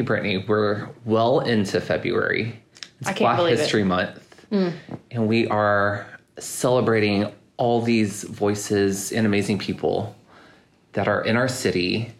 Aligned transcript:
Hey, 0.00 0.06
Brittany, 0.06 0.38
we're 0.38 0.88
well 1.04 1.40
into 1.40 1.78
February. 1.78 2.58
It's 3.00 3.18
Black 3.18 3.36
believe 3.36 3.58
it. 3.58 3.58
History 3.58 3.84
Month. 3.84 4.46
And 5.10 5.28
we 5.28 5.46
are 5.48 6.06
celebrating 6.38 7.30
all 7.58 7.82
these 7.82 8.24
voices 8.24 9.12
and 9.12 9.26
amazing 9.26 9.58
people 9.58 10.16
that 10.92 11.06
are 11.06 11.22
in 11.22 11.36
our 11.36 11.48
city 11.48 12.12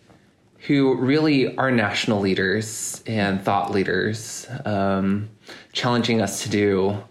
who 0.66 0.94
really 0.94 1.56
are 1.56 1.70
national 1.70 2.20
leaders 2.20 3.02
and 3.06 3.42
thought 3.42 3.70
leaders, 3.70 4.46
um, 4.66 5.30
challenging 5.72 6.20
us 6.20 6.42
to 6.42 6.50
do 6.50 7.02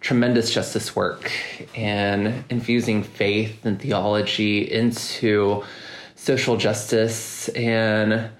tremendous 0.00 0.54
justice 0.54 0.96
work 0.96 1.30
and 1.76 2.44
infusing 2.48 3.02
faith 3.02 3.66
and 3.66 3.78
theology 3.78 4.72
into 4.72 5.62
social 6.14 6.56
justice. 6.56 7.50
And 7.50 8.30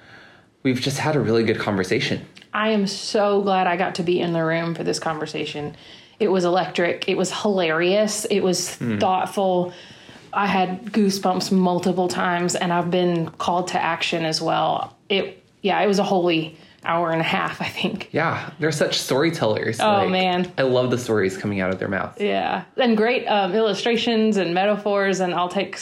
we've 0.63 0.81
just 0.81 0.99
had 0.99 1.17
a 1.17 1.21
really 1.21 1.45
good 1.45 1.59
conversation. 1.59 2.27
I 2.55 2.71
am 2.71 2.87
so 2.87 3.41
glad 3.43 3.67
I 3.67 3.77
got 3.77 3.95
to 3.97 4.03
be 4.03 4.21
in 4.21 4.33
the 4.33 4.45
room 4.45 4.75
for 4.75 4.85
this 4.85 4.99
conversation. 4.99 5.75
It 6.21 6.29
was 6.29 6.45
electric. 6.45 7.09
It 7.09 7.17
was 7.17 7.33
hilarious. 7.33 8.27
It 8.27 8.41
was 8.41 8.71
thoughtful. 8.71 9.73
I 10.33 10.47
had 10.47 10.85
goosebumps 10.87 11.51
multiple 11.53 12.09
times, 12.09 12.55
and 12.55 12.73
I've 12.73 12.91
been 12.91 13.29
called 13.31 13.69
to 13.69 13.83
action 13.83 14.25
as 14.25 14.41
well. 14.41 14.97
It, 15.09 15.45
yeah, 15.63 15.81
it 15.81 15.87
was 15.87 15.99
a 15.99 16.05
holy 16.05 16.57
hour 16.85 17.11
and 17.11 17.21
a 17.21 17.25
half. 17.25 17.61
I 17.61 17.67
think. 17.69 18.09
Yeah, 18.13 18.51
they're 18.59 18.73
such 18.73 18.99
storytellers. 18.99 19.81
Oh, 19.81 20.09
man. 20.09 20.51
I 20.59 20.63
love 20.63 20.91
the 20.91 20.99
stories 20.99 21.37
coming 21.37 21.61
out 21.61 21.71
of 21.71 21.79
their 21.79 21.89
mouths. 21.89 22.21
Yeah, 22.21 22.65
and 22.77 22.97
great 22.97 23.27
um, 23.27 23.55
illustrations 23.55 24.37
and 24.37 24.55
metaphors, 24.55 25.21
and 25.21 25.35
I'll 25.35 25.49
take 25.49 25.79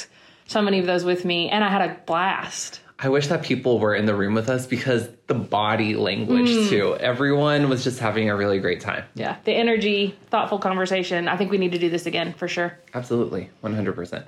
so 0.47 0.63
many 0.63 0.79
of 0.79 0.87
those 0.87 1.05
with 1.05 1.25
me. 1.25 1.49
And 1.49 1.63
I 1.63 1.69
had 1.69 1.83
a 1.83 1.97
blast. 2.07 2.81
I 3.03 3.09
wish 3.09 3.29
that 3.29 3.43
people 3.43 3.79
were 3.79 3.95
in 3.95 4.05
the 4.05 4.15
room 4.15 4.35
with 4.35 4.51
us 4.51 4.67
because 4.67 5.09
the 5.27 5.35
body 5.35 5.95
language 5.95 6.49
Mm. 6.51 6.69
too. 6.69 6.97
Everyone 7.01 7.69
was 7.71 7.83
just 7.83 7.99
having 7.99 8.29
a 8.29 8.37
really 8.37 8.59
great 8.59 8.81
time. 8.81 9.05
Yeah, 9.15 9.37
the 9.45 9.53
energy, 9.53 10.15
thoughtful 10.29 10.59
conversation. 10.59 11.27
I 11.27 11.37
think 11.37 11.51
we 11.51 11.57
need 11.59 11.73
to 11.73 11.79
do 11.79 11.89
this 11.89 12.05
again 12.07 12.35
for 12.35 12.47
sure. 12.47 12.79
Absolutely, 12.95 13.49
one 13.63 13.75
hundred 13.75 13.95
percent. 13.95 14.27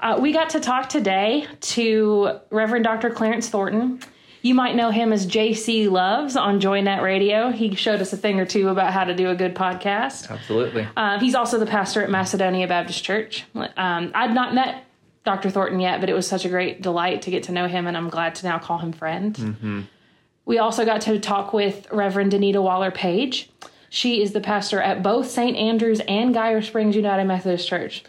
Uh, 0.00 0.18
we 0.20 0.32
got 0.32 0.50
to 0.50 0.60
talk 0.60 0.88
today 0.88 1.46
to 1.60 2.38
Reverend 2.50 2.84
Dr. 2.84 3.10
Clarence 3.10 3.48
Thornton. 3.48 4.00
You 4.42 4.54
might 4.54 4.76
know 4.76 4.90
him 4.90 5.12
as 5.12 5.26
JC 5.26 5.90
Loves 5.90 6.36
on 6.36 6.60
JoyNet 6.60 7.02
Radio. 7.02 7.50
He 7.50 7.74
showed 7.74 8.00
us 8.00 8.12
a 8.12 8.16
thing 8.16 8.38
or 8.38 8.46
two 8.46 8.68
about 8.68 8.92
how 8.92 9.02
to 9.02 9.14
do 9.14 9.30
a 9.30 9.34
good 9.34 9.56
podcast. 9.56 10.30
Absolutely. 10.30 10.86
Uh, 10.96 11.18
he's 11.18 11.34
also 11.34 11.58
the 11.58 11.66
pastor 11.66 12.02
at 12.02 12.10
Macedonia 12.10 12.68
Baptist 12.68 13.02
Church. 13.02 13.44
Um, 13.56 14.12
I'd 14.14 14.32
not 14.34 14.54
met 14.54 14.84
Dr. 15.28 15.50
Thornton 15.50 15.78
yet, 15.78 16.00
but 16.00 16.08
it 16.08 16.14
was 16.14 16.26
such 16.26 16.46
a 16.46 16.48
great 16.48 16.80
delight 16.80 17.20
to 17.22 17.30
get 17.30 17.42
to 17.44 17.52
know 17.52 17.68
him, 17.68 17.86
and 17.86 17.98
I'm 17.98 18.08
glad 18.08 18.34
to 18.36 18.46
now 18.46 18.58
call 18.58 18.78
him 18.78 18.92
friend. 18.92 19.34
Mm-hmm. 19.34 19.80
We 20.46 20.56
also 20.58 20.86
got 20.86 21.02
to 21.02 21.20
talk 21.20 21.52
with 21.52 21.86
Reverend 21.92 22.32
Danita 22.32 22.62
Waller 22.62 22.90
Page. 22.90 23.50
She 23.90 24.22
is 24.22 24.32
the 24.32 24.40
pastor 24.40 24.80
at 24.80 25.02
both 25.02 25.28
St. 25.28 25.54
Andrews 25.54 26.00
and 26.08 26.32
Geyer 26.32 26.62
Springs 26.62 26.96
United 26.96 27.24
Methodist 27.24 27.68
Church. 27.68 28.04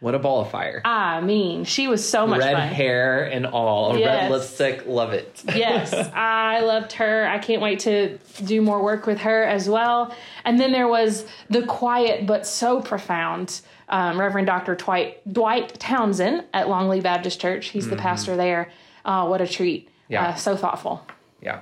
What 0.00 0.14
a 0.14 0.18
ball 0.18 0.40
of 0.40 0.50
fire. 0.50 0.80
I 0.86 1.20
mean, 1.20 1.64
she 1.64 1.88
was 1.88 2.06
so 2.06 2.26
much 2.26 2.40
red 2.40 2.54
fun. 2.54 2.68
hair 2.68 3.24
and 3.24 3.46
all. 3.46 3.98
Yes. 3.98 4.22
Red 4.22 4.30
lipstick. 4.32 4.86
Love 4.86 5.12
it. 5.12 5.42
yes, 5.54 5.92
I 6.14 6.60
loved 6.60 6.92
her. 6.92 7.28
I 7.28 7.38
can't 7.38 7.60
wait 7.60 7.80
to 7.80 8.16
do 8.42 8.62
more 8.62 8.82
work 8.82 9.06
with 9.06 9.18
her 9.18 9.44
as 9.44 9.68
well. 9.68 10.12
And 10.46 10.58
then 10.58 10.72
there 10.72 10.88
was 10.88 11.26
the 11.50 11.66
quiet 11.66 12.26
but 12.26 12.46
so 12.46 12.80
profound 12.80 13.60
um, 13.92 14.18
Reverend 14.18 14.46
Dr. 14.46 14.74
Dwight, 14.74 15.32
Dwight 15.32 15.78
Townsend 15.78 16.46
at 16.54 16.68
Longley 16.68 17.00
Baptist 17.00 17.38
Church. 17.38 17.68
He's 17.68 17.88
the 17.88 17.96
pastor 17.96 18.36
there. 18.36 18.72
Oh, 19.04 19.28
what 19.28 19.42
a 19.42 19.46
treat. 19.46 19.88
Yeah. 20.08 20.28
Uh, 20.28 20.34
so 20.34 20.56
thoughtful. 20.56 21.06
Yeah. 21.42 21.60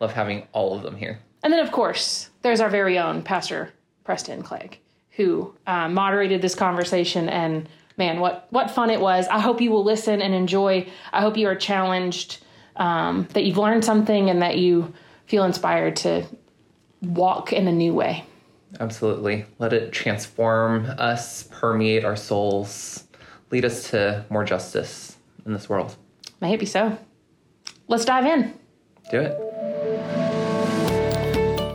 Love 0.00 0.12
having 0.12 0.46
all 0.52 0.74
of 0.74 0.82
them 0.82 0.96
here. 0.96 1.20
And 1.42 1.52
then, 1.52 1.60
of 1.60 1.70
course, 1.70 2.30
there's 2.42 2.60
our 2.60 2.70
very 2.70 2.98
own 2.98 3.22
Pastor 3.22 3.72
Preston 4.04 4.42
Clegg, 4.42 4.78
who 5.10 5.54
uh, 5.66 5.88
moderated 5.88 6.40
this 6.40 6.54
conversation. 6.54 7.28
And 7.28 7.68
man, 7.98 8.20
what 8.20 8.46
what 8.50 8.70
fun 8.70 8.88
it 8.88 9.00
was! 9.00 9.28
I 9.28 9.38
hope 9.38 9.60
you 9.60 9.70
will 9.70 9.84
listen 9.84 10.22
and 10.22 10.34
enjoy. 10.34 10.88
I 11.12 11.20
hope 11.20 11.36
you 11.36 11.46
are 11.48 11.54
challenged, 11.54 12.38
um, 12.76 13.28
that 13.34 13.44
you've 13.44 13.58
learned 13.58 13.84
something, 13.84 14.30
and 14.30 14.40
that 14.40 14.56
you 14.56 14.94
feel 15.26 15.44
inspired 15.44 15.96
to 15.96 16.26
walk 17.02 17.52
in 17.52 17.68
a 17.68 17.72
new 17.72 17.92
way. 17.92 18.24
Absolutely. 18.78 19.46
Let 19.58 19.72
it 19.72 19.92
transform 19.92 20.86
us, 20.86 21.42
permeate 21.44 22.04
our 22.04 22.16
souls, 22.16 23.04
lead 23.50 23.64
us 23.64 23.90
to 23.90 24.24
more 24.30 24.44
justice 24.44 25.16
in 25.44 25.52
this 25.52 25.68
world. 25.68 25.96
May 26.40 26.54
it 26.54 26.60
be 26.60 26.66
so. 26.66 26.96
Let's 27.88 28.04
dive 28.04 28.26
in. 28.26 28.54
Do 29.10 29.20
it. 29.20 29.36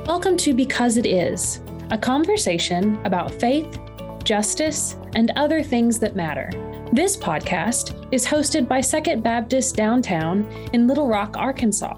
Welcome 0.08 0.38
to 0.38 0.54
Because 0.54 0.96
It 0.96 1.06
Is, 1.06 1.60
a 1.92 1.98
conversation 1.98 2.98
about 3.04 3.32
faith, 3.34 3.78
justice, 4.24 4.96
and 5.16 5.32
other 5.36 5.62
things 5.62 6.00
that 6.00 6.16
matter. 6.16 6.50
This 6.94 7.18
podcast 7.18 8.08
is 8.14 8.26
hosted 8.26 8.70
by 8.70 8.80
Second 8.80 9.22
Baptist 9.22 9.76
Downtown 9.76 10.46
in 10.72 10.88
Little 10.88 11.08
Rock, 11.08 11.36
Arkansas. 11.36 11.98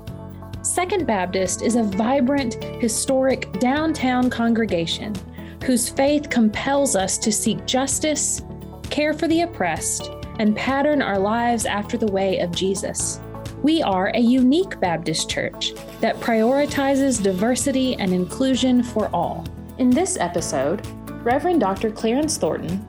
Second 0.68 1.08
Baptist 1.08 1.62
is 1.62 1.76
a 1.76 1.84
vibrant, 1.84 2.62
historic 2.82 3.52
downtown 3.60 4.30
congregation 4.30 5.16
whose 5.64 5.88
faith 5.88 6.30
compels 6.30 6.94
us 6.94 7.18
to 7.20 7.32
seek 7.32 7.66
justice, 7.66 8.42
care 8.90 9.14
for 9.14 9.30
the 9.30 9.42
oppressed, 9.42 10.12
and 10.40 10.58
pattern 10.58 11.02
our 11.02 11.18
lives 11.18 11.66
after 11.66 11.98
the 11.98 12.12
way 12.12 12.40
of 12.40 12.52
Jesus. 12.52 13.22
We 13.64 13.82
are 13.82 14.12
a 14.14 14.20
unique 14.20 14.78
Baptist 14.82 15.30
church 15.30 15.74
that 16.02 16.20
prioritizes 16.20 17.24
diversity 17.24 17.96
and 17.96 18.14
inclusion 18.14 18.84
for 18.84 19.08
all. 19.16 19.48
In 19.78 19.90
this 19.90 20.18
episode, 20.18 20.86
Reverend 21.24 21.62
Dr. 21.62 21.92
Clarence 21.92 22.38
Thornton, 22.38 22.86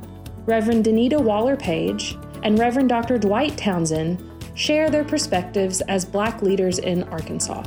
Reverend 0.47 0.85
Danita 0.85 1.19
Waller 1.19 1.57
Page, 1.57 2.19
and 2.43 2.59
Reverend 2.59 2.89
Dr. 2.89 3.19
Dwight 3.19 3.57
Townsend 3.57 4.21
share 4.59 4.91
their 4.91 5.05
perspectives 5.05 5.81
as 5.83 6.05
Black 6.05 6.43
leaders 6.43 6.81
in 6.81 7.05
Arkansas. 7.05 7.63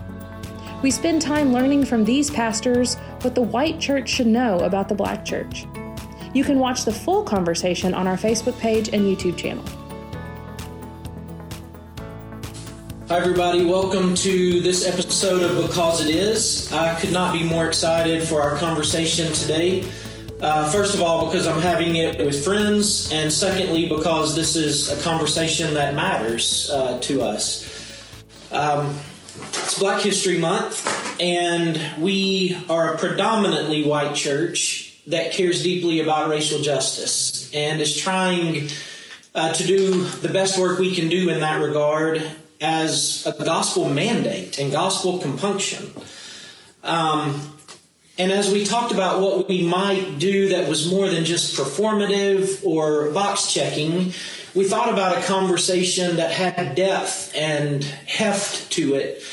We 0.83 0.91
spend 0.91 1.21
time 1.21 1.53
learning 1.53 1.85
from 1.85 2.03
these 2.03 2.29
pastors 2.29 2.95
what 3.21 3.33
the 3.33 3.41
white 3.41 3.79
church 3.79 4.09
should 4.09 4.27
know 4.27 4.59
about 4.59 4.89
the 4.89 4.95
Black 4.95 5.23
church. 5.23 5.65
You 6.33 6.43
can 6.43 6.59
watch 6.59 6.83
the 6.83 6.91
full 6.91 7.23
conversation 7.23 7.93
on 7.93 8.07
our 8.07 8.17
Facebook 8.17 8.59
page 8.59 8.89
and 8.89 9.03
YouTube 9.03 9.37
channel. 9.37 9.63
Hi, 13.07 13.17
everybody. 13.17 13.63
Welcome 13.63 14.13
to 14.15 14.59
this 14.59 14.85
episode 14.85 15.43
of 15.43 15.65
Because 15.65 16.05
It 16.05 16.13
Is. 16.13 16.73
I 16.73 16.99
could 16.99 17.13
not 17.13 17.31
be 17.31 17.43
more 17.43 17.67
excited 17.67 18.21
for 18.21 18.41
our 18.41 18.57
conversation 18.57 19.31
today. 19.31 19.85
Uh, 20.41 20.67
first 20.71 20.95
of 20.95 21.03
all, 21.03 21.27
because 21.27 21.45
I'm 21.45 21.61
having 21.61 21.97
it 21.97 22.17
with 22.17 22.43
friends, 22.43 23.11
and 23.11 23.31
secondly, 23.31 23.87
because 23.87 24.35
this 24.35 24.55
is 24.55 24.91
a 24.91 24.99
conversation 25.03 25.75
that 25.75 25.93
matters 25.93 26.67
uh, 26.71 26.97
to 27.01 27.21
us. 27.21 28.03
Um, 28.51 28.97
it's 29.35 29.77
Black 29.77 30.01
History 30.01 30.39
Month, 30.39 31.21
and 31.21 31.79
we 32.01 32.57
are 32.71 32.95
a 32.95 32.97
predominantly 32.97 33.83
white 33.83 34.15
church 34.15 34.99
that 35.05 35.31
cares 35.31 35.61
deeply 35.61 35.99
about 35.99 36.27
racial 36.27 36.59
justice 36.59 37.53
and 37.53 37.79
is 37.79 37.95
trying 37.95 38.67
uh, 39.35 39.53
to 39.53 39.63
do 39.63 40.05
the 40.05 40.29
best 40.29 40.57
work 40.57 40.79
we 40.79 40.95
can 40.95 41.07
do 41.07 41.29
in 41.29 41.41
that 41.41 41.61
regard 41.61 42.19
as 42.59 43.27
a 43.27 43.43
gospel 43.45 43.89
mandate 43.89 44.57
and 44.57 44.71
gospel 44.71 45.19
compunction. 45.19 45.91
Um, 46.83 47.59
and 48.21 48.31
as 48.31 48.51
we 48.51 48.63
talked 48.63 48.91
about 48.91 49.19
what 49.19 49.49
we 49.49 49.63
might 49.63 50.19
do 50.19 50.49
that 50.49 50.69
was 50.69 50.87
more 50.87 51.09
than 51.09 51.25
just 51.25 51.57
performative 51.57 52.63
or 52.63 53.09
box 53.09 53.51
checking, 53.51 54.13
we 54.53 54.63
thought 54.63 54.93
about 54.93 55.17
a 55.17 55.21
conversation 55.23 56.17
that 56.17 56.31
had 56.31 56.75
depth 56.75 57.33
and 57.35 57.83
heft 57.83 58.71
to 58.73 58.93
it 58.93 59.23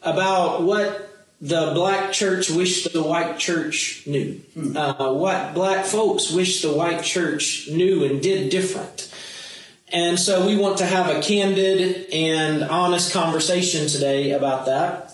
about 0.00 0.62
what 0.62 1.10
the 1.42 1.72
black 1.74 2.10
church 2.10 2.48
wished 2.48 2.90
the 2.90 3.02
white 3.02 3.38
church 3.38 4.04
knew, 4.06 4.40
uh, 4.74 5.12
what 5.12 5.52
black 5.52 5.84
folks 5.84 6.32
wished 6.32 6.62
the 6.62 6.72
white 6.72 7.04
church 7.04 7.68
knew 7.70 8.04
and 8.04 8.22
did 8.22 8.48
different. 8.48 9.12
And 9.92 10.18
so 10.18 10.46
we 10.46 10.56
want 10.56 10.78
to 10.78 10.86
have 10.86 11.14
a 11.14 11.20
candid 11.20 12.08
and 12.14 12.62
honest 12.62 13.12
conversation 13.12 13.88
today 13.88 14.30
about 14.30 14.64
that. 14.66 15.07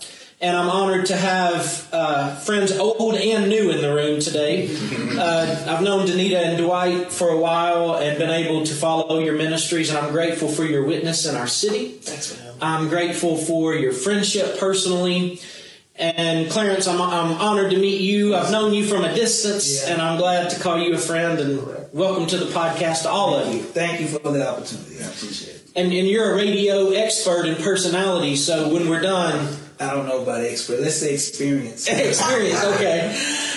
And 0.44 0.54
I'm 0.54 0.68
honored 0.68 1.06
to 1.06 1.16
have 1.16 1.88
uh, 1.90 2.34
friends 2.36 2.70
old 2.72 3.14
and 3.14 3.48
new 3.48 3.70
in 3.70 3.80
the 3.80 3.94
room 3.94 4.20
today. 4.20 4.68
Uh, 5.14 5.66
I've 5.68 5.80
known 5.82 6.08
Danita 6.08 6.34
and 6.42 6.58
Dwight 6.58 7.12
for 7.12 7.28
a 7.28 7.36
while 7.36 7.94
and 7.94 8.18
been 8.18 8.30
able 8.30 8.64
to 8.66 8.74
follow 8.74 9.20
your 9.20 9.36
ministries, 9.36 9.88
and 9.90 9.96
I'm 9.96 10.10
grateful 10.10 10.48
for 10.48 10.64
your 10.64 10.84
witness 10.84 11.24
in 11.24 11.36
our 11.36 11.46
city. 11.46 11.90
Thanks, 11.92 12.36
man. 12.36 12.52
I'm 12.60 12.88
grateful 12.88 13.36
for 13.36 13.74
your 13.74 13.92
friendship 13.92 14.58
personally. 14.58 15.40
And 15.94 16.50
Clarence, 16.50 16.88
I'm, 16.88 17.00
I'm 17.00 17.30
honored 17.40 17.70
to 17.70 17.78
meet 17.78 18.00
you. 18.00 18.34
I've 18.34 18.50
known 18.50 18.74
you 18.74 18.84
from 18.84 19.04
a 19.04 19.14
distance, 19.14 19.84
Yeah. 19.86 19.92
and 19.92 20.02
I'm 20.02 20.18
glad 20.18 20.50
to 20.50 20.58
call 20.60 20.80
you 20.80 20.94
a 20.94 20.98
friend. 20.98 21.38
And 21.38 21.62
welcome 21.92 22.26
to 22.26 22.36
the 22.36 22.46
podcast 22.46 23.02
to 23.02 23.08
all 23.08 23.36
of 23.36 23.54
you. 23.54 23.60
Thank 23.62 24.00
you 24.00 24.08
for 24.08 24.18
the 24.32 24.50
opportunity. 24.50 24.96
I 25.00 25.06
appreciate 25.06 25.54
it. 25.54 25.70
And, 25.76 25.92
and 25.92 26.08
you're 26.08 26.32
a 26.32 26.36
radio 26.36 26.90
expert 26.90 27.46
in 27.46 27.54
personality, 27.62 28.34
so 28.34 28.74
when 28.74 28.88
we're 28.88 29.00
done, 29.02 29.56
I 29.80 29.90
don't 29.90 30.06
know 30.06 30.22
about 30.22 30.42
expert. 30.42 30.80
Let's 30.80 30.96
say 30.96 31.14
experience. 31.14 31.88
experience. 31.88 32.64
Okay. 32.64 33.12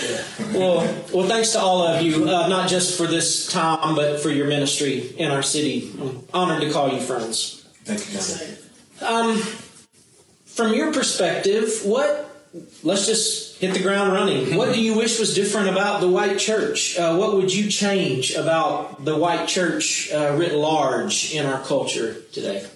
Yeah. 0.08 0.58
Well, 0.58 1.04
well, 1.12 1.28
thanks 1.28 1.52
to 1.52 1.60
all 1.60 1.86
of 1.86 2.02
you, 2.02 2.24
uh, 2.24 2.48
not 2.48 2.68
just 2.68 2.98
for 2.98 3.06
this 3.06 3.46
time, 3.50 3.94
but 3.94 4.20
for 4.20 4.30
your 4.30 4.46
ministry 4.46 5.14
in 5.16 5.30
our 5.30 5.42
city. 5.42 5.92
I'm 6.00 6.24
honored 6.34 6.62
to 6.62 6.72
call 6.72 6.92
you 6.92 7.00
friends. 7.00 7.68
Thank 7.84 8.12
you. 8.12 9.06
Um, 9.06 9.38
from 10.46 10.74
your 10.74 10.92
perspective, 10.92 11.80
what? 11.84 12.24
Let's 12.82 13.06
just 13.06 13.60
hit 13.60 13.74
the 13.74 13.82
ground 13.82 14.12
running. 14.12 14.56
What 14.56 14.74
do 14.74 14.82
you 14.82 14.96
wish 14.96 15.20
was 15.20 15.34
different 15.34 15.68
about 15.68 16.00
the 16.00 16.08
white 16.08 16.38
church? 16.38 16.98
Uh, 16.98 17.16
what 17.16 17.34
would 17.34 17.54
you 17.54 17.70
change 17.70 18.34
about 18.34 19.04
the 19.04 19.16
white 19.16 19.46
church 19.46 20.10
uh, 20.12 20.34
writ 20.36 20.54
large 20.54 21.34
in 21.34 21.44
our 21.44 21.62
culture 21.62 22.22
today? 22.32 22.66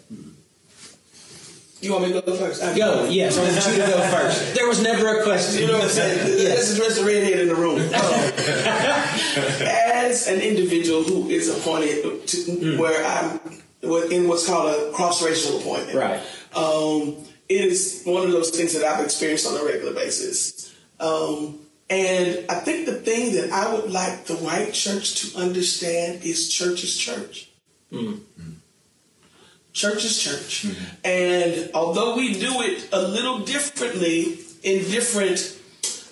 You 1.83 1.91
want 1.91 2.05
me 2.07 2.13
to 2.13 2.23
go 2.23 2.37
first? 2.37 2.63
I 2.63 2.79
Go, 2.79 3.09
yes, 3.09 3.37
I 3.37 3.43
want 3.43 3.77
you 3.77 3.83
to 3.83 3.91
go 3.91 4.01
first. 4.09 4.55
There 4.55 4.69
was 4.69 4.81
never 4.81 5.19
a 5.19 5.25
question. 5.25 5.63
You 5.63 5.67
know 5.67 5.75
what 5.75 5.85
I'm 5.85 5.91
saying? 5.91 6.39
Let's 6.49 6.73
address 6.73 6.97
the 6.97 7.05
redhead 7.05 7.41
in 7.41 7.49
the 7.49 7.57
room. 7.57 7.79
As 9.67 10.29
an 10.29 10.41
individual 10.41 11.03
who 11.03 11.29
is 11.29 11.49
appointed 11.49 12.27
to 12.29 12.79
where 12.79 13.05
I'm 13.05 13.41
in 14.13 14.29
what's 14.29 14.47
called 14.47 14.73
a 14.73 14.93
cross 14.93 15.25
racial 15.25 15.59
appointment, 15.59 15.99
Right. 15.99 16.21
Um, 16.55 17.17
it 17.49 17.65
is 17.65 18.03
one 18.05 18.25
of 18.25 18.31
those 18.31 18.51
things 18.51 18.75
that 18.75 18.85
I've 18.85 19.05
experienced 19.05 19.47
on 19.49 19.61
a 19.61 19.65
regular 19.65 19.93
basis. 19.93 20.73
Um, 21.01 21.59
and 21.91 22.47
I 22.49 22.55
think 22.55 22.87
the 22.87 22.95
thing 22.95 23.35
that 23.35 23.51
I 23.51 23.75
would 23.75 23.91
like 23.91 24.25
the 24.27 24.37
white 24.37 24.73
church 24.73 25.33
to 25.33 25.39
understand 25.39 26.23
is 26.23 26.49
church 26.49 26.85
is 26.85 26.97
church. 26.97 27.51
Church 29.73 30.05
is 30.05 30.19
church. 30.21 30.65
Mm-hmm. 30.65 30.95
And 31.05 31.71
although 31.75 32.17
we 32.17 32.35
do 32.35 32.61
it 32.63 32.89
a 32.93 33.01
little 33.01 33.41
differently 33.41 34.39
in 34.63 34.85
different 34.91 35.59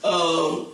um, 0.02 0.68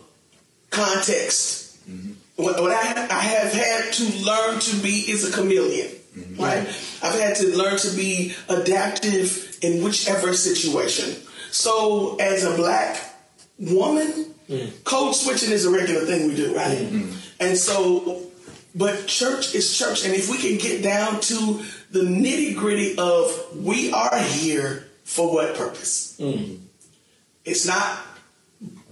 contexts, 0.71 1.79
mm-hmm. 1.89 2.13
what, 2.37 2.61
what 2.61 2.73
I, 2.73 3.07
I 3.11 3.21
have 3.21 3.53
had 3.53 3.93
to 3.95 4.05
learn 4.25 4.61
to 4.61 4.77
be 4.77 5.11
is 5.11 5.29
a 5.29 5.33
chameleon. 5.33 5.89
Mm-hmm. 6.17 6.43
Right? 6.43 6.67
I've 7.03 7.21
had 7.21 7.37
to 7.37 7.57
learn 7.57 7.77
to 7.79 7.97
be 7.97 8.35
adaptive 8.49 9.59
in 9.63 9.83
whichever 9.83 10.33
situation. 10.35 11.15
So, 11.51 12.17
as 12.17 12.45
a 12.45 12.55
black 12.57 12.99
woman, 13.59 14.35
mm. 14.49 14.85
code 14.85 15.15
switching 15.15 15.51
is 15.51 15.65
a 15.65 15.71
regular 15.71 16.03
thing 16.03 16.29
we 16.29 16.37
do, 16.37 16.55
right? 16.55 16.79
And 17.41 17.57
so, 17.57 18.23
but 18.77 19.07
church 19.07 19.55
is 19.55 19.77
church. 19.77 20.05
And 20.05 20.15
if 20.15 20.31
we 20.31 20.37
can 20.37 20.59
get 20.59 20.83
down 20.83 21.21
to 21.21 21.65
the 21.91 22.01
nitty 22.01 22.57
gritty 22.57 22.97
of 22.99 23.57
we 23.57 23.91
are 23.93 24.19
here 24.19 24.87
for 25.05 25.33
what 25.33 25.57
purpose? 25.57 26.17
Mm-hmm. 26.21 26.63
It's 27.45 27.67
not 27.67 27.99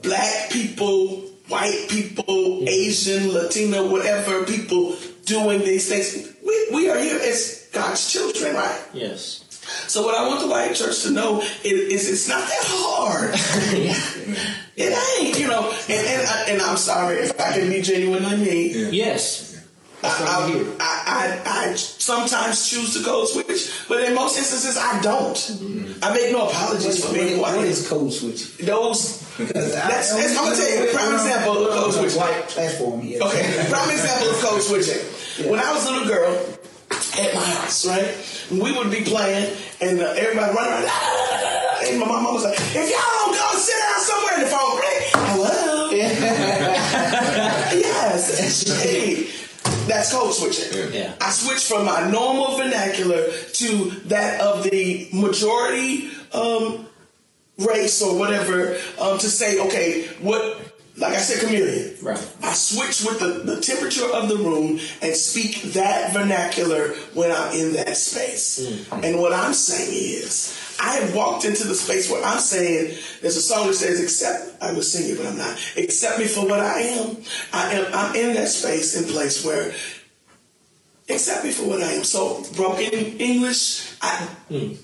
black 0.03 0.51
people, 0.51 1.21
white 1.49 1.87
people, 1.91 2.25
mm-hmm. 2.25 2.69
Asian, 2.69 3.33
Latino, 3.33 3.91
whatever 3.91 4.45
people 4.45 4.97
doing 5.27 5.61
these 5.61 5.89
things. 5.89 6.35
We, 6.45 6.69
we 6.73 6.89
are 6.89 6.99
here 6.99 7.19
as 7.21 7.69
God's 7.73 8.11
children, 8.11 8.55
right? 8.55 8.81
Yes. 8.95 9.43
So 9.89 10.03
what 10.03 10.15
I 10.15 10.27
want 10.29 10.41
the 10.41 10.49
white 10.49 10.75
church 10.75 11.03
to 11.03 11.11
know 11.11 11.41
is, 11.41 11.65
is 11.65 12.11
it's 12.11 12.29
not 12.29 12.41
that 12.41 12.65
hard. 12.65 13.31
it 14.77 15.21
ain't, 15.21 15.39
you 15.39 15.49
know. 15.49 15.71
And 15.89 16.07
and, 16.07 16.27
I, 16.27 16.45
and 16.51 16.63
I'm 16.63 16.77
sorry 16.77 17.17
if 17.17 17.41
I 17.41 17.53
can 17.53 17.69
be 17.71 17.81
genuine. 17.81 18.25
I 18.25 18.37
mean, 18.37 18.93
Yes. 18.93 19.54
That's 20.05 20.21
I, 20.21 20.49
here. 20.51 20.67
I, 20.81 21.41
I, 21.47 21.71
I 21.71 21.75
sometimes 21.77 22.69
choose 22.69 22.93
to 22.97 23.05
code 23.05 23.29
switch, 23.29 23.71
but 23.89 24.05
in 24.05 24.15
most 24.15 24.37
instances 24.39 24.77
I 24.77 25.01
don't. 25.01 25.39
I 26.03 26.13
make 26.15 26.31
no 26.33 26.49
apologies 26.49 27.05
for 27.05 27.13
being 27.15 27.41
white. 27.41 27.65
is 27.65 27.89
code 27.89 28.13
switching? 28.13 28.67
Those. 28.67 29.21
That's- 29.39 29.73
that's- 29.73 30.37
I'm 30.39 30.45
gonna 30.45 30.57
tell 30.57 30.71
you 30.71 30.91
a 30.91 30.93
prime 30.95 31.15
example 31.15 31.67
of 31.67 31.73
code 31.75 31.95
switching. 31.95 32.19
White 32.21 32.49
platform 32.49 33.01
here. 33.01 33.21
Okay, 33.23 33.67
prime 33.71 33.91
example 33.91 34.29
of 34.31 34.37
code 34.41 34.63
switching. 34.63 35.01
When 35.51 35.59
I 35.61 35.73
was 35.73 35.87
a 35.87 35.91
little 35.91 36.09
girl 36.09 36.37
at 37.19 37.35
my 37.35 37.41
house, 37.41 37.87
right, 37.87 38.15
we 38.53 38.73
would 38.77 38.91
be 38.91 39.01
playing, 39.03 39.57
and 39.81 40.01
uh, 40.01 40.13
everybody 40.17 40.53
running 40.55 40.73
around, 40.73 40.85
"Ah, 40.87 40.91
ah, 40.93 41.31
ah, 41.33 41.79
ah," 41.81 41.87
and 41.89 41.99
my 41.99 42.07
mom 42.07 42.35
was 42.35 42.45
like, 42.45 42.59
"If 42.59 42.75
y'all 42.91 43.11
don't 43.25 43.35
go 43.35 43.59
sit 43.59 43.75
down 43.81 44.01
somewhere," 44.01 44.35
and 44.35 44.43
the 44.45 44.51
phone 44.53 44.77
ring, 44.79 45.03
hello, 45.15 45.91
yes, 47.75 48.83
hey, 48.83 49.24
that's 49.87 50.13
code 50.13 50.33
switching. 50.33 50.93
Yeah. 50.93 51.15
I 51.21 51.31
switched 51.31 51.67
from 51.67 51.87
my 51.87 52.11
normal 52.11 52.57
vernacular 52.57 53.31
to 53.31 53.91
that 54.07 54.41
of 54.41 54.65
the 54.65 55.09
majority 55.13 56.11
um, 56.33 56.87
race 57.59 58.03
or 58.03 58.19
whatever 58.19 58.77
um, 59.01 59.19
to 59.19 59.29
say, 59.29 59.61
okay, 59.67 60.07
what, 60.21 60.61
like 60.97 61.15
I 61.15 61.19
said, 61.19 61.47
chameleon. 61.47 61.97
Right. 62.03 62.37
I 62.43 62.53
switch 62.53 63.05
with 63.05 63.21
the, 63.21 63.55
the 63.55 63.61
temperature 63.61 64.07
of 64.13 64.29
the 64.29 64.37
room 64.37 64.79
and 65.03 65.15
speak 65.15 65.63
that 65.75 66.13
vernacular 66.13 66.89
when 67.15 67.31
I'm 67.31 67.53
in 67.55 67.73
that 67.75 67.97
space. 67.97 68.91
And 68.93 69.21
what 69.21 69.33
I'm 69.33 69.55
saying 69.55 69.93
is, 69.93 70.59
I 70.81 70.97
have 70.97 71.15
walked 71.15 71.45
into 71.45 71.67
the 71.67 71.75
space 71.75 72.11
where 72.11 72.25
I'm 72.25 72.39
saying, 72.39 72.97
there's 73.21 73.37
a 73.37 73.43
song 73.43 73.67
that 73.69 73.75
says, 73.75 74.01
accept, 74.01 74.63
I 74.63 74.73
was 74.73 74.91
singing, 74.91 75.17
but 75.17 75.27
I'm 75.27 75.39
not, 75.39 75.59
accept 75.77 76.19
me 76.19 76.27
for 76.27 76.47
what 76.47 76.61
I 76.61 76.81
am. 76.81 77.17
I 77.53 77.73
am, 77.75 77.87
I'm 77.93 78.17
in 78.17 78.35
that 78.35 78.49
space 78.49 78.97
and 78.97 79.07
place 79.07 79.45
where 79.45 79.75
accept 81.09 81.45
me 81.45 81.51
for 81.51 81.69
what 81.69 81.83
I 81.83 81.93
am. 81.93 82.05
So 82.05 82.43
broken 82.57 82.93
English, 82.93 83.95
I 84.01 84.29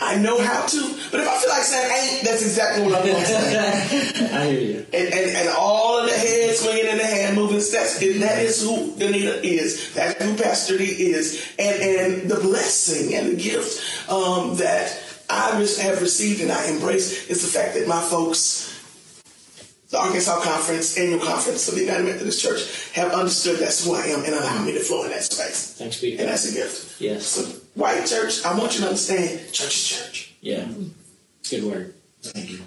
I 0.01 0.17
know 0.17 0.41
how 0.41 0.67
to, 0.67 0.81
but 1.11 1.21
if 1.21 1.29
I 1.29 1.39
feel 1.39 1.51
like 1.51 1.63
saying 1.63 2.15
ain't, 2.15 2.25
that's 2.25 2.43
exactly 2.43 2.85
what 2.85 2.95
I'm 2.95 3.07
going 3.07 3.21
to 3.21 3.27
say. 3.27 4.37
I 4.37 4.51
hear 4.51 4.61
you. 4.61 4.87
And, 4.93 5.15
and, 5.15 5.37
and 5.37 5.49
all 5.57 6.01
of 6.01 6.11
the 6.11 6.17
head 6.17 6.55
swinging 6.57 6.89
and 6.89 7.01
the 7.01 7.07
hand 7.07 7.37
moving, 7.37 7.57
that's, 7.57 7.99
that 7.99 8.43
is 8.43 8.63
who 8.63 8.93
Danita 8.97 9.43
is. 9.43 9.95
That's 9.95 10.23
who 10.23 10.37
Pastor 10.37 10.77
D 10.77 10.85
is. 10.85 11.55
And, 11.59 11.83
and 11.83 12.31
the 12.31 12.37
blessing 12.37 13.15
and 13.15 13.33
the 13.33 13.43
gift 13.43 14.11
um, 14.11 14.57
that 14.57 15.10
I 15.31 15.63
have 15.83 16.01
received 16.01 16.43
and 16.43 16.51
I 16.51 16.67
embrace 16.67 17.29
is 17.29 17.43
the 17.43 17.59
fact 17.59 17.75
that 17.75 17.87
my 17.87 18.01
folks, 18.01 18.67
the 19.91 19.99
Arkansas 19.99 20.41
Conference, 20.41 20.99
annual 20.99 21.21
conference 21.21 21.69
of 21.69 21.77
the 21.77 21.83
United 21.83 22.05
Methodist 22.05 22.43
Church, 22.43 22.91
have 22.93 23.13
understood 23.13 23.59
that's 23.59 23.85
who 23.85 23.95
I 23.95 24.07
am 24.07 24.25
and 24.25 24.35
allow 24.35 24.63
me 24.65 24.73
to 24.73 24.81
flow 24.81 25.05
in 25.05 25.11
that 25.11 25.23
space. 25.23 25.75
Thanks 25.75 26.01
be 26.01 26.19
And 26.19 26.29
that's 26.29 26.51
a 26.51 26.55
gift. 26.55 27.01
Yes. 27.01 27.27
So, 27.27 27.43
white 27.75 28.07
church, 28.07 28.45
I 28.45 28.59
want 28.59 28.75
you 28.75 28.81
to 28.81 28.87
understand 28.87 29.41
church 29.53 29.77
is 29.77 29.89
church. 29.89 30.35
Yeah. 30.41 30.67
Good 31.49 31.65
word. 31.65 31.95
Thank 32.23 32.51
you. 32.51 32.61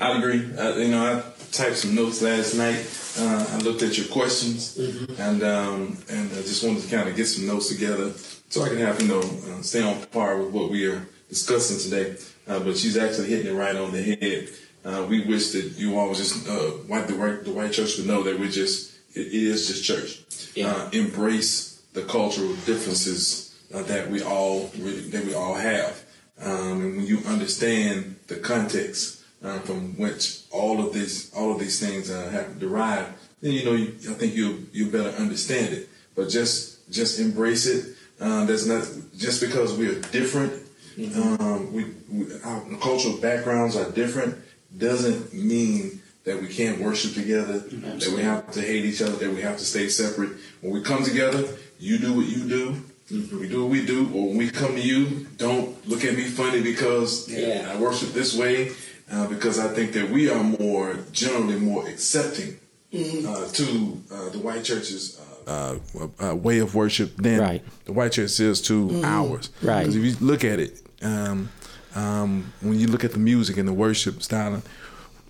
I 0.00 0.16
agree. 0.16 0.56
Uh, 0.56 0.76
you 0.76 0.88
know, 0.88 1.04
I 1.04 1.22
typed 1.50 1.76
some 1.76 1.94
notes 1.94 2.22
last 2.22 2.54
night. 2.54 2.86
Uh, 3.18 3.46
I 3.50 3.58
looked 3.58 3.82
at 3.82 3.98
your 3.98 4.06
questions, 4.06 4.78
and 4.78 5.42
um, 5.42 5.98
and 6.08 6.30
I 6.30 6.42
just 6.42 6.62
wanted 6.62 6.82
to 6.84 6.96
kind 6.96 7.08
of 7.08 7.16
get 7.16 7.26
some 7.26 7.48
notes 7.48 7.68
together 7.68 8.12
so 8.48 8.62
I 8.62 8.68
can 8.68 8.78
have 8.78 9.02
you 9.02 9.08
know 9.08 9.18
uh, 9.18 9.60
stay 9.62 9.82
on 9.82 10.00
par 10.06 10.38
with 10.38 10.52
what 10.52 10.70
we 10.70 10.86
are 10.86 11.04
discussing 11.28 11.78
today. 11.78 12.16
Uh, 12.46 12.60
but 12.60 12.76
she's 12.76 12.96
actually 12.96 13.28
hitting 13.28 13.54
it 13.54 13.58
right 13.58 13.76
on 13.76 13.92
the 13.92 14.02
head. 14.02 14.48
Uh, 14.84 15.06
we 15.08 15.24
wish 15.26 15.50
that 15.50 15.74
you 15.76 15.98
all 15.98 16.08
was 16.08 16.18
just 16.18 16.48
uh, 16.48 16.70
white 16.86 17.06
the 17.08 17.14
white 17.14 17.44
the 17.44 17.52
white 17.52 17.72
church 17.72 17.98
would 17.98 18.06
know 18.06 18.22
that 18.22 18.38
we're 18.38 18.48
just 18.48 18.96
it, 19.14 19.26
it 19.26 19.32
is 19.32 19.66
just 19.66 19.84
church. 19.84 20.22
Yeah. 20.56 20.68
Uh, 20.68 20.90
embrace 20.92 21.82
the 21.92 22.02
cultural 22.02 22.54
differences 22.64 23.54
uh, 23.74 23.82
that 23.82 24.10
we 24.10 24.22
all 24.22 24.70
really, 24.78 25.00
that 25.10 25.24
we 25.24 25.34
all 25.34 25.54
have. 25.54 26.04
Um, 26.40 26.80
and 26.82 26.96
when 26.96 27.06
you 27.06 27.18
understand 27.26 28.16
the 28.28 28.36
context 28.36 29.22
uh, 29.42 29.58
from 29.60 29.96
which 29.98 30.42
all 30.50 30.84
of 30.84 30.92
this, 30.92 31.32
all 31.34 31.52
of 31.52 31.58
these 31.58 31.80
things 31.80 32.10
uh, 32.10 32.28
have 32.30 32.58
derived, 32.58 33.12
then 33.40 33.52
you 33.52 33.64
know, 33.64 33.72
you, 33.72 33.94
I 34.08 34.14
think 34.14 34.34
you 34.34 34.68
you 34.72 34.90
better 34.90 35.10
understand 35.10 35.74
it. 35.74 35.88
But 36.14 36.28
just 36.28 36.90
just 36.90 37.20
embrace 37.20 37.66
it. 37.66 37.96
Uh, 38.20 38.44
that's 38.46 38.66
not 38.66 38.88
just 39.16 39.40
because 39.40 39.76
we 39.76 39.88
are 39.88 40.00
different. 40.00 40.52
Um, 40.98 41.72
we, 41.72 41.84
we 42.10 42.26
our 42.44 42.60
cultural 42.80 43.16
backgrounds 43.18 43.76
are 43.76 43.90
different 43.92 44.36
doesn't 44.76 45.32
mean 45.32 46.00
that 46.24 46.40
we 46.40 46.48
can't 46.48 46.80
worship 46.80 47.14
together. 47.14 47.60
That 47.60 48.12
we 48.14 48.22
have 48.22 48.50
to 48.52 48.60
hate 48.60 48.84
each 48.84 49.00
other. 49.00 49.12
That 49.12 49.30
we 49.30 49.40
have 49.42 49.56
to 49.58 49.64
stay 49.64 49.88
separate. 49.88 50.30
When 50.60 50.72
we 50.72 50.82
come 50.82 51.04
together, 51.04 51.44
you 51.78 51.98
do 51.98 52.14
what 52.14 52.26
you 52.26 52.48
do. 52.48 52.82
We 53.10 53.48
do 53.48 53.62
what 53.62 53.70
we 53.70 53.86
do, 53.86 54.06
or 54.12 54.28
when 54.28 54.36
we 54.36 54.50
come 54.50 54.74
to 54.74 54.80
you, 54.82 55.26
don't 55.38 55.88
look 55.88 56.04
at 56.04 56.14
me 56.14 56.24
funny 56.24 56.60
because 56.62 57.26
Yeah. 57.28 57.72
I 57.72 57.80
worship 57.80 58.12
this 58.12 58.36
way. 58.36 58.72
Uh, 59.10 59.26
because 59.26 59.58
I 59.58 59.68
think 59.68 59.92
that 59.94 60.10
we 60.10 60.28
are 60.28 60.42
more 60.44 60.98
generally 61.12 61.56
more 61.58 61.88
accepting 61.88 62.58
uh, 62.92 63.48
to 63.48 64.02
uh, 64.12 64.28
the 64.28 64.38
white 64.38 64.64
church's 64.64 65.18
uh, 65.46 65.78
uh, 66.22 66.34
way 66.34 66.58
of 66.58 66.74
worship 66.74 67.16
than 67.16 67.40
Right. 67.40 67.62
the 67.86 67.92
white 67.94 68.12
church 68.12 68.38
is 68.38 68.60
to 68.62 69.00
ours. 69.02 69.48
Right. 69.62 69.80
Because 69.86 69.96
if 69.96 70.04
you 70.04 70.14
look 70.20 70.44
at 70.44 70.58
it, 70.60 70.82
um, 71.02 71.48
um, 71.94 72.52
when 72.60 72.78
you 72.78 72.86
look 72.86 73.04
at 73.04 73.12
the 73.12 73.18
music 73.18 73.56
and 73.56 73.68
the 73.68 73.72
worship 73.72 74.22
style, 74.22 74.62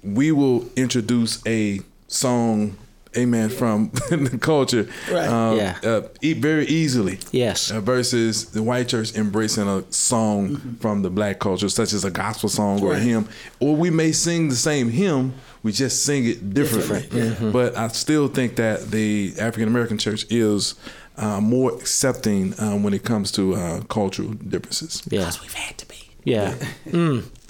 we 0.03 0.33
will 0.33 0.69
introduce 0.77 1.45
a 1.47 1.81
song 2.09 2.77
amen, 3.17 3.49
from 3.49 3.91
the 4.11 4.39
culture, 4.41 4.87
Right. 5.11 5.27
um, 5.29 5.57
Yeah. 5.57 5.79
uh, 5.83 6.03
e- 6.21 6.35
very 6.35 6.67
easily. 6.67 7.19
Yes. 7.33 7.71
Uh, 7.71 7.81
versus 7.81 8.51
the 8.51 8.63
white 8.63 8.87
church 8.89 9.15
embracing 9.17 9.67
a 9.67 9.83
song 9.91 10.51
Mm-hmm. 10.51 10.75
from 10.75 11.03
the 11.03 11.11
black 11.11 11.39
culture, 11.41 11.69
such 11.71 11.93
as 11.95 12.05
a 12.05 12.11
gospel 12.11 12.49
song 12.49 12.81
or 12.83 12.93
a 12.93 12.99
hymn, 12.99 13.27
or 13.61 13.75
we 13.75 13.91
may 13.91 14.13
sing 14.13 14.51
the 14.51 14.55
same 14.55 14.91
hymn, 14.91 15.35
we 15.63 15.73
just 15.73 16.05
sing 16.05 16.27
it 16.27 16.53
differently. 16.55 17.09
Different, 17.11 17.53
But 17.53 17.77
I 17.77 17.89
still 17.89 18.29
think 18.29 18.57
that 18.57 18.91
the 18.91 19.33
African 19.41 19.69
American 19.69 19.99
church 19.99 20.27
is 20.31 20.75
uh, 21.19 21.41
more 21.41 21.75
accepting 21.75 22.55
um, 22.59 22.83
when 22.83 22.95
it 22.95 23.05
comes 23.05 23.31
to 23.33 23.55
uh, 23.55 23.81
cultural 23.89 24.31
differences. 24.33 25.03
Yeah. 25.11 25.31
We've 25.43 25.53
had 25.53 25.77
to 25.79 25.87
be. 25.87 25.97
Yeah. 26.25 26.55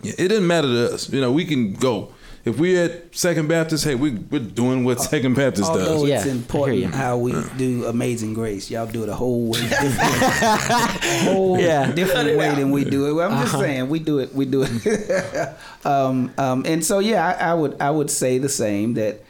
Yeah, 0.02 0.12
it 0.16 0.28
doesn't 0.28 0.46
matter 0.46 0.68
to 0.68 0.94
us. 0.94 1.10
You 1.12 1.20
know, 1.20 1.32
we 1.32 1.44
can 1.44 1.74
go. 1.74 2.12
If 2.44 2.58
we're 2.58 2.84
at 2.84 3.14
Second 3.14 3.48
Baptist, 3.48 3.84
hey, 3.84 3.94
we, 3.94 4.12
we're 4.12 4.38
doing 4.38 4.84
what 4.84 5.00
Second 5.02 5.34
Baptist 5.34 5.68
Although 5.68 5.84
does. 5.84 6.08
Yeah, 6.08 6.16
it's 6.18 6.26
I 6.26 6.30
important 6.30 6.94
how 6.94 7.18
we 7.18 7.34
do 7.58 7.84
Amazing 7.84 8.32
Grace, 8.34 8.70
y'all 8.70 8.86
do 8.86 9.02
it 9.02 9.08
a 9.10 9.14
whole 9.14 9.48
way 9.50 9.60
different, 9.68 10.22
whole 11.24 11.58
Yeah. 11.60 11.92
different 11.92 12.38
way 12.38 12.54
than 12.54 12.70
we 12.70 12.84
do 12.84 13.08
it. 13.08 13.12
Well, 13.12 13.30
I'm 13.30 13.42
just 13.44 13.58
saying 13.58 13.88
we 13.90 13.98
do 13.98 14.20
it. 14.20 14.34
We 14.34 14.46
do 14.46 14.62
it. 14.66 15.56
um, 15.84 16.32
um, 16.38 16.62
and 16.64 16.82
so 16.84 17.00
yeah, 17.00 17.26
I, 17.26 17.50
I 17.50 17.54
would 17.54 17.76
I 17.80 17.90
would 17.90 18.10
say 18.10 18.38
the 18.38 18.48
same 18.48 18.94
that 18.94 19.20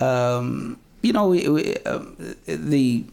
um, 0.00 0.78
you 1.02 1.12
know 1.12 1.28
we, 1.28 1.48
we, 1.48 1.76
um, 1.78 2.16
the 2.46 3.04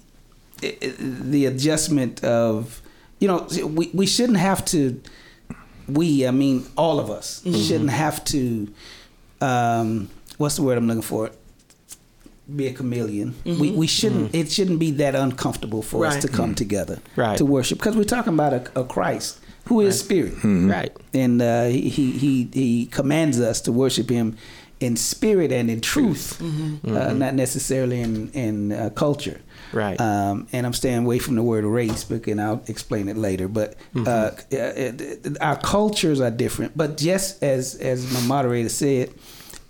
the 0.62 1.46
adjustment 1.46 2.24
of 2.24 2.82
you 3.20 3.28
know 3.28 3.48
we 3.68 3.90
we 3.94 4.06
shouldn't 4.06 4.38
have 4.38 4.64
to 4.66 5.02
we 5.88 6.28
I 6.28 6.32
mean 6.32 6.66
all 6.78 7.00
of 7.00 7.10
us 7.10 7.42
shouldn't 7.44 7.90
have 7.90 8.24
to 8.26 8.68
um, 9.42 10.10
what's 10.38 10.56
the 10.56 10.62
word 10.64 10.78
I'm 10.78 10.88
looking 10.88 11.02
for? 11.02 11.32
Be 12.56 12.68
a 12.68 12.74
chameleon. 12.74 13.34
We 13.46 13.72
we 13.72 13.88
shouldn't 13.88 14.36
it 14.36 14.52
shouldn't 14.52 14.80
be 14.80 14.92
that 14.92 15.16
uncomfortable 15.16 15.82
for 15.82 16.06
us 16.06 16.22
to 16.22 16.28
come 16.28 16.54
together 16.56 17.00
Right. 17.16 17.38
to 17.38 17.46
worship 17.46 17.78
because 17.80 17.96
we're 17.96 18.04
talking 18.04 18.34
about 18.34 18.54
a, 18.54 18.80
a 18.82 18.84
Christ 18.84 19.40
who 19.66 19.82
is 19.82 20.00
spirit. 20.00 20.34
Right. 20.44 20.92
and 21.14 21.42
uh, 21.42 21.66
he, 21.66 21.90
he 21.90 22.12
he 22.12 22.50
he 22.54 22.86
commands 22.88 23.40
us 23.40 23.62
to 23.62 23.72
worship 23.72 24.10
him 24.10 24.36
in 24.80 24.96
spirit 24.98 25.52
and 25.52 25.70
in 25.70 25.80
truth, 25.82 26.42
Uh, 26.42 27.14
not 27.14 27.36
necessarily 27.36 28.02
in 28.02 28.30
in 28.34 28.72
uh, 28.72 28.90
culture. 28.96 29.40
Right. 29.74 30.00
Um, 30.00 30.48
and 30.52 30.66
I'm 30.66 30.74
staying 30.74 31.00
away 31.06 31.20
from 31.20 31.36
the 31.36 31.44
word 31.44 31.64
race, 31.66 32.04
but 32.04 32.28
and 32.28 32.42
I'll 32.42 32.64
explain 32.68 33.08
it 33.10 33.18
later. 33.18 33.48
But 33.48 33.76
uh, 33.96 34.32
uh, 34.52 34.92
our 35.40 35.56
cultures 35.58 36.20
are 36.22 36.32
different. 36.32 36.78
But 36.78 36.98
just 36.98 37.42
as 37.44 37.76
as 37.76 38.12
my 38.14 38.22
moderator 38.22 38.70
said, 38.70 39.14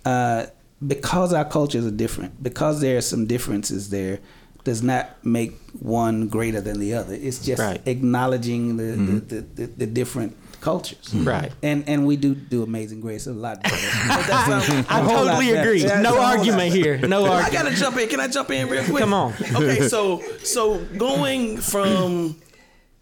uh, 0.04 0.46
because 0.84 1.32
our 1.32 1.44
cultures 1.44 1.86
are 1.86 1.90
different, 1.92 2.42
because 2.42 2.80
there 2.80 2.96
are 2.96 3.02
some 3.02 3.26
differences 3.26 3.90
there, 3.90 4.18
does 4.64 4.82
not 4.82 5.24
make 5.24 5.52
one 5.78 6.28
greater 6.28 6.60
than 6.60 6.78
the 6.80 6.94
other. 6.94 7.14
It's 7.14 7.44
just 7.44 7.60
Right. 7.60 7.80
acknowledging 7.86 8.76
the, 8.76 8.84
the, 8.84 9.20
the, 9.20 9.40
the, 9.40 9.66
the 9.66 9.86
different 9.86 10.36
cultures. 10.62 11.12
Hmm. 11.12 11.28
Right. 11.28 11.52
And 11.62 11.86
and 11.88 12.06
we 12.06 12.16
do 12.16 12.34
do 12.34 12.62
Amazing 12.62 13.00
Grace 13.00 13.26
a 13.26 13.32
lot 13.32 13.62
better. 13.62 13.76
But 14.08 14.26
that's, 14.26 14.70
I 14.88 15.00
a 15.00 15.02
lot 15.02 15.10
totally 15.10 15.52
better. 15.52 15.60
agree. 15.60 15.82
Yeah, 15.82 16.00
No 16.00 16.14
it's 16.14 16.24
argument 16.24 16.72
here. 16.72 16.96
No 16.98 17.26
argument. 17.26 17.46
I 17.46 17.62
gotta 17.64 17.76
jump 17.76 17.98
in. 17.98 18.08
Can 18.08 18.20
I 18.20 18.28
jump 18.28 18.50
in 18.50 18.68
real 18.68 18.84
quick? 18.84 19.00
Come 19.00 19.12
on. 19.12 19.34
Okay, 19.54 19.88
so 19.94 20.22
so 20.42 20.78
going 20.96 21.58
from 21.58 22.40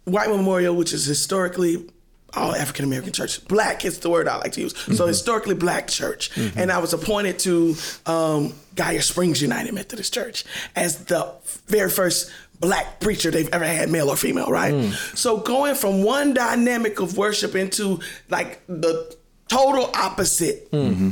White 0.05 0.29
Memorial, 0.29 0.75
which 0.75 0.91
is 0.91 1.05
historically 1.05 1.87
all 2.33 2.55
African 2.55 2.85
American 2.85 3.13
church, 3.13 3.45
black 3.47 3.85
is 3.85 3.99
the 3.99 4.09
word 4.09 4.27
I 4.27 4.37
like 4.37 4.53
to 4.53 4.61
use. 4.61 4.75
So 4.75 4.91
mm-hmm. 4.91 5.07
historically 5.07 5.55
black 5.55 5.87
church, 5.87 6.31
mm-hmm. 6.31 6.57
and 6.57 6.71
I 6.71 6.79
was 6.79 6.93
appointed 6.93 7.39
to 7.39 7.75
um, 8.05 8.53
Geyer 8.75 9.01
Springs 9.01 9.41
United 9.41 9.73
Methodist 9.73 10.13
Church 10.13 10.45
as 10.75 11.05
the 11.05 11.33
very 11.67 11.89
first 11.89 12.31
black 12.61 12.99
preacher 12.99 13.31
they've 13.31 13.49
ever 13.51 13.65
had, 13.65 13.89
male 13.89 14.09
or 14.09 14.15
female, 14.15 14.47
right? 14.47 14.73
Hmm. 14.73 14.91
So 15.15 15.37
going 15.37 15.75
from 15.75 16.03
one 16.03 16.33
dynamic 16.33 16.99
of 16.99 17.17
worship 17.17 17.55
into 17.55 17.99
like 18.29 18.61
the 18.67 19.15
total 19.49 19.89
opposite, 19.95 20.71
mm-hmm. 20.71 21.09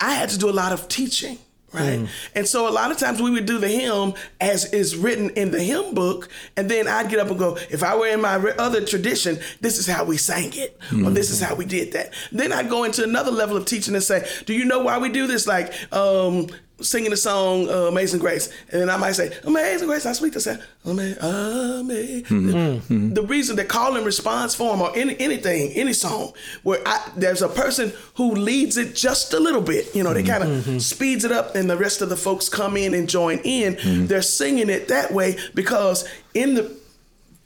I 0.00 0.14
had 0.14 0.30
to 0.30 0.38
do 0.38 0.48
a 0.48 0.52
lot 0.52 0.72
of 0.72 0.88
teaching 0.88 1.38
right? 1.74 1.98
Hmm. 1.98 2.06
And 2.34 2.46
so 2.48 2.68
a 2.68 2.70
lot 2.70 2.90
of 2.90 2.98
times 2.98 3.20
we 3.20 3.30
would 3.30 3.46
do 3.46 3.58
the 3.58 3.68
hymn 3.68 4.14
as 4.40 4.72
is 4.72 4.96
written 4.96 5.30
in 5.30 5.50
the 5.50 5.62
hymn 5.62 5.94
book, 5.94 6.28
and 6.56 6.70
then 6.70 6.86
I'd 6.86 7.10
get 7.10 7.18
up 7.18 7.28
and 7.28 7.38
go, 7.38 7.56
if 7.70 7.82
I 7.82 7.96
were 7.96 8.06
in 8.06 8.20
my 8.20 8.36
other 8.36 8.84
tradition, 8.84 9.38
this 9.60 9.78
is 9.78 9.86
how 9.86 10.04
we 10.04 10.16
sang 10.16 10.52
it, 10.54 10.78
or 10.92 11.10
this 11.10 11.30
is 11.30 11.40
mm-hmm. 11.40 11.50
how 11.50 11.54
we 11.56 11.64
did 11.64 11.92
that. 11.92 12.14
Then 12.32 12.52
I'd 12.52 12.70
go 12.70 12.84
into 12.84 13.02
another 13.02 13.32
level 13.32 13.56
of 13.56 13.66
teaching 13.66 13.94
and 13.94 14.02
say, 14.04 14.26
do 14.46 14.54
you 14.54 14.64
know 14.64 14.80
why 14.80 14.98
we 14.98 15.08
do 15.08 15.26
this? 15.26 15.46
Like, 15.46 15.74
um, 15.92 16.46
singing 16.80 17.10
the 17.10 17.16
song 17.16 17.68
uh, 17.68 17.86
Amazing 17.88 18.18
Grace. 18.20 18.50
And 18.72 18.82
then 18.82 18.90
I 18.90 18.96
might 18.96 19.12
say, 19.12 19.32
Amazing 19.44 19.86
Grace, 19.88 20.06
I 20.06 20.12
sweet 20.12 20.32
to 20.32 20.40
say, 20.40 20.58
Ama- 20.84 21.16
Amazing. 21.20 22.24
Hmm. 22.24 22.50
Hmm. 22.50 22.76
Hmm. 22.78 23.14
The 23.14 23.22
reason 23.22 23.56
they 23.56 23.64
call 23.64 23.96
and 23.96 24.04
response 24.04 24.54
form 24.54 24.80
or 24.82 24.90
any, 24.96 25.18
anything, 25.20 25.72
any 25.72 25.92
song, 25.92 26.32
where 26.64 26.80
I, 26.86 27.10
there's 27.16 27.42
a 27.42 27.48
person 27.48 27.92
who 28.16 28.34
leads 28.34 28.76
it 28.76 28.94
just 28.94 29.32
a 29.34 29.40
little 29.40 29.60
bit, 29.62 29.94
you 29.94 30.02
know, 30.02 30.12
they 30.12 30.22
kind 30.24 30.42
of 30.44 30.82
speeds 30.82 31.24
it 31.24 31.32
up 31.32 31.54
and 31.54 31.70
the 31.70 31.76
rest 31.76 32.02
of 32.02 32.08
the 32.08 32.16
folks 32.16 32.48
come 32.48 32.76
in 32.76 32.92
and 32.94 33.08
join 33.08 33.38
in. 33.44 34.06
They're 34.08 34.22
singing 34.22 34.68
it 34.68 34.88
that 34.88 35.12
way 35.12 35.36
because 35.54 36.08
in 36.34 36.54
the, 36.54 36.76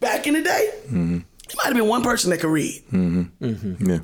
back 0.01 0.27
in 0.27 0.35
the 0.35 0.43
day, 0.43 1.25
it 1.49 1.57
might 1.57 1.67
have 1.67 1.75
been 1.75 1.89
one 1.89 2.03
person 2.03 2.31
that 2.31 2.41
could 2.41 2.51
read. 2.51 2.83
Mm-hmm. 2.93 3.45
Mm-hmm. 3.45 3.91
Yeah. 3.91 3.99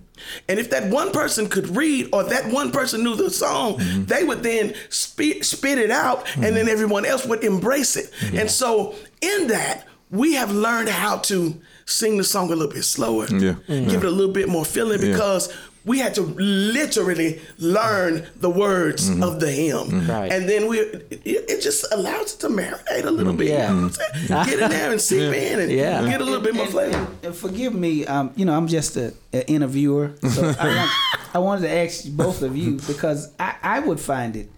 And 0.49 0.59
if 0.59 0.71
that 0.71 0.91
one 0.91 1.13
person 1.13 1.49
could 1.49 1.77
read 1.77 2.09
or 2.13 2.25
that 2.25 2.51
one 2.51 2.71
person 2.73 3.03
knew 3.05 3.15
the 3.17 3.31
song, 3.31 3.79
mm-hmm. 3.79 4.05
they 4.05 4.25
would 4.25 4.43
then 4.43 4.75
spit, 4.89 5.45
spit 5.45 5.79
it 5.79 5.91
out 5.91 6.27
and 6.37 6.57
then 6.57 6.69
everyone 6.69 7.05
else 7.05 7.27
would 7.27 7.45
embrace 7.45 7.97
it. 7.97 8.11
And 8.33 8.51
so 8.51 8.95
in 9.21 9.49
that, 9.49 9.87
we 10.11 10.35
have 10.35 10.53
learned 10.53 10.89
how 10.89 11.19
to 11.19 11.61
sing 11.87 12.17
the 12.17 12.25
song 12.25 12.47
a 12.51 12.57
little 12.57 12.73
bit 12.73 12.85
slower, 12.85 13.27
Yeah. 13.27 13.57
give 13.69 14.05
it 14.05 14.07
a 14.07 14.11
little 14.11 14.33
bit 14.33 14.49
more 14.49 14.65
feeling 14.65 15.03
Yeah. 15.03 15.13
because 15.13 15.53
we 15.87 15.99
had 15.99 16.15
to 16.15 16.23
literally 16.23 17.41
learn 17.59 18.27
the 18.37 18.49
words 18.51 19.09
of 19.11 19.41
the 19.41 19.51
hymn. 19.51 20.09
Right. 20.09 20.33
And 20.33 20.49
then 20.49 20.67
we 20.69 20.79
it, 20.79 21.23
it 21.25 21.61
just 21.63 21.85
allows 21.93 22.35
it 22.35 22.41
to 22.41 22.49
marinate 22.49 23.05
a 23.05 23.11
little 23.11 23.33
bit. 23.35 23.49
Yeah. 23.49 23.69
You 23.69 23.75
know 23.77 23.83
what 23.83 24.01
I'm 24.01 24.27
saying? 24.27 24.47
Get 24.47 24.59
in 24.61 24.71
there 24.71 24.93
and 24.93 25.01
seep 25.11 25.35
in 25.35 25.61
and 25.61 25.71
Yeah. 25.71 26.07
get 26.09 26.21
a 26.21 26.25
little 26.25 26.41
bit 26.41 26.55
more 26.55 26.67
flavor. 26.67 26.97
and- 26.97 27.09
and 27.25 27.35
forgive 27.35 27.75
me, 27.75 28.05
um, 28.07 28.33
you 28.37 28.45
know, 28.45 28.55
I'm 28.55 28.69
just 28.69 28.97
an 28.97 29.13
interviewer, 29.47 30.13
so 30.31 30.55
I, 30.61 30.67
want, 30.77 30.91
I 31.35 31.39
wanted 31.39 31.63
to 31.63 31.71
ask 31.71 32.05
both 32.11 32.43
of 32.43 32.55
you 32.57 32.79
because 32.87 33.33
I, 33.39 33.55
I 33.63 33.81
would 33.81 33.99
find 33.99 34.37
it, 34.37 34.51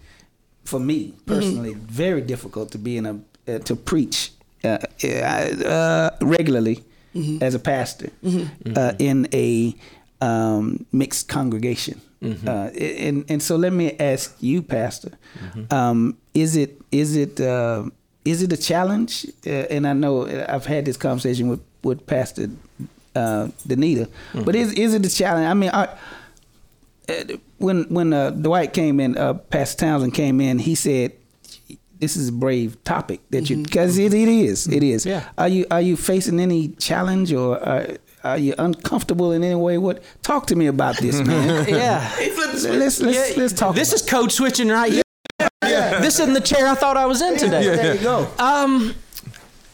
for 0.65 0.79
me 0.79 1.13
personally, 1.25 1.73
very 1.75 2.19
difficult 2.21 2.71
to 2.71 2.77
be 2.77 2.97
in 2.97 3.05
a 3.05 3.19
uh, 3.47 3.59
to 3.59 3.75
preach 3.77 4.31
uh, 4.65 4.77
uh, 5.65 6.09
regularly 6.21 6.83
as 7.41 7.55
a 7.55 7.59
pastor 7.59 8.09
uh, 8.75 8.93
in 8.99 9.27
a 9.33 9.73
um, 10.21 10.85
mixed 10.91 11.27
congregation. 11.27 12.01
Uh, 12.23 12.69
and 12.79 13.25
and 13.29 13.43
so 13.43 13.55
let 13.55 13.71
me 13.73 13.95
ask 13.99 14.35
you, 14.39 14.63
Pastor, 14.63 15.11
um, 15.69 16.17
is 16.33 16.55
it 16.55 16.81
is 16.91 17.15
it 17.15 17.39
uh, 17.39 17.83
is 18.25 18.41
it 18.41 18.51
a 18.51 18.57
challenge? 18.57 19.27
Uh, 19.45 19.49
and 19.49 19.87
I 19.87 19.93
know 19.93 20.25
I've 20.25 20.65
had 20.65 20.85
this 20.85 20.97
conversation 20.97 21.47
with 21.47 21.61
with 21.83 22.07
Pastor 22.07 22.49
uh, 23.15 23.49
Danita, 23.67 24.09
but 24.33 24.55
is 24.55 24.73
is 24.73 24.95
it 24.95 25.05
a 25.05 25.09
challenge? 25.09 25.45
I 25.45 25.53
mean, 25.53 25.69
I, 25.71 25.89
uh, 27.07 27.37
when 27.59 27.83
when 27.83 28.13
uh, 28.13 28.31
Dwight 28.31 28.73
came 28.73 28.99
in, 28.99 29.15
uh, 29.17 29.35
Pastor 29.35 29.85
Townsend 29.85 30.15
came 30.15 30.41
in, 30.41 30.57
he 30.57 30.73
said, 30.73 31.13
"This 31.99 32.17
is 32.17 32.29
a 32.29 32.33
brave 32.33 32.83
topic 32.83 33.21
that 33.29 33.47
you 33.47 33.63
because 33.63 33.97
it, 33.99 34.13
it 34.13 34.27
is 34.27 34.67
it 34.67 34.81
is. 34.81 35.05
Yeah. 35.05 35.29
Are 35.37 35.47
you 35.47 35.67
are 35.69 35.81
you 35.81 35.95
facing 35.95 36.39
any 36.39 36.69
challenge 36.69 37.31
or 37.31 37.57
are, 38.23 38.31
are 38.31 38.37
you 38.37 38.53
uncomfortable 38.57 39.31
in 39.31 39.43
any 39.43 39.55
way? 39.55 39.77
What 39.77 40.01
talk 40.23 40.47
to 40.47 40.55
me 40.55 40.67
about 40.67 40.97
this, 40.97 41.19
man? 41.21 41.65
Yeah. 41.69 42.01
He 42.17 42.29
flipped 42.29 42.53
the 42.53 42.59
switch. 42.59 42.73
let's 42.79 42.99
let's 43.01 43.37
let's 43.37 43.53
talk. 43.53 43.75
This 43.75 43.89
about 43.91 44.01
is 44.03 44.09
code 44.09 44.31
switching 44.31 44.69
right 44.69 44.91
here. 44.91 45.03
This 45.61 46.19
isn't 46.19 46.33
the 46.33 46.41
chair 46.41 46.67
I 46.67 46.75
thought 46.75 46.97
I 46.97 47.05
was 47.05 47.21
in 47.21 47.37
today. 47.37 47.65
it. 47.67 47.75
there 47.75 47.95
you 47.95 48.01
go. 48.01 48.27
Um, 48.39 48.93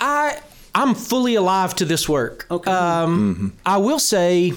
I 0.02 0.40
I'm 0.76 0.96
fully 0.96 1.36
alive 1.36 1.76
to 1.76 1.86
this 1.86 2.10
work. 2.10 2.46
Okay. 2.50 2.72
Um, 2.72 3.54
I 3.66 3.78
will 3.78 4.00
say, 4.00 4.54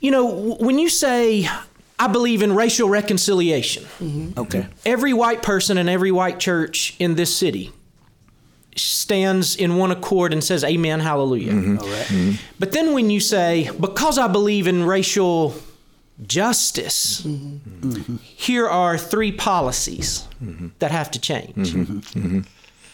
you 0.00 0.10
know, 0.10 0.54
when 0.60 0.78
you 0.78 0.88
say 0.88 1.48
I 1.98 2.06
believe 2.06 2.42
in 2.42 2.54
racial 2.54 2.88
reconciliation, 2.88 3.84
Okay. 4.38 4.66
every 4.86 5.12
white 5.12 5.42
person 5.42 5.76
in 5.78 5.88
every 5.88 6.12
white 6.12 6.38
church 6.38 6.94
in 6.98 7.14
this 7.16 7.34
city 7.36 7.72
stands 8.76 9.56
in 9.56 9.76
one 9.76 9.90
accord 9.90 10.32
and 10.32 10.42
says 10.42 10.62
amen 10.64 11.00
hallelujah. 11.00 11.52
Mm-hmm. 11.52 11.78
All 11.78 11.88
right. 11.88 12.06
Mm-hmm. 12.06 12.32
but 12.58 12.72
then 12.72 12.92
when 12.94 13.10
you 13.10 13.20
say 13.20 13.70
because 13.80 14.18
i 14.18 14.28
believe 14.28 14.66
in 14.66 14.84
racial 14.84 15.54
justice 16.26 17.22
mm-hmm. 17.22 18.16
here 18.22 18.68
are 18.68 18.96
three 18.98 19.32
policies 19.32 20.26
that 20.78 20.90
have 20.90 21.10
to 21.12 21.20
change. 21.20 21.74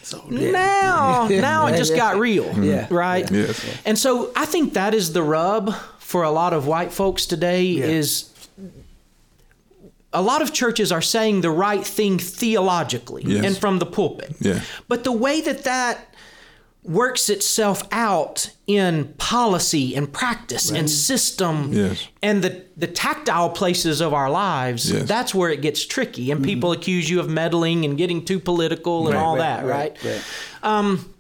So, 0.03 0.23
now 0.29 1.27
now 1.29 1.67
it 1.69 1.77
just 1.77 1.97
got 1.97 2.17
real 2.17 2.47
Yeah. 2.63 2.87
right? 2.91 3.29
Yes. 3.31 3.65
and 3.85 3.99
so 3.99 4.31
i 4.37 4.47
think 4.47 4.75
that 4.75 4.95
is 4.95 5.13
the 5.13 5.23
rub 5.23 5.75
for 5.99 6.23
a 6.23 6.31
lot 6.31 6.53
of 6.53 6.67
white 6.69 6.93
folks 6.93 7.27
today 7.27 7.73
is 7.73 8.33
a 10.13 10.23
lot 10.23 10.41
of 10.43 10.53
churches 10.53 10.91
are 10.93 11.03
saying 11.03 11.41
the 11.43 11.51
right 11.51 11.85
thing 11.87 12.19
theologically 12.19 13.23
Yes. 13.27 13.45
and 13.45 13.57
from 13.57 13.79
the 13.79 13.87
pulpit. 13.87 14.35
Yeah. 14.41 14.61
But 14.89 15.05
the 15.05 15.13
way 15.13 15.41
that 15.41 15.65
that 15.65 16.15
works 16.83 17.29
itself 17.29 17.83
out 17.91 18.49
in 18.69 19.13
policy 19.19 19.97
and 19.97 20.11
practice 20.13 20.71
and 20.71 20.89
system 20.89 21.73
Yes. 21.73 22.07
and 22.23 22.43
the, 22.45 22.65
the 22.77 22.87
tactile 22.87 23.51
places 23.51 24.01
of 24.01 24.15
our 24.15 24.31
lives, 24.31 24.91
Yes. 24.93 25.09
that's 25.09 25.35
where 25.35 25.51
it 25.51 25.61
gets 25.63 25.85
tricky. 25.85 26.31
And 26.31 26.41
mm-hmm. 26.41 26.49
people 26.49 26.71
accuse 26.73 27.11
you 27.11 27.19
of 27.19 27.29
meddling 27.29 27.85
and 27.85 27.99
getting 27.99 28.25
too 28.25 28.39
political 28.39 29.09
and 29.09 29.17
Right. 29.17 29.23
all 29.23 29.37
Right, 29.37 29.41
that, 29.43 29.67
right? 29.67 29.99
right. 30.05 30.23
Um, 30.63 31.13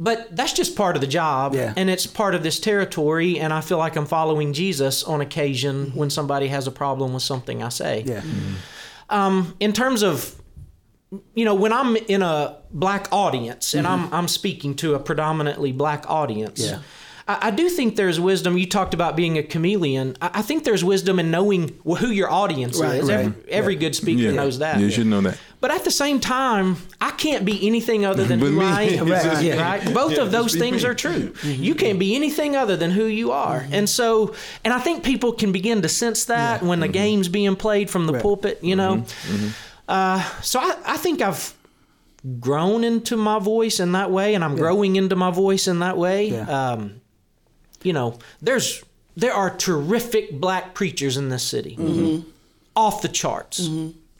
But 0.00 0.36
that's 0.36 0.52
just 0.52 0.76
part 0.76 0.94
of 0.94 1.00
the 1.00 1.08
job, 1.08 1.54
Yeah. 1.54 1.72
and 1.76 1.90
it's 1.90 2.06
part 2.06 2.36
of 2.36 2.44
this 2.44 2.60
territory. 2.60 3.40
And 3.40 3.52
I 3.52 3.60
feel 3.60 3.78
like 3.78 3.96
I'm 3.96 4.06
following 4.06 4.52
Jesus 4.52 5.02
on 5.02 5.20
occasion 5.20 5.90
when 5.94 6.08
somebody 6.08 6.48
has 6.48 6.68
a 6.68 6.70
problem 6.70 7.14
with 7.14 7.24
something 7.24 7.62
I 7.64 7.68
say. 7.68 8.04
Yeah. 8.06 8.20
Mm-hmm. 8.20 8.54
Um, 9.10 9.56
in 9.58 9.72
terms 9.72 10.02
of, 10.02 10.36
you 11.34 11.44
know, 11.44 11.54
when 11.54 11.72
I'm 11.72 11.96
in 11.96 12.22
a 12.22 12.58
black 12.70 13.08
audience 13.10 13.74
and 13.74 13.86
mm-hmm. 13.86 14.04
I'm 14.06 14.14
I'm 14.14 14.28
speaking 14.28 14.76
to 14.76 14.94
a 14.94 14.98
predominantly 15.00 15.72
black 15.72 16.04
audience. 16.08 16.60
Yeah. 16.60 16.78
I, 17.28 17.48
I 17.48 17.50
do 17.50 17.68
think 17.68 17.94
there's 17.96 18.18
wisdom. 18.18 18.56
You 18.58 18.66
talked 18.66 18.94
about 18.94 19.14
being 19.14 19.36
a 19.38 19.42
chameleon. 19.42 20.16
I, 20.20 20.30
I 20.34 20.42
think 20.42 20.64
there's 20.64 20.82
wisdom 20.82 21.18
in 21.20 21.30
knowing 21.30 21.78
who 21.84 22.08
your 22.08 22.30
audience 22.30 22.80
Right, 22.80 23.00
is. 23.00 23.08
right, 23.08 23.26
Every, 23.26 23.42
every 23.52 23.76
good 23.76 23.94
speaker 23.94 24.22
Yeah. 24.22 24.30
knows 24.32 24.58
that. 24.60 24.78
Yeah, 24.78 24.86
you 24.86 24.90
should 24.90 25.06
know 25.06 25.20
that. 25.20 25.38
But 25.60 25.70
at 25.72 25.84
the 25.84 25.90
same 25.90 26.20
time, 26.20 26.76
I 27.00 27.10
can't 27.10 27.44
be 27.44 27.66
anything 27.66 28.04
other 28.06 28.24
than 28.24 28.38
who 28.46 28.52
me. 28.52 28.64
I 28.64 28.82
am. 28.82 29.08
Right, 29.10 29.24
right? 29.26 29.44
yeah. 29.44 29.90
Both 29.92 30.12
Yeah, 30.12 30.22
of 30.22 30.30
those 30.30 30.54
things 30.54 30.82
me. 30.82 30.88
are 30.88 30.94
true. 30.94 31.34
Mm-hmm. 31.48 31.62
You 31.62 31.74
can't 31.74 31.98
be 31.98 32.16
anything 32.16 32.56
other 32.56 32.76
than 32.76 32.90
who 32.90 33.04
you 33.04 33.30
are. 33.32 33.60
Mm-hmm. 33.60 33.74
And 33.74 33.88
so, 33.88 34.34
and 34.64 34.72
I 34.74 34.78
think 34.78 35.04
people 35.04 35.32
can 35.32 35.52
begin 35.52 35.82
to 35.82 35.88
sense 35.88 36.24
that 36.26 36.62
when 36.62 36.80
the 36.80 36.86
mm-hmm. 36.86 36.92
game's 36.92 37.28
being 37.28 37.54
played 37.56 37.90
from 37.90 38.06
the 38.06 38.14
Right. 38.14 38.22
pulpit, 38.22 38.58
you 38.62 38.74
know. 38.76 39.04
Uh, 39.88 40.22
so 40.42 40.60
I, 40.60 40.76
I 40.84 40.96
think 40.96 41.20
I've 41.22 41.54
grown 42.40 42.84
into 42.84 43.16
my 43.16 43.38
voice 43.38 43.80
in 43.80 43.92
that 43.92 44.10
way, 44.10 44.34
and 44.34 44.42
I'm 44.44 44.56
growing 44.56 44.96
into 44.96 45.16
my 45.16 45.30
voice 45.30 45.68
in 45.68 45.78
that 45.80 45.96
way. 45.96 46.30
Yeah. 46.30 46.42
Um, 46.72 46.97
you 47.82 47.92
know, 47.92 48.18
there's 48.42 48.82
there 49.16 49.32
are 49.34 49.50
terrific 49.56 50.32
black 50.40 50.74
preachers 50.74 51.16
in 51.16 51.28
this 51.28 51.42
city, 51.42 52.24
off 52.76 53.02
the 53.02 53.08
charts. 53.08 53.68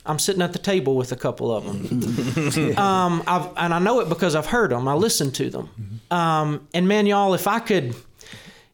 I'm 0.06 0.18
sitting 0.18 0.40
at 0.42 0.52
the 0.54 0.58
table 0.58 0.96
with 0.96 1.12
a 1.12 1.16
couple 1.16 1.52
of 1.54 1.64
them, 1.64 2.78
um, 2.78 3.22
I've, 3.26 3.48
and 3.58 3.74
I 3.74 3.78
know 3.78 4.00
it 4.00 4.08
because 4.08 4.34
I've 4.34 4.46
heard 4.46 4.70
them. 4.70 4.88
I 4.88 4.94
listen 4.94 5.30
to 5.32 5.50
them, 5.50 6.00
um, 6.10 6.66
and 6.72 6.88
man, 6.88 7.06
y'all, 7.06 7.34
if 7.34 7.46
I 7.46 7.58
could. 7.60 7.94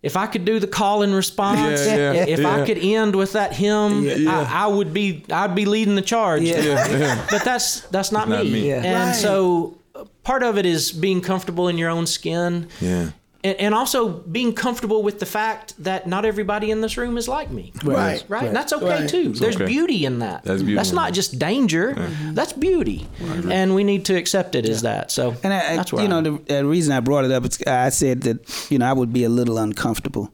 If 0.03 0.19
I 0.19 0.27
could 0.27 0.45
do 0.45 0.61
the 0.61 0.67
call 0.67 1.01
and 1.03 1.15
response, 1.15 1.87
Yeah, 1.87 2.13
yeah, 2.13 2.27
if 2.29 2.45
I 2.45 2.67
could 2.67 2.77
end 2.77 3.17
with 3.17 3.33
that 3.33 3.55
hymn, 3.55 4.03
Yeah. 4.05 4.39
I, 4.53 4.65
I 4.65 4.67
would 4.67 4.93
be 4.93 5.25
I'd 5.33 5.55
be 5.55 5.65
leading 5.65 5.95
the 5.95 6.03
charge. 6.03 6.43
Yeah. 6.43 6.61
Yeah, 6.61 6.89
yeah. 6.99 7.27
But 7.31 7.43
that's 7.43 7.81
that's 7.89 8.13
not, 8.13 8.29
Not 8.29 8.45
me. 8.45 8.53
me. 8.53 8.69
Yeah. 8.69 8.83
And 8.85 9.09
Right. 9.09 9.15
so 9.17 9.79
uh, 9.95 10.05
part 10.23 10.43
of 10.43 10.59
it 10.59 10.67
is 10.67 10.93
being 10.93 11.23
comfortable 11.23 11.69
in 11.69 11.79
your 11.79 11.89
own 11.89 12.07
skin 12.07 12.69
Yeah. 12.83 13.13
And, 13.45 13.61
and 13.61 13.75
also 13.75 14.09
being 14.09 14.53
comfortable 14.55 15.03
with 15.03 15.21
the 15.21 15.27
fact 15.27 15.75
that 15.85 16.07
not 16.09 16.25
everybody 16.25 16.71
in 16.71 16.81
this 16.81 16.97
room 16.97 17.17
is 17.19 17.29
like 17.29 17.51
me. 17.51 17.73
Right. 17.85 18.25
Right? 18.27 18.47
And 18.47 18.57
that's 18.57 18.73
okay 18.73 19.01
Right. 19.03 19.09
too. 19.09 19.33
There's 19.35 19.57
okay. 19.57 19.67
beauty 19.67 20.05
in 20.07 20.19
that. 20.21 20.43
That's 20.45 20.63
beauty. 20.63 20.75
That's 20.77 20.93
not 20.93 21.13
just 21.13 21.39
danger. 21.39 21.95
That's 22.33 22.53
beauty. 22.55 23.07
And 23.51 23.75
we 23.75 23.85
need 23.85 24.07
to 24.07 24.17
accept 24.17 24.55
it 24.55 24.67
as 24.69 24.83
that. 24.83 25.11
So 25.13 25.37
And 25.45 25.53
I, 25.53 25.73
I- 25.73 25.77
that's 25.77 25.93
where 25.93 26.03
you 26.03 26.09
know, 26.09 26.17
I'm- 26.17 26.43
the, 26.47 26.55
the 26.55 26.65
reason 26.67 26.93
I 26.93 27.01
brought 27.01 27.25
it 27.27 27.31
up, 27.31 27.45
it's, 27.45 27.65
I 27.67 27.91
said 27.91 28.23
that 28.23 28.67
you 28.71 28.79
know 28.79 28.87
I 28.87 28.93
would 28.95 29.13
be 29.13 29.25
a 29.25 29.29
little 29.29 29.59
uncomfortable. 29.59 30.33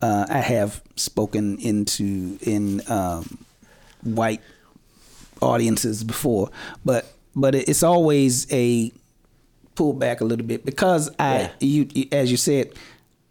Uh, 0.00 0.26
I 0.28 0.38
have 0.38 0.80
spoken 0.96 1.58
into 1.58 2.38
in 2.42 2.82
um, 2.88 3.38
white 4.02 4.42
audiences 5.42 6.04
before, 6.04 6.50
but 6.84 7.06
but 7.34 7.54
it's 7.54 7.82
always 7.82 8.46
a 8.52 8.92
pull 9.74 9.92
back 9.92 10.20
a 10.20 10.24
little 10.24 10.46
bit 10.46 10.64
because 10.64 11.10
I 11.18 11.50
you 11.60 11.88
you- 11.94 12.08
as 12.12 12.30
you 12.30 12.36
said, 12.36 12.72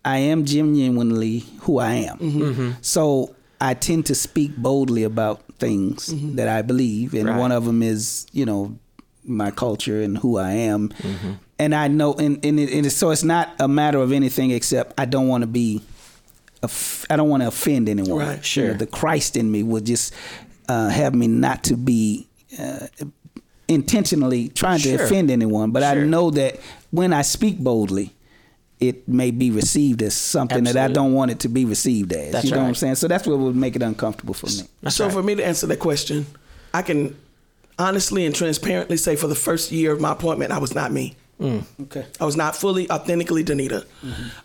I 0.06 0.18
am 0.18 0.46
genuinely 0.46 1.40
who 1.62 1.80
I 1.80 1.94
am. 1.94 2.18
Mm-hmm. 2.18 2.72
So 2.82 3.36
I 3.62 3.74
tend 3.74 4.06
to 4.08 4.16
speak 4.16 4.56
boldly 4.58 5.04
about 5.04 5.42
things 5.60 6.14
that 6.36 6.48
I 6.50 6.62
believe, 6.62 7.14
and 7.14 7.30
Right. 7.30 7.40
one 7.40 7.52
of 7.54 7.66
them 7.66 7.82
is 7.82 8.26
you 8.34 8.46
know 8.46 8.78
my 9.26 9.52
culture 9.52 10.01
and 10.01 10.18
who 10.18 10.38
I 10.38 10.51
am, 10.51 10.90
Mm-hmm. 10.90 11.32
and 11.60 11.74
I 11.75 11.88
know, 11.88 12.14
and 12.16 12.44
and, 12.46 12.60
it, 12.60 12.74
and 12.74 12.86
it's, 12.86 12.96
so 12.96 13.12
it's 13.12 13.24
not 13.24 13.50
a 13.60 13.68
matter 13.70 14.00
of 14.00 14.12
anything 14.12 14.51
except 14.51 14.94
I 15.00 15.06
don't 15.06 15.29
want 15.29 15.44
to 15.44 15.48
be, 15.48 15.82
I 17.10 17.16
don't 17.16 17.29
want 17.29 17.42
to 17.44 17.48
offend 17.48 17.88
anyone. 17.90 18.18
Right. 18.20 18.29
You 18.32 18.36
know, 18.36 18.42
Sure. 18.42 18.74
the 18.74 18.86
Christ 18.88 19.38
in 19.38 19.50
me 19.51 19.64
would 19.64 19.86
just 19.86 20.14
uh, 20.68 20.90
have 20.90 21.16
me 21.16 21.27
not 21.27 21.64
to 21.66 21.77
be. 21.77 22.27
Uh, 22.60 22.88
intentionally 23.74 24.50
trying 24.50 24.79
to 24.79 24.96
offend 24.96 25.31
anyone, 25.31 25.72
but 25.72 25.83
I 25.83 25.96
know 25.96 26.29
that 26.31 26.59
when 26.92 27.14
I 27.14 27.22
speak 27.22 27.59
boldly, 27.59 28.14
it 28.79 29.07
may 29.07 29.31
be 29.31 29.50
received 29.50 30.01
as 30.01 30.14
something 30.14 30.66
that 30.66 30.77
I 30.77 30.88
don't 30.88 31.14
want 31.14 31.31
it 31.31 31.40
to 31.42 31.50
be 31.50 31.66
received 31.66 32.12
as. 32.14 32.31
That's 32.33 32.46
you 32.46 32.51
know 32.51 32.57
what 32.57 32.68
I'm 32.68 32.75
saying? 32.75 32.96
So 32.96 33.07
that's 33.07 33.25
what 33.25 33.40
would 33.40 33.55
make 33.55 33.75
it 33.75 33.81
uncomfortable 33.81 34.33
for 34.33 34.48
me. 34.48 34.68
That's 34.81 34.96
so 34.96 35.05
right. 35.05 35.14
for 35.14 35.24
me 35.24 35.36
to 35.36 35.46
answer 35.46 35.68
that 35.68 35.79
question, 35.79 36.25
I 36.74 36.81
can 36.81 37.16
honestly 37.79 38.25
and 38.25 38.36
transparently 38.36 38.98
say 38.98 39.16
for 39.16 39.27
the 39.27 39.36
first 39.36 39.72
year 39.72 39.92
of 39.92 40.01
my 40.01 40.12
appointment, 40.12 40.51
I 40.51 40.57
was 40.57 40.75
not 40.75 40.92
me. 40.92 41.16
Okay. 41.42 42.05
I 42.20 42.25
was 42.25 42.38
not 42.38 42.55
fully 42.55 42.90
authentically 42.90 43.44
Danita. 43.44 43.86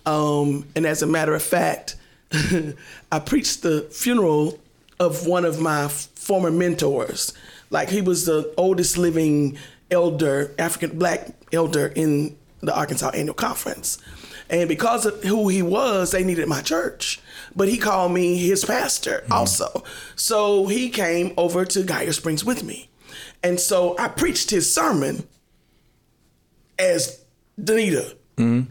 Um, 0.07 0.67
and 0.75 0.87
as 0.87 1.03
a 1.03 1.07
matter 1.07 1.35
of 1.35 1.43
fact, 1.43 1.97
I 3.12 3.19
preached 3.21 3.62
the 3.62 3.83
funeral 3.93 4.59
of 4.99 5.27
one 5.27 5.45
of 5.45 5.61
my 5.61 5.88
former 5.88 6.51
mentors. 6.51 7.33
Like 7.71 7.91
he 7.91 8.01
was 8.01 8.25
the 8.27 8.53
oldest 8.57 8.99
living 8.99 9.59
elder, 9.91 10.55
African 10.59 10.99
black 10.99 11.29
elder 11.53 11.87
in 11.95 12.37
the 12.61 12.77
Arkansas 12.77 13.11
Annual 13.11 13.35
Conference. 13.35 13.99
And 14.51 14.69
because 14.69 15.05
of 15.05 15.23
who 15.23 15.49
he 15.49 15.63
was, 15.63 16.11
they 16.11 16.25
needed 16.25 16.49
my 16.49 16.63
church. 16.63 17.21
But 17.55 17.69
he 17.69 17.77
called 17.77 18.13
me 18.13 18.39
his 18.39 18.65
pastor 18.65 19.21
mm-hmm. 19.25 19.33
also. 19.33 19.85
So 20.17 20.67
he 20.67 20.89
came 20.89 21.35
over 21.37 21.65
to 21.67 21.83
Geyer 21.83 22.13
Springs 22.13 22.45
with 22.45 22.65
me. 22.65 22.89
And 23.43 23.61
so 23.61 23.97
I 23.99 24.09
preached 24.09 24.51
his 24.51 24.73
sermon 24.73 25.27
as 26.79 27.25
Danita. 27.61 28.15
Mm-hmm. 28.37 28.71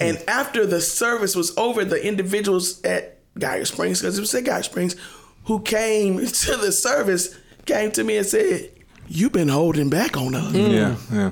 And 0.00 0.24
after 0.28 0.66
the 0.66 0.80
service 0.80 1.36
was 1.36 1.56
over, 1.56 1.84
the 1.84 2.04
individuals 2.04 2.82
at 2.82 3.18
Geyer 3.38 3.64
Springs, 3.64 4.00
because 4.00 4.18
it 4.18 4.20
was 4.20 4.34
at 4.34 4.44
Geyer 4.44 4.62
Springs, 4.62 4.96
who 5.44 5.60
came 5.60 6.18
to 6.26 6.56
the 6.56 6.72
service 6.72 7.36
came 7.66 7.90
to 7.92 8.04
me 8.04 8.16
and 8.16 8.26
said, 8.26 8.70
You've 9.08 9.32
been 9.32 9.48
holding 9.48 9.90
back 9.90 10.16
on 10.16 10.34
us. 10.34 10.52
Mm. 10.52 10.72
Yeah. 10.72 10.96
Yeah. 11.12 11.30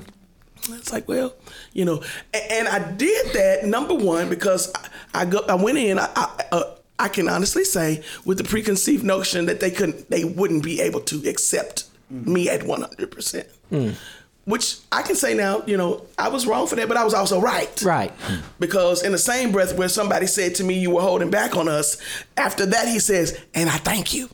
It's 0.69 0.93
like, 0.93 1.07
well, 1.07 1.33
you 1.73 1.85
know, 1.85 2.01
a- 2.33 2.53
and, 2.53 2.67
I 2.67 2.91
did 2.91 3.33
that 3.33 3.65
number 3.65 3.93
one 3.93 4.29
because 4.29 4.71
I, 4.73 5.21
I 5.21 5.25
go, 5.25 5.39
I 5.49 5.55
went 5.55 5.77
in. 5.77 5.99
I, 5.99 6.07
I, 6.15 6.43
uh, 6.51 6.75
I 6.99 7.07
can 7.09 7.27
honestly 7.27 7.65
say 7.65 8.03
with 8.23 8.37
the 8.37 8.43
preconceived 8.43 9.03
notion 9.03 9.47
that 9.47 9.59
they 9.59 9.71
couldn't, 9.71 10.09
they 10.09 10.23
wouldn't 10.23 10.63
be 10.63 10.79
able 10.79 11.01
to 11.01 11.27
accept 11.27 11.85
mm. 12.13 12.25
me 12.25 12.49
at 12.49 12.63
one 12.63 12.81
hundred 12.81 13.11
percent. 13.11 13.47
Mm. 13.71 13.95
Which 14.45 14.77
I 14.91 15.01
can 15.03 15.15
say 15.15 15.33
now, 15.33 15.63
you 15.65 15.77
know, 15.77 16.05
I 16.17 16.27
was 16.27 16.45
wrong 16.45 16.67
for 16.67 16.75
that, 16.75 16.87
but 16.87 16.97
I 16.97 17.03
was 17.05 17.13
also 17.13 17.39
right. 17.39 17.81
Right. 17.81 18.11
Because 18.59 19.01
in 19.01 19.13
the 19.13 19.17
same 19.17 19.53
breath 19.53 19.77
where 19.77 19.87
somebody 19.87 20.27
said 20.27 20.55
to 20.55 20.65
me, 20.65 20.79
"You 20.79 20.91
were 20.91 21.01
holding 21.01 21.29
back 21.29 21.55
on 21.55 21.69
us," 21.69 21.97
after 22.35 22.65
that 22.65 22.87
he 22.89 22.99
says, 22.99 23.39
"And 23.53 23.69
I 23.69 23.77
thank 23.77 24.13
you." 24.13 24.29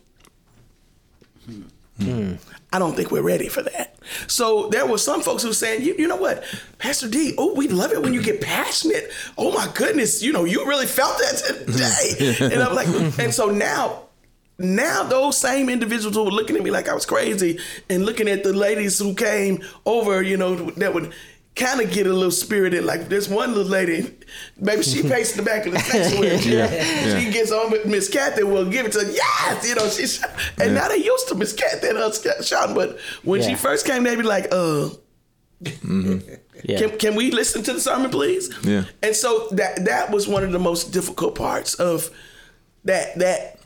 Hmm. 2.00 2.34
I 2.72 2.78
don't 2.78 2.94
think 2.94 3.10
we're 3.10 3.22
ready 3.22 3.48
for 3.48 3.62
that. 3.62 3.96
So 4.26 4.68
there 4.68 4.86
were 4.86 4.98
some 4.98 5.22
folks 5.22 5.42
who 5.42 5.48
were 5.48 5.54
saying, 5.54 5.82
you, 5.82 5.94
you 5.98 6.06
know 6.06 6.16
what, 6.16 6.44
Pastor 6.78 7.08
D, 7.08 7.34
oh, 7.36 7.54
we 7.54 7.68
love 7.68 7.92
it 7.92 8.02
when 8.02 8.14
you 8.14 8.22
get 8.22 8.40
passionate. 8.40 9.10
Oh 9.36 9.52
my 9.52 9.68
goodness, 9.74 10.22
you 10.22 10.32
know, 10.32 10.44
you 10.44 10.66
really 10.66 10.86
felt 10.86 11.18
that 11.18 11.64
today. 11.66 12.36
and 12.54 12.62
I'm 12.62 12.74
like, 12.74 12.88
and 13.18 13.34
so 13.34 13.50
now, 13.50 14.04
now 14.58 15.02
those 15.02 15.36
same 15.36 15.68
individuals 15.68 16.14
who 16.14 16.24
were 16.24 16.30
looking 16.30 16.56
at 16.56 16.62
me 16.62 16.70
like 16.70 16.88
I 16.88 16.94
was 16.94 17.06
crazy 17.06 17.58
and 17.88 18.04
looking 18.04 18.28
at 18.28 18.44
the 18.44 18.52
ladies 18.52 18.98
who 18.98 19.14
came 19.14 19.64
over, 19.84 20.22
you 20.22 20.36
know, 20.36 20.54
that 20.54 20.94
would 20.94 21.12
kind 21.56 21.80
of 21.80 21.90
get 21.92 22.06
a 22.06 22.12
little 22.12 22.30
spirited. 22.30 22.84
Like 22.84 23.08
this 23.08 23.28
one 23.28 23.54
little 23.54 23.70
lady, 23.70 24.16
maybe 24.58 24.82
she 24.82 25.02
paced 25.08 25.36
the 25.36 25.42
back 25.42 25.66
of 25.66 25.72
the 25.72 25.78
sanctuary. 25.80 26.36
Yeah. 26.40 27.18
She 27.18 27.30
gets 27.30 27.52
on 27.52 27.70
with 27.70 27.86
Miss 27.86 28.08
Kathy, 28.08 28.42
will 28.44 28.64
give 28.70 28.86
it 28.86 28.92
to 28.92 29.00
her. 29.04 29.10
Yes, 29.10 29.68
you 29.68 29.74
know, 29.74 29.88
she's 29.88 30.22
and 30.58 30.74
now 30.74 30.88
they 30.88 30.96
used 30.98 31.28
to 31.28 31.34
Miss 31.34 31.52
Kathy 31.52 31.88
and 31.88 31.98
her 31.98 32.42
shouting, 32.42 32.74
but 32.74 32.98
when 33.24 33.42
she 33.42 33.54
first 33.54 33.86
came, 33.86 34.04
they'd 34.04 34.16
be 34.16 34.22
like, 34.22 34.48
uh, 34.52 34.90
Yeah. 35.60 36.78
can, 36.78 36.98
can 36.98 37.14
we 37.14 37.30
listen 37.30 37.62
to 37.64 37.72
the 37.72 37.80
sermon, 37.80 38.10
please? 38.10 38.48
Yeah. 38.64 38.84
And 39.02 39.14
so 39.14 39.48
that 39.52 39.84
that 39.86 40.10
was 40.10 40.26
one 40.28 40.44
of 40.44 40.52
the 40.52 40.58
most 40.58 40.92
difficult 40.92 41.34
parts 41.34 41.74
of 41.74 42.10
that 42.84 43.18
that 43.18 43.58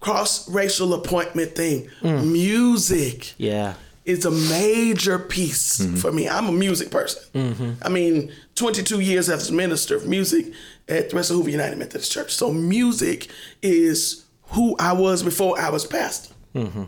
cross 0.00 0.48
racial 0.48 0.94
appointment 0.94 1.54
thing. 1.54 1.88
Music 2.02 3.34
yeah. 3.38 3.74
Is 4.06 4.24
a 4.24 4.30
major 4.30 5.18
piece 5.18 5.80
mm-hmm. 5.80 5.96
for 5.96 6.12
me. 6.12 6.28
I'm 6.28 6.48
a 6.48 6.52
music 6.52 6.90
person. 6.90 7.22
Mm-hmm. 7.34 7.72
I 7.82 7.88
mean, 7.88 8.32
22 8.54 9.00
years 9.00 9.28
as 9.28 9.50
minister 9.50 9.96
of 9.96 10.06
music 10.06 10.46
at 10.88 11.10
the 11.10 11.16
West 11.16 11.30
Hoover 11.30 11.50
United 11.50 11.76
Methodist 11.76 12.12
Church. 12.12 12.32
So 12.32 12.52
music 12.52 13.28
is 13.62 14.24
who 14.50 14.76
I 14.78 14.92
was 14.92 15.22
before 15.22 15.58
I 15.60 15.70
was 15.70 15.84
pastor. 15.84 16.34
Mm-hmm. 16.54 16.84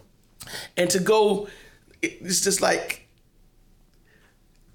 and 0.79 0.89
to 0.89 0.99
go, 0.99 1.47
it's 2.01 2.41
just 2.41 2.63
like 2.63 3.07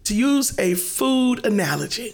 to 0.04 0.16
use 0.16 0.58
a 0.60 0.76
food 0.76 1.44
analogy. 1.46 2.14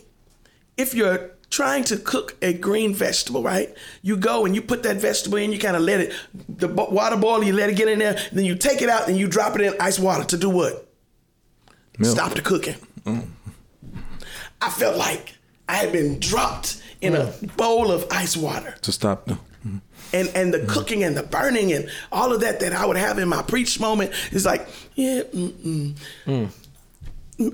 If 0.77 0.93
you're 0.93 1.31
trying 1.49 1.83
to 1.85 1.97
cook 1.97 2.35
a 2.41 2.53
green 2.53 2.93
vegetable, 2.93 3.43
right? 3.43 3.75
You 4.01 4.17
go 4.17 4.45
and 4.45 4.55
you 4.55 4.61
put 4.61 4.83
that 4.83 4.97
vegetable 4.97 5.37
in, 5.37 5.51
you 5.51 5.59
kind 5.59 5.75
of 5.75 5.81
let 5.81 5.99
it, 5.99 6.13
the 6.47 6.67
water 6.67 7.17
boil, 7.17 7.43
you 7.43 7.53
let 7.53 7.69
it 7.69 7.75
get 7.75 7.87
in 7.87 7.99
there, 7.99 8.19
then 8.31 8.45
you 8.45 8.55
take 8.55 8.81
it 8.81 8.89
out 8.89 9.07
and 9.07 9.17
you 9.17 9.27
drop 9.27 9.55
it 9.55 9.61
in 9.61 9.73
ice 9.79 9.99
water 9.99 10.23
to 10.25 10.37
do 10.37 10.49
what? 10.49 10.87
Milk. 11.97 12.15
Stop 12.15 12.33
the 12.33 12.41
cooking. 12.41 12.75
Mm. 13.03 13.27
I 14.61 14.69
felt 14.69 14.97
like 14.97 15.35
I 15.67 15.75
had 15.75 15.91
been 15.91 16.19
dropped 16.19 16.81
in 17.01 17.15
a 17.15 17.25
mm. 17.25 17.57
bowl 17.57 17.91
of 17.91 18.05
ice 18.11 18.37
water. 18.37 18.75
To 18.81 18.91
stop 18.91 19.25
the. 19.25 19.33
Mm-hmm. 19.33 19.77
And 20.13 20.29
and 20.35 20.53
the 20.53 20.59
mm. 20.59 20.69
cooking 20.69 21.03
and 21.03 21.15
the 21.17 21.23
burning 21.23 21.73
and 21.73 21.89
all 22.11 22.31
of 22.31 22.41
that 22.41 22.61
that 22.61 22.73
I 22.73 22.85
would 22.85 22.97
have 22.97 23.19
in 23.19 23.27
my 23.27 23.41
preach 23.41 23.79
moment 23.79 24.11
is 24.31 24.45
like, 24.45 24.67
yeah, 24.95 25.23
mm-mm. 25.23 25.95
M- 26.25 26.51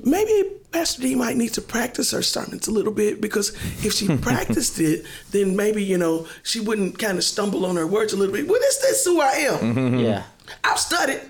maybe 0.03 0.51
Pastor 0.75 1.01
D 1.03 1.15
might 1.15 1.38
need 1.38 1.53
to 1.53 1.61
practice 1.61 2.11
her 2.11 2.21
sermons 2.21 2.67
a 2.67 2.71
little 2.71 2.91
bit 2.91 3.21
because 3.21 3.51
if 3.85 3.93
she 3.93 4.17
practiced 4.29 4.77
it, 4.77 5.05
then 5.31 5.55
maybe 5.55 5.81
you 5.81 5.97
know 5.97 6.27
she 6.43 6.59
wouldn't 6.59 6.99
kind 6.99 7.17
of 7.17 7.23
stumble 7.23 7.65
on 7.65 7.77
her 7.77 7.88
words 7.88 8.11
a 8.11 8.17
little 8.17 8.35
bit. 8.35 8.45
Well, 8.45 8.59
this 8.59 8.79
this 8.79 9.05
who 9.05 9.21
I 9.21 9.31
am. 9.31 9.97
Yeah. 9.99 10.23
I've 10.65 10.77
studied. 10.77 11.21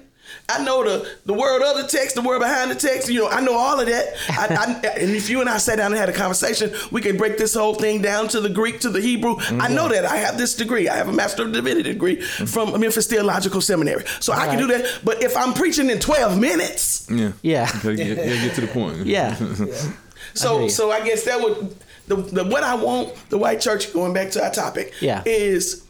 I 0.47 0.63
know 0.63 0.83
the 0.83 1.09
the 1.25 1.33
word 1.33 1.63
of 1.63 1.77
the 1.77 1.87
text, 1.87 2.15
the 2.15 2.21
word 2.21 2.39
behind 2.39 2.69
the 2.69 2.75
text. 2.75 3.09
You 3.09 3.21
know, 3.21 3.29
I 3.29 3.41
know 3.41 3.55
all 3.55 3.79
of 3.79 3.87
that. 3.87 4.13
I, 4.29 4.55
I, 4.55 4.87
and 4.99 5.11
if 5.15 5.29
you 5.29 5.41
and 5.41 5.49
I 5.49 5.57
sat 5.57 5.77
down 5.77 5.91
and 5.91 5.99
had 5.99 6.09
a 6.09 6.13
conversation, 6.13 6.71
we 6.91 7.01
could 7.01 7.17
break 7.17 7.37
this 7.37 7.55
whole 7.55 7.73
thing 7.73 8.01
down 8.01 8.27
to 8.29 8.41
the 8.41 8.49
Greek, 8.49 8.79
to 8.81 8.89
the 8.89 9.01
Hebrew. 9.01 9.37
I 9.37 9.41
mm-hmm. 9.41 9.73
know 9.73 9.89
that. 9.89 10.05
I 10.05 10.17
have 10.17 10.37
this 10.37 10.55
degree. 10.55 10.87
I 10.87 10.97
have 10.97 11.09
a 11.09 11.13
Master 11.13 11.43
of 11.43 11.51
Divinity 11.51 11.93
degree 11.93 12.17
mm-hmm. 12.17 12.45
from 12.45 12.79
Memphis 12.79 13.07
Theological 13.07 13.59
Seminary, 13.59 14.05
so 14.19 14.33
I 14.33 14.45
can 14.47 14.59
do 14.59 14.67
that. 14.67 14.99
But 15.03 15.23
if 15.23 15.35
I'm 15.35 15.53
preaching 15.53 15.89
in 15.89 15.99
12 15.99 16.39
minutes, 16.39 17.07
Yeah. 17.09 17.31
Yeah. 17.41 17.71
Gotta 17.71 17.95
get, 17.95 18.17
gotta 18.17 18.29
get 18.29 18.55
to 18.55 18.61
the 18.61 18.67
point. 18.67 19.05
Yeah. 19.05 19.35
hear 19.35 19.85
so 20.33 20.63
you. 20.63 20.69
so 20.69 20.91
I 20.91 21.05
guess 21.05 21.23
that 21.23 21.41
would 21.41 21.75
the, 22.07 22.15
the 22.15 22.43
what 22.43 22.63
I 22.63 22.75
want 22.75 23.13
the 23.29 23.37
white 23.37 23.61
church 23.61 23.93
going 23.93 24.13
back 24.13 24.31
to 24.31 24.43
our 24.43 24.51
topic 24.51 24.93
Yeah. 24.99 25.23
is 25.25 25.85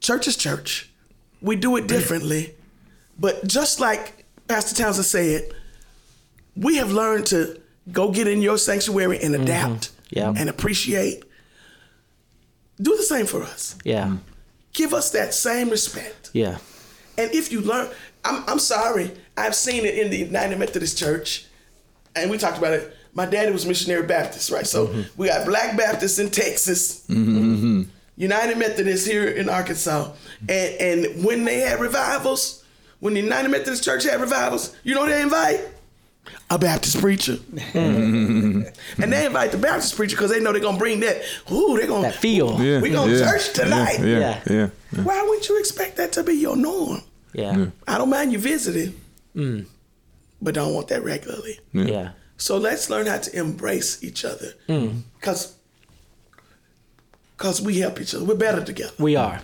church 0.00 0.26
is 0.28 0.36
church. 0.36 0.90
We 1.40 1.56
do 1.56 1.76
it 1.76 1.86
differently, 1.86 2.54
but 3.18 3.46
just 3.46 3.80
like 3.80 4.24
Pastor 4.48 4.74
Townsend 4.74 5.06
said, 5.06 5.52
we 6.56 6.76
have 6.76 6.92
learned 6.92 7.26
to 7.26 7.60
go 7.92 8.10
get 8.10 8.26
in 8.26 8.42
your 8.42 8.58
sanctuary 8.58 9.22
and 9.22 9.34
mm-hmm. 9.34 9.44
adapt 9.44 9.90
Yeah. 10.10 10.32
and 10.36 10.48
appreciate. 10.48 11.24
Do 12.80 12.96
the 12.96 13.02
same 13.02 13.26
for 13.26 13.42
us. 13.42 13.76
Yeah. 13.84 14.16
Give 14.72 14.92
us 14.92 15.10
that 15.10 15.32
same 15.34 15.70
respect. 15.70 16.30
Yeah. 16.32 16.58
And 17.16 17.32
if 17.32 17.50
you 17.50 17.60
learn, 17.62 17.88
I'm, 18.24 18.44
I'm 18.46 18.58
sorry, 18.58 19.12
I've 19.36 19.54
seen 19.54 19.84
it 19.86 19.98
in 19.98 20.10
the 20.10 20.18
United 20.18 20.58
Methodist 20.58 20.98
Church, 20.98 21.46
and 22.14 22.30
we 22.30 22.38
talked 22.38 22.58
about 22.58 22.74
it. 22.74 22.94
My 23.14 23.24
daddy 23.24 23.50
was 23.50 23.64
missionary 23.64 24.06
Baptist, 24.06 24.50
right? 24.50 24.66
So 24.66 24.88
mm-hmm. 24.88 25.02
we 25.16 25.28
got 25.28 25.46
Black 25.46 25.76
Baptists 25.76 26.18
in 26.18 26.30
Texas, 26.30 27.06
mm-hmm. 27.06 27.84
United 28.16 28.58
Methodists 28.58 29.06
here 29.06 29.26
in 29.26 29.48
Arkansas, 29.48 30.12
and 30.48 30.74
and 30.80 31.24
when 31.24 31.44
they 31.44 31.60
had 31.60 31.80
revivals, 31.80 32.62
when 33.00 33.14
the 33.14 33.20
United 33.20 33.48
Methodist 33.48 33.84
Church 33.84 34.04
had 34.04 34.20
revivals, 34.20 34.74
you 34.82 34.94
know 34.94 35.04
who 35.04 35.10
they 35.10 35.22
invite 35.22 35.60
a 36.50 36.58
Baptist 36.58 37.00
preacher, 37.00 37.38
and 37.74 38.64
they 38.98 39.26
invite 39.26 39.52
the 39.52 39.58
Baptist 39.58 39.96
preacher 39.96 40.16
because 40.16 40.30
they 40.30 40.40
know 40.40 40.52
they're 40.52 40.60
gonna 40.60 40.78
bring 40.78 41.00
that. 41.00 41.22
Ooh, 41.50 41.76
they're 41.76 41.86
gonna 41.86 42.08
That 42.08 42.14
feel. 42.14 42.60
Yeah. 42.62 42.80
We 42.80 42.90
gonna 42.90 43.12
yeah, 43.12 43.30
church 43.30 43.52
tonight. 43.52 43.98
Yeah. 44.00 44.06
Yeah. 44.06 44.42
Yeah. 44.48 44.68
yeah. 44.92 45.02
Why 45.02 45.22
wouldn't 45.22 45.48
you 45.48 45.58
expect 45.58 45.96
that 45.96 46.12
to 46.12 46.22
be 46.22 46.34
your 46.34 46.56
norm? 46.56 47.02
Yeah. 47.32 47.66
I 47.86 47.98
don't 47.98 48.10
mind 48.10 48.32
you 48.32 48.38
visiting, 48.38 48.98
mm. 49.34 49.66
but 50.40 50.54
don't 50.54 50.74
want 50.74 50.88
that 50.88 51.04
regularly. 51.04 51.60
Yeah. 51.72 52.12
So 52.38 52.58
let's 52.58 52.90
learn 52.90 53.06
how 53.06 53.18
to 53.18 53.38
embrace 53.38 54.02
each 54.02 54.24
other, 54.24 54.52
mm. 54.68 55.02
because 55.18 55.54
because 57.36 57.60
we 57.60 57.78
help 57.80 58.00
each 58.00 58.14
other. 58.14 58.24
We're 58.24 58.34
better 58.34 58.64
together. 58.64 58.94
We 58.98 59.16
are. 59.16 59.42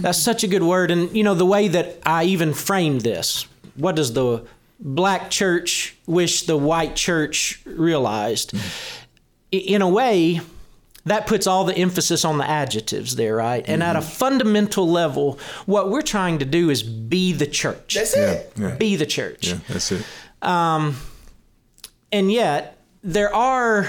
That's 0.00 0.18
such 0.18 0.44
a 0.44 0.48
good 0.48 0.62
word. 0.62 0.90
And, 0.90 1.14
you 1.16 1.22
know, 1.22 1.34
the 1.34 1.46
way 1.46 1.68
that 1.68 1.98
I 2.04 2.24
even 2.24 2.54
framed 2.54 3.02
this, 3.02 3.46
what 3.74 3.96
does 3.96 4.12
the 4.12 4.46
black 4.80 5.30
church 5.30 5.96
wish 6.06 6.42
the 6.42 6.56
white 6.56 6.96
church 6.96 7.60
realized? 7.64 8.54
I- 9.52 9.56
In 9.56 9.82
a 9.82 9.88
way, 9.88 10.40
that 11.06 11.26
puts 11.26 11.46
all 11.46 11.64
the 11.64 11.74
emphasis 11.76 12.24
on 12.24 12.38
the 12.38 12.48
adjectives 12.48 13.14
there, 13.14 13.36
right? 13.36 13.64
And 13.66 13.82
at 13.82 13.96
a 13.96 14.00
mm-hmm. 14.00 14.08
fundamental 14.08 14.90
level, 14.90 15.38
what 15.64 15.88
we're 15.88 16.02
trying 16.02 16.38
to 16.40 16.44
do 16.44 16.68
is 16.68 16.82
be 16.82 17.32
the 17.32 17.46
church. 17.46 17.94
That's 17.94 18.14
it. 18.16 18.52
Yeah. 18.56 18.74
Be 18.74 18.96
the 18.96 19.06
church. 19.06 19.48
Yeah. 19.48 19.58
That's 19.68 19.92
it. 19.92 20.04
Um, 20.42 20.96
and 22.12 22.30
yet 22.30 22.78
there 23.02 23.34
are 23.34 23.88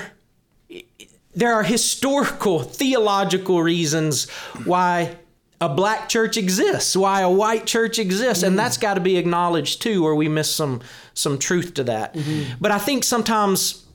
there 1.34 1.54
are 1.54 1.64
historical 1.64 2.60
theological 2.60 3.62
reasons 3.62 4.30
why 4.66 5.16
a 5.60 5.70
black 5.70 6.08
church 6.08 6.38
exists 6.38 6.96
why 6.96 7.22
a 7.22 7.30
white 7.30 7.66
church 7.66 7.98
exists 7.98 8.44
and 8.44 8.54
mm. 8.54 8.58
that's 8.58 8.78
got 8.78 8.94
to 8.94 9.00
be 9.00 9.18
acknowledged 9.18 9.82
too 9.82 10.06
or 10.06 10.16
we 10.16 10.30
miss 10.30 10.54
some 10.54 10.82
some 11.14 11.40
truth 11.40 11.74
to 11.76 11.84
that. 11.86 12.14
Mm-hmm. 12.14 12.54
But 12.62 12.72
i 12.72 12.78
think 12.78 13.04
sometimes 13.04 13.86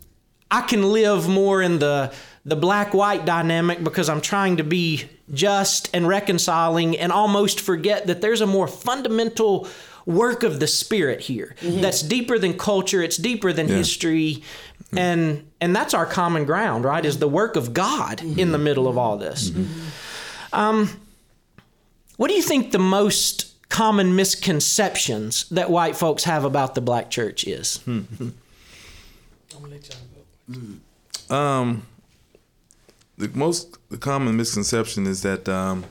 i 0.51 0.63
can 0.63 0.93
live 0.93 1.29
more 1.29 1.63
in 1.63 1.79
the 1.79 2.13
the 2.45 2.57
black 2.57 2.93
white 2.95 3.25
dynamic 3.25 3.83
because 3.85 4.09
i'm 4.09 4.21
trying 4.21 4.57
to 4.57 4.65
be 4.65 5.09
just 5.33 5.89
and 5.95 6.09
reconciling 6.09 6.99
and 6.99 7.13
almost 7.13 7.61
forget 7.61 8.07
that 8.09 8.21
there's 8.21 8.41
a 8.41 8.47
more 8.47 8.67
fundamental 8.67 9.69
work 10.05 10.43
of 10.43 10.59
the 10.59 10.67
spirit 10.67 11.21
here 11.21 11.55
mm-hmm. 11.61 11.81
that's 11.81 12.03
deeper 12.03 12.41
than 12.41 12.59
culture 12.59 13.01
it's 13.01 13.17
deeper 13.17 13.53
than 13.53 13.69
history 13.69 14.43
mm-hmm. 14.87 14.99
and 14.99 15.49
and 15.61 15.77
that's 15.77 15.95
our 15.95 16.05
common 16.05 16.45
ground 16.45 16.85
right 16.85 17.07
is 17.07 17.19
the 17.21 17.29
work 17.29 17.55
of 17.55 17.73
god 17.73 18.21
in 18.21 18.51
the 18.51 18.59
middle 18.59 18.89
of 18.89 18.99
all 18.99 19.17
this. 19.17 19.53
Um, 20.53 20.91
what 22.17 22.29
do 22.29 22.35
you 22.35 22.43
think 22.43 22.73
the 22.73 22.79
most 22.79 23.69
common 23.69 24.15
misconceptions 24.15 25.49
that 25.51 25.71
white 25.71 25.97
folks 25.97 26.25
have 26.25 26.45
about 26.45 26.75
the 26.75 26.81
black 26.81 27.11
church 27.11 27.45
is? 27.47 27.81
Um, 31.31 31.87
the 33.17 33.29
most 33.29 33.79
the 33.91 33.97
common 33.97 34.37
misconception 34.37 35.07
is 35.07 35.23
that 35.23 35.49
um, 35.49 35.85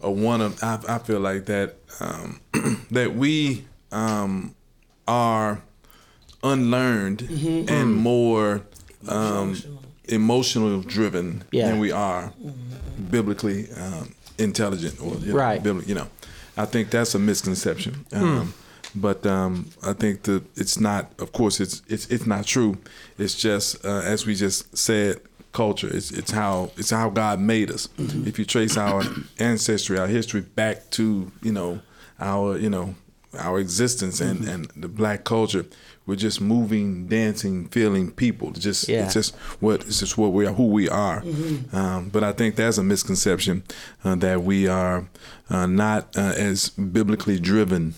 or 0.00 0.14
one 0.14 0.40
of 0.40 0.62
I, 0.62 0.78
I 0.88 0.98
feel 0.98 1.20
like 1.20 1.46
that 1.46 1.76
um, 2.00 2.40
that 2.90 3.14
we 3.14 3.64
um, 3.90 4.54
are 5.08 5.62
unlearned 6.42 7.22
and 7.68 7.94
more 7.96 8.62
um, 9.08 9.56
emotional. 10.04 10.80
driven 10.82 11.44
Yeah. 11.50 11.68
than 11.70 11.78
we 11.78 11.90
are 11.90 12.32
biblically 13.10 13.70
um, 13.72 14.14
intelligent 14.38 15.00
or 15.00 15.14
you 15.16 15.32
know, 15.32 15.38
Right. 15.38 15.62
bibli- 15.62 15.86
you 15.88 15.94
know, 15.94 16.08
I 16.56 16.64
think 16.66 16.90
that's 16.90 17.14
a 17.14 17.18
misconception. 17.18 18.04
Um, 18.12 18.54
But 18.96 19.26
um, 19.26 19.70
I 19.82 19.92
think 19.92 20.22
that 20.22 20.42
it's 20.56 20.78
not. 20.78 21.10
Of 21.18 21.32
course, 21.32 21.58
it's 21.60 21.82
it's 21.88 22.06
it's 22.10 22.26
not 22.26 22.46
true. 22.46 22.76
It's 23.18 23.34
just 23.34 23.84
uh, 23.84 24.02
as 24.12 24.24
we 24.24 24.36
just 24.36 24.76
said, 24.76 25.16
culture. 25.52 25.88
It's 25.96 26.12
it's 26.12 26.30
how 26.30 26.70
it's 26.76 26.90
how 26.90 27.10
God 27.10 27.40
made 27.40 27.72
us. 27.72 27.88
If 27.98 28.38
you 28.38 28.44
trace 28.44 28.76
our 28.76 29.02
ancestry, 29.40 29.98
our 29.98 30.06
history 30.06 30.42
back 30.42 30.90
to 30.90 31.32
you 31.42 31.50
know 31.52 31.80
our 32.20 32.56
you 32.56 32.70
know 32.70 32.94
our 33.36 33.58
existence 33.58 34.20
and 34.20 34.48
and 34.48 34.70
the 34.76 34.88
black 34.88 35.24
culture, 35.24 35.64
we're 36.06 36.16
just 36.16 36.40
moving, 36.40 37.06
dancing, 37.06 37.66
feeling 37.68 38.10
people. 38.10 38.50
It's 38.50 38.60
just 38.60 38.88
Yeah. 38.88 39.04
it's 39.04 39.14
just 39.14 39.34
what 39.60 39.80
it's 39.82 40.00
just 40.00 40.18
what 40.18 40.32
we 40.32 40.46
are, 40.46 40.52
who 40.52 40.66
we 40.66 40.88
are. 40.88 41.22
Um, 41.72 42.08
but 42.12 42.22
I 42.24 42.32
think 42.32 42.56
that's 42.56 42.78
a 42.78 42.82
misconception 42.82 43.62
uh, 44.04 44.14
that 44.16 44.42
we 44.44 44.68
are 44.68 45.08
uh, 45.50 45.66
not 45.66 46.16
uh, 46.16 46.32
as 46.36 46.70
biblically 46.70 47.38
driven, 47.38 47.94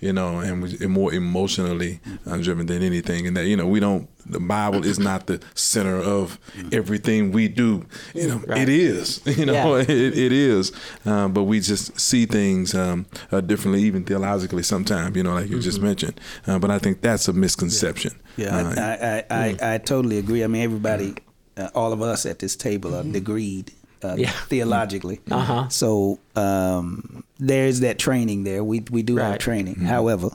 you 0.00 0.12
know, 0.12 0.40
and 0.40 0.62
we- 0.62 0.78
and 0.80 0.90
more 0.90 1.12
emotionally 1.12 2.00
uh, 2.26 2.36
driven 2.38 2.66
than 2.66 2.82
anything. 2.82 3.26
And 3.26 3.36
that 3.36 3.46
you 3.46 3.56
know 3.56 3.66
we 3.66 3.80
don't. 3.80 4.08
The 4.30 4.40
Bible 4.40 4.84
is 4.84 4.98
not 4.98 5.26
the 5.26 5.40
center 5.54 5.96
of 5.96 6.38
everything 6.70 7.32
we 7.32 7.48
do. 7.48 7.86
You 8.14 8.28
know, 8.28 8.42
it 8.56 8.68
is. 8.68 9.22
You 9.38 9.46
know, 9.46 9.54
Yeah. 9.54 9.82
it, 9.88 9.88
it 10.18 10.32
is. 10.32 10.70
Um, 11.06 11.32
but 11.32 11.44
we 11.44 11.60
just 11.60 11.98
see 11.98 12.26
things 12.26 12.74
um, 12.74 13.06
uh, 13.32 13.40
differently, 13.40 13.82
even 13.84 14.04
theologically. 14.04 14.62
Sometimes, 14.62 15.16
you 15.16 15.22
know, 15.22 15.32
like 15.32 15.48
you 15.48 15.60
just 15.60 15.80
mentioned. 15.80 16.20
Uh, 16.46 16.58
but 16.58 16.70
I 16.70 16.78
think 16.78 17.00
that's 17.00 17.26
a 17.28 17.32
misconception. 17.38 18.12
Yeah, 18.36 18.56
Uh, 18.56 18.74
I, 18.76 18.82
I, 18.82 19.24
I, 19.30 19.58
I, 19.70 19.74
I 19.74 19.78
totally 19.78 20.18
agree. 20.18 20.44
I 20.44 20.46
mean, 20.46 20.62
everybody, 20.62 21.14
uh, 21.56 21.68
all 21.74 21.92
of 21.92 22.00
us 22.02 22.26
at 22.26 22.38
this 22.38 22.56
table 22.56 22.94
are 22.94 23.02
degreed 23.04 23.70
uh, 24.04 24.14
Yeah. 24.16 24.30
theologically. 24.48 25.18
Uh-huh. 25.30 25.68
So 25.70 26.18
um, 26.36 27.24
there's 27.40 27.80
that 27.80 27.98
training 27.98 28.44
there. 28.44 28.62
We 28.62 28.84
we 28.90 29.02
do 29.02 29.16
have 29.16 29.30
Right. 29.32 29.40
training. 29.40 29.74
However, 29.76 30.30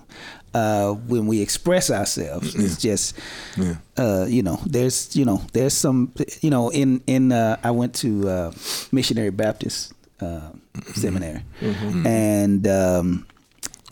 uh, 0.53 0.91
when 1.07 1.27
we 1.27 1.41
express 1.41 1.89
ourselves, 1.89 2.53
it's 2.55 2.77
just, 2.77 3.15
uh, 3.97 4.25
you 4.27 4.43
know, 4.43 4.59
there's 4.65 5.15
you 5.15 5.23
know 5.25 5.41
there's 5.53 5.73
some 5.73 6.11
you 6.41 6.49
know 6.49 6.69
in 6.71 7.01
in 7.07 7.31
uh, 7.31 7.55
I 7.63 7.71
went 7.71 7.93
to 8.01 8.09
uh, 8.29 8.51
missionary 8.91 9.31
Baptist 9.31 9.93
uh, 10.21 10.51
seminary, 10.95 11.43
and 12.05 12.67
um, 12.67 13.25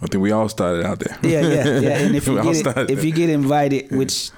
I 0.01 0.07
think 0.07 0.21
we 0.21 0.31
all 0.31 0.49
started 0.49 0.85
out 0.85 0.99
there. 0.99 1.17
Yeah, 1.21 1.41
yeah, 1.41 1.79
yeah. 1.79 1.97
And 1.99 2.15
if 2.19 2.27
you 2.27 2.41
get 2.41 2.55
started 2.55 2.89
if 2.91 3.03
you 3.03 3.11
get 3.11 3.29
invited, 3.29 3.91
which 3.91 4.31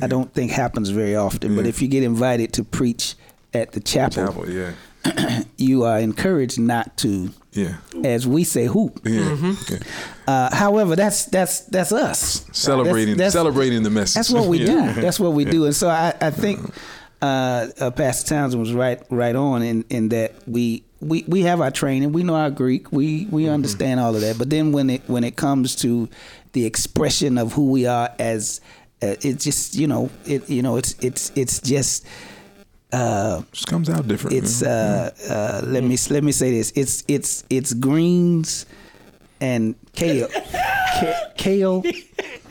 I 0.00 0.06
don't 0.06 0.32
think 0.32 0.52
happens 0.52 0.90
very 0.90 1.16
often, 1.16 1.56
but 1.56 1.66
if 1.66 1.82
you 1.82 1.88
get 1.88 2.02
invited 2.04 2.52
to 2.54 2.64
preach 2.64 3.14
at 3.52 3.72
the 3.72 3.80
chapel, 3.80 4.26
Chapel, 4.26 4.48
yeah, 4.50 5.42
you 5.56 5.84
are 5.84 5.98
encouraged 5.98 6.60
not 6.60 6.96
to, 6.98 7.30
yeah, 7.52 7.78
as 8.04 8.26
we 8.26 8.44
say, 8.44 8.66
hoop. 8.66 9.00
yeah. 9.04 9.36
yeah. 9.70 9.78
Uh, 10.26 10.54
however, 10.54 10.94
that's 10.94 11.24
that's 11.26 11.60
that's 11.66 11.90
us 11.90 12.44
Celebrating, 12.52 13.16
That's- 13.16 13.32
that's- 13.32 13.32
celebrating 13.32 13.82
the 13.82 13.90
message. 13.90 14.14
That's 14.14 14.30
what 14.32 14.46
we 14.46 14.58
Yeah. 14.66 14.92
do. 14.94 15.00
That's 15.00 15.18
what 15.18 15.32
we 15.32 15.44
do. 15.46 15.64
And 15.64 15.74
so 15.74 15.88
I, 15.88 16.14
I 16.20 16.30
think 16.30 16.60
uh, 17.22 17.68
uh, 17.80 17.90
Pastor 17.92 18.28
Townsend 18.34 18.60
was 18.60 18.72
right 18.74 19.02
right 19.10 19.34
on 19.34 19.62
in, 19.62 19.84
in 19.90 20.10
that 20.10 20.34
we, 20.46 20.84
we 21.00 21.24
we 21.28 21.42
have 21.42 21.60
our 21.60 21.70
training. 21.70 22.12
We 22.12 22.22
know 22.22 22.34
our 22.34 22.50
Greek. 22.50 22.90
We 22.92 23.26
we 23.30 23.44
Mm-hmm. 23.44 23.52
understand 23.54 24.00
all 24.00 24.14
of 24.14 24.20
that. 24.20 24.38
But 24.38 24.50
then 24.50 24.72
when 24.72 24.90
it 24.90 25.02
when 25.06 25.24
it 25.24 25.36
comes 25.36 25.76
to 25.76 26.08
the 26.52 26.64
expression 26.66 27.38
of 27.38 27.52
who 27.52 27.70
we 27.70 27.86
are 27.86 28.10
as 28.18 28.60
uh, 29.02 29.14
it 29.22 29.38
just 29.38 29.74
you 29.76 29.86
know 29.86 30.10
it 30.26 30.48
you 30.50 30.62
know 30.62 30.76
it's 30.76 30.94
it's 31.00 31.30
it's 31.36 31.60
just 31.60 32.04
uh, 32.92 33.42
Just 33.52 33.66
comes 33.68 33.88
out 33.90 34.08
different. 34.08 34.36
it's 34.36 34.62
uh, 34.62 35.10
uh, 35.30 35.60
let 35.66 35.84
me 35.84 35.96
let 36.10 36.24
me 36.24 36.32
say 36.32 36.50
this 36.50 36.72
it's 36.74 37.04
it's 37.06 37.44
it's 37.50 37.74
greens 37.74 38.66
and 39.40 39.74
kale 39.94 40.26
Ka- 41.00 41.30
kale 41.36 41.82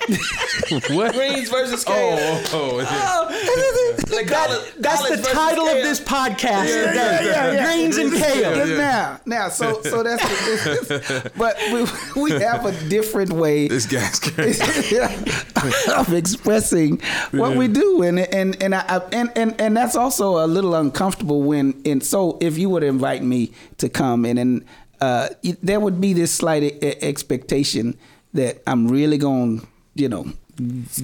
what? 0.96 1.14
Greens 1.14 1.50
versus 1.50 1.84
kale. 1.84 2.18
Oh, 2.20 2.80
oh, 2.84 4.04
They 4.08 4.24
call 4.26 4.52
it- 4.52 4.74
That's 4.80 5.02
call 5.02 5.08
the 5.08 5.14
it 5.14 5.18
versus 5.20 5.34
title 5.34 5.68
of 5.68 5.74
this 5.76 6.00
podcast. 6.00 6.68
yeah, 6.70 6.94
yeah, 6.94 7.52
yeah. 7.52 7.66
Greens 7.66 7.98
and 7.98 8.12
kale. 8.14 8.56
Yes, 8.68 8.78
now, 8.78 9.20
now, 9.26 9.50
so 9.50 9.82
so 9.84 10.04
that's, 10.04 10.24
the, 10.24 11.32
but 11.38 11.58
we 11.74 12.22
we 12.22 12.32
have 12.42 12.66
a 12.66 12.72
different 12.90 13.34
way 13.34 13.68
this 13.68 13.86
guy's 13.86 14.20
crazy. 14.20 14.98
of 15.96 16.14
expressing 16.14 17.02
what 17.32 17.56
we 17.56 17.68
do, 17.68 18.04
and 18.04 18.20
and 18.20 18.62
and 18.62 18.74
I, 18.76 18.84
I- 18.88 19.08
and 19.12 19.32
and 19.36 19.60
and 19.62 19.76
that's 19.78 19.96
also 19.96 20.44
a 20.44 20.48
little 20.48 20.76
uncomfortable 20.76 21.42
when. 21.44 21.82
And 21.86 22.04
so, 22.04 22.38
if 22.42 22.58
you 22.58 22.70
would 22.70 22.84
invite 22.84 23.24
me 23.24 23.52
to 23.78 23.90
come, 23.90 24.26
and 24.26 24.38
then 24.38 24.66
uh, 25.02 25.30
there 25.62 25.80
would 25.80 26.00
be 26.02 26.14
this 26.14 26.32
slight 26.34 26.64
e- 26.64 26.80
expectation 27.02 27.98
that 28.34 28.62
I'm 28.68 28.88
really 28.88 29.18
going, 29.18 29.62
to 29.62 29.68
you 30.00 30.10
know. 30.10 30.26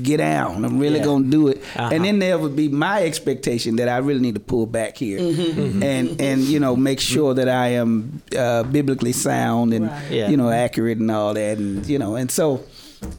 Get 0.01 0.17
down! 0.17 0.65
I'm 0.65 0.79
really 0.79 0.97
Yeah. 0.97 1.06
gonna 1.06 1.27
do 1.29 1.47
it, 1.47 1.62
Uh-huh. 1.75 1.89
and 1.93 2.03
then 2.03 2.17
there 2.17 2.39
would 2.39 2.56
be 2.56 2.69
my 2.69 3.03
expectation 3.03 3.75
that 3.75 3.88
I 3.88 3.97
really 3.97 4.19
need 4.19 4.34
to 4.34 4.39
pull 4.39 4.65
back 4.65 4.97
here, 4.97 5.19
and 5.19 6.19
and 6.19 6.41
you 6.41 6.60
know 6.60 6.75
make 6.75 6.99
sure 6.99 7.36
that 7.36 7.47
I 7.47 7.67
am 7.73 8.23
uh, 8.36 8.63
biblically 8.63 9.12
sound 9.12 9.71
and 9.75 9.91
Yeah. 10.10 10.29
you 10.32 10.38
know 10.38 10.49
accurate 10.49 10.97
and 10.97 11.12
all 11.12 11.36
that, 11.36 11.60
and 11.60 11.86
you 11.86 11.99
know, 11.99 12.15
and 12.15 12.32
so 12.32 12.62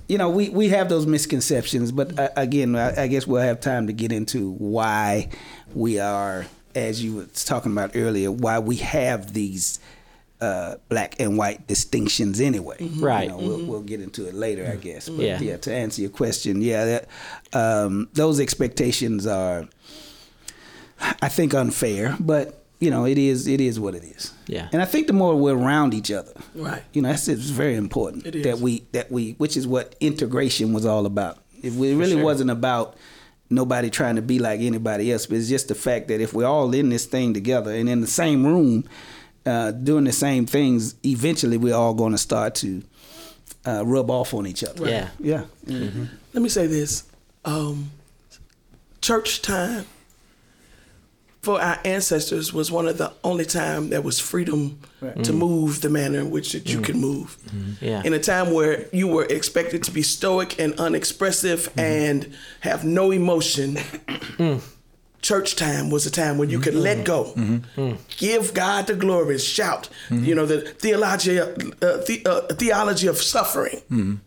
you 0.08 0.18
know, 0.18 0.28
we, 0.30 0.48
we 0.48 0.70
have 0.70 0.88
those 0.88 1.06
misconceptions, 1.06 1.92
but 1.92 2.18
uh, 2.18 2.30
again, 2.37 2.74
I, 2.74 3.02
I 3.02 3.06
guess 3.06 3.26
we'll 3.28 3.42
have 3.42 3.60
time 3.60 3.87
to 3.87 3.92
get 3.92 4.10
into 4.12 4.52
why 4.58 5.28
we 5.74 6.00
are, 6.00 6.46
as 6.74 7.04
you 7.04 7.14
were 7.16 7.26
talking 7.44 7.70
about 7.70 7.90
earlier, 7.94 8.32
why 8.32 8.58
we 8.58 8.76
have 8.76 9.34
these 9.34 9.78
uh, 10.40 10.77
black 10.88 11.18
and 11.20 11.38
white 11.38 11.66
distinctions 11.66 12.40
anyway. 12.40 12.77
Right. 12.97 13.25
You 13.25 13.29
know, 13.31 13.37
we'll, 13.38 13.64
we'll 13.66 13.83
get 13.83 14.01
into 14.01 14.27
it 14.29 14.35
later, 14.35 14.68
I 14.70 14.77
guess. 14.77 15.09
But 15.09 15.25
Yeah. 15.25 15.40
yeah, 15.40 15.57
to 15.59 15.73
answer 15.73 16.01
your 16.03 16.11
question, 16.11 16.61
yeah, 16.61 16.85
that, 16.85 17.09
um, 17.53 18.09
those 18.14 18.40
expectations 18.40 19.27
are, 19.27 19.66
I 21.23 21.29
think, 21.29 21.55
unfair, 21.55 22.16
but. 22.20 22.61
You 22.81 22.90
know, 22.90 23.07
it 23.07 23.16
is. 23.16 23.47
It 23.47 23.62
is 23.62 23.81
what 23.81 23.94
it 23.94 24.03
is. 24.05 24.33
Yeah. 24.47 24.68
And 24.70 24.83
I 24.83 24.85
think 24.85 25.07
the 25.07 25.14
more 25.14 25.35
we're 25.37 25.57
around 25.57 25.94
each 25.94 26.11
other, 26.11 26.33
Right. 26.55 26.83
you 26.92 27.01
know, 27.01 27.09
that's 27.09 27.29
it's 27.29 27.49
very 27.49 27.77
important 27.77 28.27
It 28.27 28.35
is. 28.35 28.44
that 28.44 28.59
we 28.59 28.85
that 28.92 29.11
we, 29.11 29.33
which 29.38 29.57
is 29.57 29.66
what 29.66 29.94
integration 30.01 30.75
was 30.75 30.85
all 30.85 31.07
about. 31.07 31.38
If 31.62 31.77
we, 31.77 31.92
it 31.92 31.97
really 31.97 32.20
wasn't 32.20 32.51
about 32.51 32.97
nobody 33.49 33.88
trying 33.88 34.16
to 34.16 34.23
be 34.23 34.38
like 34.38 34.61
anybody 34.61 35.11
else, 35.12 35.25
but 35.25 35.38
it's 35.38 35.49
just 35.49 35.68
the 35.68 35.75
fact 35.75 36.09
that 36.09 36.20
if 36.20 36.35
we're 36.35 36.44
all 36.47 36.75
in 36.75 36.90
this 36.90 37.07
thing 37.07 37.33
together 37.33 37.73
and 37.73 37.88
in 37.88 38.03
the 38.03 38.07
same 38.07 38.44
room, 38.44 38.85
uh, 39.46 39.70
doing 39.72 40.04
the 40.04 40.12
same 40.12 40.46
things, 40.46 40.94
eventually 41.04 41.57
we're 41.57 41.74
all 41.74 41.94
going 41.94 42.12
to 42.12 42.18
start 42.18 42.54
to 42.57 42.83
uh, 43.66 43.83
rub 43.85 44.11
off 44.11 44.35
on 44.35 44.46
each 44.46 44.64
other. 44.64 44.88
Yeah. 44.88 45.09
Yeah. 45.20 45.44
Let 45.66 46.42
me 46.42 46.48
say 46.48 46.66
this. 46.66 47.04
Um, 47.44 47.90
church 49.00 49.42
time 49.42 49.87
for 51.42 51.61
our 51.61 51.78
ancestors 51.85 52.54
was 52.54 52.72
one 52.72 52.88
of 52.88 52.96
the 52.96 53.12
only 53.22 53.44
time 53.44 53.90
there 53.90 54.00
was 54.00 54.18
freedom 54.18 54.78
to 55.22 55.33
move 55.35 55.83
the 55.83 55.90
manner 55.90 56.20
in 56.20 56.30
which 56.30 56.52
that 56.52 56.70
you 56.70 56.80
can 56.80 56.98
move. 56.98 57.37
Yeah. 57.83 58.02
In 58.02 58.14
a 58.14 58.18
time 58.18 58.52
where 58.54 58.87
you 58.94 59.07
were 59.09 59.26
expected 59.26 59.83
to 59.85 59.90
be 59.90 60.00
stoic 60.00 60.59
and 60.59 60.72
unexpressive 60.80 61.70
and 61.76 62.35
have 62.61 62.85
no 62.85 63.11
emotion, 63.11 63.76
church 65.24 65.56
time 65.56 65.88
was 65.90 66.04
a 66.06 66.10
time 66.10 66.37
when 66.38 66.50
you 66.50 66.60
could 66.60 66.74
let 66.74 66.98
go, 67.04 67.22
give 68.18 68.52
God 68.52 68.87
the 68.87 68.94
glory, 68.94 69.38
shout. 69.38 69.88
You 70.10 70.34
know 70.34 70.46
the 70.46 70.60
theology, 70.84 71.40
uh, 71.40 71.46
the, 72.08 72.16
uh, 72.26 72.54
theology 72.54 73.08
of 73.08 73.16
suffering, 73.16 73.80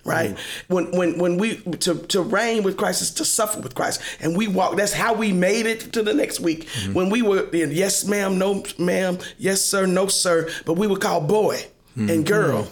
right? 0.04 0.36
When 0.68 0.86
when 0.98 1.20
when 1.20 1.38
we 1.38 1.58
to 1.86 1.92
to 2.14 2.20
reign 2.22 2.64
with 2.64 2.76
Christ 2.78 3.02
is 3.02 3.12
to 3.12 3.26
suffer 3.26 3.60
with 3.62 3.76
Christ, 3.76 4.02
and 4.22 4.36
we 4.36 4.48
walk. 4.48 4.76
That's 4.76 4.94
how 4.94 5.14
we 5.14 5.32
made 5.32 5.66
it 5.74 5.80
to 5.94 6.02
the 6.04 6.14
next 6.14 6.40
week. 6.40 6.68
When 6.94 7.10
we 7.12 7.22
were 7.22 7.44
in 7.54 7.72
yes 7.72 8.06
ma'am, 8.06 8.38
no 8.40 8.64
ma'am, 8.80 9.20
yes 9.38 9.60
sir, 9.64 9.86
no 9.86 10.08
sir, 10.08 10.50
but 10.66 10.74
we 10.82 10.88
were 10.88 11.00
called 11.00 11.28
boy 11.28 11.58
and 11.96 12.26
girl 12.26 12.68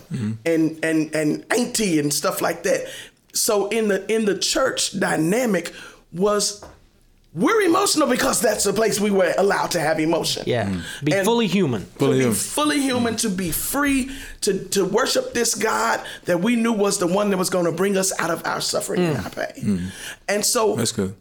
and 0.46 0.66
and 0.90 1.16
and 1.16 1.46
auntie 1.58 2.00
and 2.02 2.12
stuff 2.14 2.42
like 2.42 2.64
that. 2.64 2.82
So 3.34 3.68
in 3.70 3.88
the 3.92 4.00
in 4.16 4.26
the 4.26 4.38
church 4.38 5.00
dynamic 5.00 5.74
was 6.14 6.64
we're 7.36 7.62
emotional 7.64 8.08
because 8.08 8.40
that's 8.40 8.64
the 8.64 8.72
place 8.72 8.98
we 9.00 9.12
were 9.12 9.34
allowed 9.38 9.72
to 9.72 9.80
have 9.80 10.00
emotion. 10.00 10.44
Yeah. 10.48 10.70
Mm. 10.70 10.82
Be 11.04 11.14
And 11.14 11.26
fully 11.26 11.48
human. 11.48 11.86
to 12.00 12.10
be 12.12 12.18
human. 12.20 12.34
fully 12.34 12.80
human, 12.80 13.16
to 13.18 13.30
be 13.30 13.52
free, 13.52 14.10
to, 14.42 14.64
to 14.70 14.86
worship 14.86 15.34
this 15.34 15.54
God 15.54 16.02
that 16.26 16.40
we 16.40 16.56
knew 16.56 16.72
was 16.72 16.98
the 16.98 17.08
one 17.08 17.30
that 17.32 17.38
was 17.38 17.50
going 17.50 17.66
to 17.66 17.74
bring 17.74 17.98
us 17.98 18.18
out 18.20 18.30
of 18.30 18.46
our 18.46 18.62
suffering 18.62 19.04
and 19.04 19.18
mm. 19.18 19.24
our 19.26 19.30
pain. 19.30 19.64
Mm. 19.66 19.92
And 20.30 20.46
so 20.46 20.78
That's 20.78 20.94
good. 20.94 21.14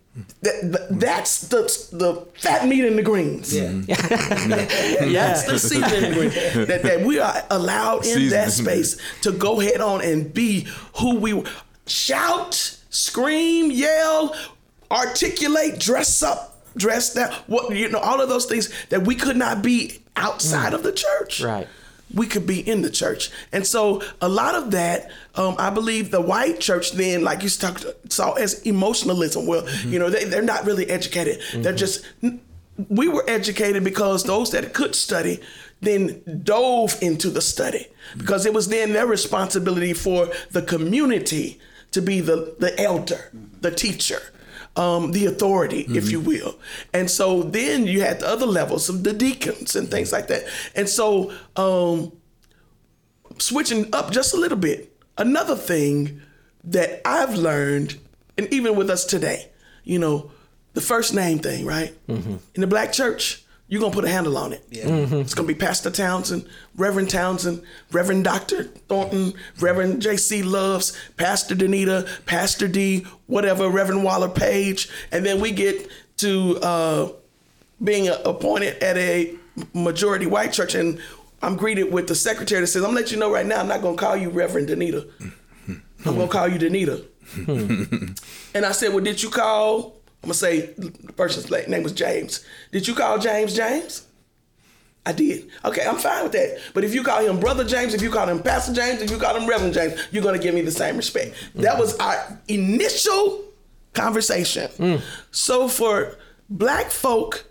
th- 0.45 0.61
th- 0.61 0.89
that's 0.91 1.49
the 1.49 1.63
the 1.91 2.25
fat 2.39 2.69
meat 2.69 2.85
and 2.85 2.97
the 2.97 3.03
greens. 3.03 3.53
Yeah. 3.53 3.73
that's 3.89 5.45
the 5.47 5.59
season 5.59 5.83
and 5.83 6.05
the 6.05 6.13
greens. 6.15 6.35
That, 6.69 6.83
that 6.85 7.01
we 7.01 7.19
are 7.19 7.43
allowed 7.51 8.07
in 8.07 8.29
that 8.29 8.53
space 8.53 8.97
to 9.23 9.33
go 9.33 9.59
head 9.59 9.81
on 9.81 10.01
and 10.03 10.33
be 10.33 10.69
who 11.01 11.17
we 11.17 11.43
shout, 11.87 12.55
scream, 12.91 13.71
yell, 13.73 14.35
articulate, 14.95 15.79
dress 15.79 16.23
up, 16.23 16.63
dress 16.77 17.15
down. 17.15 17.33
What 17.47 17.75
you 17.75 17.89
know, 17.89 17.99
all 17.99 18.21
of 18.21 18.29
those 18.29 18.47
things 18.47 18.73
that 18.89 19.03
we 19.03 19.15
could 19.15 19.37
not 19.37 19.63
be 19.63 20.01
outside 20.17 20.73
mm. 20.73 20.77
of 20.77 20.83
the 20.83 20.93
church. 20.93 21.43
Right. 21.43 21.67
We 22.15 22.27
could 22.27 22.47
be 22.47 22.61
in 22.61 22.83
the 22.83 22.91
church, 22.91 23.31
and 23.51 23.67
so 23.67 24.03
a 24.21 24.29
lot 24.29 24.55
of 24.55 24.71
that, 24.71 25.11
um, 25.35 25.57
I 25.59 25.71
believe, 25.71 26.13
the 26.13 26.21
white 26.21 26.61
church 26.61 26.93
then, 26.93 27.25
like 27.25 27.43
you 27.43 27.49
talked, 27.49 27.87
saw 28.13 28.35
as 28.35 28.63
emotionalism. 28.63 29.47
Well, 29.47 29.63
mm-hmm. 29.63 29.93
you 29.93 29.99
know, 29.99 30.11
they, 30.11 30.25
they're 30.25 30.43
not 30.43 30.65
really 30.65 30.89
educated. 30.89 31.41
They're 31.53 31.73
mm-hmm. 31.73 31.77
just. 31.77 32.05
We 32.89 33.07
were 33.09 33.25
educated 33.29 33.85
because 33.85 34.25
those 34.25 34.51
that 34.51 34.75
could 34.75 34.97
study 34.97 35.41
then 35.81 36.41
dove 36.43 36.99
into 37.01 37.31
the 37.31 37.41
study 37.41 37.87
because 38.17 38.47
it 38.47 38.55
was 38.55 38.69
then 38.69 38.93
their 38.93 39.07
responsibility 39.07 39.93
for 39.93 40.29
the 40.51 40.63
community 40.63 41.61
to 41.93 42.03
be 42.03 42.21
the 42.21 42.57
the 42.59 42.79
elder, 42.81 43.31
the 43.61 43.71
teacher, 43.71 44.21
um, 44.77 45.13
the 45.13 45.27
authority, 45.27 45.87
if 45.91 46.11
you 46.11 46.21
will. 46.21 46.59
And 46.93 47.09
so 47.11 47.43
then 47.43 47.87
you 47.87 48.01
had 48.01 48.21
the 48.21 48.29
other 48.29 48.47
levels 48.47 48.89
of 48.89 49.05
the 49.05 49.13
deacons 49.13 49.77
and 49.77 49.89
things 49.91 50.11
like 50.13 50.27
that. 50.29 50.45
And 50.75 50.89
so 50.89 51.33
um, 51.57 52.13
switching 53.39 53.95
up 53.95 54.11
just 54.11 54.35
a 54.35 54.37
little 54.37 54.59
bit, 54.59 54.97
another 55.17 55.55
thing 55.57 56.21
that 56.65 57.01
I've 57.05 57.35
learned, 57.35 57.99
and 58.37 58.53
even 58.53 58.75
with 58.75 58.91
us 58.91 59.05
today, 59.05 59.51
you 59.85 59.99
know, 59.99 60.31
the 60.73 60.81
first 60.81 61.15
name 61.15 61.39
thing, 61.39 61.65
right? 61.65 61.95
In 62.09 62.61
the 62.61 62.67
black 62.67 62.93
church, 62.93 63.44
you're 63.75 63.81
gonna 63.81 63.93
put 63.93 64.05
a 64.05 64.09
handle 64.09 64.39
on 64.39 64.53
it. 64.53 64.65
yeah 64.71 64.87
It's 64.87 65.35
gonna 65.35 65.49
be 65.49 65.55
Pastor 65.57 65.91
Townsend, 65.91 66.47
Reverend 66.77 67.11
Townsend, 67.11 67.61
Reverend 67.91 68.23
Dr. 68.23 68.63
Thornton, 68.89 69.35
Reverend 69.59 70.01
J.C. 70.01 70.45
Loves, 70.45 70.97
Pastor 71.17 71.57
Danita, 71.57 72.09
Pastor 72.25 72.69
D, 72.69 73.05
whatever, 73.27 73.69
Reverend 73.69 74.05
Waller 74.05 74.29
Page, 74.29 74.89
and 75.11 75.27
then 75.27 75.41
we 75.41 75.51
get 75.51 75.89
to 76.19 76.57
uh, 76.63 77.09
being 77.83 78.07
appointed 78.25 78.81
at 78.81 78.97
a 78.97 79.35
majority 79.73 80.27
white 80.27 80.53
church, 80.53 80.77
and 80.77 81.01
I'm 81.43 81.57
greeted 81.57 81.93
with 81.93 82.07
the 82.07 82.15
secretary 82.15 82.61
that 82.61 82.69
says, 82.69 82.83
"I'm 82.85 82.91
gonna 82.91 83.01
let 83.01 83.11
you 83.11 83.19
know 83.19 83.33
right 83.33 83.45
now, 83.45 83.59
I'm 83.59 83.67
not 83.67 83.83
gonna 83.83 83.97
call 83.97 84.17
you 84.17 84.31
Reverend 84.31 84.69
Danita. 84.69 85.11
I'm 85.69 85.83
gonna 86.05 86.29
call 86.29 86.47
you 86.47 86.61
Danita." 86.61 87.05
and 88.55 88.65
I 88.65 88.71
said, 88.71 88.93
"Well, 88.95 89.03
did 89.03 89.21
you 89.21 89.31
call?" 89.31 89.97
I'm 90.25 90.29
gonna 90.29 90.35
say 90.35 90.73
the 90.79 91.13
person's 91.13 91.51
name 91.69 91.83
was 91.83 91.93
James. 91.93 92.43
Did 92.73 92.89
you 92.89 92.95
call 92.95 93.19
James 93.19 93.55
James? 93.55 94.07
I 95.05 95.13
did. 95.13 95.51
Okay, 95.67 95.87
I'm 95.87 95.99
fine 95.99 96.23
with 96.23 96.33
that. 96.33 96.61
But 96.73 96.83
if 96.83 96.95
you 96.95 97.05
call 97.05 97.21
him 97.21 97.39
Brother 97.39 97.63
James, 97.63 97.93
if 97.93 98.01
you 98.01 98.11
call 98.11 98.27
him 98.27 98.43
Pastor 98.43 98.73
James, 98.73 99.03
if 99.03 99.11
you 99.11 99.19
call 99.19 99.37
him 99.37 99.47
Reverend 99.47 99.75
James, 99.75 100.01
you're 100.11 100.23
to 100.33 100.39
give 100.39 100.55
me 100.55 100.63
the 100.63 100.71
same 100.71 100.97
respect. 100.97 101.35
That 101.57 101.79
was 101.79 101.95
our 101.99 102.41
initial 102.49 103.45
conversation. 103.93 104.71
Mm. 104.79 105.03
So 105.31 105.69
for 105.69 106.17
black 106.49 106.91
folk, 106.91 107.45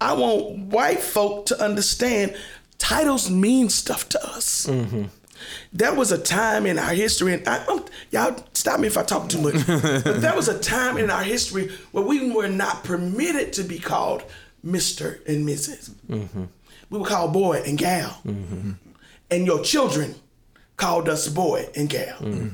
I 0.00 0.14
want 0.14 0.58
white 0.72 1.00
folk 1.00 1.46
to 1.46 1.64
understand 1.64 2.36
titles 2.78 3.30
mean 3.30 3.68
stuff 3.68 4.08
to 4.08 4.26
us. 4.26 4.66
Mm-hmm. 4.66 5.04
There 5.72 5.94
was 5.94 6.12
a 6.12 6.18
time 6.18 6.66
in 6.66 6.78
our 6.78 6.94
history, 6.94 7.34
and 7.34 7.46
I, 7.48 7.64
I'm- 7.64 7.84
y'all 8.10 8.44
stop 8.52 8.80
me 8.80 8.86
if 8.86 8.96
I 8.96 9.02
talk 9.02 9.28
too 9.28 9.40
much. 9.40 9.66
but 9.66 10.20
there 10.20 10.34
was 10.34 10.48
a 10.48 10.58
time 10.58 10.98
in 10.98 11.10
our 11.10 11.22
history 11.22 11.70
where 11.92 12.04
we 12.04 12.30
were 12.30 12.48
not 12.48 12.84
permitted 12.84 13.52
to 13.54 13.62
be 13.62 13.78
called 13.78 14.22
Mister 14.62 15.20
and 15.26 15.44
missus. 15.46 15.90
Mm-hmm. 16.08 16.44
We 16.90 16.98
were 16.98 17.06
called 17.06 17.32
boy 17.32 17.62
and 17.66 17.78
gal, 17.78 18.20
mm-hmm. 18.26 18.72
and 19.30 19.46
your 19.46 19.62
children 19.62 20.14
called 20.76 21.08
us 21.08 21.28
boy 21.28 21.68
and 21.76 21.88
gal, 21.90 22.18
mm-hmm. 22.18 22.48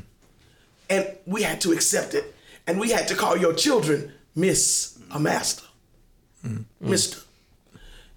and 0.90 1.06
we 1.26 1.42
had 1.42 1.60
to 1.60 1.72
accept 1.72 2.14
it, 2.14 2.34
and 2.66 2.80
we 2.80 2.90
had 2.90 3.06
to 3.08 3.14
call 3.14 3.36
your 3.36 3.54
children 3.54 4.12
Miss 4.34 4.98
or 5.12 5.20
Master, 5.20 5.64
Mister. 6.80 7.20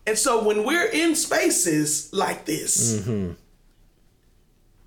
And 0.07 0.17
so 0.17 0.41
when 0.43 0.63
we're 0.63 0.87
in 0.87 1.15
spaces 1.15 2.09
like 2.13 2.45
this, 2.45 3.05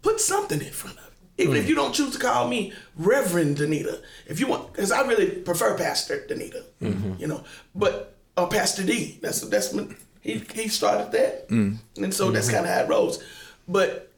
put 0.03 0.21
something 0.21 0.61
in 0.61 0.73
front 0.73 0.99
of 0.99 1.05
it. 1.05 1.11
Even 1.43 1.57
if 1.57 1.65
hmm. 1.65 1.71
you 1.71 1.75
don't 1.75 1.95
choose 1.95 2.13
to 2.13 2.19
call 2.19 2.49
me 2.49 2.73
Reverend 2.97 3.57
Danita, 3.57 4.03
if 4.27 4.41
you 4.41 4.47
want, 4.47 4.73
because 4.73 4.93
I 4.93 5.01
really 5.03 5.31
prefer 5.31 5.77
Pastor 5.77 6.27
Danita, 6.29 6.65
mm-hmm. 6.83 7.15
you 7.19 7.27
know, 7.27 7.45
but 7.75 8.19
or 8.37 8.49
Pastor 8.49 8.85
D. 8.85 9.19
That's 9.23 9.41
that's 9.43 9.73
my, 9.73 9.87
he 10.21 10.43
he 10.55 10.69
started 10.69 11.13
that, 11.13 11.49
mm. 11.49 11.79
and 11.97 12.13
so 12.13 12.31
that's 12.31 12.47
mm-hmm. 12.47 12.57
kind 12.57 12.67
of 12.67 12.75
how 12.75 12.81
it 12.83 12.89
rolls. 12.89 13.23
But 13.67 14.13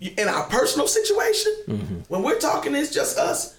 in 0.00 0.28
our 0.28 0.44
personal 0.44 0.86
situation, 0.86 1.52
mm-hmm. 1.66 1.98
when 2.08 2.22
we're 2.22 2.38
talking, 2.38 2.74
it's 2.74 2.92
just 2.92 3.18
us. 3.18 3.56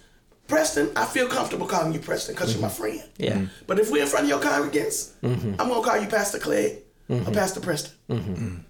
Preston, 0.47 0.91
I 0.97 1.05
feel 1.05 1.29
comfortable 1.29 1.65
calling 1.65 1.93
you 1.93 1.99
Preston 1.99 2.35
because 2.35 2.53
you're 2.53 2.61
my 2.61 2.67
friend. 2.67 3.03
Yeah. 3.17 3.45
But 3.67 3.79
if 3.79 3.89
we're 3.89 4.01
in 4.01 4.07
front 4.07 4.25
of 4.25 4.29
your 4.29 4.39
congregants, 4.39 5.11
I'm 5.23 5.55
gonna 5.55 5.81
call 5.81 5.97
you 5.97 6.07
Pastor 6.07 6.39
Clegg 6.39 6.79
or 7.09 7.31
Pastor 7.31 7.61
Preston. 7.61 8.65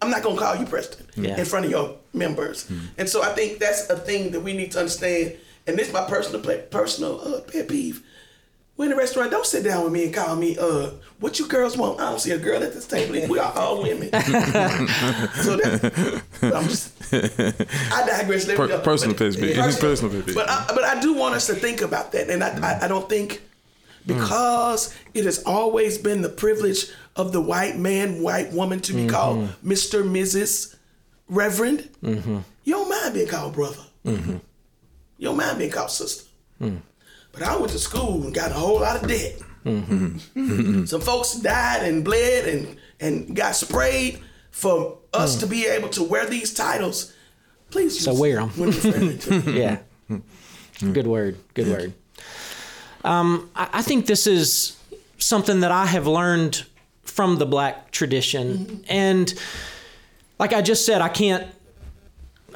I'm 0.00 0.10
not 0.10 0.22
gonna 0.22 0.38
call 0.38 0.56
you 0.56 0.66
Preston 0.66 1.06
Yeah. 1.16 1.38
in 1.38 1.44
front 1.44 1.64
of 1.64 1.72
your 1.72 1.97
members. 2.12 2.70
And 2.96 3.08
so 3.08 3.22
I 3.22 3.32
think 3.34 3.58
that's 3.58 3.88
a 3.90 3.96
thing 3.96 4.30
that 4.32 4.40
we 4.40 4.52
need 4.52 4.72
to 4.72 4.78
understand. 4.78 5.36
And 5.66 5.78
this 5.78 5.88
is 5.88 5.92
my 5.92 6.04
personal 6.06 6.40
personal 6.70 7.20
uh, 7.20 7.40
pet 7.42 7.68
peeve. 7.68 8.02
We're 8.76 8.86
in 8.86 8.92
a 8.92 8.96
restaurant. 8.96 9.32
Don't 9.32 9.44
sit 9.44 9.64
down 9.64 9.82
with 9.82 9.92
me 9.92 10.04
and 10.04 10.14
call 10.14 10.36
me. 10.36 10.56
Uh, 10.56 10.90
what 11.18 11.40
you 11.40 11.48
girls 11.48 11.76
want? 11.76 12.00
I 12.00 12.10
don't 12.10 12.20
see 12.20 12.30
a 12.30 12.38
girl 12.38 12.62
at 12.62 12.72
this 12.72 12.86
table. 12.86 13.28
We 13.28 13.38
are 13.40 13.52
all 13.58 13.82
women. 13.82 14.08
so 14.12 15.56
that 15.56 16.22
I'm 16.42 16.64
just. 16.68 17.12
I 17.12 18.06
digress. 18.06 18.44
Per- 18.46 18.78
personal 18.78 19.16
But- 19.16 19.32
pet 19.32 19.40
peeve. 19.40 19.56
Personal 19.80 20.12
pet 20.14 20.26
peeve. 20.26 20.34
But 20.36 20.48
I, 20.48 20.64
but 20.68 20.84
I 20.84 21.00
do 21.00 21.14
want 21.14 21.34
us 21.34 21.46
to 21.48 21.54
think 21.54 21.80
about 21.82 22.12
that, 22.12 22.30
and 22.30 22.42
I 22.44 22.50
I, 22.62 22.84
I 22.84 22.88
don't 22.88 23.08
think 23.08 23.42
because 24.06 24.94
it 25.12 25.24
has 25.24 25.42
always 25.44 25.98
been 25.98 26.22
the 26.22 26.28
privilege 26.28 26.86
of 27.16 27.32
the 27.32 27.40
white 27.40 27.76
man, 27.76 28.22
white 28.22 28.52
woman 28.52 28.80
to 28.82 28.92
be 28.94 29.06
called 29.08 29.48
Mister, 29.62 30.04
Mrs., 30.04 30.76
Reverend. 31.28 31.88
Mm-hmm. 32.02 32.38
You 32.64 32.72
don't 32.74 32.88
mind 32.88 33.14
being 33.14 33.28
called 33.28 33.54
brother. 33.54 33.82
Mm-hmm. 34.04 34.36
You 35.18 35.28
don't 35.28 35.36
mind 35.36 35.58
being 35.58 35.70
called 35.70 35.90
sister. 35.90 36.28
Mm. 36.60 36.80
But 37.32 37.42
I 37.42 37.56
went 37.56 37.72
to 37.72 37.78
school 37.78 38.22
and 38.24 38.34
got 38.34 38.50
a 38.50 38.54
whole 38.54 38.80
lot 38.80 39.02
of 39.02 39.08
debt. 39.08 39.38
Mm-hmm. 39.64 40.84
Some 40.86 41.00
folks 41.00 41.34
died 41.34 41.82
and 41.86 42.04
bled 42.04 42.48
and 42.48 42.76
and 43.00 43.36
got 43.36 43.54
sprayed 43.54 44.20
for 44.50 44.98
us 45.12 45.36
mm. 45.36 45.40
to 45.40 45.46
be 45.46 45.66
able 45.66 45.88
to 45.90 46.02
wear 46.02 46.26
these 46.26 46.52
titles. 46.54 47.12
Please, 47.70 48.02
So 48.02 48.14
wear 48.14 48.36
them. 48.36 48.48
when 48.50 48.70
referring 48.70 49.18
to- 49.18 49.52
yeah. 49.52 49.78
Good 50.92 51.06
word. 51.06 51.36
Good 51.54 51.68
word. 51.68 51.92
Um, 53.04 53.50
I, 53.54 53.68
I 53.74 53.82
think 53.82 54.06
this 54.06 54.26
is 54.26 54.76
something 55.18 55.60
that 55.60 55.70
I 55.70 55.86
have 55.86 56.06
learned 56.06 56.64
from 57.04 57.36
the 57.36 57.46
black 57.46 57.90
tradition, 57.90 58.84
and 58.88 59.32
like 60.38 60.52
I 60.52 60.62
just 60.62 60.86
said, 60.86 61.00
I 61.00 61.08
can't, 61.08 61.46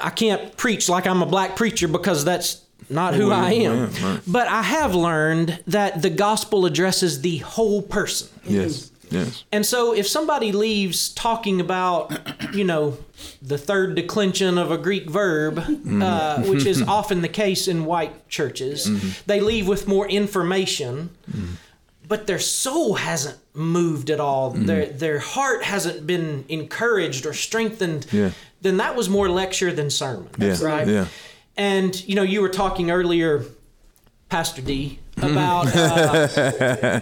I 0.00 0.10
can't 0.10 0.56
preach 0.56 0.88
like 0.88 1.06
I'm 1.06 1.22
a 1.22 1.26
black 1.26 1.56
preacher 1.56 1.88
because 1.88 2.24
that's 2.24 2.62
not 2.88 3.14
who 3.14 3.30
I 3.30 3.52
am. 3.52 4.20
But 4.26 4.48
I 4.48 4.62
have 4.62 4.94
learned 4.94 5.60
that 5.66 6.02
the 6.02 6.10
gospel 6.10 6.66
addresses 6.66 7.20
the 7.20 7.38
whole 7.38 7.82
person. 7.82 8.28
Yes. 8.44 8.90
Yes. 9.12 9.44
And 9.52 9.66
so 9.66 9.94
if 9.94 10.08
somebody 10.08 10.52
leaves 10.52 11.10
talking 11.10 11.60
about, 11.60 12.18
you 12.54 12.64
know, 12.64 12.98
the 13.40 13.58
third 13.58 13.94
declension 13.94 14.58
of 14.58 14.70
a 14.70 14.78
Greek 14.78 15.08
verb, 15.08 15.58
uh, 15.58 15.62
mm-hmm. 15.62 16.50
which 16.50 16.64
is 16.64 16.82
often 16.88 17.20
the 17.20 17.28
case 17.28 17.68
in 17.68 17.84
white 17.84 18.28
churches, 18.28 18.86
mm-hmm. 18.86 19.22
they 19.26 19.40
leave 19.40 19.68
with 19.68 19.86
more 19.86 20.08
information, 20.08 21.10
mm-hmm. 21.30 21.54
But 22.08 22.26
their 22.26 22.38
soul 22.38 22.94
hasn't 22.94 23.38
moved 23.54 24.10
at 24.10 24.20
all. 24.20 24.50
Their 24.50 24.86
their 24.86 25.18
heart 25.18 25.62
hasn't 25.64 26.06
been 26.06 26.44
encouraged 26.48 27.26
or 27.26 27.32
strengthened. 27.32 28.06
Yeah. 28.12 28.30
Then 28.60 28.76
that 28.78 28.96
was 28.96 29.08
more 29.08 29.28
lecture 29.28 29.72
than 29.72 29.90
sermon. 29.90 30.28
Yeah. 30.38 30.56
Right. 30.62 30.86
Yeah. 30.86 31.06
And 31.56 32.08
you 32.08 32.14
know, 32.14 32.22
you 32.22 32.40
were 32.40 32.48
talking 32.48 32.90
earlier, 32.90 33.44
Pastor 34.28 34.62
D, 34.62 34.98
about 35.18 35.66
uh, 35.76 37.00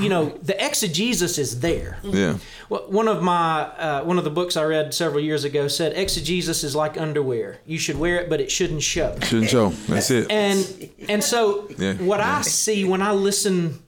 you 0.00 0.08
know 0.08 0.30
the 0.42 0.56
exegesis 0.64 1.38
is 1.38 1.60
there. 1.60 1.98
Yeah. 2.02 2.38
Well, 2.68 2.86
one 2.90 3.08
of 3.08 3.22
my 3.22 3.62
uh, 3.62 4.04
one 4.04 4.18
of 4.18 4.24
the 4.24 4.30
books 4.30 4.56
I 4.56 4.64
read 4.64 4.92
several 4.94 5.22
years 5.22 5.44
ago 5.44 5.68
said 5.68 5.92
exegesis 5.96 6.64
is 6.64 6.74
like 6.74 6.98
underwear. 6.98 7.60
You 7.66 7.78
should 7.78 7.98
wear 7.98 8.16
it, 8.20 8.28
but 8.28 8.40
it 8.40 8.50
shouldn't 8.50 8.82
show. 8.82 9.16
Shouldn't 9.22 9.50
show. 9.50 9.70
That's 9.88 10.10
it. 10.10 10.30
And 10.30 10.90
and 11.08 11.22
so 11.22 11.68
Yeah. 11.78 11.94
what 11.94 12.20
I 12.20 12.42
see 12.42 12.84
when 12.84 13.02
I 13.02 13.12
listen 13.12 13.80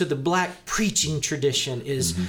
to 0.00 0.04
the 0.06 0.16
black 0.30 0.50
preaching 0.64 1.20
tradition 1.20 1.76
is 1.96 2.12
Mm-hmm. 2.14 2.24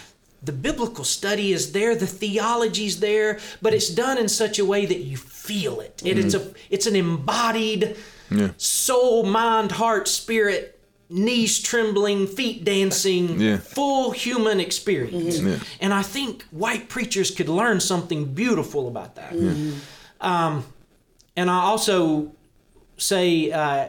the 0.50 0.52
biblical 0.68 1.06
study 1.06 1.48
is 1.58 1.72
there, 1.72 1.96
the 1.96 2.08
theology's 2.22 3.00
there, 3.00 3.40
but 3.62 3.74
it's 3.74 3.90
done 4.06 4.18
in 4.24 4.28
such 4.30 4.60
a 4.60 4.66
way 4.66 4.86
that 4.92 5.00
you 5.10 5.16
feel 5.48 5.80
it. 5.88 6.02
it 6.06 6.18
It's 6.18 6.36
a 6.40 6.42
it's 6.70 6.88
an 6.92 6.96
embodied 6.96 7.82
Mm-hmm. 7.82 8.40
Yeah. 8.40 8.50
soul, 8.58 9.24
mind, 9.24 9.72
heart, 9.72 10.08
spirit, 10.08 10.64
knees 11.10 11.60
trembling, 11.70 12.28
feet 12.38 12.64
dancing, 12.64 13.26
Yeah. 13.42 13.58
full 13.78 14.12
human 14.26 14.60
experience. 14.68 15.36
Yeah. 15.40 15.60
And 15.84 15.92
I 15.94 16.04
think 16.16 16.44
white 16.52 16.86
preachers 16.96 17.30
could 17.38 17.50
learn 17.50 17.80
something 17.82 18.34
beautiful 18.44 18.84
about 18.88 19.12
that. 19.16 19.32
Um, 20.32 20.64
and 21.40 21.50
I 21.50 21.60
also 21.72 22.32
say 22.98 23.52
uh, 23.52 23.88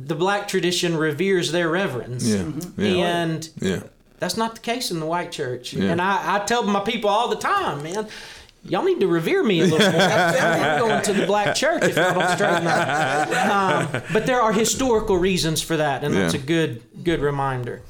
the 0.00 0.14
black 0.14 0.48
tradition 0.48 0.96
reveres 0.96 1.50
their 1.52 1.68
reverence. 1.68 2.24
Yeah. 2.26 2.44
Yeah. 2.76 3.22
And 3.22 3.48
Yeah. 3.60 3.80
that's 4.18 4.36
not 4.36 4.54
the 4.54 4.60
case 4.60 4.90
in 4.90 5.00
the 5.00 5.06
white 5.06 5.32
church. 5.32 5.72
Yeah. 5.72 5.90
And 5.90 6.00
I, 6.00 6.36
I 6.36 6.38
tell 6.44 6.62
my 6.62 6.80
people 6.80 7.10
all 7.10 7.28
the 7.28 7.36
time, 7.36 7.82
man, 7.82 8.06
y'all 8.64 8.84
need 8.84 9.00
to 9.00 9.06
revere 9.08 9.42
me 9.42 9.60
a 9.60 9.64
little 9.64 9.78
more. 9.90 10.00
I'm 10.00 10.78
going 10.80 11.02
to 11.02 11.12
the 11.12 11.26
black 11.26 11.54
church 11.54 11.82
if 11.84 11.98
I 11.98 12.14
don't 12.14 12.28
straighten 12.30 12.66
up. 12.66 13.92
Um, 13.94 14.02
but 14.12 14.26
there 14.26 14.40
are 14.40 14.52
historical 14.52 15.16
reasons 15.16 15.62
for 15.62 15.76
that, 15.76 16.04
and 16.04 16.14
that's 16.14 16.34
a 16.34 16.38
good 16.38 16.82
good 17.02 17.20
reminder. 17.20 17.82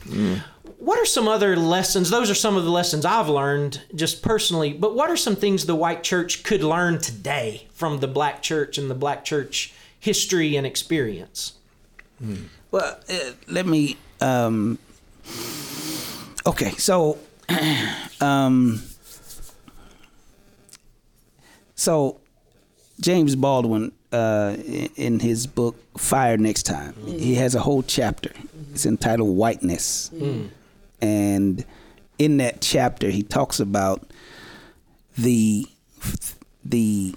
What 0.79 0.99
are 1.01 1.05
some 1.07 1.27
other 1.29 1.57
lessons? 1.57 2.09
Those 2.09 2.31
are 2.31 2.35
some 2.37 2.57
of 2.57 2.65
the 2.65 2.71
lessons 2.71 3.05
I've 3.05 3.29
learned 3.29 3.83
just 3.95 4.23
personally. 4.23 4.73
But 4.73 4.95
what 4.95 5.11
are 5.11 5.17
some 5.17 5.35
things 5.37 5.67
the 5.67 5.75
white 5.75 6.03
church 6.05 6.45
could 6.45 6.63
learn 6.63 6.99
today 7.01 7.67
from 7.75 7.99
the 7.99 8.07
black 8.09 8.43
church 8.43 8.79
and 8.79 8.89
the 8.89 8.95
black 8.95 9.25
church 9.25 9.75
history 9.99 10.57
and 10.57 10.67
experience? 10.67 11.55
Well, 12.71 12.99
uh, 13.09 13.15
let 13.47 13.67
me. 13.67 13.97
Um, 14.21 14.79
okay, 16.47 16.71
so, 16.73 17.19
um, 18.21 18.83
so 21.75 22.21
James 23.01 23.37
Baldwin, 23.37 23.93
uh, 24.13 24.57
in 24.97 25.21
his 25.21 25.47
book 25.47 25.77
Fire 25.97 26.37
Next 26.37 26.65
Time, 26.65 26.95
he 27.07 27.35
has 27.37 27.55
a 27.55 27.61
whole 27.61 27.83
chapter. 27.83 28.33
It's 28.73 28.85
entitled 28.87 29.37
Whiteness, 29.37 30.11
and 31.01 31.65
in 32.19 32.37
that 32.39 32.61
chapter, 32.61 33.11
he 33.11 33.23
talks 33.23 33.61
about 33.61 34.11
the 35.17 35.67
the 36.65 37.15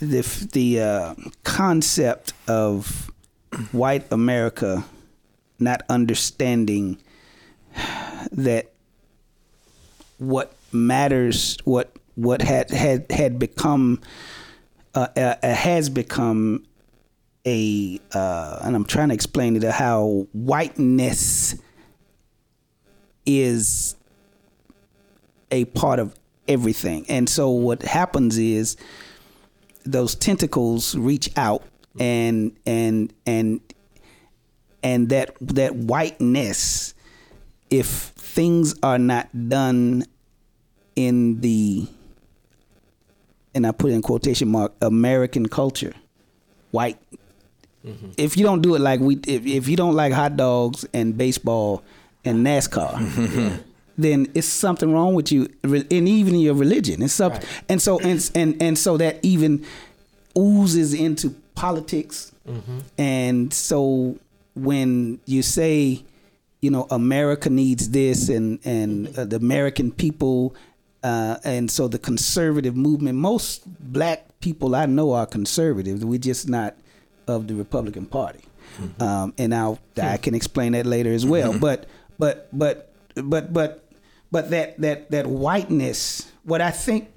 the 0.00 0.48
the 0.52 0.80
uh, 0.80 1.14
concept 1.44 2.32
of 2.48 3.10
white 3.72 4.10
America 4.10 4.84
not 5.58 5.82
understanding 5.88 6.98
that 8.32 8.72
what 10.18 10.54
matters, 10.72 11.56
what 11.64 11.92
what 12.14 12.42
had 12.42 12.70
had 12.70 13.10
had 13.10 13.38
become 13.38 14.00
uh, 14.94 15.08
uh, 15.16 15.34
uh, 15.42 15.54
has 15.54 15.88
become 15.88 16.64
a, 17.46 18.00
uh, 18.14 18.60
and 18.62 18.74
I'm 18.76 18.84
trying 18.84 19.08
to 19.08 19.14
explain 19.14 19.56
it 19.56 19.64
how 19.64 20.26
whiteness 20.32 21.56
is 23.26 23.96
a 25.50 25.64
part 25.66 25.98
of 25.98 26.14
everything. 26.48 27.04
And 27.08 27.28
so 27.28 27.50
what 27.50 27.82
happens 27.82 28.38
is 28.38 28.76
those 29.84 30.14
tentacles 30.14 30.94
reach 30.96 31.28
out 31.36 31.64
and 31.98 32.56
and 32.66 33.12
and 33.26 33.60
and 34.82 35.08
that 35.10 35.36
that 35.40 35.74
whiteness 35.74 36.94
if 37.70 37.86
things 37.86 38.74
are 38.82 38.98
not 38.98 39.28
done 39.48 40.04
in 40.96 41.40
the 41.40 41.86
and 43.54 43.66
I 43.66 43.72
put 43.72 43.92
in 43.92 44.02
quotation 44.02 44.48
mark 44.48 44.72
American 44.82 45.48
culture 45.48 45.94
white. 46.70 46.98
Mm-hmm. 47.86 48.10
If 48.16 48.36
you 48.36 48.44
don't 48.44 48.62
do 48.62 48.74
it 48.74 48.80
like 48.80 49.00
we 49.00 49.16
if, 49.26 49.46
if 49.46 49.68
you 49.68 49.76
don't 49.76 49.94
like 49.94 50.12
hot 50.12 50.36
dogs 50.36 50.84
and 50.92 51.16
baseball 51.16 51.84
and 52.24 52.44
NASCAR 52.44 53.62
then 53.98 54.26
it's 54.34 54.48
something 54.48 54.92
wrong 54.92 55.14
with 55.14 55.30
you 55.30 55.48
and 55.62 55.92
even 55.92 56.34
your 56.36 56.54
religion 56.54 57.02
it's 57.02 57.12
something 57.12 57.42
and 57.68 57.80
so 57.80 58.00
and, 58.00 58.30
and 58.34 58.60
and 58.60 58.78
so 58.78 58.96
that 58.96 59.20
even 59.22 59.64
oozes 60.36 60.94
into 60.94 61.34
politics. 61.54 62.32
And 62.98 63.52
so 63.52 64.18
when 64.54 65.18
you 65.26 65.42
say 65.42 66.04
you 66.60 66.70
know 66.70 66.86
america 66.90 67.50
needs 67.50 67.90
this 67.90 68.28
and 68.28 68.58
and 68.64 69.18
uh, 69.18 69.24
the 69.24 69.34
american 69.36 69.90
people 69.90 70.54
uh, 71.02 71.36
and 71.44 71.70
so 71.70 71.88
the 71.88 71.98
conservative 71.98 72.76
movement 72.76 73.18
most 73.18 73.62
black 73.92 74.24
people 74.40 74.74
i 74.76 74.86
know 74.86 75.12
are 75.12 75.26
conservatives 75.26 76.04
we're 76.04 76.18
just 76.18 76.48
not 76.48 76.76
of 77.26 77.48
the 77.48 77.54
republican 77.54 78.06
party. 78.06 78.44
Um, 79.00 79.34
and 79.38 79.50
now 79.50 79.78
i 80.00 80.16
can 80.16 80.34
explain 80.34 80.72
that 80.72 80.86
later 80.86 81.12
as 81.12 81.24
well. 81.26 81.58
But 81.58 81.86
but 82.18 82.48
but 82.52 82.92
but 83.16 83.52
but 83.52 83.84
but 84.30 84.50
that 84.50 84.80
that 84.80 85.10
that 85.10 85.26
whiteness 85.26 86.30
what 86.44 86.60
i 86.60 86.70
think 86.70 87.08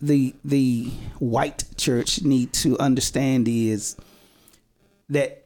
the 0.00 0.34
the 0.44 0.90
white 1.18 1.64
church 1.76 2.22
need 2.22 2.52
to 2.54 2.78
understand 2.78 3.48
is 3.48 3.96
that 5.08 5.44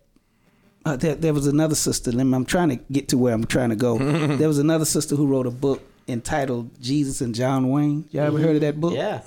uh, 0.85 0.97
there, 0.97 1.15
there 1.15 1.35
was 1.35 1.47
another 1.47 1.75
sister. 1.75 2.11
let 2.11 2.25
me- 2.25 2.35
I'm 2.35 2.45
trying 2.47 2.71
to 2.71 2.77
get 2.91 3.09
to 3.09 3.19
where 3.19 3.35
I'm 3.35 3.45
trying 3.45 3.69
to 3.71 3.77
go. 3.77 3.99
there 4.37 4.49
was 4.49 4.59
another 4.59 4.85
sister 4.87 5.15
who 5.15 5.27
wrote 5.27 5.47
a 5.47 5.51
book 5.51 5.83
entitled 6.09 6.71
Jesus 6.81 7.21
and 7.21 7.35
John 7.35 7.69
Wayne. 7.71 8.07
Y'all 8.11 8.25
ever 8.25 8.39
heard 8.39 8.57
of 8.57 8.63
that 8.63 8.81
book? 8.81 8.95
Yeah. 8.95 9.21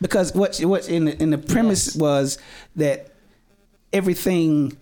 Because 0.00 0.34
what 0.34 0.58
what 0.58 0.88
in 0.88 1.06
the, 1.06 1.22
in 1.22 1.30
the 1.30 1.38
premise 1.38 1.94
was 1.94 2.38
that 2.76 3.12
everything 3.92 4.76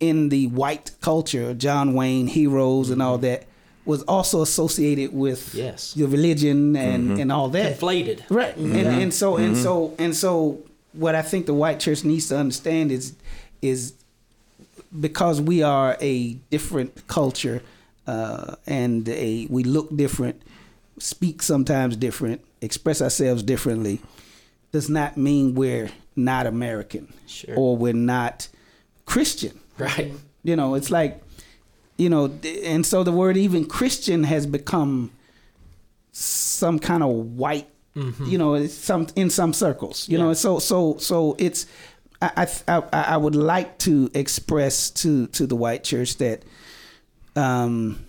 in 0.00 0.30
the 0.30 0.48
white 0.48 0.90
culture, 1.00 1.54
John 1.54 1.94
Wayne 1.94 2.26
heroes 2.26 2.90
and 2.90 3.00
all 3.00 3.18
that, 3.18 3.44
was 3.84 4.02
also 4.04 4.42
associated 4.42 5.12
with 5.12 5.54
Yes. 5.54 5.96
your 5.96 6.08
religion 6.08 6.76
and 6.76 7.10
mm-hmm. 7.10 7.20
and 7.20 7.32
all 7.32 7.48
that. 7.50 7.72
Inflated. 7.72 8.24
Right. 8.30 8.56
And, 8.56 8.72
mm-hmm. 8.72 9.00
and 9.00 9.14
so 9.14 9.36
and 9.36 9.54
mm-hmm. 9.54 9.62
so 9.62 9.94
and 9.98 10.16
so 10.16 10.62
what 10.92 11.14
I 11.14 11.22
think 11.22 11.46
the 11.46 11.54
white 11.54 11.80
church 11.80 12.04
needs 12.04 12.28
to 12.28 12.36
understand 12.38 12.90
is 12.92 13.14
is 13.60 13.94
because 14.98 15.40
we 15.40 15.62
are 15.62 15.96
a 16.00 16.34
different 16.50 17.06
culture 17.08 17.62
uh, 18.06 18.56
and 18.66 19.08
a 19.08 19.46
we 19.50 19.64
look 19.64 19.94
different, 19.94 20.42
speak 20.98 21.42
sometimes 21.42 21.96
different, 21.96 22.40
express 22.60 23.02
ourselves 23.02 23.42
differently, 23.42 24.00
does 24.72 24.88
not 24.88 25.16
mean 25.16 25.54
we're 25.54 25.90
not 26.16 26.46
American 26.46 27.12
Sure. 27.26 27.54
or 27.56 27.76
we're 27.76 27.92
not 27.92 28.48
Christian. 29.06 29.58
Right. 29.78 30.12
You 30.42 30.56
know, 30.56 30.74
it's 30.74 30.90
like, 30.90 31.20
you 31.96 32.08
know, 32.08 32.30
and 32.64 32.84
so 32.84 33.04
the 33.04 33.12
word 33.12 33.36
even 33.36 33.64
Christian 33.66 34.24
has 34.24 34.46
become 34.46 35.10
some 36.12 36.78
kind 36.78 37.02
of 37.02 37.10
white, 37.10 37.68
you 38.26 38.38
know, 38.38 38.66
some 38.66 39.06
in 39.14 39.30
some 39.30 39.52
circles, 39.52 40.08
you 40.08 40.18
know, 40.18 40.32
so 40.34 40.58
so 40.58 40.96
so 40.98 41.36
it's. 41.38 41.66
I, 42.22 42.48
I 42.68 42.82
I 42.92 43.02
I 43.14 43.16
would 43.16 43.36
like 43.36 43.78
to 43.78 44.10
express 44.14 44.90
to 45.02 45.26
to 45.28 45.46
the 45.46 45.56
white 45.56 45.84
church 45.84 46.16
that 46.18 46.42
um, 47.36 48.04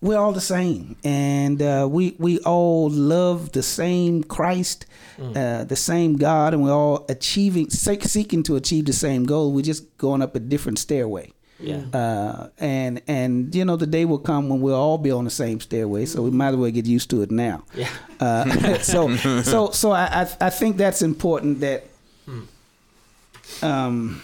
we're 0.00 0.18
all 0.18 0.32
the 0.32 0.40
same, 0.40 0.96
and 1.02 1.60
uh, 1.60 1.88
we 1.90 2.14
we 2.18 2.38
all 2.40 2.88
love 2.90 3.52
the 3.52 3.62
same 3.62 4.22
Christ, 4.22 4.86
uh, 5.18 5.64
the 5.64 5.76
same 5.76 6.16
God, 6.16 6.54
and 6.54 6.62
we're 6.62 6.72
all 6.72 7.04
achieving 7.08 7.70
seeking 7.70 8.42
to 8.44 8.56
achieve 8.56 8.84
the 8.84 8.92
same 8.92 9.24
goal. 9.24 9.52
We're 9.52 9.62
just 9.62 9.96
going 9.98 10.22
up 10.22 10.36
a 10.36 10.40
different 10.40 10.78
stairway. 10.78 11.32
Yeah. 11.58 11.82
Uh, 11.92 12.48
and 12.58 13.00
and 13.08 13.54
you 13.54 13.64
know 13.64 13.76
the 13.76 13.86
day 13.86 14.04
will 14.04 14.18
come 14.18 14.48
when 14.50 14.60
we'll 14.60 14.74
all 14.74 14.98
be 14.98 15.10
on 15.10 15.24
the 15.24 15.30
same 15.30 15.58
stairway, 15.60 16.04
so 16.04 16.22
we 16.22 16.30
might 16.30 16.48
as 16.48 16.56
well 16.56 16.70
get 16.70 16.84
used 16.86 17.08
to 17.10 17.22
it 17.22 17.30
now. 17.30 17.64
Yeah. 17.74 17.88
Uh, 18.20 18.78
so 18.78 19.16
so 19.42 19.70
so 19.70 19.90
I, 19.92 20.04
I 20.22 20.46
I 20.46 20.50
think 20.50 20.76
that's 20.76 21.00
important 21.02 21.60
that 21.60 21.84
um 23.62 24.20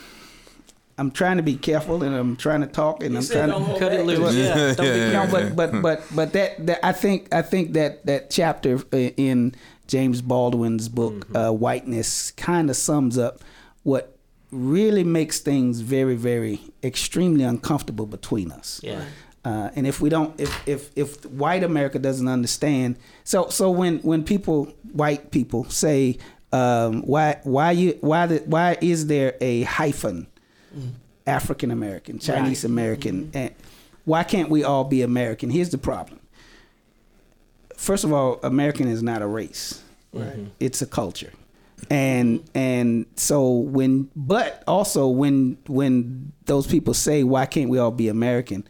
I'm 0.98 1.10
trying 1.10 1.38
to 1.38 1.42
be 1.42 1.56
careful 1.56 2.02
and 2.02 2.14
I'm 2.14 2.36
trying 2.36 2.60
to 2.60 2.66
talk 2.66 3.02
and 3.02 3.16
I'm 3.16 3.24
trying 3.24 3.48
to 3.48 3.78
Cut 3.78 3.92
it 3.94 4.06
back. 4.06 4.18
loose. 4.18 4.34
Yeah. 4.34 4.74
Don't 4.76 5.12
no, 5.12 5.26
but 5.30 5.56
but 5.56 5.82
but 5.82 6.04
but 6.14 6.32
that, 6.34 6.66
that 6.66 6.84
I 6.86 6.92
think 6.92 7.32
I 7.34 7.40
think 7.42 7.72
that 7.72 8.04
that 8.06 8.30
chapter 8.30 8.78
in 8.92 9.54
James 9.86 10.20
Baldwin's 10.20 10.88
book 10.88 11.26
uh, 11.34 11.50
Whiteness 11.50 12.30
kind 12.32 12.68
of 12.68 12.76
sums 12.76 13.16
up 13.16 13.40
what 13.84 14.11
really 14.52 15.02
makes 15.02 15.40
things 15.40 15.80
very 15.80 16.14
very 16.14 16.60
extremely 16.84 17.42
uncomfortable 17.44 18.06
between 18.06 18.52
us. 18.52 18.80
Yeah. 18.84 19.04
Uh, 19.44 19.70
and 19.74 19.86
if 19.88 20.00
we 20.00 20.08
don't, 20.08 20.38
if 20.40 20.68
if 20.68 20.90
if 20.94 21.24
white 21.26 21.64
America 21.64 21.98
doesn't 21.98 22.28
understand, 22.28 22.96
so 23.24 23.48
so 23.48 23.70
when 23.70 23.98
when 24.00 24.22
people 24.22 24.66
white 24.92 25.32
people 25.32 25.64
say 25.64 26.18
um, 26.52 27.02
why 27.02 27.40
why 27.42 27.72
you 27.72 27.98
why 28.02 28.26
the, 28.26 28.38
why 28.46 28.76
is 28.80 29.06
there 29.08 29.34
a 29.40 29.62
hyphen 29.62 30.28
African 31.26 31.70
American, 31.72 32.18
Chinese 32.20 32.64
American, 32.64 33.30
and 33.34 33.52
why 34.04 34.22
can't 34.22 34.48
we 34.48 34.62
all 34.62 34.84
be 34.84 35.02
American? 35.02 35.50
Here's 35.50 35.70
the 35.70 35.78
problem. 35.78 36.20
First 37.76 38.04
of 38.04 38.12
all, 38.12 38.38
American 38.44 38.86
is 38.86 39.02
not 39.02 39.22
a 39.22 39.26
race; 39.26 39.82
Right. 40.12 40.46
it's 40.60 40.82
a 40.82 40.86
culture, 40.86 41.32
and 41.90 42.48
and 42.54 43.06
so 43.16 43.50
when, 43.50 44.10
but 44.14 44.62
also 44.66 45.08
when 45.08 45.58
when 45.66 46.32
those 46.46 46.66
people 46.66 46.94
say 46.94 47.22
why 47.24 47.46
can't 47.46 47.70
we 47.70 47.78
all 47.78 47.90
be 47.90 48.08
American, 48.08 48.66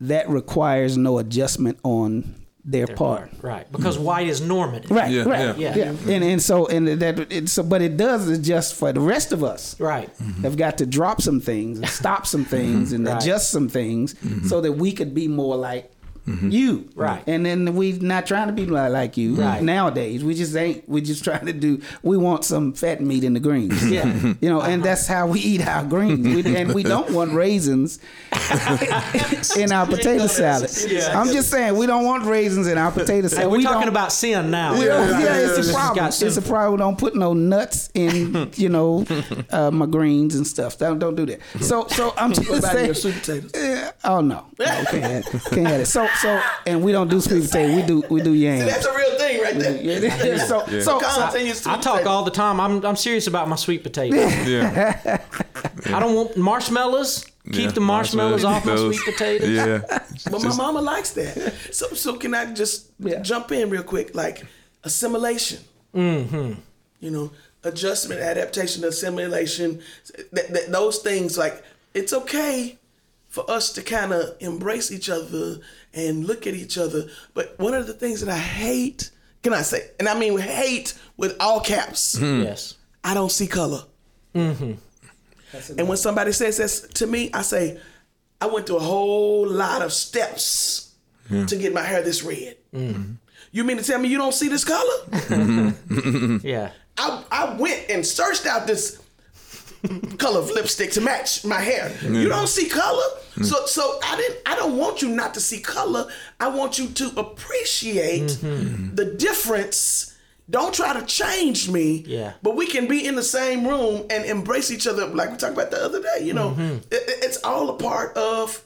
that 0.00 0.28
requires 0.28 0.96
no 0.96 1.18
adjustment 1.18 1.78
on 1.82 2.44
their, 2.64 2.86
part. 2.86 3.30
Right. 3.42 3.70
Because 3.70 3.98
white 3.98 4.26
is 4.26 4.40
normative. 4.40 4.90
Right, 4.90 5.10
Yeah, 5.10 5.24
right, 5.24 5.58
yeah. 5.58 5.76
yeah, 5.76 5.84
And 6.08 6.24
and 6.24 6.40
so 6.42 6.66
and 6.66 6.88
that 6.88 7.30
it, 7.30 7.48
so, 7.50 7.62
but 7.62 7.82
it 7.82 7.96
does 7.98 8.26
adjust 8.28 8.74
for 8.74 8.90
the 8.92 9.00
rest 9.00 9.32
of 9.32 9.44
us. 9.44 9.78
Right. 9.78 10.14
Mm-hmm. 10.16 10.42
Have 10.44 10.56
got 10.56 10.78
to 10.78 10.86
drop 10.86 11.20
some 11.20 11.40
things 11.40 11.78
and 11.78 11.88
stop 11.88 12.26
some 12.26 12.44
things 12.44 12.92
and 12.92 13.06
Right. 13.06 13.22
adjust 13.22 13.50
some 13.50 13.68
things 13.68 14.14
mm-hmm. 14.14 14.46
so 14.46 14.62
that 14.62 14.72
we 14.72 14.92
could 14.92 15.14
be 15.14 15.28
more 15.28 15.56
like 15.56 15.90
you. 16.26 16.88
Right. 16.94 17.22
And 17.26 17.44
then 17.44 17.74
we're 17.76 18.00
not 18.00 18.26
trying 18.26 18.46
to 18.48 18.52
be 18.54 18.64
like 18.66 19.16
you 19.16 19.34
Right. 19.34 19.62
nowadays. 19.62 20.24
We 20.24 20.34
just 20.34 20.56
ain't. 20.56 20.88
We 20.88 21.00
just 21.00 21.22
trying 21.28 21.46
to 21.46 21.52
do. 21.52 21.80
We 22.02 22.16
want 22.16 22.44
some 22.44 22.72
fat 22.72 23.00
meat 23.00 23.24
in 23.24 23.34
the 23.34 23.40
greens. 23.40 23.88
Yeah. 23.90 24.04
You 24.40 24.50
know, 24.50 24.60
and 24.62 24.82
that's 24.82 25.06
how 25.06 25.26
we 25.26 25.40
eat 25.40 25.66
our 25.66 25.84
greens. 25.84 26.26
We, 26.26 26.56
and 26.56 26.74
we 26.74 26.82
don't 26.82 27.10
want 27.10 27.32
raisins 27.32 27.98
in 29.56 29.72
our 29.72 29.86
potato 29.86 30.26
salad. 30.26 30.70
Yeah. 30.88 31.18
I'm 31.18 31.28
just 31.28 31.50
saying 31.50 31.76
we 31.76 31.86
don't 31.86 32.04
want 32.04 32.24
raisins 32.24 32.66
in 32.66 32.78
our 32.78 32.90
potato 32.90 33.28
salad. 33.28 33.42
Hey, 33.44 33.46
we're 33.50 33.58
we 33.58 33.64
talking 33.64 33.88
about 33.88 34.12
sin 34.12 34.50
now. 34.50 34.74
yeah, 34.74 35.18
yeah, 35.20 35.36
it's 35.58 35.68
a 35.68 35.72
problem. 35.72 35.96
got 35.96 36.08
It's 36.08 36.22
a 36.22 36.30
sinful. 36.32 36.50
problem. 36.52 36.80
Don't 36.80 36.98
put 36.98 37.14
no 37.14 37.32
nuts 37.32 37.90
in, 37.94 38.50
you 38.56 38.68
know, 38.68 39.04
uh, 39.50 39.70
my 39.70 39.86
greens 39.86 40.34
and 40.34 40.46
stuff. 40.46 40.78
Don't 40.78 40.98
don't 40.98 41.14
do 41.14 41.26
that. 41.26 41.40
So 41.60 41.86
so 41.88 42.12
I'm 42.16 42.32
just 42.32 42.48
about 42.48 42.72
saying. 42.72 42.86
your 42.86 42.94
sweet 42.94 43.14
potatoes? 43.14 43.50
Yeah, 43.54 43.92
oh 44.04 44.20
no, 44.20 44.46
no 44.58 44.64
can't 44.64 45.24
have, 45.24 45.44
can't 45.50 45.66
have 45.66 45.80
it. 45.82 45.86
So 45.86 46.06
so 46.20 46.40
and 46.66 46.82
we 46.82 46.92
don't 46.92 47.08
do 47.08 47.20
sweet 47.20 47.42
potato. 47.44 47.74
We 47.76 47.82
do 47.82 48.02
we 48.10 48.20
do 48.22 48.32
yams. 48.32 48.64
That's 48.64 48.86
a 48.86 48.94
real 48.96 49.18
thing 49.18 49.40
right 49.42 49.58
there. 49.58 49.82
Yeah, 49.82 50.38
so 50.38 50.64
so, 50.80 51.00
Come 51.00 51.10
so 51.32 51.38
on, 51.38 51.46
your 51.46 51.54
sweet 51.54 51.72
I 51.72 51.80
talk 51.80 51.92
potato. 51.98 52.10
all 52.10 52.24
the 52.24 52.30
time. 52.30 52.60
I'm, 52.60 52.84
I'm 52.84 52.96
serious 52.96 53.26
about 53.26 53.48
my 53.48 53.56
sweet 53.56 53.82
potato. 53.82 54.16
Yeah. 54.16 55.20
I 55.86 56.00
don't 56.00 56.14
want 56.14 56.36
marshmallows. 56.36 57.24
Keep 57.52 57.54
Yeah, 57.56 57.70
the 57.72 57.80
marshmallows, 57.80 58.42
off 58.44 58.64
my 58.64 58.76
sweet 58.76 59.00
potatoes. 59.04 59.48
Yeah. 59.50 59.80
But 60.30 60.42
my 60.42 60.54
mama 60.56 60.80
likes 60.80 61.10
that. 61.10 61.52
So 61.72 61.88
so 61.88 62.16
can 62.16 62.34
I 62.34 62.52
just 62.54 62.86
Yeah. 62.98 63.20
jump 63.20 63.52
in 63.52 63.68
real 63.70 63.82
quick? 63.82 64.14
Like 64.14 64.44
assimilation. 64.82 65.58
Mm-hmm. 65.94 66.52
You 67.00 67.10
know, 67.10 67.30
adjustment, 67.62 68.20
adaptation, 68.20 68.82
assimilation. 68.84 69.80
That, 70.32 70.52
that, 70.54 70.72
those 70.72 70.98
things 70.98 71.36
like 71.36 71.62
it's 71.92 72.12
okay 72.12 72.78
for 73.34 73.50
us 73.50 73.72
to 73.72 73.82
kind 73.82 74.12
of 74.12 74.36
embrace 74.38 74.92
each 74.92 75.10
other 75.10 75.58
and 75.92 76.24
look 76.24 76.46
at 76.46 76.54
each 76.54 76.78
other. 76.78 77.08
But 77.34 77.58
one 77.58 77.74
of 77.74 77.88
the 77.88 77.92
things 77.92 78.20
that 78.20 78.28
I 78.32 78.38
hate, 78.38 79.10
can 79.42 79.52
I 79.52 79.62
say, 79.62 79.90
and 79.98 80.08
I 80.08 80.16
mean 80.16 80.38
hate 80.38 80.94
with 81.16 81.34
all 81.40 81.58
caps. 81.58 82.16
Yes. 82.20 82.76
I 83.02 83.12
don't 83.12 83.32
see 83.32 83.48
color. 83.48 83.82
Mhm 84.34 84.78
and 85.78 85.86
when 85.88 85.96
somebody 85.96 86.32
says 86.32 86.56
this 86.58 86.80
to 86.94 87.06
me, 87.06 87.30
I 87.32 87.42
say, 87.42 87.78
I 88.40 88.46
went 88.46 88.66
through 88.66 88.76
a 88.76 88.80
whole 88.80 89.46
lot 89.48 89.82
of 89.82 89.92
steps 89.92 90.92
to 91.28 91.56
get 91.56 91.72
my 91.74 91.82
hair 91.82 92.02
this 92.02 92.22
red. 92.22 92.56
Mhm 92.72 93.16
you 93.50 93.62
mean 93.64 93.76
to 93.78 93.82
tell 93.84 93.98
me 94.00 94.08
you 94.08 94.18
don't 94.18 94.34
see 94.34 94.48
this 94.48 94.64
color? 94.64 94.98
Yeah. 96.42 96.70
I, 96.98 97.24
I 97.32 97.54
went 97.56 97.88
and 97.90 98.06
searched 98.06 98.46
out 98.46 98.66
this 98.68 99.00
color 100.18 100.40
of 100.40 100.50
lipstick 100.50 100.90
to 100.92 101.00
match 101.00 101.44
my 101.44 101.60
hair. 101.60 101.94
You 102.02 102.28
don't 102.28 102.48
see 102.48 102.68
color. 102.68 103.04
Mm. 103.36 103.44
So 103.44 103.66
so 103.66 103.98
I 104.02 104.16
didn't 104.16 104.38
I 104.46 104.56
don't 104.56 104.76
want 104.76 105.02
you 105.02 105.08
not 105.08 105.34
to 105.34 105.40
see 105.40 105.60
color. 105.60 106.08
I 106.40 106.48
want 106.48 106.78
you 106.78 106.88
to 106.88 107.12
appreciate 107.18 108.22
mm-hmm. 108.30 108.94
the 108.94 109.04
difference. 109.04 110.16
Don't 110.48 110.74
try 110.74 110.98
to 110.98 111.04
change 111.06 111.70
me. 111.70 112.04
Yeah. 112.06 112.34
But 112.42 112.54
we 112.54 112.66
can 112.66 112.86
be 112.86 113.06
in 113.06 113.14
the 113.14 113.22
same 113.22 113.66
room 113.66 114.04
and 114.10 114.24
embrace 114.26 114.70
each 114.70 114.86
other 114.86 115.06
like 115.06 115.30
we 115.30 115.36
talked 115.38 115.54
about 115.54 115.70
the 115.70 115.82
other 115.82 116.02
day. 116.02 116.24
You 116.24 116.34
know, 116.34 116.50
mm-hmm. 116.50 116.76
It- 116.90 117.08
it- 117.08 117.24
it's 117.24 117.38
all 117.42 117.70
a 117.70 117.76
part 117.78 118.16
of 118.16 118.62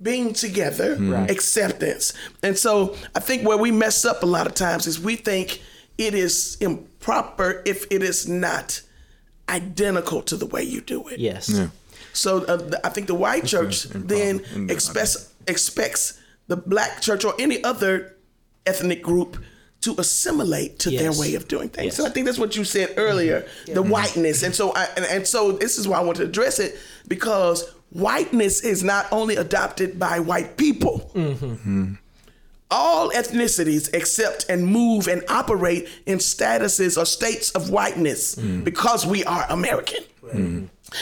being 0.00 0.32
together, 0.34 0.96
mm-hmm. 0.96 1.30
acceptance. 1.30 2.12
And 2.42 2.58
so 2.58 2.96
I 3.14 3.20
think 3.20 3.46
where 3.46 3.56
we 3.56 3.70
mess 3.70 4.04
up 4.04 4.22
a 4.22 4.26
lot 4.26 4.46
of 4.46 4.54
times 4.54 4.86
is 4.86 5.00
we 5.00 5.16
think 5.16 5.62
it 5.96 6.14
is 6.14 6.56
improper 6.60 7.62
if 7.64 7.86
it 7.90 8.02
is 8.02 8.28
not 8.28 8.82
identical 9.52 10.22
to 10.22 10.36
the 10.36 10.46
way 10.46 10.62
you 10.62 10.80
do 10.80 11.06
it. 11.08 11.20
Yes. 11.20 11.48
Yeah. 11.48 11.68
So 12.12 12.44
uh, 12.44 12.56
the- 12.56 12.86
I 12.86 12.90
think 12.90 13.06
the 13.06 13.14
white 13.14 13.44
church 13.44 13.84
improper. 13.86 14.06
then 14.06 14.40
Improper. 14.40 14.72
expects 14.72 15.32
expects 15.46 16.20
the 16.48 16.56
black 16.56 17.00
church 17.00 17.24
or 17.24 17.34
any 17.38 17.62
other 17.64 18.16
ethnic 18.66 19.02
group 19.02 19.36
to 19.82 19.94
assimilate 19.98 20.78
to 20.78 20.90
their 20.90 21.12
way 21.12 21.34
of 21.34 21.48
doing 21.48 21.68
things. 21.68 21.86
Yes. 21.86 21.96
So 21.96 22.06
I 22.06 22.10
think 22.10 22.26
that's 22.26 22.38
what 22.38 22.54
you 22.56 22.64
said 22.64 22.94
earlier, 22.96 23.44
the 23.66 23.72
mm-hmm. 23.74 23.90
whiteness. 23.90 24.42
And 24.42 24.54
so 24.54 24.72
I 24.72 24.88
and, 24.96 25.04
and 25.06 25.26
so 25.26 25.52
this 25.52 25.78
is 25.78 25.88
why 25.88 25.98
I 25.98 26.02
want 26.02 26.18
to 26.18 26.24
address 26.24 26.58
it 26.58 26.78
because 27.08 27.68
whiteness 27.90 28.62
is 28.62 28.82
not 28.82 29.06
only 29.12 29.36
adopted 29.36 29.98
by 29.98 30.20
white 30.20 30.56
people. 30.56 31.10
Mm-hmm. 31.14 31.44
Mm-hmm. 31.44 31.94
All 32.74 33.10
ethnicities 33.10 33.92
accept 33.94 34.46
and 34.48 34.66
move 34.66 35.06
and 35.06 35.22
operate 35.28 35.88
in 36.06 36.18
statuses 36.18 36.96
or 36.96 37.04
states 37.04 37.50
of 37.50 37.68
whiteness 37.68 38.34
because 38.34 39.04
we 39.04 39.22
are 39.24 39.44
American. 39.50 40.02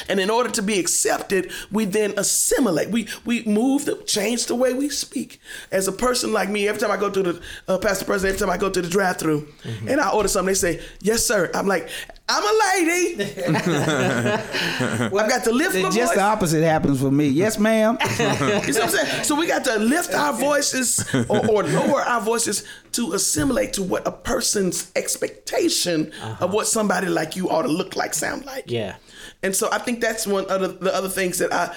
And 0.09 0.21
in 0.21 0.31
order 0.31 0.51
to 0.51 0.63
be 0.63 0.79
accepted, 0.79 1.51
we 1.71 1.85
then 1.85 2.15
assimilate. 2.17 2.91
We 2.91 3.09
we 3.25 3.43
move, 3.45 3.85
the, 3.85 3.97
change 4.07 4.47
the 4.47 4.55
way 4.55 4.73
we 4.73 4.89
speak. 4.89 5.41
As 5.73 5.89
a 5.89 5.93
person 5.93 6.33
like 6.33 6.49
me, 6.49 6.69
every 6.69 6.81
time 6.81 6.91
I 6.93 6.97
go 6.97 7.11
to 7.11 7.23
the 7.23 7.43
uh, 7.69 7.79
pastor 7.79 8.05
president, 8.05 8.37
every 8.37 8.47
time 8.47 8.55
I 8.55 8.59
go 8.59 8.71
to 8.71 8.81
the 8.81 8.89
drive-through, 8.89 9.49
and 9.89 10.01
I 10.01 10.11
order 10.11 10.29
something, 10.29 10.53
they 10.53 10.55
say, 10.55 10.81
"Yes, 11.03 11.27
sir." 11.27 11.51
I'm 11.55 11.67
like, 11.67 11.89
"I'm 12.29 12.43
a 12.43 12.55
lady." 12.77 13.25
I've 13.51 15.11
got 15.11 15.45
to 15.45 15.53
lift 15.53 15.75
my 15.75 15.91
Just 15.91 15.97
voice. 15.99 16.15
the 16.15 16.23
opposite 16.23 16.63
happens 16.65 17.01
for 17.01 17.11
me. 17.11 17.29
Yes, 17.29 17.59
ma'am. 17.59 17.99
You 18.11 18.73
see 18.73 18.81
what 18.81 18.83
I'm 18.83 18.89
saying? 18.91 19.25
So 19.25 19.35
we 19.35 19.47
got 19.47 19.65
to 19.65 19.79
lift 19.79 20.15
our 20.15 20.33
voices 20.49 21.05
or, 21.29 21.47
or 21.51 21.63
lower 21.65 22.03
our 22.03 22.21
voices 22.21 22.65
to 22.93 23.13
assimilate 23.13 23.73
to 23.75 23.83
what 23.83 24.07
a 24.07 24.13
person's 24.13 24.91
expectation 24.97 26.07
of 26.07 26.23
uh-huh. 26.23 26.47
what 26.49 26.67
somebody 26.67 27.09
like 27.09 27.37
you 27.37 27.49
ought 27.51 27.63
to 27.63 27.69
look 27.69 27.97
like, 27.97 28.15
sound 28.15 28.45
like. 28.47 28.65
Yeah. 28.71 28.97
And 29.43 29.55
so 29.55 29.69
I 29.71 29.79
think 29.79 30.01
that's 30.01 30.27
one 30.27 30.47
of 30.47 30.61
the, 30.61 30.69
the 30.69 30.95
other 30.95 31.09
things 31.09 31.39
that 31.39 31.53
I 31.53 31.75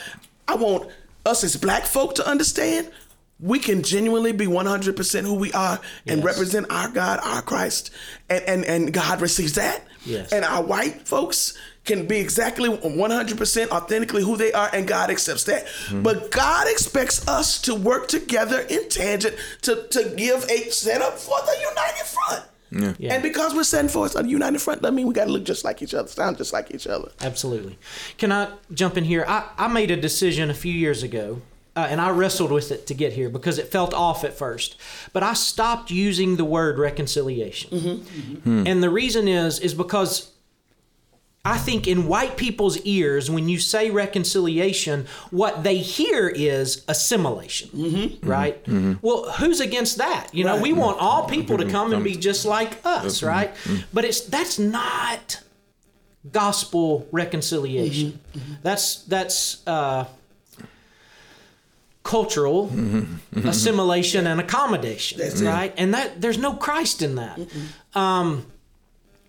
I 0.47 0.55
want 0.55 0.89
us 1.25 1.43
as 1.43 1.55
black 1.55 1.85
folk 1.85 2.15
to 2.15 2.27
understand. 2.27 2.91
We 3.39 3.59
can 3.59 3.83
genuinely 3.83 4.31
be 4.31 4.45
100% 4.45 5.21
who 5.21 5.33
we 5.33 5.51
are 5.51 5.79
and 6.07 6.17
Yes. 6.17 6.25
represent 6.25 6.67
our 6.69 6.87
God, 6.89 7.19
our 7.21 7.41
Christ, 7.41 7.91
and, 8.29 8.43
and, 8.45 8.63
and 8.65 8.93
God 8.93 9.19
receives 9.19 9.53
that. 9.53 9.83
Yes. 10.05 10.31
And 10.31 10.45
our 10.45 10.63
white 10.63 11.05
folks 11.07 11.57
can 11.85 12.05
be 12.05 12.17
exactly 12.17 12.69
100% 12.69 13.69
authentically 13.69 14.23
who 14.23 14.37
they 14.37 14.53
are, 14.53 14.69
and 14.73 14.87
God 14.87 15.09
accepts 15.09 15.43
that. 15.45 15.65
Mm-hmm. 15.65 16.03
But 16.03 16.31
God 16.31 16.67
expects 16.67 17.27
us 17.27 17.59
to 17.63 17.75
work 17.75 18.07
together 18.07 18.61
in 18.61 18.87
tangent 18.89 19.35
to, 19.63 19.87
to 19.87 20.13
give 20.15 20.45
a 20.49 20.69
setup 20.71 21.17
for 21.17 21.39
the 21.45 21.55
united 21.59 22.05
front. 22.05 22.45
Yeah. 22.97 23.13
And 23.13 23.21
because 23.21 23.53
we're 23.53 23.63
setting 23.63 23.89
for 23.89 24.05
us 24.05 24.15
a 24.15 24.25
united 24.25 24.59
front, 24.59 24.81
that 24.81 24.93
mean 24.93 25.07
we 25.07 25.13
got 25.13 25.25
to 25.25 25.31
look 25.31 25.43
just 25.43 25.63
like 25.63 25.81
each 25.83 25.93
other, 25.93 26.07
sound 26.07 26.37
just 26.37 26.53
like 26.53 26.73
each 26.73 26.87
other. 26.87 27.11
Absolutely. 27.21 27.77
Can 28.17 28.31
I 28.31 28.51
jump 28.73 28.97
in 28.97 29.03
here? 29.03 29.25
I, 29.27 29.47
I 29.57 29.67
made 29.67 29.91
a 29.91 29.95
decision 29.95 30.49
a 30.49 30.55
few 30.55 30.73
years 30.73 31.03
ago, 31.03 31.41
uh, 31.75 31.87
and 31.89 32.01
I 32.01 32.09
wrestled 32.09 32.51
with 32.51 32.71
it 32.71 32.87
to 32.87 32.93
get 32.95 33.13
here 33.13 33.29
because 33.29 33.59
it 33.59 33.67
felt 33.67 33.93
off 33.93 34.23
at 34.23 34.33
first. 34.33 34.75
But 35.11 35.21
I 35.21 35.33
stopped 35.33 35.91
using 35.91 36.37
the 36.37 36.45
word 36.45 36.79
reconciliation, 36.79 37.79
mm-hmm. 37.79 38.35
hmm. 38.37 38.63
and 38.65 38.81
the 38.81 38.89
reason 38.89 39.27
is 39.27 39.59
is 39.59 39.75
because 39.75 40.32
I 41.45 41.57
think 41.57 41.87
in 41.87 42.07
white 42.07 42.37
people's 42.37 42.77
ears, 42.85 43.29
when 43.29 43.49
you 43.49 43.59
say 43.59 43.89
reconciliation, 43.91 45.07
what 45.29 45.63
they 45.63 45.77
hear 45.77 46.29
is 46.29 46.85
assimilation, 46.87 48.17
right? 48.23 48.65
Well, 49.01 49.29
who's 49.33 49.59
against 49.59 49.97
that? 49.97 50.29
You 50.33 50.45
know, 50.45 50.61
we 50.61 50.71
want 50.71 50.99
all 50.99 51.25
people 51.27 51.57
to 51.57 51.65
come 51.69 51.91
and 51.91 52.01
be 52.03 52.15
just 52.15 52.45
like 52.45 52.79
us, 52.85 53.21
right? 53.23 53.51
But 53.93 54.05
it's 54.05 54.21
that's 54.21 54.57
not 54.57 55.41
gospel 56.31 57.09
reconciliation. 57.11 58.21
That's 58.61 59.03
that's 59.03 59.67
uh, 59.67 60.05
cultural 62.03 62.71
assimilation 63.43 64.27
and 64.27 64.39
accommodation, 64.39 65.19
that's 65.19 65.41
right? 65.41 65.73
And 65.77 65.93
that 65.93 66.21
there's 66.21 66.37
no 66.37 66.53
Christ 66.53 67.01
in 67.01 67.15
that. 67.15 67.37
Um, 67.95 68.45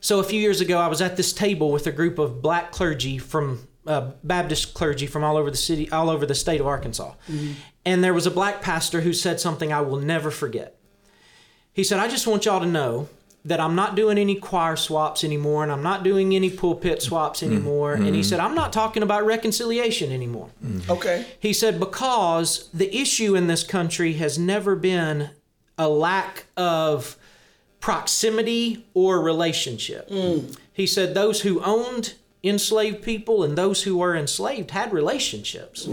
so 0.04 0.20
a 0.20 0.22
few 0.22 0.38
years 0.38 0.60
ago, 0.60 0.76
I 0.78 0.88
was 0.88 1.00
at 1.00 1.16
this 1.16 1.32
table 1.32 1.72
with 1.72 1.86
a 1.86 1.92
group 1.92 2.18
of 2.18 2.42
black 2.42 2.72
clergy 2.72 3.16
from 3.16 3.66
uh, 3.86 4.10
Baptist 4.22 4.74
clergy 4.74 5.06
from 5.06 5.24
all 5.24 5.38
over 5.38 5.50
the 5.50 5.56
city, 5.56 5.90
all 5.90 6.10
over 6.10 6.26
the 6.26 6.34
state 6.34 6.60
of 6.60 6.66
Arkansas, 6.66 7.14
mm-hmm. 7.26 7.52
and 7.86 8.04
there 8.04 8.12
was 8.12 8.26
a 8.26 8.30
black 8.30 8.60
pastor 8.60 9.00
who 9.00 9.14
said 9.14 9.40
something 9.40 9.72
I 9.72 9.80
will 9.80 9.96
never 9.96 10.30
forget. 10.30 10.76
He 11.72 11.82
said, 11.82 12.00
"I 12.00 12.08
just 12.08 12.26
want 12.26 12.44
y'all 12.44 12.60
to 12.60 12.66
know." 12.66 13.08
That 13.46 13.60
I'm 13.60 13.74
not 13.74 13.94
doing 13.94 14.16
any 14.16 14.36
choir 14.36 14.74
swaps 14.74 15.22
anymore, 15.22 15.62
and 15.62 15.70
I'm 15.70 15.82
not 15.82 16.02
doing 16.02 16.34
any 16.34 16.48
pulpit 16.48 17.02
swaps 17.02 17.42
mm-hmm. 17.42 17.52
anymore. 17.52 17.92
And 17.92 18.06
he 18.06 18.12
mm-hmm. 18.12 18.22
said, 18.22 18.40
I'm 18.40 18.54
not 18.54 18.72
talking 18.72 19.02
about 19.02 19.26
reconciliation 19.26 20.10
anymore. 20.10 20.48
Okay. 20.88 21.26
He 21.40 21.52
said, 21.52 21.78
because 21.78 22.70
the 22.72 22.88
issue 22.96 23.36
in 23.36 23.46
this 23.46 23.62
country 23.62 24.14
has 24.14 24.38
never 24.38 24.74
been 24.74 25.28
a 25.76 25.90
lack 25.90 26.46
of 26.56 27.18
proximity 27.84 28.82
or 28.94 29.20
relationship. 29.20 30.08
Mm. 30.08 30.56
He 30.72 30.86
said, 30.86 31.12
those 31.12 31.42
who 31.42 31.60
owned 31.60 32.14
enslaved 32.42 33.02
people 33.02 33.42
and 33.42 33.58
those 33.58 33.82
who 33.82 33.98
were 33.98 34.16
enslaved 34.16 34.70
had 34.70 34.90
relationships. 34.90 35.86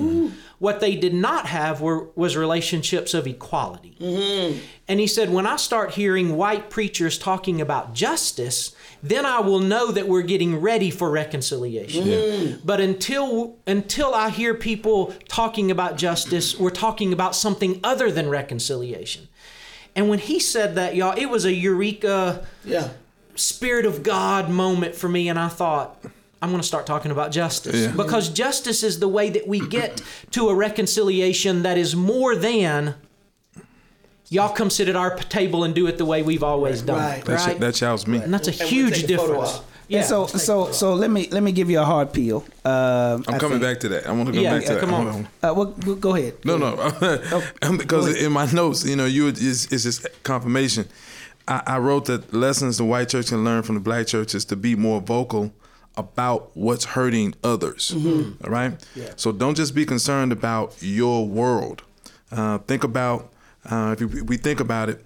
What 0.58 0.80
they 0.80 0.96
did 0.96 1.14
not 1.14 1.48
have 1.48 1.82
were 1.82 2.10
was 2.16 2.38
relationships 2.38 3.14
of 3.14 3.28
equality. 3.28 3.98
Mm-hmm. 4.00 4.60
And 4.88 5.00
he 5.02 5.08
said, 5.08 5.32
when 5.32 5.46
I 5.46 5.58
start 5.58 5.92
hearing 5.92 6.38
white 6.38 6.70
preachers 6.70 7.18
talking 7.18 7.60
about 7.60 7.94
justice, 7.94 8.74
then 9.04 9.26
I 9.26 9.40
will 9.40 9.60
know 9.60 9.92
that 9.92 10.08
we're 10.08 10.22
getting 10.22 10.62
ready 10.62 10.92
for 10.92 11.10
reconciliation. 11.10 12.06
Mm-hmm. 12.06 12.66
But 12.66 12.80
until 12.80 13.58
until 13.68 14.14
I 14.14 14.30
hear 14.30 14.54
people 14.54 15.14
talking 15.28 15.72
about 15.72 15.98
justice, 15.98 16.58
we're 16.58 16.70
talking 16.70 17.12
about 17.12 17.36
something 17.36 17.82
other 17.84 18.12
than 18.12 18.30
reconciliation. 18.30 19.28
And 19.96 20.10
when 20.10 20.20
he 20.20 20.40
said 20.40 20.76
that, 20.76 20.96
y'all, 20.96 21.18
it 21.18 21.26
was 21.28 21.46
a 21.46 21.54
eureka 21.54 22.46
Yeah. 22.64 22.90
spirit 23.36 23.86
of 23.86 24.04
God 24.04 24.50
moment 24.50 24.96
for 24.96 25.10
me, 25.10 25.28
and 25.30 25.38
I 25.38 25.48
thought, 25.50 26.02
I'm 26.42 26.50
going 26.50 26.62
to 26.62 26.68
start 26.68 26.86
talking 26.86 27.12
about 27.12 27.32
justice 27.32 27.76
Yeah. 27.76 27.92
because 27.92 28.30
justice 28.30 28.84
is 28.84 29.00
the 29.00 29.08
way 29.08 29.30
that 29.30 29.48
we 29.48 29.60
get 29.68 30.02
to 30.32 30.50
a 30.50 30.56
reconciliation 30.56 31.64
that 31.64 31.78
is 31.78 31.96
more 31.96 32.36
than 32.36 32.96
y'all 34.30 34.50
come 34.54 34.70
sit 34.70 34.88
at 34.88 34.96
our 34.96 35.16
table 35.18 35.64
and 35.64 35.76
do 35.76 35.86
it 35.88 35.98
the 35.98 36.06
way 36.06 36.24
we've 36.24 36.44
always 36.44 36.82
done 36.82 36.98
Right. 36.98 37.20
it, 37.20 37.26
That, 37.26 37.48
right? 37.48 37.60
that 37.60 37.76
challenged 37.76 38.08
me. 38.08 38.18
and 38.20 38.34
that's 38.34 38.48
a 38.48 38.52
And 38.52 38.60
we'll 38.62 38.70
huge 38.70 39.02
photo 39.02 39.08
difference. 39.08 39.60
Op. 39.92 39.94
Yeah. 39.94 40.00
And 40.00 40.08
so 40.08 40.38
so 40.38 40.72
so 40.72 40.94
let 40.96 41.10
me 41.10 41.28
let 41.32 41.44
me 41.44 41.52
give 41.52 41.70
you 41.70 41.80
a 41.82 41.86
hard 41.86 42.12
peel. 42.14 42.44
Um, 42.66 43.24
I'm 43.28 43.36
I 43.36 43.38
coming 43.40 43.60
think- 43.60 43.62
back 43.62 43.80
to 43.82 43.90
that. 43.90 44.08
I 44.08 44.12
want 44.12 44.28
to 44.28 44.34
go 44.34 44.42
Yeah, 44.42 44.54
back 44.58 44.66
to 44.66 44.74
yeah, 44.74 44.80
that. 44.80 44.80
come 44.80 44.90
Hold 44.90 45.08
on. 45.08 45.28
Uh, 45.44 45.54
well, 45.54 45.76
well, 45.86 45.96
go 45.96 46.16
ahead. 46.16 46.34
No, 46.46 46.58
no, 46.58 46.76
because 47.78 48.14
go 48.14 48.26
in 48.26 48.32
my 48.32 48.52
notes, 48.52 48.86
you 48.86 48.96
know, 48.96 49.06
you 49.06 49.28
it's, 49.28 49.72
it's 49.72 49.84
just 49.84 50.08
confirmation. 50.24 50.86
I, 51.48 51.62
I 51.66 51.78
wrote 51.80 52.06
that 52.06 52.34
lessons 52.34 52.78
the 52.78 52.86
white 52.86 53.10
church 53.10 53.28
can 53.30 53.44
learn 53.44 53.64
from 53.64 53.76
the 53.76 53.82
black 53.82 54.08
church 54.08 54.36
is 54.36 54.46
to 54.46 54.56
be 54.56 54.76
more 54.76 55.02
vocal 55.02 55.52
about 55.98 56.56
what's 56.56 56.86
hurting 56.86 57.34
others. 57.44 57.92
Mm-hmm. 57.96 58.46
All 58.46 58.52
right. 58.52 58.74
So 59.18 59.32
don't 59.32 59.56
just 59.56 59.76
be 59.76 59.86
concerned 59.86 60.32
about 60.32 60.76
your 60.80 61.28
world. 61.28 61.84
Uh, 62.32 62.60
think 62.60 62.84
about 62.84 63.30
uh, 63.70 63.96
if 64.00 64.14
we, 64.14 64.22
we 64.22 64.38
think 64.38 64.60
about 64.60 64.90
it, 64.90 65.04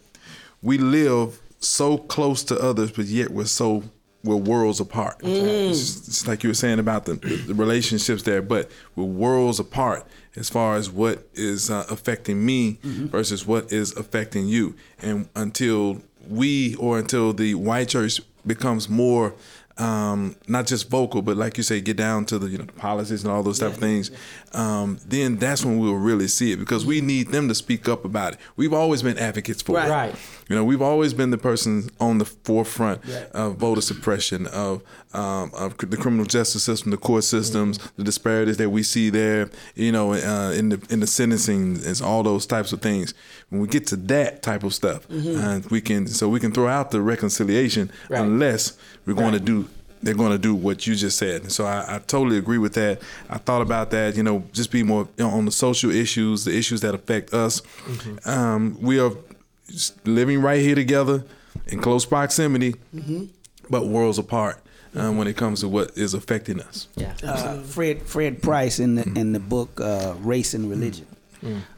we 0.62 0.78
live 0.78 1.42
so 1.60 1.98
close 1.98 2.44
to 2.44 2.56
others, 2.60 2.92
but 2.92 3.06
yet 3.06 3.32
we're 3.32 3.46
so 3.46 3.84
we're 4.26 4.36
worlds 4.36 4.80
apart. 4.80 5.16
It's, 5.70 6.08
it's 6.08 6.28
like 6.28 6.44
you 6.44 6.50
were 6.50 6.56
saying 6.56 6.80
about 6.80 7.06
the, 7.06 7.14
the 7.16 7.54
relationships 7.54 8.24
there, 8.24 8.42
but 8.42 8.70
we're 8.96 9.06
worlds 9.06 9.60
apart 9.60 10.06
as 10.36 10.50
far 10.50 10.76
as 10.76 10.90
what 10.90 11.28
is 11.34 11.70
uh, 11.70 11.86
affecting 11.90 12.46
me 12.46 12.80
versus 12.84 13.46
what 13.48 13.72
is 13.72 13.96
affecting 13.96 14.48
you. 14.48 14.76
And 15.02 15.30
until 15.36 16.02
we 16.28 16.76
or 16.76 16.98
until 17.00 17.32
the 17.34 17.56
white 17.56 17.90
church 17.90 18.20
becomes 18.46 18.90
more 18.90 19.34
um, 19.78 20.36
not 20.48 20.68
just 20.68 20.90
vocal, 20.90 21.22
but 21.22 21.36
like 21.36 21.58
you 21.58 21.64
say, 21.64 21.82
get 21.82 21.98
down 21.98 22.26
to 22.26 22.40
the 22.40 22.48
you 22.48 22.58
know 22.58 22.64
the 22.66 22.72
policies 22.74 23.24
and 23.24 23.32
all 23.32 23.44
those 23.44 23.60
type 23.60 23.74
of 23.74 23.78
things, 23.78 24.10
um, 24.54 25.00
then 25.06 25.36
that's 25.38 25.66
when 25.66 25.80
we'll 25.80 25.96
really 25.96 26.28
see 26.28 26.52
it 26.54 26.58
because 26.58 26.86
we 26.86 27.02
need 27.02 27.30
them 27.30 27.48
to 27.50 27.56
speak 27.56 27.90
up 27.90 28.06
about 28.06 28.34
it. 28.34 28.40
We've 28.56 28.74
always 28.74 29.04
been 29.04 29.18
advocates 29.18 29.62
for 29.62 29.76
Right. 29.76 29.88
it. 29.88 29.92
Right. 29.92 30.16
You 30.48 30.56
know, 30.56 30.64
we've 30.64 30.82
always 30.82 31.14
been 31.14 31.32
the 31.32 31.38
person 31.40 31.90
on 32.00 32.20
the 32.20 32.26
forefront 32.26 33.02
of 33.34 33.58
voter 33.58 33.82
suppression, 33.82 34.48
of 34.48 34.82
um, 35.14 35.52
of 35.54 35.78
the 35.78 35.98
criminal 35.98 36.26
justice 36.26 36.64
system, 36.64 36.92
the 36.92 36.98
court 36.98 37.24
systems, 37.24 37.80
the 37.98 38.04
disparities 38.04 38.58
that 38.58 38.70
we 38.70 38.84
see 38.84 39.10
there. 39.10 39.50
You 39.76 39.92
know, 39.92 40.14
uh, 40.14 40.52
in 40.52 40.70
the 40.70 40.82
in 40.90 41.00
the 41.00 41.08
sentencing, 41.08 41.78
it's 41.84 42.02
all 42.02 42.24
those 42.24 42.46
types 42.46 42.72
of 42.74 42.82
things. 42.82 43.14
When 43.50 43.62
we 43.62 43.68
get 43.68 43.88
to 43.88 43.96
that 43.96 44.42
type 44.42 44.64
of 44.64 44.74
stuff, 44.74 45.06
uh, 45.12 45.60
we 45.70 45.80
can 45.82 46.08
so 46.08 46.28
we 46.28 46.40
can 46.40 46.52
throw 46.52 46.68
out 46.68 46.92
the 46.92 47.02
reconciliation 47.02 47.92
Right. 48.10 48.22
unless 48.22 48.78
we're 49.06 49.14
going 49.14 49.34
to 49.34 49.40
do 49.40 49.68
they're 50.04 50.14
going 50.14 50.32
to 50.32 50.38
do 50.38 50.54
what 50.54 50.86
you 50.86 50.94
just 50.96 51.18
said. 51.18 51.52
So 51.52 51.66
I, 51.66 51.96
I 51.96 52.00
totally 52.00 52.38
agree 52.38 52.60
with 52.60 52.74
that. 52.76 53.02
I 53.28 53.40
thought 53.40 53.62
about 53.64 53.90
that, 53.92 54.16
you 54.16 54.22
know, 54.24 54.44
just 54.54 54.70
be 54.72 54.84
more 54.84 55.08
you 55.18 55.24
know, 55.24 55.32
on 55.32 55.46
the 55.46 55.52
social 55.52 55.90
issues, 55.90 56.46
the 56.46 56.56
issues 56.56 56.82
that 56.82 56.94
affect 56.94 57.34
us. 57.34 57.62
Um, 58.26 58.78
we 58.82 59.00
are 59.00 59.12
living 60.06 60.42
right 60.42 60.62
here 60.62 60.76
together 60.76 61.24
in 61.68 61.80
close 61.82 62.06
proximity, 62.06 62.76
but 63.70 63.88
worlds 63.88 64.20
apart 64.20 64.62
um, 64.96 65.18
when 65.18 65.28
it 65.28 65.38
comes 65.38 65.62
to 65.62 65.68
what 65.68 65.98
is 65.98 66.14
affecting 66.14 66.62
us. 66.62 66.88
Yeah. 66.96 67.14
uh, 67.24 67.62
Fred 67.62 68.04
Fred 68.04 68.42
Price 68.44 68.80
in 68.80 68.96
the 68.96 69.04
in 69.20 69.34
the 69.34 69.40
book 69.40 69.80
uh, 69.82 70.14
Race 70.20 70.54
and 70.54 70.70
Religion. 70.70 71.08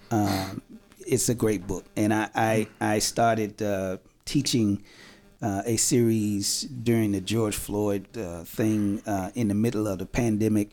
Um, 0.09 0.61
it's 1.07 1.29
a 1.29 1.35
great 1.35 1.65
book, 1.65 1.85
and 1.95 2.13
I 2.13 2.29
I, 2.35 2.67
I 2.79 2.99
started 2.99 3.61
uh, 3.61 3.97
teaching 4.25 4.83
uh, 5.41 5.61
a 5.65 5.77
series 5.77 6.63
during 6.63 7.11
the 7.11 7.21
George 7.21 7.55
Floyd 7.55 8.05
uh, 8.17 8.43
thing 8.43 9.01
uh, 9.05 9.31
in 9.35 9.47
the 9.47 9.55
middle 9.55 9.87
of 9.87 9.99
the 9.99 10.05
pandemic. 10.05 10.71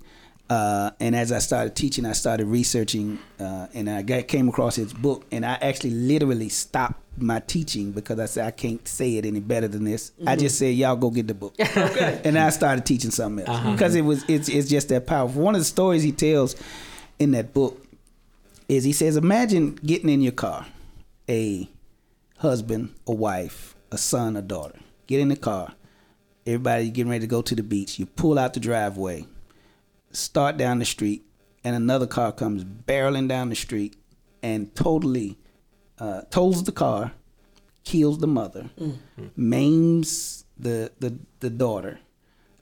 Uh, 0.50 0.90
and 1.00 1.16
as 1.16 1.32
I 1.32 1.38
started 1.38 1.74
teaching, 1.74 2.04
I 2.04 2.12
started 2.12 2.46
researching, 2.46 3.18
uh, 3.40 3.66
and 3.72 3.88
I 3.88 4.02
got, 4.02 4.28
came 4.28 4.48
across 4.48 4.76
his 4.76 4.92
book, 4.92 5.24
and 5.32 5.44
I 5.44 5.54
actually 5.54 5.90
literally 5.92 6.50
stopped 6.50 7.00
my 7.16 7.40
teaching 7.40 7.92
because 7.92 8.18
I 8.18 8.26
said 8.26 8.46
I 8.46 8.50
can't 8.50 8.86
say 8.86 9.16
it 9.16 9.24
any 9.24 9.40
better 9.40 9.68
than 9.68 9.84
this. 9.84 10.12
I 10.26 10.36
just 10.36 10.58
said 10.58 10.74
y'all 10.74 10.96
go 10.96 11.10
get 11.10 11.28
the 11.28 11.34
book, 11.34 11.54
okay. 11.60 12.20
and 12.24 12.38
I 12.38 12.50
started 12.50 12.84
teaching 12.84 13.10
something 13.10 13.46
else 13.46 13.72
because 13.72 13.94
it 13.94 14.02
was 14.02 14.24
it's 14.28 14.48
it's 14.48 14.68
just 14.68 14.88
that 14.90 15.06
powerful. 15.06 15.40
One 15.40 15.54
of 15.54 15.60
the 15.60 15.66
stories 15.66 16.02
he 16.02 16.12
tells 16.12 16.56
in 17.18 17.30
that 17.30 17.54
book 17.54 17.83
is 18.68 18.84
he 18.84 18.92
says, 18.92 19.16
imagine 19.16 19.74
getting 19.76 20.08
in 20.08 20.20
your 20.20 20.32
car, 20.32 20.66
a 21.28 21.68
husband, 22.38 22.94
a 23.06 23.12
wife, 23.12 23.74
a 23.90 23.98
son, 23.98 24.36
a 24.36 24.42
daughter. 24.42 24.78
Get 25.06 25.20
in 25.20 25.28
the 25.28 25.36
car. 25.36 25.74
Everybody 26.46 26.90
getting 26.90 27.10
ready 27.10 27.22
to 27.22 27.26
go 27.26 27.42
to 27.42 27.54
the 27.54 27.62
beach. 27.62 27.98
You 27.98 28.06
pull 28.06 28.38
out 28.38 28.54
the 28.54 28.60
driveway, 28.60 29.26
start 30.12 30.56
down 30.56 30.78
the 30.78 30.84
street, 30.84 31.24
and 31.62 31.74
another 31.74 32.06
car 32.06 32.32
comes 32.32 32.64
barreling 32.64 33.28
down 33.28 33.48
the 33.48 33.54
street 33.56 33.96
and 34.42 34.74
totally 34.74 35.38
uh, 35.98 36.22
tolls 36.30 36.64
the 36.64 36.72
car, 36.72 37.12
kills 37.84 38.18
the 38.18 38.26
mother, 38.26 38.68
maims 39.36 40.44
the 40.58 40.92
the, 41.00 41.18
the 41.40 41.50
daughter, 41.50 41.98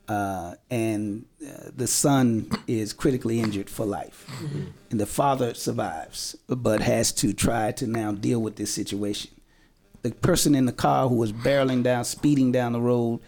uh, 0.07 0.55
and 0.69 1.25
uh, 1.45 1.69
the 1.75 1.87
son 1.87 2.49
is 2.67 2.93
critically 2.93 3.39
injured 3.39 3.69
for 3.69 3.85
life. 3.85 4.29
And 4.91 4.99
the 4.99 5.05
father 5.05 5.53
survives, 5.53 6.35
but 6.47 6.81
has 6.81 7.11
to 7.13 7.33
try 7.33 7.71
to 7.73 7.87
now 7.87 8.11
deal 8.11 8.41
with 8.41 8.55
this 8.57 8.73
situation. 8.73 9.31
The 10.01 10.11
person 10.11 10.55
in 10.55 10.65
the 10.65 10.73
car 10.73 11.07
who 11.07 11.15
was 11.15 11.31
barreling 11.31 11.83
down, 11.83 12.03
speeding 12.03 12.51
down 12.51 12.73
the 12.73 12.81
road, 12.81 13.21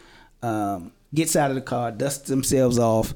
um, 0.43 0.91
gets 1.13 1.35
out 1.37 1.49
of 1.49 1.55
the 1.55 1.61
car, 1.61 1.91
dusts 1.91 2.27
themselves 2.27 2.77
off, 2.77 3.13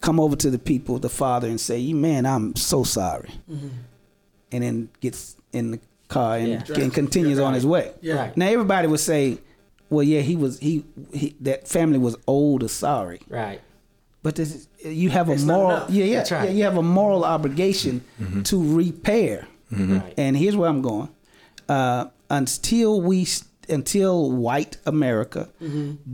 come 0.00 0.20
over 0.20 0.36
to 0.36 0.48
the 0.50 0.58
people, 0.60 0.98
the 1.00 1.08
father, 1.08 1.48
and 1.48 1.60
say, 1.60 1.92
"Man, 1.92 2.24
I'm 2.24 2.54
so 2.54 2.84
sorry," 2.84 3.30
and 4.52 4.62
then 4.62 4.88
gets 5.00 5.36
in 5.52 5.72
the 5.72 5.80
car 6.06 6.36
and, 6.36 6.64
Yeah. 6.68 6.78
and 6.80 6.94
continues 6.94 7.38
on 7.40 7.54
his 7.54 7.66
way. 7.66 7.92
Right. 8.04 8.36
Now 8.36 8.46
everybody 8.46 8.86
would 8.86 9.00
say, 9.00 9.38
"Well, 9.90 10.02
yeah, 10.02 10.20
he 10.20 10.36
was 10.36 10.58
he, 10.58 10.84
he 11.12 11.34
that 11.40 11.68
family 11.68 11.98
was 11.98 12.16
old 12.26 12.62
or 12.62 12.68
sorry." 12.68 13.20
Right. 13.28 13.60
But 14.22 14.34
this 14.34 14.54
is, 14.54 14.68
you 14.84 15.10
have 15.10 15.28
a 15.28 15.32
It's 15.32 15.44
moral, 15.44 15.86
yeah, 15.88 16.04
yeah, 16.04 16.18
right. 16.18 16.30
yeah, 16.30 16.50
you 16.50 16.64
have 16.64 16.76
a 16.76 16.82
moral 16.82 17.24
obligation 17.24 18.02
to 18.44 18.76
repair. 18.76 19.46
Right. 19.70 20.12
And 20.16 20.36
here's 20.36 20.56
where 20.56 20.68
I'm 20.68 20.82
going: 20.82 21.08
uh, 21.68 22.06
until 22.28 23.00
we, 23.00 23.26
until 23.68 24.32
white 24.32 24.76
America 24.86 25.48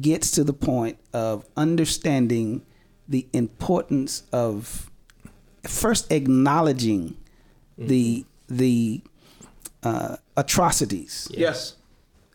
gets 0.00 0.30
to 0.32 0.44
the 0.44 0.52
point 0.52 0.98
of 1.12 1.46
understanding 1.56 2.62
the 3.08 3.26
importance 3.32 4.22
of 4.32 4.90
first 5.66 6.12
acknowledging 6.12 7.16
the 7.78 8.24
the 8.48 9.00
uh, 9.82 10.16
atrocities 10.36 11.28
Yes. 11.32 11.74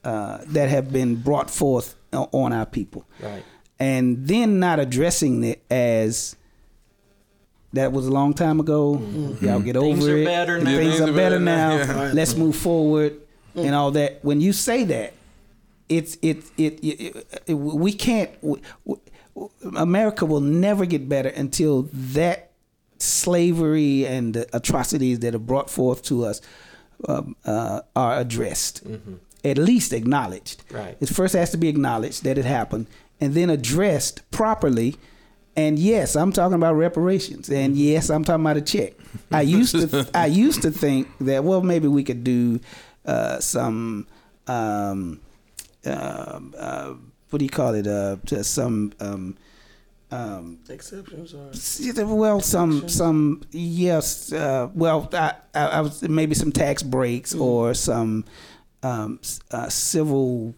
Uh, 0.03 0.39
that 0.47 0.69
have 0.69 0.91
been 0.91 1.15
brought 1.15 1.49
forth 1.49 1.95
on 2.13 2.53
our 2.53 2.65
people 2.65 3.05
Right. 3.21 3.43
and 3.79 4.27
then 4.27 4.59
not 4.59 4.79
addressing 4.79 5.43
it 5.43 5.63
as 5.69 6.35
that 7.73 7.91
was 7.91 8.07
a 8.07 8.11
long 8.11 8.33
time 8.33 8.59
ago. 8.59 8.97
Y'all 9.41 9.59
get 9.59 9.75
over 9.75 9.89
it. 9.89 9.93
Things 9.95 10.07
are 10.07 10.23
better 10.25 10.57
now. 10.59 10.75
Things 10.75 11.01
are 11.01 11.13
better 11.13 11.39
now. 11.39 11.75
Yeah. 11.77 12.11
Let's 12.13 12.35
move 12.35 12.55
forward 12.55 13.17
and 13.55 13.75
all 13.75 13.91
that. 13.91 14.23
When 14.23 14.41
you 14.41 14.53
say 14.53 14.85
that, 14.85 15.13
it's 15.87 16.17
it 16.21 16.43
it, 16.57 16.79
it, 16.83 17.27
it- 17.47 17.53
we 17.53 17.93
can't. 17.93 18.31
w- 18.41 18.61
w- 18.85 19.01
America 19.77 20.25
will 20.25 20.41
never 20.41 20.85
get 20.85 21.07
better 21.07 21.29
until 21.29 21.83
that 21.93 22.51
slavery 22.97 24.05
and 24.05 24.33
the 24.33 24.47
atrocities 24.55 25.19
that 25.19 25.33
are 25.35 25.39
brought 25.39 25.69
forth 25.69 26.01
to 26.03 26.25
us 26.25 26.41
um, 27.07 27.35
uh, 27.45 27.81
are 27.95 28.17
addressed, 28.19 28.83
at 29.43 29.57
least 29.57 29.93
acknowledged. 29.93 30.63
Right. 30.71 30.97
It 30.99 31.09
first 31.09 31.33
has 31.35 31.51
to 31.51 31.57
be 31.57 31.67
acknowledged 31.69 32.23
that 32.23 32.37
it 32.37 32.45
happened, 32.45 32.87
and 33.21 33.33
then 33.33 33.49
addressed 33.49 34.29
properly. 34.31 34.95
And 35.55 35.77
yes, 35.77 36.15
I'm 36.15 36.31
talking 36.31 36.55
about 36.55 36.75
reparations, 36.75 37.49
and 37.49 37.75
yes, 37.75 38.09
I'm 38.09 38.23
talking 38.23 38.45
about 38.45 38.57
a 38.57 38.61
check. 38.61 38.93
I 39.31 39.41
used 39.41 39.75
to 39.75 40.09
I 40.13 40.27
used 40.27 40.61
to 40.61 40.71
think 40.71 41.07
that 41.21 41.43
well 41.43 41.61
maybe 41.61 41.87
we 41.87 42.03
could 42.03 42.23
do 42.23 42.59
uh, 43.05 43.39
some 43.39 44.07
um, 44.47 45.19
um 45.85 46.53
uh, 46.57 46.93
what 47.29 47.39
do 47.39 47.45
you 47.45 47.49
call 47.49 47.73
it 47.73 47.87
uh, 47.87 48.17
to 48.27 48.43
some 48.43 48.93
um, 48.99 49.37
um, 50.11 50.59
Exceptions 50.69 51.33
are. 51.33 51.53
See, 51.53 51.91
there- 51.91 52.07
Well, 52.07 52.41
some, 52.41 52.89
some, 52.89 53.41
yes. 53.51 54.33
Uh, 54.33 54.69
well, 54.73 55.07
I, 55.13 55.33
I, 55.53 55.65
I 55.67 55.81
was 55.81 56.01
maybe 56.01 56.33
some 56.33 56.51
tax 56.51 56.81
breaks 56.81 57.35
or 57.35 57.73
some 57.75 58.25
um, 58.83 59.19
uh, 59.51 59.69
civil 59.69 60.55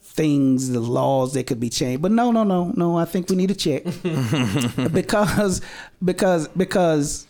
things, 0.00 0.70
the 0.70 0.80
laws 0.80 1.34
that 1.34 1.46
could 1.46 1.60
be 1.60 1.70
changed. 1.70 2.02
But 2.02 2.12
no, 2.12 2.30
no, 2.32 2.44
no, 2.44 2.72
no. 2.76 2.96
I 2.98 3.04
think 3.04 3.28
we 3.28 3.36
need 3.36 3.50
a 3.50 3.54
check 3.54 3.84
because, 4.92 5.60
because, 6.04 6.48
because 6.48 7.26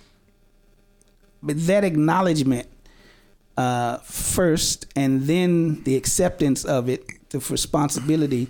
that 1.43 1.85
acknowledgement 1.85 2.66
uh, 3.59 3.99
first, 3.99 4.87
and 4.95 5.22
then 5.22 5.83
the 5.83 5.97
acceptance 5.97 6.64
of 6.64 6.89
it, 6.89 7.05
the 7.31 7.41
responsibility. 7.51 8.49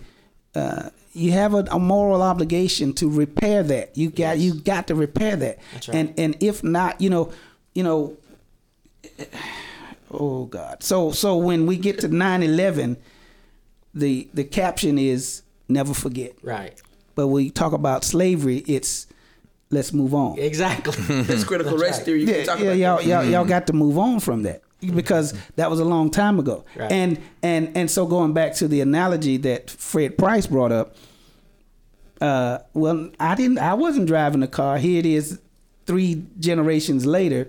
Uh, 0.55 0.91
you 1.15 1.33
have 1.33 1.55
a, 1.55 1.65
a 1.71 1.79
moral 1.79 2.23
obligation 2.23 2.93
to 2.93 3.11
repair 3.11 3.63
that. 3.63 3.97
You 3.97 4.11
got 4.11 4.39
you 4.39 4.55
got 4.55 4.87
to 4.89 4.95
repair 4.95 5.35
that. 5.37 5.59
Right. 5.75 5.89
And 5.89 6.15
and 6.19 6.37
if 6.41 6.63
not, 6.63 7.01
you 7.01 7.11
know, 7.11 7.33
you 7.75 7.83
know. 7.83 8.17
Oh 10.11 10.47
God! 10.47 10.83
So 10.83 11.13
so 11.13 11.37
when 11.37 11.67
we 11.67 11.77
get 11.77 11.99
to 12.01 12.09
9-11, 12.09 12.97
the 13.95 14.29
the 14.35 14.45
caption 14.45 14.99
is 14.99 15.43
never 15.69 15.95
forget. 15.95 16.33
Right. 16.43 16.81
But 17.15 17.29
when 17.29 17.45
you 17.45 17.51
talk 17.51 17.73
about 17.73 18.05
slavery, 18.05 18.59
it's 18.67 19.07
let's 19.71 19.93
move 19.93 20.15
on. 20.15 20.39
Exactly. 20.39 20.93
That's 21.23 21.45
critical 21.45 21.77
race 21.77 21.97
right. 21.97 22.05
theory. 22.05 22.21
You 22.21 22.27
Yeah, 22.27 22.35
can 22.37 22.47
talk 22.47 22.59
yeah, 22.61 22.65
about 22.67 23.05
y'all, 23.05 23.23
y'all, 23.23 23.25
y'all 23.25 23.45
got 23.45 23.67
to 23.67 23.73
move 23.73 23.99
on 23.99 24.21
from 24.21 24.43
that 24.45 24.63
because 24.95 25.35
that 25.57 25.71
was 25.71 25.81
a 25.81 25.85
long 25.85 26.11
time 26.11 26.39
ago. 26.39 26.65
Right. 26.77 26.91
And 26.91 27.21
and 27.43 27.77
and 27.77 27.91
so 27.91 28.07
going 28.07 28.33
back 28.33 28.55
to 28.57 28.69
the 28.69 28.81
analogy 28.81 29.37
that 29.39 29.71
Fred 29.71 30.17
Price 30.17 30.47
brought 30.47 30.73
up, 30.73 30.95
uh, 32.21 32.59
well, 32.75 33.11
I 33.21 33.35
didn't, 33.35 33.59
I 33.59 33.75
wasn't 33.75 34.07
driving 34.07 34.41
the 34.41 34.49
car. 34.49 34.79
Here 34.79 34.99
it 34.99 35.07
is, 35.07 35.41
three 35.87 36.25
generations 36.39 37.07
later, 37.07 37.49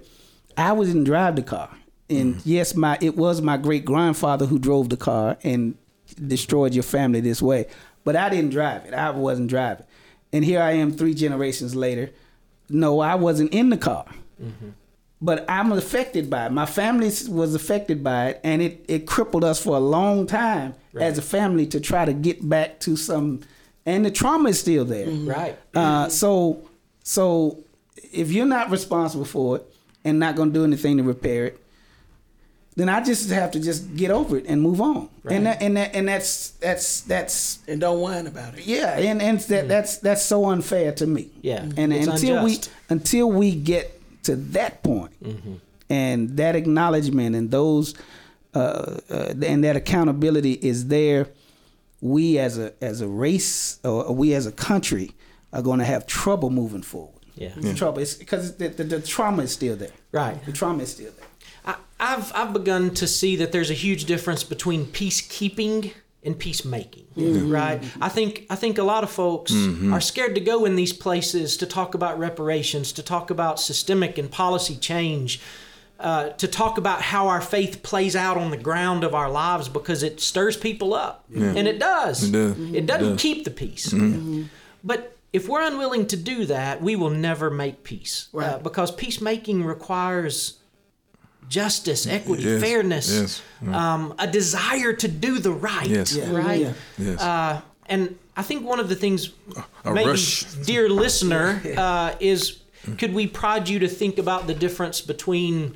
I 0.58 0.74
was 0.74 0.90
didn't 0.90 1.06
drive 1.06 1.36
the 1.36 1.44
car. 1.44 1.70
And 2.10 2.36
mm-hmm. 2.36 2.50
yes, 2.50 2.76
my 2.76 2.98
it 3.02 3.16
was 3.16 3.42
my 3.42 3.58
great 3.58 3.86
grandfather 3.86 4.46
who 4.46 4.60
drove 4.60 4.90
the 4.90 4.98
car 4.98 5.38
and 5.44 5.76
destroyed 6.28 6.74
your 6.74 6.84
family 6.84 7.20
this 7.22 7.42
way. 7.42 7.68
But 8.04 8.16
I 8.16 8.30
didn't 8.30 8.52
drive 8.52 8.86
it. 8.86 8.94
I 8.94 9.12
wasn't 9.12 9.50
driving. 9.50 9.86
And 10.32 10.46
here 10.46 10.62
I 10.62 10.72
am, 10.72 10.92
three 10.92 11.14
generations 11.14 11.76
later. 11.76 12.12
No, 12.70 13.00
I 13.00 13.16
wasn't 13.16 13.54
in 13.54 13.70
the 13.70 13.78
car 13.78 14.06
mm-hmm. 14.42 14.70
but 15.22 15.46
I'm 15.50 15.72
affected 15.72 16.30
by 16.30 16.48
it. 16.48 16.52
My 16.52 16.66
family 16.66 17.12
was 17.30 17.56
affected 17.56 18.04
by 18.04 18.30
it, 18.30 18.42
and 18.44 18.62
it, 18.62 18.86
it 18.88 19.08
crippled 19.08 19.44
us 19.44 19.62
for 19.62 19.76
a 19.76 19.80
long 19.80 20.28
time 20.28 20.76
as 21.00 21.18
a 21.18 21.22
family 21.22 21.68
to 21.68 21.80
try 21.80 22.06
to 22.06 22.14
get 22.14 22.48
back 22.48 22.80
to 22.82 22.96
some. 22.96 23.42
and 23.86 24.06
the 24.06 24.12
trauma 24.12 24.50
is 24.50 24.60
still 24.60 24.86
there. 24.86 25.08
Mm-hmm. 25.08 25.30
Right. 25.30 25.58
Uh, 25.74 26.10
so, 26.10 26.68
so 27.04 27.64
if 28.12 28.32
you're 28.32 28.46
not 28.46 28.70
responsible 28.70 29.26
for 29.26 29.58
it 29.58 29.74
and 30.04 30.20
not 30.20 30.36
going 30.36 30.50
to 30.50 30.54
do 30.54 30.64
anything 30.64 30.98
to 30.98 31.04
repair 31.04 31.46
it, 31.48 31.64
then 32.80 32.88
I 32.90 33.04
just 33.04 33.30
have 33.30 33.52
to 33.52 33.60
just 33.60 33.96
get 33.96 34.10
over 34.10 34.38
it 34.38 34.46
and 34.48 34.62
move 34.62 34.80
on. 34.80 35.10
And 35.30 35.46
that, 35.46 35.62
and 35.62 35.76
that, 35.78 35.94
and 35.94 36.08
that's 36.08 36.52
that's 36.52 37.02
that's 37.02 37.60
And 37.68 37.82
don't 37.82 38.00
whine 38.00 38.26
about 38.26 38.58
it. 38.58 38.66
yeah, 38.66 38.98
and 38.98 39.22
and 39.22 39.40
that 39.42 39.68
that's 39.68 39.98
that's 39.98 40.24
so 40.24 40.46
unfair 40.46 40.94
to 40.94 41.06
me. 41.06 41.30
Yeah. 41.42 41.64
and 41.78 41.94
It's 41.94 42.08
until 42.08 42.38
unjust. 42.38 42.72
we 42.90 42.96
until 42.96 43.32
we 43.32 43.56
get 43.56 44.00
to 44.24 44.36
that 44.58 44.82
point, 44.84 45.12
and 45.90 46.38
that 46.38 46.56
acknowledgement 46.56 47.36
and 47.36 47.52
those 47.52 47.94
uh, 48.56 48.98
uh, 49.10 49.34
and 49.44 49.64
that 49.64 49.76
accountability 49.76 50.54
is 50.54 50.88
there, 50.88 51.28
we 52.02 52.40
as 52.40 52.58
a 52.58 52.74
as 52.82 53.02
a 53.02 53.08
race 53.08 53.80
or 53.84 54.14
we 54.16 54.34
as 54.34 54.46
a 54.48 54.52
country 54.52 55.12
are 55.52 55.62
going 55.62 55.80
to 55.80 55.86
have 55.86 56.06
trouble 56.08 56.50
moving 56.50 56.82
forward. 56.82 57.14
Yeah. 57.36 57.74
Trouble 57.74 58.00
is 58.02 58.16
because 58.16 58.58
the, 58.58 58.68
the, 58.68 58.84
the 58.84 59.02
trauma 59.02 59.44
is 59.44 59.52
still 59.54 59.76
there. 59.78 59.92
Right. 60.12 60.44
The 60.46 60.52
trauma 60.52 60.84
is 60.84 60.92
still 60.92 61.12
there. 61.18 61.29
I, 62.00 62.14
I've 62.16 62.32
I've 62.36 62.54
begun 62.54 62.92
to 62.96 63.08
see 63.08 63.36
that 63.38 63.52
there's 63.52 63.70
a 63.70 63.74
huge 63.76 64.06
difference 64.06 64.44
between 64.44 64.86
peacekeeping 64.88 65.94
and 66.24 66.38
peacemaking. 66.38 67.06
Right. 67.50 67.82
I 68.02 68.10
think 68.10 68.46
I 68.50 68.56
think 68.56 68.78
a 68.78 68.84
lot 68.84 69.04
of 69.04 69.10
folks 69.10 69.54
are 69.92 70.02
scared 70.02 70.36
to 70.36 70.42
go 70.42 70.66
in 70.66 70.76
these 70.76 70.94
places 70.94 71.58
to 71.58 71.66
talk 71.66 71.94
about 71.96 72.18
reparations, 72.20 72.92
to 72.94 73.04
talk 73.04 73.30
about 73.30 73.60
systemic 73.60 74.18
and 74.18 74.30
policy 74.32 74.76
change. 74.76 75.42
Uh, 76.00 76.30
to 76.38 76.48
talk 76.48 76.78
about 76.78 77.02
how 77.02 77.28
our 77.28 77.42
faith 77.42 77.84
plays 77.84 78.16
out 78.16 78.38
on 78.38 78.52
the 78.52 78.58
ground 78.58 79.04
of 79.04 79.14
our 79.14 79.30
lives 79.30 79.68
because 79.68 80.02
it 80.02 80.22
stirs 80.22 80.56
people 80.56 80.94
up, 80.94 81.26
and 81.36 81.68
it 81.68 81.78
does. 81.78 82.24
It 82.24 82.32
does. 82.32 82.58
It 82.58 82.86
doesn't 82.86 83.06
It 83.08 83.10
does. 83.16 83.22
keep 83.22 83.44
the 83.44 83.52
peace. 83.52 83.94
But 84.82 85.18
if 85.34 85.50
we're 85.50 85.62
unwilling 85.62 86.08
to 86.08 86.16
do 86.16 86.46
that, 86.46 86.82
we 86.82 86.96
will 86.96 87.10
never 87.10 87.50
make 87.50 87.84
peace. 87.84 88.30
Uh, 88.34 88.60
because 88.60 88.92
peacemaking 88.92 89.66
requires 89.66 90.59
justice, 91.50 92.08
equity, 92.08 92.44
Yes, 92.44 92.62
fairness, 92.62 93.12
yes, 93.12 93.42
um, 93.74 94.14
a 94.20 94.28
desire 94.28 94.94
to 94.94 95.08
do 95.08 95.40
the 95.40 95.52
right. 95.52 95.88
Yes. 95.88 96.16
Yeah. 96.16 96.32
Right. 96.32 96.62
Yeah. 96.62 96.74
Yes. 96.98 97.20
Uh, 97.20 97.62
and 97.88 98.18
I 98.38 98.44
think 98.44 98.64
one 98.66 98.80
of 98.80 98.88
the 98.88 98.96
things, 98.96 99.32
A 99.84 99.94
maybe, 99.94 100.12
rush. 100.12 100.44
dear 100.44 100.88
listener, 100.90 101.62
uh, 101.78 102.16
is 102.20 102.60
could 102.98 103.14
we 103.14 103.28
prod 103.28 103.68
you 103.68 103.80
to 103.80 103.88
think 103.88 104.18
about 104.18 104.48
the 104.48 104.54
difference 104.54 105.02
between 105.02 105.76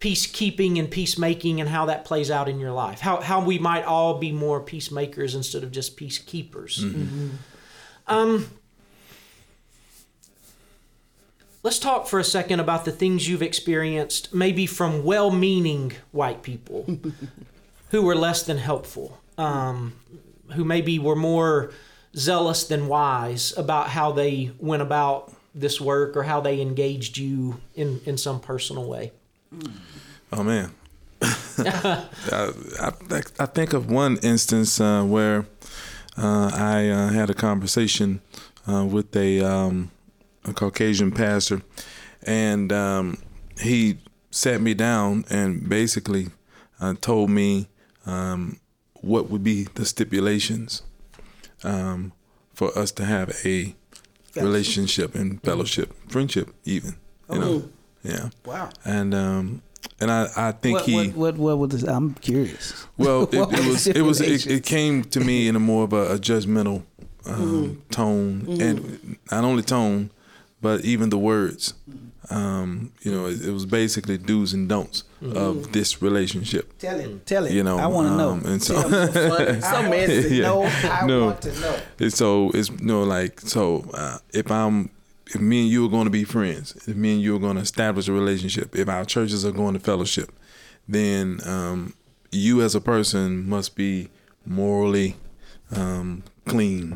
peacekeeping 0.00 0.78
and 0.78 0.88
peacemaking 0.90 1.60
and 1.60 1.68
how 1.68 1.86
that 1.86 2.04
plays 2.04 2.30
out 2.30 2.48
in 2.48 2.60
your 2.60 2.70
life? 2.72 3.00
How, 3.00 3.20
how 3.20 3.44
we 3.44 3.58
might 3.58 3.84
all 3.84 4.18
be 4.18 4.30
more 4.30 4.60
peacemakers 4.60 5.34
instead 5.34 5.64
of 5.64 5.72
just 5.72 5.96
peacekeepers. 5.96 6.84
Um, 8.06 8.46
let's 11.62 11.78
talk 11.78 12.06
for 12.06 12.18
a 12.18 12.24
second 12.24 12.60
about 12.60 12.84
the 12.84 12.92
things 12.92 13.28
you've 13.28 13.42
experienced, 13.42 14.32
maybe 14.34 14.66
from 14.66 15.04
well 15.04 15.30
meaning 15.30 15.92
white 16.12 16.42
people 16.42 16.98
who 17.90 18.02
were 18.02 18.14
less 18.16 18.42
than 18.42 18.58
helpful, 18.58 19.18
um, 19.36 19.94
who 20.54 20.64
maybe 20.64 20.98
were 20.98 21.16
more 21.16 21.70
zealous 22.16 22.64
than 22.64 22.88
wise 22.88 23.56
about 23.56 23.88
how 23.90 24.12
they 24.12 24.50
went 24.58 24.82
about 24.82 25.32
this 25.54 25.80
work 25.80 26.16
or 26.16 26.22
how 26.24 26.40
they 26.40 26.60
engaged 26.60 27.18
you 27.18 27.60
in, 27.74 28.00
in 28.04 28.16
some 28.16 28.40
personal 28.40 28.84
way. 28.86 29.12
Oh 30.32 30.42
man, 30.42 30.72
I, 31.22 32.06
I, 32.80 32.90
think- 32.90 33.40
I 33.40 33.46
think 33.46 33.72
of 33.72 33.90
one 33.90 34.18
instance 34.22 34.80
uh, 34.80 35.02
where 35.04 35.46
uh, 36.16 36.50
I 36.54 36.88
uh, 36.88 37.08
had 37.10 37.30
a 37.30 37.34
conversation 37.34 38.20
uh, 38.66 38.84
with 38.84 39.14
a, 39.16 39.40
um, 39.40 39.90
a 40.48 40.52
Caucasian 40.54 41.10
pastor, 41.12 41.62
and 42.22 42.72
um, 42.72 43.18
he 43.60 43.98
sat 44.30 44.60
me 44.60 44.74
down 44.74 45.24
and 45.30 45.68
basically 45.68 46.28
uh, 46.80 46.94
told 47.00 47.30
me 47.30 47.68
um, 48.06 48.60
what 48.94 49.30
would 49.30 49.44
be 49.44 49.64
the 49.74 49.84
stipulations 49.84 50.82
um, 51.64 52.12
for 52.54 52.76
us 52.78 52.90
to 52.92 53.04
have 53.04 53.34
a 53.44 53.74
relationship 54.36 55.14
and 55.14 55.42
fellowship, 55.42 55.94
friendship, 56.08 56.54
even. 56.64 56.94
You 57.30 57.38
know, 57.38 57.68
yeah. 58.02 58.30
Wow. 58.44 58.70
And 58.84 59.14
um, 59.14 59.62
and 60.00 60.10
I, 60.10 60.28
I 60.36 60.52
think 60.52 60.76
What, 60.78 60.84
he 60.86 60.96
what, 61.08 61.14
what, 61.14 61.36
what 61.36 61.58
was 61.58 61.70
this? 61.70 61.82
I'm 61.82 62.14
curious. 62.14 62.86
well 62.96 63.22
it, 63.32 63.34
it 63.34 63.68
was 63.68 63.86
it 63.86 64.00
was 64.02 64.20
it, 64.20 64.46
it 64.46 64.64
came 64.64 65.04
to 65.04 65.20
me 65.20 65.48
in 65.48 65.56
a 65.56 65.60
more 65.60 65.84
of 65.84 65.92
a, 65.92 66.14
a 66.14 66.18
judgmental 66.18 66.84
um, 67.26 67.82
tone 67.90 68.46
and 68.60 69.18
not 69.30 69.44
only 69.44 69.62
tone 69.62 70.10
but 70.60 70.84
even 70.84 71.10
the 71.10 71.18
words 71.18 71.74
um, 72.30 72.92
you 73.02 73.10
know 73.10 73.26
it, 73.26 73.40
it 73.46 73.50
was 73.52 73.64
basically 73.66 74.18
do's 74.18 74.52
and 74.52 74.68
don'ts 74.68 75.04
of 75.22 75.72
this 75.72 76.02
relationship 76.02 76.76
Tell 76.78 77.00
it. 77.00 77.26
Tell 77.26 77.46
it. 77.46 77.52
You 77.52 77.62
know, 77.64 77.78
I 77.78 77.86
want 77.86 78.08
to 78.08 78.16
know. 78.16 78.30
um, 78.32 78.44
and 78.46 78.62
so- 78.62 78.80
Tell 78.80 78.90
me. 78.90 79.12
Funny. 79.12 79.60
So 79.60 79.66
I 79.68 79.88
want 79.88 80.06
to 80.10 80.34
Yeah. 80.34 80.42
know. 80.42 80.62
I 80.64 81.06
No. 81.06 81.24
want 81.26 81.42
to 81.42 81.60
know. 81.60 81.78
And 81.98 82.12
so 82.12 82.50
it's 82.54 82.68
you 82.70 82.76
know 82.86 83.02
like 83.02 83.40
so 83.40 83.84
uh, 83.94 84.18
if 84.32 84.50
I'm 84.50 84.90
if 85.34 85.40
me 85.40 85.62
and 85.62 85.70
you 85.70 85.84
are 85.86 85.88
going 85.90 86.04
to 86.04 86.10
be 86.10 86.24
friends, 86.24 86.74
if 86.86 86.94
me 86.96 87.14
and 87.14 87.22
you 87.22 87.34
are 87.36 87.38
going 87.40 87.56
to 87.56 87.62
establish 87.62 88.08
a 88.08 88.12
relationship, 88.12 88.76
if 88.76 88.88
our 88.88 89.04
churches 89.04 89.44
are 89.44 89.52
going 89.52 89.74
to 89.74 89.80
fellowship, 89.80 90.30
then 90.88 91.40
um, 91.46 91.94
you 92.30 92.62
as 92.62 92.74
a 92.74 92.80
person 92.80 93.46
must 93.48 93.74
be 93.76 94.08
morally 94.46 95.16
um, 95.74 96.22
clean. 96.46 96.92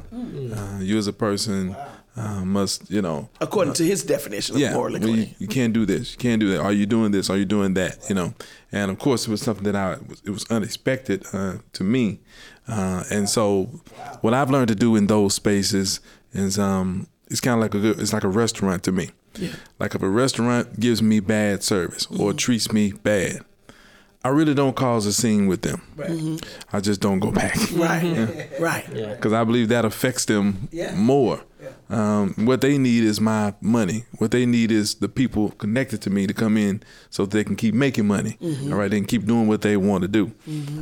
Uh, 0.54 0.78
you 0.80 0.96
as 0.96 1.06
a 1.06 1.12
person 1.12 1.76
uh, 2.16 2.44
must 2.44 2.90
you 2.90 3.00
know 3.02 3.28
According 3.40 3.74
to 3.74 3.84
his 3.84 4.04
definition 4.04 4.54
of 4.56 4.60
yeah, 4.60 4.74
morally 4.74 5.00
well, 5.00 5.08
you, 5.10 5.26
you 5.38 5.46
can't 5.46 5.72
do 5.72 5.86
this. 5.86 6.12
You 6.12 6.18
can't 6.18 6.40
do 6.40 6.48
that. 6.50 6.60
Are 6.60 6.72
you 6.72 6.86
doing 6.86 7.10
this? 7.12 7.30
Are 7.30 7.36
you 7.38 7.44
doing 7.46 7.74
that? 7.74 7.98
You 8.08 8.14
know, 8.14 8.34
and 8.70 8.90
of 8.90 8.98
course, 8.98 9.26
it 9.26 9.30
was 9.30 9.40
something 9.40 9.64
that 9.64 9.76
I 9.76 9.92
it 10.24 10.30
was 10.30 10.44
unexpected 10.50 11.24
uh, 11.32 11.54
to 11.72 11.84
me, 11.84 12.20
uh, 12.68 13.04
and 13.10 13.28
so 13.28 13.64
what 14.20 14.34
I've 14.34 14.50
learned 14.50 14.68
to 14.68 14.74
do 14.74 14.94
in 14.96 15.06
those 15.06 15.34
spaces 15.34 16.00
is 16.32 16.58
um, 16.58 17.06
it's 17.28 17.40
kind 17.40 17.54
of 17.54 17.60
like 17.60 17.74
a 17.74 17.78
good, 17.80 17.98
it's 18.00 18.12
like 18.12 18.24
a 18.24 18.28
restaurant 18.28 18.82
to 18.84 18.92
me. 18.92 19.10
yeah. 19.38 19.54
Like 19.78 19.94
if 19.94 20.02
a 20.02 20.08
restaurant 20.08 20.78
gives 20.80 21.02
me 21.02 21.20
bad 21.20 21.62
service 21.62 22.06
or 22.18 22.32
treats 22.34 22.70
me 22.72 22.92
bad, 22.92 23.40
I 24.24 24.28
really 24.28 24.54
don't 24.54 24.76
cause 24.76 25.06
a 25.06 25.12
scene 25.12 25.46
with 25.46 25.62
them. 25.62 25.80
Right. 25.96 26.40
I 26.72 26.80
just 26.80 27.00
don't 27.00 27.18
go 27.20 27.30
back. 27.32 27.56
Right. 27.72 28.48
Right. 28.60 28.86
because 28.88 29.32
I 29.32 29.42
believe 29.44 29.68
that 29.70 29.84
affects 29.84 30.26
them 30.26 30.68
Yeah. 30.70 30.94
more. 30.94 31.40
Um, 31.90 32.34
what 32.46 32.60
they 32.60 32.78
need 32.78 33.04
is 33.04 33.20
my 33.20 33.54
money. 33.60 34.04
What 34.18 34.30
they 34.30 34.46
need 34.46 34.70
is 34.72 34.96
the 34.96 35.08
people 35.08 35.50
connected 35.50 36.02
to 36.02 36.10
me 36.10 36.26
to 36.26 36.34
come 36.34 36.56
in 36.56 36.82
so 37.10 37.26
they 37.26 37.44
can 37.44 37.56
keep 37.56 37.74
making 37.74 38.06
money. 38.06 38.36
Mm-hmm. 38.40 38.72
all 38.72 38.78
right, 38.78 38.92
and 38.92 39.06
keep 39.06 39.26
doing 39.26 39.48
what 39.48 39.62
they 39.62 39.76
want 39.76 40.02
to 40.02 40.08
do. 40.08 40.32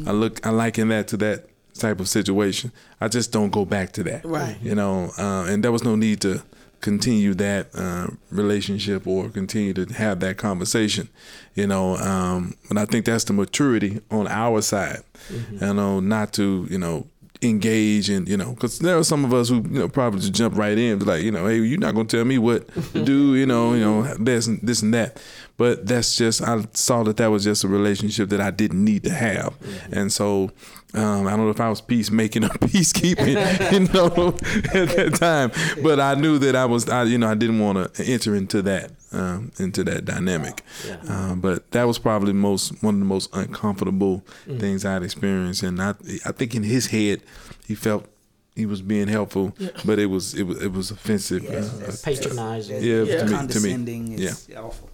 I 0.07 0.13
look, 0.13 0.47
I 0.47 0.51
liken 0.51 0.89
that 0.89 1.09
to 1.09 1.17
that 1.19 1.47
type 1.75 2.01
of 2.01 2.09
situation. 2.09 2.73
I 3.01 3.09
just 3.09 3.33
don't 3.33 3.51
go 3.51 3.65
back 3.65 3.93
to 3.93 4.03
that. 4.05 4.25
Right. 4.25 4.57
You 4.63 4.75
know, 4.75 5.11
uh, 5.19 5.47
and 5.49 5.65
there 5.65 5.73
was 5.73 5.83
no 5.85 5.97
need 5.97 6.21
to 6.23 6.43
continue 6.81 7.35
that 7.35 7.69
uh, 7.75 8.09
relationship 8.31 9.07
or 9.07 9.29
continue 9.29 9.75
to 9.75 9.87
have 9.95 10.21
that 10.21 10.37
conversation. 10.39 11.09
You 11.55 11.67
know, 11.67 11.97
um, 11.97 12.55
and 12.69 12.79
I 12.79 12.85
think 12.87 13.05
that's 13.07 13.25
the 13.25 13.33
maturity 13.33 14.01
on 14.11 14.27
our 14.29 14.63
side. 14.63 15.03
You 15.51 15.75
know, 15.75 16.01
not 16.01 16.33
to 16.35 16.67
you 16.71 16.79
know 16.79 17.07
engage 17.43 18.11
and 18.11 18.29
you 18.29 18.37
know 18.37 18.53
because 18.53 18.79
there 18.81 18.99
are 18.99 19.05
some 19.05 19.25
of 19.25 19.33
us 19.33 19.49
who 19.49 19.57
you 19.57 19.79
know 19.81 19.89
probably 19.89 20.21
just 20.21 20.35
jump 20.35 20.57
right 20.57 20.77
in 20.77 20.99
like 21.01 21.23
you 21.23 21.31
know 21.31 21.47
hey 21.47 21.57
you're 21.57 21.79
not 21.79 21.95
gonna 21.95 22.07
tell 22.07 22.25
me 22.25 22.37
what 22.37 22.69
to 22.93 23.03
do 23.03 23.35
you 23.35 23.47
know 23.47 23.73
you 23.73 23.81
know 23.81 24.03
this 24.15 24.47
and 24.47 24.61
this 24.63 24.83
and 24.83 24.93
that. 24.95 25.21
But 25.57 25.87
that's 25.87 26.17
just 26.17 26.41
I 26.41 26.65
saw 26.73 27.03
that 27.03 27.19
that 27.19 27.27
was 27.27 27.45
just 27.45 27.65
a 27.65 27.69
relationship 27.69 28.31
that 28.31 28.41
I 28.41 28.51
didn't 28.51 28.83
need 28.83 29.05
to 29.05 29.11
have. 29.11 29.55
And 29.93 30.11
so 30.11 30.51
um, 30.95 31.27
I 31.27 31.31
don't 31.31 31.45
know 31.45 31.51
if 31.51 31.61
I 31.61 31.69
was 31.69 31.83
peacemaking 31.83 32.45
or 32.45 32.49
peacekeeping 32.61 33.73
you 33.73 33.81
know 33.93 34.29
at 34.81 34.97
that 34.97 35.17
time. 35.17 35.53
But 35.83 36.01
I 36.01 36.15
knew 36.15 36.39
that 36.39 36.57
I 36.57 36.65
was 36.65 36.89
I 36.89 37.05
you 37.05 37.19
know 37.19 37.29
I 37.29 37.35
didn't 37.35 37.59
want 37.59 37.95
to 37.95 38.05
enter 38.05 38.35
into 38.35 38.63
that 38.63 38.91
um, 39.13 39.51
into 39.59 39.83
that 39.85 40.05
dynamic 40.05 40.63
um, 41.09 41.41
but 41.41 41.71
that 41.73 41.85
was 41.85 41.99
probably 41.99 42.33
most 42.33 42.83
one 42.83 42.95
of 42.95 43.01
the 43.01 43.07
most 43.07 43.29
uncomfortable 43.35 44.23
things 44.59 44.85
I'd 44.85 45.03
experienced 45.03 45.63
and 45.63 45.81
I 45.83 45.91
I 46.25 46.33
think 46.33 46.55
in 46.55 46.63
his 46.63 46.87
head 46.89 47.23
he 47.67 47.75
felt 47.75 48.07
he 48.55 48.67
was 48.67 48.83
being 48.83 49.09
helpful 49.09 49.55
but 49.85 49.99
it 49.99 50.07
was 50.07 50.35
it 50.35 50.45
was 50.45 50.63
it 50.63 50.73
was 50.73 50.91
offensive 50.91 51.45
uh, 51.49 51.93
Patronizing. 52.05 52.83
yeah, 52.83 53.03
Yeah. 53.03 53.17
to 53.19 53.25
me 53.25 53.31
to 53.31 53.35
me 53.35 53.37
Condescending. 53.37 54.19
yeah 54.19 54.35
awful. 54.59 54.91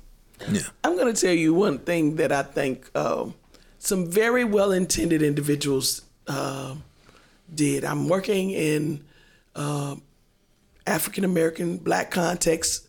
yeah 0.50 0.62
I'm 0.84 0.96
going 0.96 1.12
to 1.14 1.20
tell 1.20 1.34
you 1.34 1.52
one 1.54 1.78
thing 1.78 2.16
that 2.16 2.32
I 2.32 2.42
think 2.42 2.90
um, 2.96 3.34
some 3.78 4.06
very 4.10 4.44
well 4.44 4.72
intended 4.72 5.22
individuals 5.22 6.02
um 6.28 6.82
did. 7.54 7.84
I'm 7.84 8.08
working 8.08 8.50
in 8.50 9.04
um 9.54 10.02
African 10.86 11.24
American 11.24 11.78
black 11.78 12.10
context 12.10 12.85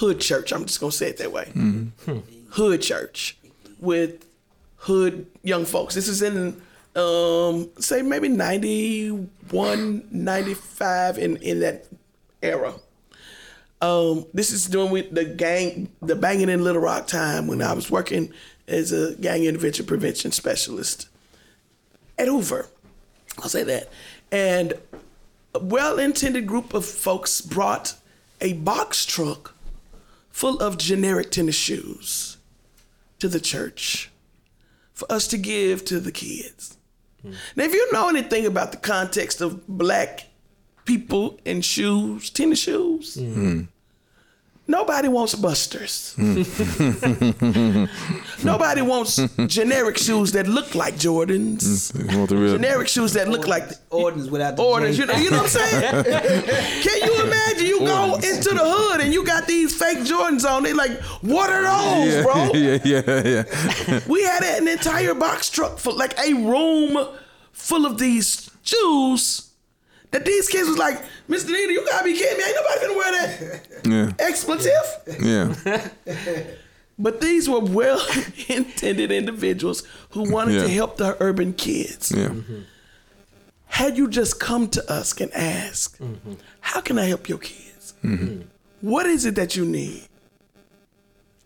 hood 0.00 0.18
church. 0.18 0.50
I'm 0.50 0.64
just 0.64 0.80
going 0.80 0.90
to 0.90 0.96
say 0.96 1.10
it 1.10 1.18
that 1.18 1.30
way. 1.30 1.52
Hood 2.52 2.80
church 2.80 3.36
with 3.78 4.26
hood 4.76 5.26
young 5.42 5.66
folks. 5.66 5.94
This 5.94 6.08
is 6.08 6.22
in 6.22 6.60
um, 6.96 7.68
say 7.78 8.00
maybe 8.02 8.28
91, 8.28 10.08
95 10.10 11.18
in, 11.18 11.36
in 11.36 11.60
that 11.60 11.86
era. 12.42 12.74
Um, 13.82 14.26
this 14.34 14.50
is 14.52 14.66
doing 14.66 14.90
with 14.90 15.14
the 15.14 15.24
gang, 15.24 15.90
the 16.02 16.16
banging 16.16 16.48
in 16.48 16.64
Little 16.64 16.82
Rock 16.82 17.06
time 17.06 17.46
when 17.46 17.62
I 17.62 17.74
was 17.74 17.90
working 17.90 18.32
as 18.66 18.92
a 18.92 19.14
gang 19.16 19.44
intervention 19.44 19.86
prevention 19.86 20.32
specialist 20.32 21.08
at 22.18 22.26
Hoover. 22.26 22.68
I'll 23.38 23.48
say 23.48 23.64
that. 23.64 23.90
And 24.32 24.74
a 25.54 25.58
well-intended 25.58 26.46
group 26.46 26.74
of 26.74 26.84
folks 26.84 27.40
brought 27.40 27.94
a 28.40 28.54
box 28.54 29.04
truck 29.04 29.54
full 30.30 30.58
of 30.58 30.78
generic 30.78 31.30
tennis 31.30 31.54
shoes 31.54 32.38
to 33.18 33.28
the 33.28 33.40
church 33.40 34.10
for 34.92 35.10
us 35.10 35.26
to 35.28 35.38
give 35.38 35.84
to 35.86 36.00
the 36.00 36.12
kids. 36.12 36.76
Now, 37.22 37.64
if 37.64 37.74
you 37.74 37.92
know 37.92 38.08
anything 38.08 38.46
about 38.46 38.72
the 38.72 38.78
context 38.78 39.40
of 39.40 39.66
black 39.66 40.26
people 40.84 41.38
and 41.44 41.64
shoes, 41.64 42.30
tennis 42.30 42.60
shoes, 42.60 43.16
mm-hmm. 43.16 43.62
Nobody 44.70 45.08
wants 45.08 45.34
busters. 45.34 46.14
nobody 48.44 48.82
wants 48.82 49.16
generic 49.46 49.98
shoes 49.98 50.32
that 50.32 50.46
look 50.46 50.74
like 50.74 50.94
Jordans. 50.94 51.92
Mm, 51.92 52.16
want 52.16 52.30
the 52.30 52.36
real? 52.36 52.52
Generic 52.52 52.88
shoes 52.88 53.12
that 53.14 53.28
look 53.28 53.46
like 53.46 53.64
Orders 53.90 54.30
without 54.30 54.56
the 54.56 54.62
orders. 54.62 54.96
J. 54.96 55.02
You 55.02 55.06
know, 55.08 55.16
you 55.16 55.30
know 55.30 55.42
what 55.42 55.56
I'm 55.56 55.70
saying? 55.70 56.04
Can 56.84 57.02
you 57.02 57.22
imagine 57.22 57.66
you 57.66 57.80
go 57.80 58.14
into 58.14 58.50
the 58.50 58.64
hood 58.64 59.00
and 59.00 59.12
you 59.12 59.24
got 59.26 59.46
these 59.46 59.76
fake 59.76 59.98
Jordans 59.98 60.48
on? 60.48 60.62
They 60.62 60.72
like, 60.72 61.00
what 61.22 61.50
are 61.50 61.62
those, 61.62 62.14
yeah, 62.14 62.22
bro? 62.22 62.50
yeah, 62.54 62.78
yeah, 62.84 63.44
yeah. 63.88 64.00
We 64.06 64.22
had 64.22 64.44
an 64.44 64.68
entire 64.68 65.14
box 65.14 65.50
truck 65.50 65.78
for 65.78 65.92
like 65.92 66.16
a 66.18 66.34
room 66.34 67.08
full 67.52 67.84
of 67.84 67.98
these 67.98 68.48
shoes. 68.62 69.49
That 70.10 70.24
these 70.24 70.48
kids 70.48 70.68
was 70.68 70.76
like, 70.78 71.00
Mr. 71.28 71.50
Nita, 71.50 71.72
you 71.72 71.86
gotta 71.86 72.04
be 72.04 72.14
kidding 72.14 72.38
me. 72.38 72.44
Ain't 72.44 72.56
nobody 72.56 72.80
gonna 72.80 72.98
wear 72.98 73.12
that 73.12 73.86
Yeah, 73.86 74.12
expletive. 74.26 74.72
yeah, 75.22 75.88
But 76.98 77.20
these 77.22 77.48
were 77.48 77.60
well 77.60 78.04
intended 78.48 79.10
individuals 79.12 79.84
who 80.10 80.30
wanted 80.30 80.60
to 80.60 80.68
help 80.68 80.96
the 80.98 81.16
urban 81.20 81.52
kids. 81.54 82.12
yeah. 82.14 82.26
Mm-hmm. 82.28 82.60
had 83.66 83.96
you 83.96 84.08
just 84.08 84.38
come 84.40 84.68
to 84.68 84.92
us 84.92 85.18
and 85.20 85.32
ask, 85.32 85.96
mm-hmm. 85.98 86.34
how 86.60 86.80
can 86.80 86.98
I 86.98 87.04
help 87.06 87.28
your 87.28 87.38
kids? 87.38 87.94
Mm-hmm. 88.04 88.42
What 88.80 89.06
is 89.06 89.24
it 89.24 89.34
that 89.36 89.54
you 89.56 89.64
need? 89.64 90.08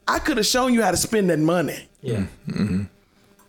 I 0.08 0.18
could 0.18 0.38
have 0.38 0.46
shown 0.46 0.72
you 0.74 0.82
how 0.82 0.90
to 0.90 0.96
spend 0.96 1.28
that 1.30 1.38
money. 1.38 1.88
Yeah. 2.02 2.24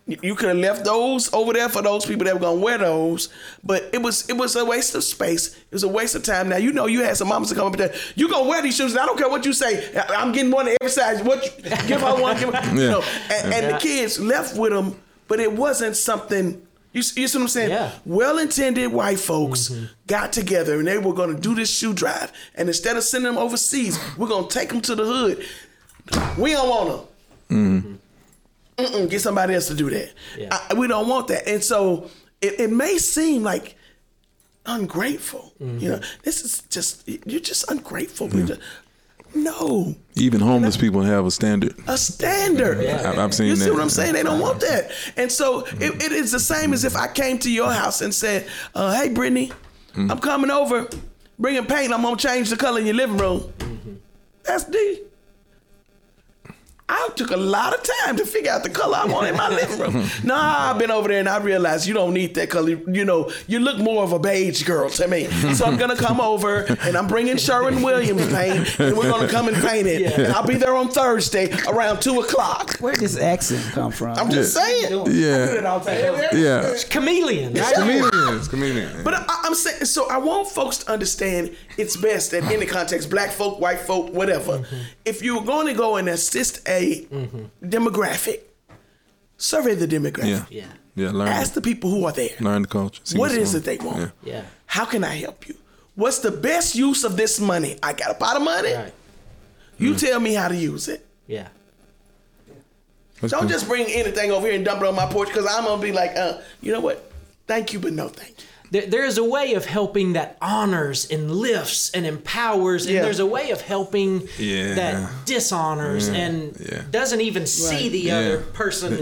You- 0.07 0.17
You 0.21 0.35
could 0.35 0.49
have 0.49 0.57
left 0.57 0.85
those 0.85 1.33
over 1.33 1.51
there 1.53 1.67
for 1.67 1.81
those 1.81 2.05
people 2.05 2.25
that 2.25 2.35
were 2.35 2.39
gonna 2.39 2.59
wear 2.59 2.77
those, 2.77 3.29
but 3.63 3.89
it 3.91 4.01
was 4.01 4.29
it 4.29 4.33
was 4.33 4.55
a 4.55 4.63
waste 4.63 4.93
of 4.93 5.03
space. 5.03 5.47
It 5.47 5.71
was 5.73 5.83
a 5.83 5.87
waste 5.87 6.13
of 6.15 6.21
time. 6.23 6.47
Now 6.49 6.57
you 6.57 6.71
know 6.71 6.85
you 6.85 7.01
had 7.01 7.17
some 7.17 7.27
mamas 7.29 7.49
to 7.49 7.55
come 7.55 7.67
up 7.67 7.75
there. 7.77 7.93
You 8.15 8.29
gonna 8.29 8.47
wear 8.47 8.61
these 8.61 8.75
shoes? 8.75 8.91
And 8.91 8.99
I 9.01 9.05
don't 9.07 9.17
care 9.17 9.29
what 9.29 9.45
you 9.45 9.53
say. 9.53 9.95
I- 9.95 10.13
I'm 10.15 10.31
getting 10.31 10.51
one 10.51 10.67
of 10.67 10.77
every 10.79 10.91
size. 10.91 11.23
What 11.23 11.43
you, 11.43 11.69
give 11.87 12.01
her 12.01 12.21
one? 12.21 12.37
Give 12.39 12.53
her, 12.53 12.75
you 12.75 12.87
know. 12.89 13.03
And, 13.31 13.53
and 13.53 13.73
the 13.75 13.79
kids 13.79 14.19
left 14.19 14.55
with 14.57 14.71
them, 14.71 14.95
but 15.27 15.39
it 15.39 15.51
wasn't 15.51 15.95
something. 15.97 16.61
You, 16.93 17.01
see- 17.01 17.21
you 17.21 17.27
see 17.27 17.37
what 17.39 17.43
I'm 17.45 17.47
saying? 17.49 17.69
Yeah. 17.71 17.91
Well-intended 18.05 18.91
white 18.93 19.19
folks 19.19 19.67
mm-hmm. 19.69 19.85
got 20.07 20.31
together 20.31 20.77
and 20.79 20.87
they 20.87 20.97
were 20.97 21.13
gonna 21.13 21.33
do 21.37 21.53
this 21.55 21.69
shoe 21.69 21.93
drive. 21.93 22.31
And 22.53 22.69
instead 22.69 22.95
of 22.95 23.03
sending 23.03 23.33
them 23.33 23.37
overseas, 23.41 23.99
we're 24.17 24.27
gonna 24.29 24.47
take 24.47 24.69
them 24.69 24.81
to 24.81 24.95
the 24.95 25.03
hood. 25.03 25.45
We 26.37 26.51
don't 26.51 26.69
want 26.69 26.89
them. 26.89 27.07
Mm-mm, 27.83 27.97
get 28.77 29.21
somebody 29.21 29.53
else 29.55 29.67
to 29.67 29.73
do 29.73 29.89
that. 29.89 30.13
Yeah. 30.37 30.57
I- 30.69 30.73
we 30.73 30.87
don't 30.87 31.07
want 31.07 31.27
that. 31.29 31.47
And 31.47 31.63
so 31.63 32.09
it, 32.41 32.59
it 32.59 32.69
may 32.71 32.97
seem 32.97 33.43
like 33.43 33.75
ungrateful. 34.65 35.53
You 35.59 35.89
know, 35.89 35.99
this 36.23 36.43
is 36.43 36.63
just 36.69 37.07
you're 37.07 37.39
just 37.39 37.69
ungrateful. 37.71 38.29
You're 38.29 38.47
just- 38.47 38.61
no, 39.33 39.93
Even 40.15 40.39
homeless 40.39 40.77
people 40.77 41.01
have 41.01 41.25
a 41.25 41.31
standard. 41.31 41.75
a 41.87 41.97
standard. 41.97 42.85
I've, 42.85 43.19
I've 43.19 43.33
seen 43.33 43.47
You 43.47 43.57
see 43.57 43.69
what 43.69 43.81
I'm 43.81 43.89
saying? 43.89 44.13
They 44.13 44.23
don't 44.23 44.39
want 44.39 44.61
that. 44.61 44.91
And 45.17 45.29
so 45.29 45.65
it, 45.65 46.01
it 46.01 46.11
is 46.13 46.31
the 46.31 46.39
same 46.39 46.71
as 46.71 46.85
if 46.85 46.95
I 46.95 47.07
came 47.09 47.37
to 47.39 47.51
your 47.51 47.69
house 47.69 47.99
and 48.01 48.13
said, 48.13 48.47
uh, 48.73 48.93
"Hey, 48.95 49.09
Brittany, 49.09 49.51
Mm-hmm. 49.93 50.11
I'm 50.11 50.19
coming 50.19 50.51
over, 50.51 50.87
bringing 51.39 51.65
paint. 51.65 51.93
I'm 51.93 52.01
gonna 52.01 52.15
change 52.17 52.49
the 52.49 52.55
color 52.57 52.79
in 52.79 52.85
your 52.85 52.95
living 52.95 53.17
room." 53.17 53.51
That's 54.43 54.63
D. 54.65 55.01
I 56.87 57.09
took 57.15 57.31
a 57.31 57.37
lot 57.37 57.73
of 57.73 57.81
time 57.81 58.15
to 58.17 58.25
figure 58.25 58.51
out 58.51 58.63
the 58.63 58.69
color 58.69 58.97
I 58.97 59.05
want 59.05 59.27
in 59.27 59.35
my 59.35 59.49
living 59.49 59.79
room. 59.79 60.09
Nah, 60.23 60.71
I've 60.71 60.79
been 60.79 60.91
over 60.91 61.07
there 61.07 61.19
and 61.19 61.29
I 61.29 61.37
realized 61.37 61.87
you 61.87 61.93
don't 61.93 62.13
need 62.13 62.35
that 62.35 62.49
color. 62.49 62.69
You 62.69 63.05
know, 63.05 63.31
you 63.47 63.59
look 63.59 63.77
more 63.77 64.03
of 64.03 64.11
a 64.11 64.19
beige 64.19 64.63
girl 64.63 64.89
to 64.91 65.07
me. 65.07 65.25
So 65.55 65.65
I'm 65.65 65.77
gonna 65.77 65.95
come 65.95 66.19
over 66.19 66.63
and 66.63 66.95
I'm 66.95 67.07
bringing 67.07 67.37
Sherwin 67.37 67.81
Williams 67.81 68.27
paint 68.31 68.79
and 68.79 68.97
we're 68.97 69.09
gonna 69.09 69.27
come 69.27 69.47
and 69.47 69.57
paint 69.57 69.87
it. 69.87 70.17
And 70.17 70.33
I'll 70.33 70.45
be 70.45 70.55
there 70.55 70.75
on 70.75 70.89
Thursday 70.89 71.51
around 71.67 72.01
two 72.01 72.19
o'clock. 72.21 72.77
Where 72.77 72.93
did 72.93 73.01
this 73.01 73.17
accent 73.17 73.63
come 73.73 73.91
from? 73.91 74.17
I'm 74.17 74.29
just 74.29 74.53
saying. 74.53 74.91
Yeah, 75.07 76.31
yeah. 76.33 76.75
Chameleon. 76.89 77.53
Right? 77.53 77.75
Comedians, 77.75 78.47
comedians. 78.47 79.03
But 79.03 79.15
I, 79.15 79.25
I'm 79.43 79.55
saying, 79.55 79.85
so 79.85 80.09
I 80.09 80.17
want 80.17 80.47
folks 80.49 80.77
to 80.79 80.91
understand 80.91 81.55
it's 81.77 81.97
best 81.97 82.31
that 82.31 82.51
in 82.51 82.59
the 82.59 82.65
context, 82.65 83.09
black 83.09 83.31
folk, 83.31 83.59
white 83.59 83.79
folk, 83.79 84.13
whatever, 84.13 84.59
mm-hmm. 84.59 84.75
if 85.03 85.21
you're 85.21 85.43
going 85.43 85.67
to 85.67 85.73
go 85.73 85.97
and 85.97 86.09
assist 86.09 86.67
a 86.75 87.07
demographic, 87.63 88.39
survey 89.37 89.75
the 89.75 89.87
demographic. 89.87 90.27
yeah, 90.29 90.45
Yeah. 90.49 90.65
yeah. 90.95 91.11
Learn, 91.11 91.27
Ask 91.27 91.53
the 91.53 91.61
people 91.61 91.89
who 91.89 92.05
are 92.05 92.11
there. 92.11 92.29
learn 92.39 92.61
the 92.63 92.67
culture. 92.67 93.01
See 93.03 93.17
What 93.17 93.31
what's 93.31 93.35
is 93.41 93.51
going 93.51 93.63
it 93.63 93.65
they 93.65 93.85
want? 93.85 94.11
Yeah. 94.23 94.33
Yeah. 94.33 94.43
How 94.67 94.85
can 94.85 95.03
I 95.03 95.15
help 95.15 95.47
you? 95.47 95.55
What's 95.95 96.19
the 96.19 96.31
best 96.31 96.75
use 96.75 97.03
of 97.03 97.15
this 97.17 97.39
money? 97.39 97.77
I 97.81 97.93
got 97.93 98.11
a 98.11 98.13
pot 98.15 98.35
of 98.35 98.43
money. 98.43 98.73
Right. 98.73 98.93
You 99.77 99.95
tell 99.95 100.19
me 100.19 100.33
how 100.33 100.47
to 100.49 100.55
use 100.55 100.87
it. 100.87 101.05
Yeah. 101.27 101.47
That's 103.21 103.31
Don't 103.31 103.41
cool. 103.41 103.49
just 103.49 103.67
bring 103.67 103.87
anything 103.87 104.31
over 104.31 104.45
here 104.47 104.55
and 104.55 104.65
dump 104.65 104.81
it 104.81 104.87
on 104.87 104.95
my 104.95 105.05
porch 105.05 105.29
because 105.29 105.47
I'm 105.49 105.63
gonna 105.65 105.81
be 105.81 105.91
like, 105.93 106.15
uh, 106.17 106.39
you 106.61 106.71
know 106.73 106.81
what? 106.81 107.11
Thank 107.47 107.71
you, 107.73 107.79
but 107.79 107.93
no 107.93 108.09
thank 108.09 108.37
you. 108.39 108.44
There, 108.71 108.85
there 108.85 109.05
is 109.05 109.17
a 109.17 109.23
way 109.23 109.53
of 109.53 109.65
helping 109.65 110.13
that 110.13 110.37
honors 110.41 111.09
and 111.09 111.31
lifts 111.31 111.91
and 111.91 112.05
empowers, 112.05 112.85
and 112.85 112.95
Yeah. 112.95 113.01
there's 113.03 113.19
a 113.19 113.25
way 113.25 113.51
of 113.51 113.61
helping 113.61 114.27
Yeah. 114.37 114.73
that 114.75 115.09
dishonors 115.25 116.07
and 116.09 116.55
Yeah. 116.59 116.81
doesn't 116.91 117.21
even 117.21 117.45
see 117.47 117.65
Right. 117.83 117.91
the 117.91 117.99
Yeah. 117.99 118.17
other 118.17 118.37
person. 118.53 118.97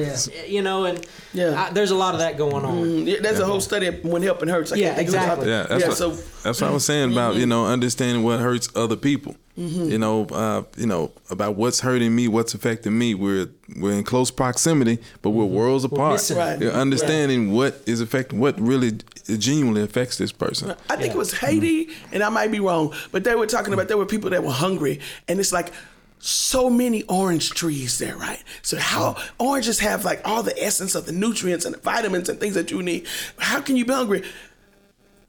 You 0.48 0.62
know, 0.62 0.86
and 0.86 1.00
Yeah. 1.34 1.66
I, 1.70 1.74
there's 1.74 1.92
a 1.92 1.96
lot 1.96 2.14
of 2.14 2.20
that 2.20 2.38
going 2.38 2.66
on. 2.66 2.84
Mm, 2.84 3.08
yeah, 3.08 3.16
there's 3.22 3.40
a 3.40 3.46
whole 3.46 3.62
study 3.62 3.88
of 3.88 4.04
when 4.04 4.22
helping 4.22 4.50
hurts. 4.50 4.72
I 4.72 4.76
Yeah, 4.76 4.88
can't 4.88 4.98
think 4.98 5.08
of 5.10 5.14
the 5.14 5.20
exactly. 5.20 5.46
topic. 5.48 5.70
Yeah, 5.70 5.78
that's 5.78 5.82
yeah. 5.82 5.88
what, 5.90 5.98
So 5.98 6.24
that's 6.44 6.62
what 6.62 6.70
I 6.70 6.74
was 6.74 6.86
saying 6.86 7.12
about 7.12 7.32
mm-hmm. 7.32 7.40
you 7.42 7.46
know 7.46 7.66
understanding 7.66 8.24
what 8.24 8.40
hurts 8.40 8.70
other 8.76 8.96
people. 8.96 9.36
You 9.56 10.00
know, 10.00 10.26
uh, 10.26 10.64
you 10.78 10.88
know 10.88 11.12
about 11.30 11.56
what's 11.56 11.82
hurting 11.82 12.16
me, 12.16 12.28
what's 12.28 12.56
affecting 12.56 12.98
me. 12.98 13.14
We're 13.14 13.50
we're 13.78 13.94
in 13.94 14.04
close 14.04 14.32
proximity, 14.32 14.98
but 15.22 15.30
we're 15.30 15.46
worlds 15.46 15.84
apart. 15.84 16.14
missing 16.14 16.38
it. 16.38 16.40
Right. 16.40 16.60
You're 16.60 16.72
understanding 16.72 17.52
what 17.52 17.80
is 17.86 18.02
affecting, 18.02 18.40
what 18.40 18.60
really 18.60 18.94
genuinely 19.28 19.84
affects 19.84 20.18
this 20.18 20.32
person. 20.32 20.76
I 20.90 20.96
think 20.96 21.14
it 21.14 21.18
was 21.18 21.38
Haiti, 21.38 21.90
and 22.12 22.24
I 22.24 22.30
might 22.30 22.52
be 22.52 22.60
wrong, 22.60 22.96
but 23.12 23.24
they 23.24 23.36
were 23.36 23.46
talking 23.46 23.74
about 23.74 23.88
there 23.88 23.98
were 23.98 24.08
people 24.08 24.32
that 24.32 24.44
were 24.44 24.52
hungry, 24.52 25.00
and 25.28 25.40
it's 25.40 25.54
like 25.54 25.72
so 26.18 26.70
many 26.70 27.04
orange 27.04 27.50
trees 27.52 28.00
there, 28.00 28.16
right? 28.16 28.42
So 28.62 28.78
how 28.78 29.18
oranges 29.40 29.80
have 29.80 30.06
like 30.06 30.22
all 30.26 30.42
the 30.42 30.58
essence 30.64 30.96
of 30.96 31.06
the 31.06 31.12
nutrients 31.12 31.66
and 31.66 31.76
the 31.76 31.80
vitamins 31.80 32.30
and 32.30 32.40
things 32.40 32.56
that 32.56 32.72
you 32.72 32.82
need. 32.82 33.06
How 33.38 33.60
can 33.60 33.76
you 33.76 33.86
be 33.86 33.94
hungry? 33.94 34.24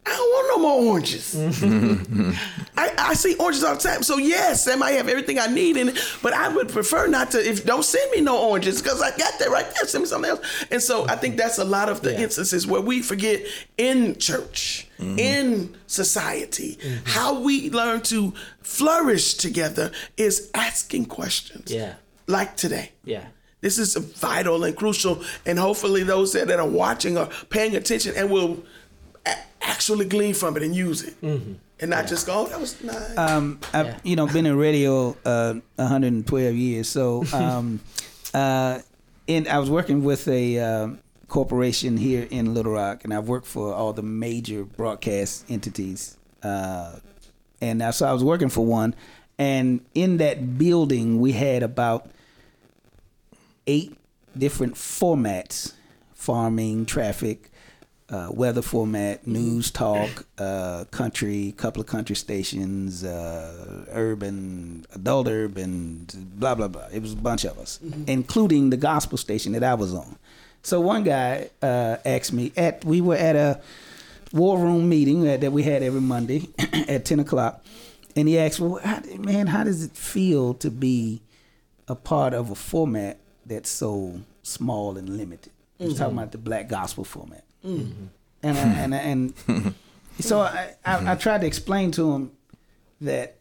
I 0.07 0.11
don't 0.11 0.28
want 0.28 0.48
no 0.48 0.59
more 0.68 0.92
oranges. 0.92 1.34
I, 2.76 2.92
I 2.98 3.14
see 3.14 3.36
oranges 3.36 3.64
all 3.64 3.74
the 3.74 3.80
time. 3.80 4.02
So 4.02 4.18
yes, 4.18 4.64
that 4.66 4.78
might 4.78 4.92
have 4.92 5.09
everything 5.09 5.38
I 5.38 5.46
need 5.46 5.76
in 5.76 5.88
it, 5.90 5.98
but 6.22 6.34
I 6.34 6.48
would 6.48 6.68
prefer 6.68 7.07
not 7.07 7.30
to. 7.30 7.38
If 7.38 7.64
don't 7.64 7.84
send 7.84 8.11
me 8.11 8.20
no 8.20 8.38
oranges 8.50 8.82
because 8.82 9.00
I 9.00 9.11
got 9.16 9.38
that 9.38 9.48
right 9.48 9.64
there. 9.64 9.86
Send 9.86 10.02
me 10.02 10.09
something 10.09 10.30
else. 10.30 10.64
And 10.70 10.82
so 10.82 11.07
I 11.09 11.16
think 11.16 11.36
that's 11.36 11.59
a 11.59 11.64
lot 11.64 11.88
of 11.88 12.02
the 12.02 12.12
Yeah. 12.12 12.20
instances 12.20 12.66
where 12.66 12.82
we 12.82 13.00
forget 13.00 13.42
in 13.78 14.16
church, 14.18 14.88
mm-hmm. 14.98 15.18
in 15.18 15.74
society, 15.86 16.76
mm-hmm. 16.82 17.05
how 17.07 17.40
we 17.40 17.70
learn 17.70 18.02
to 18.02 18.34
flourish 18.62 19.34
together 19.34 19.90
is 20.16 20.50
asking 20.55 21.07
questions. 21.07 21.70
Yeah. 21.72 21.94
Like 22.26 22.57
today. 22.57 22.92
Yeah. 23.05 23.24
This 23.61 23.78
is 23.78 23.94
vital 23.96 24.62
and 24.64 24.76
crucial, 24.76 25.22
and 25.46 25.59
hopefully 25.59 26.02
those 26.02 26.34
that, 26.34 26.48
that 26.48 26.61
are 26.61 26.68
watching 26.68 27.16
are 27.16 27.30
paying 27.48 27.74
attention 27.74 28.12
and 28.14 28.30
will 28.30 28.62
actually 29.65 30.05
glean 30.07 30.35
from 30.35 30.57
it 30.57 30.62
and 30.62 30.75
use 30.75 31.03
it, 31.03 31.15
and 31.23 31.59
not 31.91 32.07
just 32.07 32.27
go, 32.27 32.33
"Oh, 32.45 32.47
that 32.49 32.61
was 32.61 32.81
nice." 32.83 33.17
um, 33.19 33.59
I've 33.73 33.87
Yeah. 33.87 33.99
you 34.05 34.17
know 34.17 34.27
been 34.27 34.47
in 34.47 34.57
radio 34.57 35.17
uh, 35.25 35.55
112 35.77 36.55
years. 36.55 36.89
So, 36.89 37.25
um, 37.33 37.81
uh, 38.33 38.79
and 39.29 39.49
I 39.49 39.59
was 39.59 39.71
working 39.71 40.05
with 40.05 40.29
a 40.29 40.59
um, 40.61 40.99
corporation 41.29 41.97
here 41.97 42.27
in 42.31 42.55
Little 42.55 42.73
Rock, 42.73 43.05
and 43.05 43.12
I've 43.15 43.27
worked 43.29 43.47
for 43.47 43.73
all 43.75 43.93
the 43.93 44.03
major 44.03 44.65
broadcast 44.65 45.45
entities. 45.51 46.17
Uh, 46.43 46.97
and 47.61 47.83
I, 47.83 47.91
so 47.91 48.07
I 48.07 48.12
was 48.12 48.23
working 48.23 48.51
for 48.51 48.65
one, 48.67 48.95
and 49.39 49.81
in 49.95 50.19
that 50.19 50.59
building 50.59 51.19
we 51.21 51.33
had 51.33 51.62
about 51.62 52.11
eight 53.67 53.97
different 54.37 54.75
formats: 54.75 55.73
farming, 56.15 56.87
traffic. 56.87 57.51
Uh, 58.15 58.29
weather 58.31 58.62
format, 58.62 59.27
news 59.27 59.71
talk, 59.73 60.25
uh, 60.39 60.85
country, 60.93 61.53
couple 61.57 61.81
of 61.81 61.89
country 61.89 62.15
stations, 62.15 63.03
uh, 63.03 63.85
urban, 63.91 64.87
adult 64.95 65.27
urban, 65.27 66.07
blah 66.37 66.55
blah 66.55 66.69
blah. 66.69 66.87
It 66.93 67.03
was 67.03 67.12
a 67.12 67.17
bunch 67.17 67.45
of 67.45 67.59
us, 67.59 67.81
including 68.07 68.71
the 68.71 68.77
gospel 68.77 69.19
station 69.19 69.53
that 69.53 69.65
I 69.65 69.75
was 69.75 69.93
on. 69.93 70.17
So 70.62 70.81
one 70.81 71.03
guy 71.03 71.51
uh, 71.61 71.97
asked 72.05 72.33
me 72.33 72.53
at 72.57 72.85
we 72.85 73.01
were 73.01 73.17
at 73.17 73.35
a 73.35 73.61
war 74.33 74.59
room 74.59 74.89
meeting 74.89 75.25
that, 75.25 75.41
that 75.41 75.53
we 75.53 75.62
had 75.65 75.83
every 75.83 76.01
Monday 76.01 76.49
at 76.89 77.05
ten 77.05 77.19
o'clock, 77.19 77.65
and 78.15 78.29
he 78.29 78.39
asked, 78.39 78.61
"Well, 78.61 78.81
how, 78.85 79.01
man, 79.19 79.49
how 79.49 79.65
does 79.65 79.83
it 79.83 79.93
feel 79.93 80.55
to 80.55 80.71
be 80.71 81.21
a 81.89 81.97
part 81.97 82.33
of 82.33 82.51
a 82.51 82.55
format 82.55 83.19
that's 83.45 83.71
so 83.71 84.21
small 84.45 84.97
and 84.97 85.09
limited?" 85.17 85.53
He 85.79 85.87
was 85.87 85.99
talking 85.99 86.17
about 86.17 86.31
the 86.31 86.39
Black 86.39 86.69
Gospel 86.69 87.03
format, 87.03 87.43
Mm-hmm. 87.65 88.07
and 88.43 88.59
I, 88.59 88.62
and 88.62 88.95
I- 88.95 88.99
and 88.99 89.75
so 90.21 90.41
I, 90.41 90.75
I, 90.85 90.95
I 90.95 90.99
mm-hmm. 90.99 91.19
tried 91.19 91.41
to 91.43 91.47
explain 91.47 91.91
to 91.93 92.12
him 92.12 92.33
that 93.01 93.37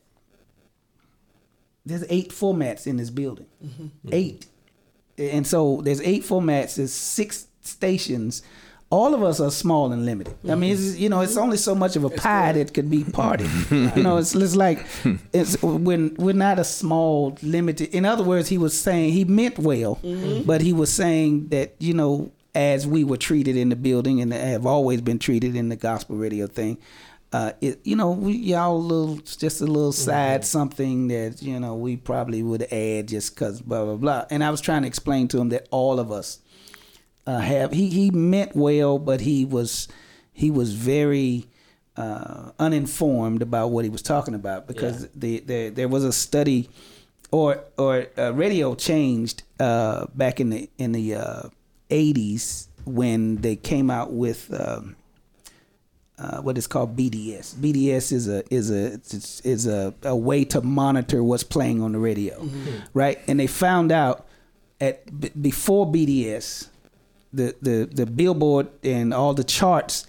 there's 1.86 2.06
eight 2.10 2.30
formats 2.30 2.88
in 2.88 2.98
this 2.98 3.10
building, 3.10 3.48
mm-hmm. 3.64 4.10
eight 4.12 4.48
and 5.18 5.46
so 5.46 5.82
there's 5.84 6.02
eight 6.02 6.24
formats. 6.24 6.76
There's 6.76 6.94
six 6.94 7.48
stations. 7.62 8.42
All 8.90 9.16
of 9.16 9.24
us 9.24 9.40
are 9.40 9.50
small 9.50 9.92
and 9.92 10.06
limited. 10.06 10.36
I 10.48 10.54
mean, 10.54 10.74
it's, 10.74 10.98
you 10.98 11.10
know, 11.10 11.22
it's 11.22 11.36
only 11.36 11.58
so 11.58 11.74
much 11.74 11.96
of 11.96 12.04
a 12.04 12.12
pie 12.12 12.52
that 12.52 12.76
could 12.76 12.92
be 12.92 13.04
parted. 13.04 13.50
you 13.72 14.04
know, 14.04 14.18
it's, 14.18 14.36
it's 14.36 14.56
like 14.56 14.86
it's 15.34 15.60
when 15.64 16.14
we're 16.16 16.36
not 16.36 16.60
a 16.60 16.64
small, 16.64 17.36
limited. 17.42 17.90
In 17.90 18.06
other 18.06 18.24
words, 18.24 18.50
he 18.50 18.60
was 18.60 18.80
saying 18.80 19.14
he 19.14 19.26
meant 19.26 19.58
well, 19.58 20.00
but 20.46 20.62
he 20.62 20.74
was 20.74 20.94
saying 20.94 21.48
that 21.48 21.74
you 21.80 21.96
know, 21.96 22.32
as 22.56 22.86
we 22.86 23.04
were 23.04 23.18
treated 23.18 23.58
in 23.58 23.70
the 23.70 23.76
building 23.76 24.22
and 24.22 24.32
have 24.34 24.66
always 24.66 25.02
been 25.02 25.20
treated 25.20 25.56
in 25.56 25.70
the 25.70 25.76
gospel 25.76 26.16
radio 26.16 26.48
thing. 26.48 26.78
Uh, 27.32 27.52
it, 27.62 27.80
you 27.84 27.96
know, 27.96 28.12
we 28.12 28.34
y'all 28.34 28.80
little, 28.80 29.16
just 29.18 29.60
a 29.60 29.66
little 29.66 29.92
side 29.92 30.46
something 30.46 31.08
that 31.08 31.42
you 31.42 31.60
know 31.60 31.74
we 31.76 31.98
probably 31.98 32.44
would 32.44 32.62
add 32.72 33.08
just 33.08 33.36
cause 33.36 33.60
blah 33.60 33.84
blah 33.84 33.96
blah. 33.96 34.26
And 34.30 34.44
I 34.44 34.52
was 34.52 34.62
trying 34.62 34.84
to 34.84 34.88
explain 34.88 35.28
to 35.30 35.40
him 35.40 35.50
that 35.50 35.68
all 35.72 36.00
of 36.00 36.12
us 36.12 36.40
uh, 37.26 37.40
have. 37.40 37.72
He 37.72 37.90
he 37.90 38.12
meant 38.12 38.56
well, 38.56 39.00
but 39.00 39.22
he 39.22 39.46
was 39.46 39.88
he 40.32 40.52
was 40.52 40.74
very 40.74 41.48
uh, 41.98 42.52
uninformed 42.60 43.42
about 43.42 43.70
what 43.70 43.84
he 43.84 43.90
was 43.90 44.02
talking 44.02 44.34
about 44.36 44.68
because 44.68 45.08
the, 45.16 45.40
the 45.40 45.70
there 45.70 45.88
was 45.88 46.04
a 46.04 46.14
study 46.14 46.70
or 47.32 47.64
or 47.78 48.08
uh, 48.18 48.32
radio 48.34 48.76
changed 48.76 49.44
uh, 49.60 50.06
back 50.14 50.40
in 50.40 50.52
the 50.52 50.70
in 50.78 50.92
the 50.92 51.16
uh, 51.16 51.50
80s 51.94 52.68
when 52.86 53.38
they 53.38 53.56
came 53.56 53.90
out 53.90 54.12
with. 54.12 54.54
Um, 54.54 54.96
uh, 56.20 56.42
what 56.42 56.58
is 56.58 56.68
called 56.68 56.96
BDS. 56.96 57.56
BDS 57.56 58.12
is 58.12 58.28
a 58.28 58.44
is 58.54 58.70
a 58.70 59.00
is, 59.44 59.66
a, 59.66 59.94
a 60.04 60.16
way 60.16 60.46
to 60.46 60.62
monitor 60.62 61.24
what's 61.24 61.44
playing 61.44 61.82
on 61.82 61.92
the 61.92 61.98
radio, 61.98 62.48
right? 62.94 63.20
And 63.28 63.40
they 63.40 63.48
found 63.48 63.92
out 63.92 64.28
at 64.80 65.20
b- 65.20 65.32
before 65.40 65.88
BDS, 65.88 66.68
the 67.34 67.56
the 67.62 67.90
the 67.92 68.06
Billboard 68.06 68.68
and 68.84 69.14
all 69.14 69.34
the 69.34 69.44
charts, 69.44 70.06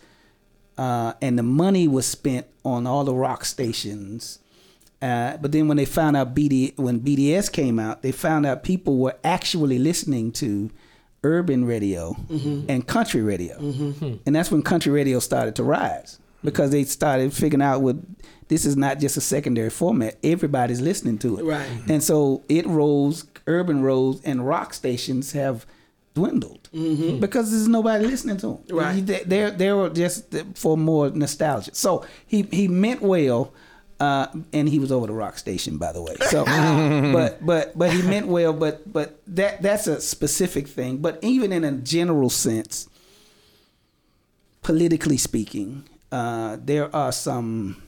uh, 0.77 1.15
and 1.23 1.39
the 1.39 1.43
money 1.43 1.89
was 1.89 2.07
spent 2.07 2.47
on 2.65 2.87
all 2.87 3.05
the 3.05 3.15
rock 3.15 3.45
stations. 3.45 4.41
Uh, 5.01 5.37
but 5.39 5.53
then 5.53 5.69
when 5.69 5.77
they 5.77 5.85
found 5.85 6.17
out 6.17 6.35
BD 6.35 6.79
when 6.79 7.01
BDS 7.01 7.51
came 7.51 7.79
out, 7.79 8.03
they 8.03 8.13
found 8.13 8.47
out 8.47 8.63
people 8.63 8.99
were 8.99 9.17
actually 9.25 9.79
listening 9.79 10.33
to 10.33 10.71
urban 11.25 11.65
radio 11.65 12.13
mm-hmm. 12.29 12.71
and 12.71 12.87
country 12.87 13.23
radio, 13.23 13.59
mm-hmm. 13.59 14.15
and 14.25 14.37
that's 14.37 14.51
when 14.53 14.63
country 14.63 14.93
radio 14.93 15.19
started 15.19 15.57
to 15.57 15.65
rise 15.65 16.19
because 16.45 16.71
they 16.71 16.85
started 16.85 17.33
figuring 17.33 17.63
out 17.63 17.81
what 17.81 17.97
this 18.49 18.65
is 18.67 18.77
not 18.77 19.01
just 19.01 19.17
a 19.17 19.21
secondary 19.21 19.71
format. 19.71 20.17
Everybody's 20.23 20.81
listening 20.81 21.19
to 21.19 21.39
it, 21.39 21.45
Right. 21.45 21.67
Mm-hmm. 21.67 21.91
And 21.93 22.03
so 22.03 22.43
it 22.49 22.67
rose, 22.67 23.27
urban 23.47 23.83
rose, 23.83 24.21
and 24.25 24.47
rock 24.47 24.75
stations 24.75 25.33
have 25.33 25.67
dwindled 26.15 26.69
because 27.21 27.51
there's 27.51 27.67
nobody 27.67 28.07
listening 28.07 28.37
to 28.37 28.47
them. 28.47 28.77
Right. 28.77 29.05
They- 29.05 29.25
They're 29.25 29.51
they're 29.51 29.89
just 29.89 30.33
for 30.55 30.77
more 30.77 31.11
nostalgia. 31.11 31.75
So 31.75 32.05
he 32.27 32.43
he 32.53 32.69
meant 32.69 33.03
well. 33.03 33.53
Uh, 34.05 34.27
and 34.53 34.69
he 34.69 34.79
was 34.79 34.93
over 34.93 35.07
the 35.07 35.15
rock 35.15 35.39
station, 35.39 35.79
by 35.79 35.91
the 35.91 36.03
way. 36.03 36.15
So, 36.29 36.45
but 37.13 37.45
but 37.45 37.79
but 37.79 37.91
he 37.91 38.03
meant 38.03 38.27
well. 38.27 38.53
But 38.53 38.93
but 38.93 39.19
that 39.29 39.63
that's 39.63 39.87
a 39.87 39.99
specific 39.99 40.69
thing. 40.69 40.99
But 40.99 41.19
even 41.23 41.53
in 41.53 41.65
a 41.65 41.73
general 41.73 42.29
sense, 42.29 42.87
politically 44.61 45.17
speaking, 45.17 45.89
uh, 46.13 46.59
there 46.61 46.95
are 46.95 47.13
some 47.13 47.83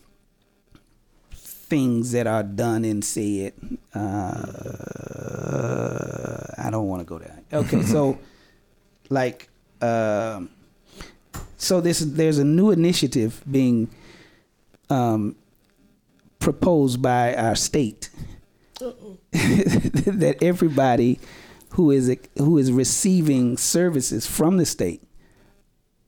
things 1.34 2.12
that 2.12 2.26
are 2.26 2.42
done 2.42 2.86
and 2.86 3.04
said. 3.04 3.52
Uh, 3.94 5.26
I 6.56 6.70
don't 6.70 6.88
want 6.88 7.00
to 7.00 7.04
go 7.04 7.18
there. 7.18 7.42
Okay, 7.52 7.82
so 7.82 8.18
like, 9.10 9.50
um, 9.82 10.48
so 11.58 11.82
this 11.82 12.00
there's 12.00 12.38
a 12.38 12.44
new 12.44 12.70
initiative 12.70 13.44
being 13.50 13.90
um, 14.88 15.36
proposed 16.46 17.02
by 17.02 17.34
our 17.34 17.56
state 17.56 18.08
that 18.78 20.36
everybody 20.40 21.18
who 21.70 21.90
is 21.90 22.16
who 22.38 22.56
is 22.56 22.70
receiving 22.70 23.56
services 23.56 24.28
from 24.28 24.56
the 24.56 24.64
state 24.64 25.02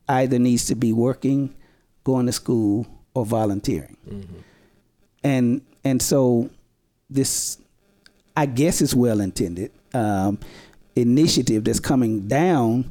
either 0.07 0.39
needs 0.39 0.65
to 0.67 0.75
be 0.75 0.93
working, 0.93 1.53
going 2.05 2.25
to 2.25 2.31
school, 2.31 2.87
or 3.13 3.25
volunteering. 3.25 3.97
And 5.25 5.61
and 5.83 6.01
so 6.01 6.49
this, 7.09 7.57
I 8.37 8.45
guess, 8.45 8.81
is 8.81 8.95
well 8.95 9.19
intended 9.19 9.73
um, 9.93 10.39
initiative 10.95 11.65
that's 11.65 11.81
coming 11.81 12.29
down. 12.29 12.89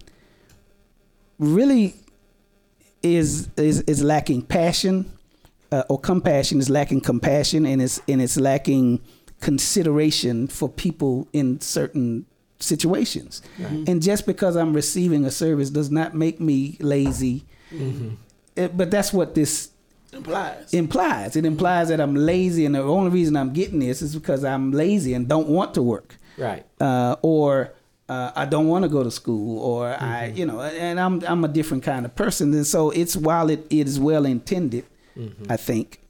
Really, 1.38 1.94
is 3.02 3.48
is 3.56 3.80
is 3.82 4.02
lacking 4.02 4.42
passion 4.42 5.17
uh, 5.72 5.82
or 5.88 5.98
compassion 6.00 6.58
is 6.58 6.68
lacking 6.70 7.00
compassion 7.00 7.66
and 7.66 7.80
it's 7.82 8.00
and 8.08 8.20
it's 8.22 8.36
lacking 8.38 9.00
consideration 9.40 10.46
for 10.48 10.68
people 10.68 11.28
in 11.32 11.60
certain 11.60 12.24
situations. 12.60 13.42
And 13.86 14.02
just 14.02 14.26
because 14.26 14.56
I'm 14.56 14.72
receiving 14.72 15.24
a 15.24 15.30
service 15.30 15.70
does 15.70 15.90
not 15.90 16.14
make 16.14 16.40
me 16.40 16.76
lazy. 16.80 17.44
Uh, 18.56 18.68
but 18.68 18.90
that's 18.90 19.12
what 19.12 19.34
this 19.34 19.70
Implies. 20.12 20.72
implies. 20.72 21.36
It 21.36 21.44
implies 21.44 21.88
that 21.90 22.00
I'm 22.00 22.14
lazy, 22.14 22.64
and 22.64 22.74
the 22.74 22.80
only 22.82 23.10
reason 23.10 23.36
I'm 23.36 23.52
getting 23.52 23.78
this 23.80 24.00
is 24.00 24.14
because 24.14 24.42
I'm 24.42 24.72
lazy 24.72 25.12
and 25.14 25.28
don't 25.28 25.48
want 25.48 25.74
to 25.74 25.82
work 25.82 26.16
Right. 26.38 26.64
uh, 26.80 27.16
or 27.22 27.74
uh, 28.08 28.32
I 28.34 28.46
don't 28.46 28.68
want 28.68 28.84
to 28.84 28.88
go 28.88 29.02
to 29.04 29.10
school, 29.10 29.58
or 29.60 29.88
I, 29.88 30.32
you 30.34 30.46
know, 30.46 30.62
and 30.62 30.98
I'm 30.98 31.22
I'm 31.26 31.44
a 31.44 31.48
different 31.48 31.82
kind 31.82 32.06
of 32.06 32.14
person, 32.16 32.54
and 32.54 32.66
so 32.66 32.90
it's 32.90 33.14
while 33.16 33.50
it, 33.50 33.66
it 33.70 33.86
is 33.86 34.00
well 34.00 34.24
intended, 34.24 34.84
I 35.48 35.56
think, 35.56 36.00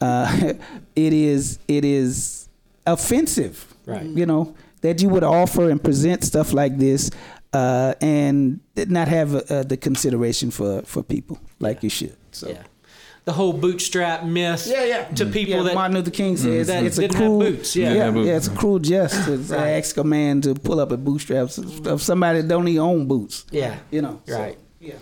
uh, 0.00 0.52
it 0.96 1.12
is 1.12 1.58
it 1.68 1.84
is 1.84 2.48
offensive, 2.86 3.74
Right. 3.86 4.04
You 4.06 4.26
know 4.26 4.54
that 4.80 5.00
you 5.02 5.08
would 5.08 5.24
offer 5.24 5.70
and 5.70 5.82
present 5.82 6.24
stuff 6.24 6.52
like 6.52 6.76
this, 6.78 7.10
uh, 7.52 7.94
and 8.00 8.60
not 8.76 9.08
have 9.08 9.34
uh, 9.34 9.62
the 9.62 9.76
consideration 9.76 10.50
for 10.50 10.82
for 10.82 11.02
people 11.02 11.38
like 11.60 11.82
you 11.82 11.90
should. 11.90 12.16
So. 12.32 12.48
Yeah. 12.48 12.62
The 13.24 13.32
whole 13.32 13.52
bootstrap 13.52 14.22
myth 14.24 14.68
Yeah, 14.70 14.84
yeah. 14.84 15.04
to 15.16 15.26
people 15.26 15.56
Yeah, 15.56 15.62
that 15.64 15.74
Martin 15.74 15.96
Luther 15.96 16.12
King 16.12 16.36
says 16.36 16.68
that 16.68 16.84
it's 16.84 16.96
a 16.96 17.00
didn't 17.00 17.14
have 17.16 17.22
cruel, 17.24 17.40
boots, 17.40 17.74
yeah. 17.74 17.92
yeah, 17.92 18.10
Yeah, 18.14 18.22
yeah, 18.22 18.36
it's 18.36 18.46
a 18.46 18.54
cruel 18.54 18.78
jest 18.78 19.24
to 19.26 19.36
Right. 19.36 19.78
ask 19.82 19.96
a 19.96 20.04
man 20.04 20.40
to 20.42 20.54
pull 20.54 20.78
up 20.78 20.92
a 20.92 20.96
bootstraps 20.96 21.58
of 21.58 22.00
somebody 22.02 22.42
that 22.42 22.46
don't 22.48 22.68
even 22.68 22.82
own 22.82 23.06
boots. 23.08 23.44
Yeah. 23.50 23.78
you 23.90 24.00
know, 24.00 24.20
so, 24.28 24.38
Right. 24.38 24.56
yeah. 24.78 24.94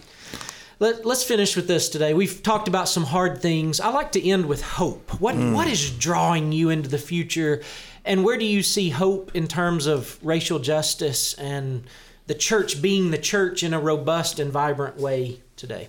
Let, 0.80 1.06
let's 1.06 1.22
finish 1.22 1.54
with 1.56 1.68
this 1.68 1.88
today. 1.88 2.14
We've 2.14 2.42
talked 2.42 2.66
about 2.68 2.88
some 2.88 3.04
hard 3.04 3.40
things. 3.40 3.80
I 3.80 3.88
like 3.88 4.12
to 4.12 4.28
end 4.28 4.46
with 4.46 4.62
hope. 4.62 5.20
What 5.20 5.36
what 5.36 5.68
is 5.68 5.90
drawing 5.90 6.52
you 6.52 6.70
into 6.70 6.88
the 6.88 6.98
future, 6.98 7.62
and 8.04 8.24
where 8.24 8.36
do 8.36 8.44
you 8.44 8.62
see 8.62 8.90
hope 8.90 9.34
in 9.34 9.46
terms 9.46 9.86
of 9.86 10.18
racial 10.22 10.58
justice 10.58 11.34
and 11.34 11.84
the 12.26 12.34
church 12.34 12.82
being 12.82 13.10
the 13.10 13.18
church 13.18 13.62
in 13.62 13.72
a 13.72 13.80
robust 13.80 14.40
and 14.40 14.50
vibrant 14.50 14.96
way 14.96 15.40
today? 15.56 15.88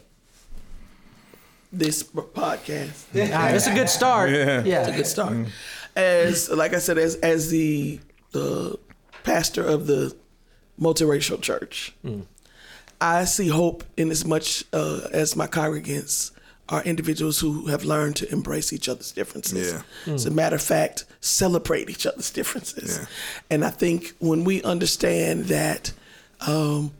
This 1.72 2.04
podcast. 2.04 3.06
Ah, 3.34 3.52
that's 3.52 3.68
a 3.68 3.74
good 3.74 3.90
start. 3.90 4.30
Yeah. 4.30 4.64
yeah. 4.64 4.96
good 4.96 5.08
start. 5.08 5.48
As 5.96 6.50
like 6.50 6.74
I 6.74 6.80
said, 6.80 6.98
as 6.98 7.16
as 7.16 7.50
the 7.50 8.00
the 8.32 8.78
pastor 9.24 9.64
of 9.64 9.88
the 9.88 10.16
multiracial 10.80 11.42
church, 11.42 11.96
I 13.02 13.26
see 13.26 13.48
hope 13.48 13.84
in 13.98 14.12
as 14.12 14.26
much 14.26 14.64
uh, 14.74 15.02
as 15.12 15.36
my 15.36 15.48
congregants 15.48 16.32
are 16.68 16.82
individuals 16.84 17.39
who 17.39 17.68
have 17.68 17.84
learned 17.84 18.16
to 18.16 18.32
embrace 18.32 18.74
each 18.74 18.89
other's 18.89 19.12
differences. 19.12 19.84
Yeah. 20.06 20.14
As 20.14 20.26
a 20.26 20.32
matter 20.32 20.56
of 20.56 20.62
fact, 20.62 21.06
celebrate 21.20 21.89
each 21.89 22.08
other's 22.08 22.32
differences. 22.32 22.98
Yeah. 22.98 23.06
And 23.52 23.64
I 23.64 23.70
think 23.70 24.16
when 24.20 24.43
we 24.43 24.64
understand 24.64 25.46
that, 25.46 25.91
um, 26.48 26.91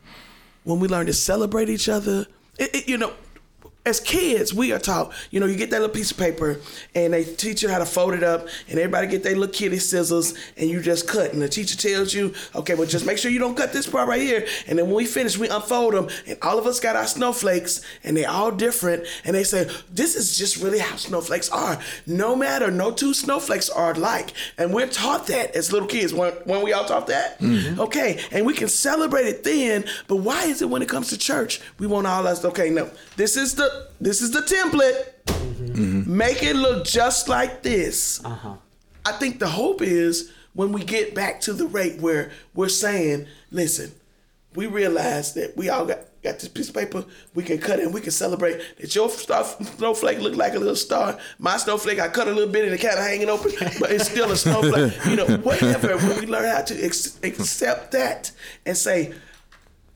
when 0.64 0.80
we 0.80 0.88
learn 0.88 1.08
to 1.08 1.14
celebrate 1.14 1.70
each 1.70 1.90
other 1.90 2.28
it, 2.58 2.74
it, 2.74 2.88
you 2.88 2.98
know, 2.98 3.14
as 3.86 4.00
kids, 4.00 4.54
we 4.54 4.72
are 4.72 4.80
taught, 4.80 5.14
you 5.30 5.40
know, 5.40 5.46
you 5.46 5.56
get 5.56 5.70
that 5.70 5.80
little 5.80 5.94
piece 5.94 6.10
of 6.10 6.18
paper 6.18 6.60
and 6.96 7.14
they 7.14 7.24
teach 7.24 7.62
you 7.62 7.70
how 7.70 7.78
to 7.78 7.86
fold 7.86 8.14
it 8.14 8.24
up 8.24 8.48
and 8.68 8.80
everybody 8.80 9.06
get 9.06 9.22
their 9.22 9.36
little 9.36 9.54
kitty 9.54 9.78
scissors 9.78 10.34
and 10.58 10.70
you 10.70 10.82
just 10.82 11.08
cut. 11.08 11.34
And 11.34 11.42
the 11.42 11.48
teacher 11.48 11.78
tells 11.78 12.14
you, 12.14 12.34
okay, 12.56 12.74
well, 12.74 12.88
just 12.88 13.06
make 13.06 13.20
sure 13.20 13.30
you 13.30 13.38
don't 13.38 13.56
cut 13.56 13.74
this 13.74 13.88
part 13.88 14.08
right 14.08 14.22
here. 14.22 14.48
And 14.68 14.80
then 14.80 14.88
when 14.88 14.96
we 14.96 15.06
finish, 15.06 15.38
we 15.38 15.50
unfold 15.50 15.94
them 15.94 16.08
and 16.28 16.38
all 16.42 16.58
of 16.58 16.66
us 16.66 16.80
got 16.80 16.96
our 16.96 17.06
snowflakes 17.06 17.82
and 18.04 18.18
they're 18.18 18.30
all 18.30 18.52
different. 18.52 19.06
And 19.24 19.36
they 19.36 19.44
say, 19.44 19.70
this 19.92 20.16
is 20.16 20.36
just 20.36 20.58
really 20.58 20.80
how 20.80 20.96
snowflakes 20.96 21.50
are. 21.50 21.80
No 22.08 22.36
matter, 22.36 22.72
no 22.72 22.92
two 22.92 23.14
snowflakes 23.14 23.70
are 23.70 23.94
alike. 23.94 24.34
And 24.58 24.74
we're 24.74 24.88
taught 24.88 25.28
that 25.28 25.56
as 25.56 25.72
little 25.72 25.88
kids. 25.88 26.12
When, 26.12 26.32
when 26.46 26.64
we 26.64 26.74
all 26.74 26.86
taught 26.86 27.08
that? 27.08 27.40
Mm-hmm. 27.40 27.80
Okay. 27.80 28.20
And 28.32 28.48
we 28.48 28.56
can 28.56 28.68
celebrate 28.68 29.28
it 29.28 29.44
then, 29.44 29.86
but 30.08 30.18
why 30.18 30.46
is 30.46 30.64
it 30.64 30.70
when 30.70 30.82
it 30.82 30.90
comes 30.90 31.10
to 31.10 31.18
church, 31.20 31.62
we 31.78 31.86
want 31.86 32.08
all 32.08 32.26
us, 32.26 32.44
okay, 32.44 32.70
no, 32.72 32.90
this 33.16 33.38
is 33.38 33.54
the, 33.56 33.75
this 34.02 34.22
is 34.22 34.32
the 34.32 34.42
template. 34.42 35.12
Make 36.08 36.44
it 36.44 36.56
look 36.56 36.86
just 36.86 37.28
like 37.30 37.64
this. 37.64 38.22
I 39.06 39.12
think 39.14 39.40
the 39.40 39.48
hope 39.48 39.82
is 39.82 40.32
when 40.54 40.72
we 40.72 40.84
get 40.84 41.14
back 41.14 41.42
to 41.42 41.54
the 41.54 41.68
rate 41.68 42.00
where 42.00 42.32
we're 42.54 42.70
saying, 42.70 43.28
listen, 43.52 43.92
we 44.56 44.68
realize 44.68 45.34
that 45.34 45.56
we 45.58 45.70
all 45.70 45.86
got, 45.86 46.00
got 46.24 46.40
this 46.40 46.48
piece 46.48 46.70
of 46.70 46.76
paper, 46.76 47.04
we 47.34 47.44
can 47.44 47.58
cut 47.58 47.80
it 47.80 47.84
and 47.86 47.94
we 47.94 48.00
can 48.00 48.12
celebrate 48.12 48.62
that 48.80 48.96
your 48.96 49.10
stuff, 49.10 49.62
snowflake 49.78 50.20
looked 50.20 50.38
like 50.38 50.54
a 50.56 50.60
little 50.60 50.76
star. 50.76 51.20
My 51.40 51.58
snowflake, 51.58 52.00
I 52.00 52.08
cut 52.08 52.28
a 52.30 52.32
little 52.32 52.52
bit 52.52 52.64
and 52.66 52.74
it 52.74 52.78
kind 52.78 52.98
of 52.98 53.04
hanging 53.04 53.30
open, 53.30 53.52
but 53.80 53.92
it's 53.92 54.10
still 54.10 54.32
a 54.32 54.38
snowflake. 54.38 54.94
You 55.10 55.18
know, 55.18 55.38
whatever. 55.38 55.98
When 55.98 56.20
we 56.20 56.26
learn 56.26 56.46
how 56.46 56.62
to 56.62 56.84
ex- 56.86 57.20
accept 57.22 57.92
that 57.92 58.32
and 58.66 58.78
say, 58.78 59.14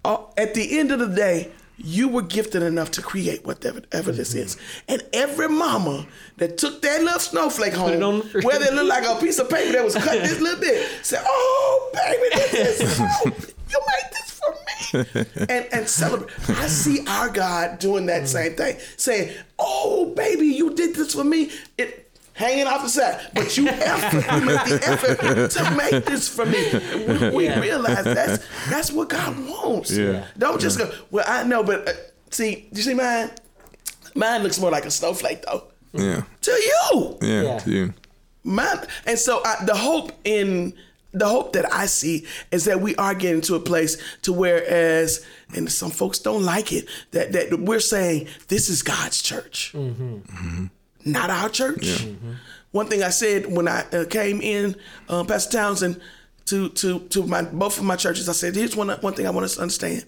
uh, 0.04 0.24
at 0.38 0.54
the 0.54 0.78
end 0.78 0.92
of 0.92 1.00
the 1.00 1.08
day, 1.08 1.52
you 1.80 2.08
were 2.08 2.22
gifted 2.22 2.64
enough 2.64 2.92
to 2.92 3.02
create 3.02 3.46
whatever, 3.46 3.82
this 4.12 4.36
is. 4.36 4.58
And 4.88 5.04
every 5.14 5.48
mama 5.48 6.06
that 6.38 6.58
took 6.58 6.82
that 6.82 7.02
little 7.04 7.20
snowflake 7.20 7.74
home, 7.74 8.00
the 8.00 8.42
whether 8.44 8.66
it 8.66 8.74
looked 8.74 8.88
like 8.90 9.06
a 9.06 9.20
piece 9.20 9.40
of 9.40 9.50
paper 9.50 9.74
that 9.74 9.84
was 9.84 9.96
cut 9.96 10.22
this 10.22 10.40
little 10.40 10.60
bit, 10.60 10.88
said, 11.04 11.22
"Oh, 11.26 11.92
baby, 11.94 12.36
this 12.52 12.82
is 12.82 12.98
so, 12.98 13.04
you 13.26 13.82
made 13.88 14.12
this 14.12 14.40
for 14.40 14.52
me," 14.52 15.46
and 15.50 15.68
and 15.72 15.88
celebrate. 15.88 16.32
I 16.50 16.68
see 16.68 17.06
our 17.08 17.30
God 17.30 17.80
doing 17.80 18.06
that 18.08 18.28
same 18.28 18.56
thing, 18.56 18.78
saying, 18.98 19.36
"Oh, 19.58 20.14
baby, 20.16 20.48
you 20.48 20.74
did 20.76 20.96
this 20.96 21.14
for 21.14 21.24
me." 21.24 21.52
It 21.78 22.09
hanging 22.40 22.68
off 22.68 22.82
the 22.84 22.90
side, 22.90 23.20
but 23.36 23.56
you 23.58 23.68
effort, 23.68 24.26
you 24.34 24.46
made 24.46 24.60
the 24.66 24.80
effort 24.88 25.52
to 25.52 25.72
make 25.76 26.06
this 26.06 26.28
for 26.28 26.46
me. 26.46 26.62
We, 27.06 27.30
we 27.36 27.44
Yeah. 27.46 27.60
realize 27.60 28.04
that's 28.06 28.44
that's 28.70 28.92
what 28.92 29.10
God 29.10 29.38
wants. 29.48 29.92
Yeah. 29.92 30.26
Don't 30.38 30.60
just 30.60 30.78
go. 30.80 30.90
Well, 31.12 31.26
I 31.28 31.44
know, 31.44 31.64
but 31.64 31.88
uh, 31.88 31.94
see, 32.32 32.68
you 32.72 32.82
see 32.82 32.94
mine. 32.94 33.30
Mine 34.16 34.42
looks 34.44 34.60
more 34.60 34.72
like 34.72 34.86
a 34.86 34.92
snowflake, 34.92 35.44
though. 35.46 35.64
Yeah. 35.94 36.24
To 36.42 36.52
you, 36.52 37.18
Yeah. 37.22 37.42
Yeah. 37.44 37.60
You. 37.66 37.94
mine. 38.44 38.80
And 39.06 39.20
so 39.20 39.42
I, 39.46 39.64
the 39.66 39.76
hope 39.76 40.12
in 40.24 40.74
the 41.12 41.28
hope 41.28 41.54
that 41.54 41.66
I 41.74 41.88
see 41.88 42.26
is 42.52 42.66
that 42.66 42.80
we 42.82 42.96
are 42.98 43.16
getting 43.16 43.42
to 43.42 43.56
a 43.56 43.60
place 43.60 43.98
to 44.22 44.32
where 44.32 44.64
as 44.68 45.26
and 45.56 45.72
some 45.72 45.90
folks 45.92 46.20
don't 46.20 46.44
like 46.44 46.72
it 46.72 46.86
that 47.12 47.32
that 47.34 47.60
we're 47.60 47.80
saying 47.80 48.28
this 48.48 48.70
is 48.70 48.84
God's 48.84 49.22
church, 49.22 49.74
not 51.06 51.30
our 51.30 51.50
church. 51.50 52.06
One 52.72 52.88
thing 52.88 53.02
I 53.04 53.10
said 53.10 53.52
when 53.52 53.68
I 53.68 53.84
uh, 53.92 54.06
came 54.06 54.42
in, 54.42 54.76
uh, 55.08 55.24
Pastor 55.24 55.58
Townsend, 55.58 56.00
to 56.46 56.70
to 56.70 57.00
to 57.00 57.24
my 57.26 57.42
both 57.44 57.78
of 57.78 57.84
my 57.84 57.96
churches, 57.96 58.28
I 58.30 58.34
said 58.34 58.56
here's 58.56 58.76
one 58.76 58.90
one 58.90 59.14
thing 59.14 59.26
I 59.28 59.32
want 59.32 59.46
us 59.46 59.56
to 59.56 59.62
understand: 59.62 60.06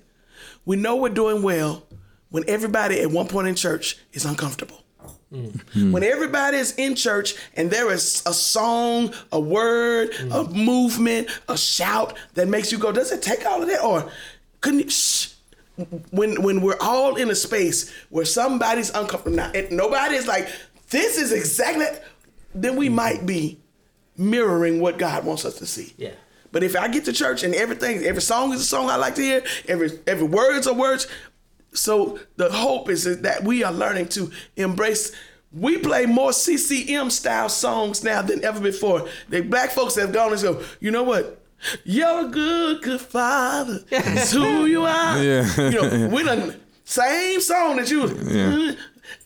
we 0.66 0.76
know 0.76 0.96
we're 0.96 1.10
doing 1.10 1.42
well 1.44 1.84
when 2.30 2.44
everybody 2.48 3.00
at 3.02 3.10
one 3.12 3.28
point 3.28 3.48
in 3.48 3.56
church 3.56 3.98
is 4.14 4.26
uncomfortable. 4.26 4.78
When 5.74 6.04
everybody 6.04 6.58
is 6.58 6.74
in 6.76 6.94
church 6.96 7.36
and 7.56 7.72
there 7.72 7.90
is 7.90 8.22
a 8.26 8.34
song, 8.34 9.14
a 9.32 9.40
word, 9.40 10.10
a 10.30 10.44
movement, 10.44 11.30
a 11.48 11.58
shout 11.58 12.18
that 12.34 12.50
makes 12.50 12.70
you 12.70 12.78
go, 12.78 12.92
does 12.92 13.14
it 13.14 13.22
take 13.22 13.46
all 13.46 13.62
of 13.62 13.70
that? 13.70 13.82
Or 13.82 14.12
couldn't 14.60 14.80
you, 14.82 14.90
shh. 14.90 15.30
When 16.12 16.42
when 16.44 16.60
we're 16.62 16.78
all 16.82 17.16
in 17.16 17.30
a 17.32 17.36
space 17.36 17.92
where 18.10 18.26
somebody's 18.26 18.90
uncomfortable, 18.90 19.38
now, 19.38 19.52
and 19.56 19.72
nobody 19.72 20.16
is 20.16 20.28
like, 20.28 20.50
this 20.92 21.18
is 21.18 21.32
exactly, 21.32 21.86
then 22.54 22.76
we 22.76 22.90
might 22.90 23.26
be 23.26 23.60
mirroring 24.18 24.80
what 24.80 24.98
God 24.98 25.26
wants 25.26 25.46
us 25.46 25.58
to 25.58 25.66
see. 25.66 25.94
Yeah. 25.98 26.12
But 26.52 26.64
if 26.64 26.76
I 26.76 26.88
get 26.90 27.06
to 27.06 27.14
church 27.14 27.44
and 27.44 27.56
everything, 27.56 28.04
every 28.04 28.22
song 28.22 28.54
is 28.54 28.62
a 28.62 28.66
song 28.66 28.90
I 28.90 28.98
like 28.98 29.16
to 29.16 29.22
hear, 29.22 29.44
every 29.68 30.00
every 30.06 30.28
words 30.28 30.68
are 30.68 30.74
words. 30.74 31.08
So 31.74 32.20
the 32.36 32.52
hope 32.52 32.90
is 32.90 33.22
that 33.22 33.44
we 33.44 33.64
are 33.64 33.72
learning 33.72 34.10
to 34.10 34.32
embrace. 34.58 35.14
We 35.54 35.78
play 35.78 36.06
more 36.06 36.34
CCM 36.34 37.10
style 37.10 37.50
songs 37.50 38.04
now 38.04 38.22
than 38.22 38.44
ever 38.44 38.60
before. 38.60 39.08
The 39.30 39.42
black 39.42 39.72
folks 39.72 39.96
have 39.96 40.12
gone 40.12 40.34
and 40.34 40.42
go, 40.42 40.62
you 40.80 40.92
know 40.92 41.04
what? 41.04 41.42
You're 41.86 42.26
a 42.26 42.30
good, 42.30 42.82
good 42.82 43.02
father. 43.02 43.80
It's 43.92 44.32
who 44.32 44.66
you 44.66 44.84
are. 44.84 45.24
Yeah. 45.24 45.70
You 45.70 45.82
know, 45.82 46.08
we 46.10 46.24
done 46.24 46.60
same 46.84 47.40
song 47.40 47.78
that 47.78 47.90
you. 47.90 48.08
Yeah. 48.28 48.74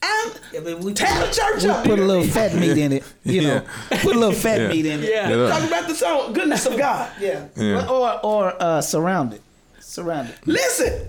And 0.04 0.96
tear 0.96 1.26
the 1.26 1.32
church 1.32 1.64
We 1.64 1.70
up. 1.70 1.86
put 1.86 2.00
a 2.00 2.04
little 2.04 2.24
fat 2.24 2.54
meat 2.56 2.78
in 2.78 2.92
it, 2.94 3.04
you 3.24 3.42
know. 3.42 3.66
Put 3.90 4.16
a 4.16 4.20
little 4.20 4.32
fat 4.32 4.62
Yeah. 4.62 4.68
meat 4.70 4.86
in 4.86 5.04
it. 5.04 5.10
Yeah. 5.10 5.30
Yeah. 5.30 5.50
Talk 5.50 5.68
about 5.68 5.88
the 5.88 5.96
song, 5.96 6.34
goodness 6.34 6.66
of 6.66 6.78
God. 6.78 7.12
Yeah. 7.20 7.48
Yeah. 7.56 7.88
Or 7.88 8.20
or 8.24 8.54
uh, 8.62 8.82
surrounded. 8.82 9.42
Surrounded. 9.80 10.36
Listen, 10.46 11.08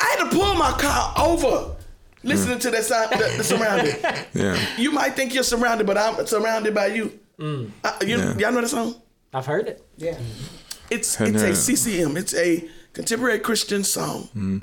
I 0.00 0.04
had 0.04 0.30
to 0.30 0.36
pull 0.36 0.54
my 0.54 0.72
car 0.72 1.14
over 1.18 1.76
listening 2.22 2.58
mm. 2.58 2.62
to 2.62 2.70
that 2.70 2.84
sound, 2.84 3.10
the, 3.12 3.34
the 3.36 3.44
surrounded. 3.44 3.96
Yeah. 4.34 4.58
You 4.78 4.92
might 4.92 5.14
think 5.14 5.34
you're 5.34 5.42
surrounded, 5.42 5.86
but 5.86 5.98
I'm 5.98 6.26
surrounded 6.26 6.74
by 6.74 6.86
you. 6.86 7.18
Mm. 7.38 7.70
Uh, 7.82 7.92
you 8.02 8.18
Yeah. 8.18 8.36
Y'all 8.36 8.52
know 8.52 8.60
the 8.60 8.68
song? 8.68 8.94
I've 9.32 9.46
heard 9.46 9.68
it. 9.68 9.84
Yeah. 9.96 10.14
Mm-hmm. 10.14 10.56
It's 10.90 11.20
it's 11.20 11.42
a. 11.42 11.54
CCM. 11.54 12.16
It's 12.16 12.34
a 12.34 12.68
contemporary 12.92 13.38
Christian 13.38 13.84
song, 13.84 14.28
mm. 14.34 14.60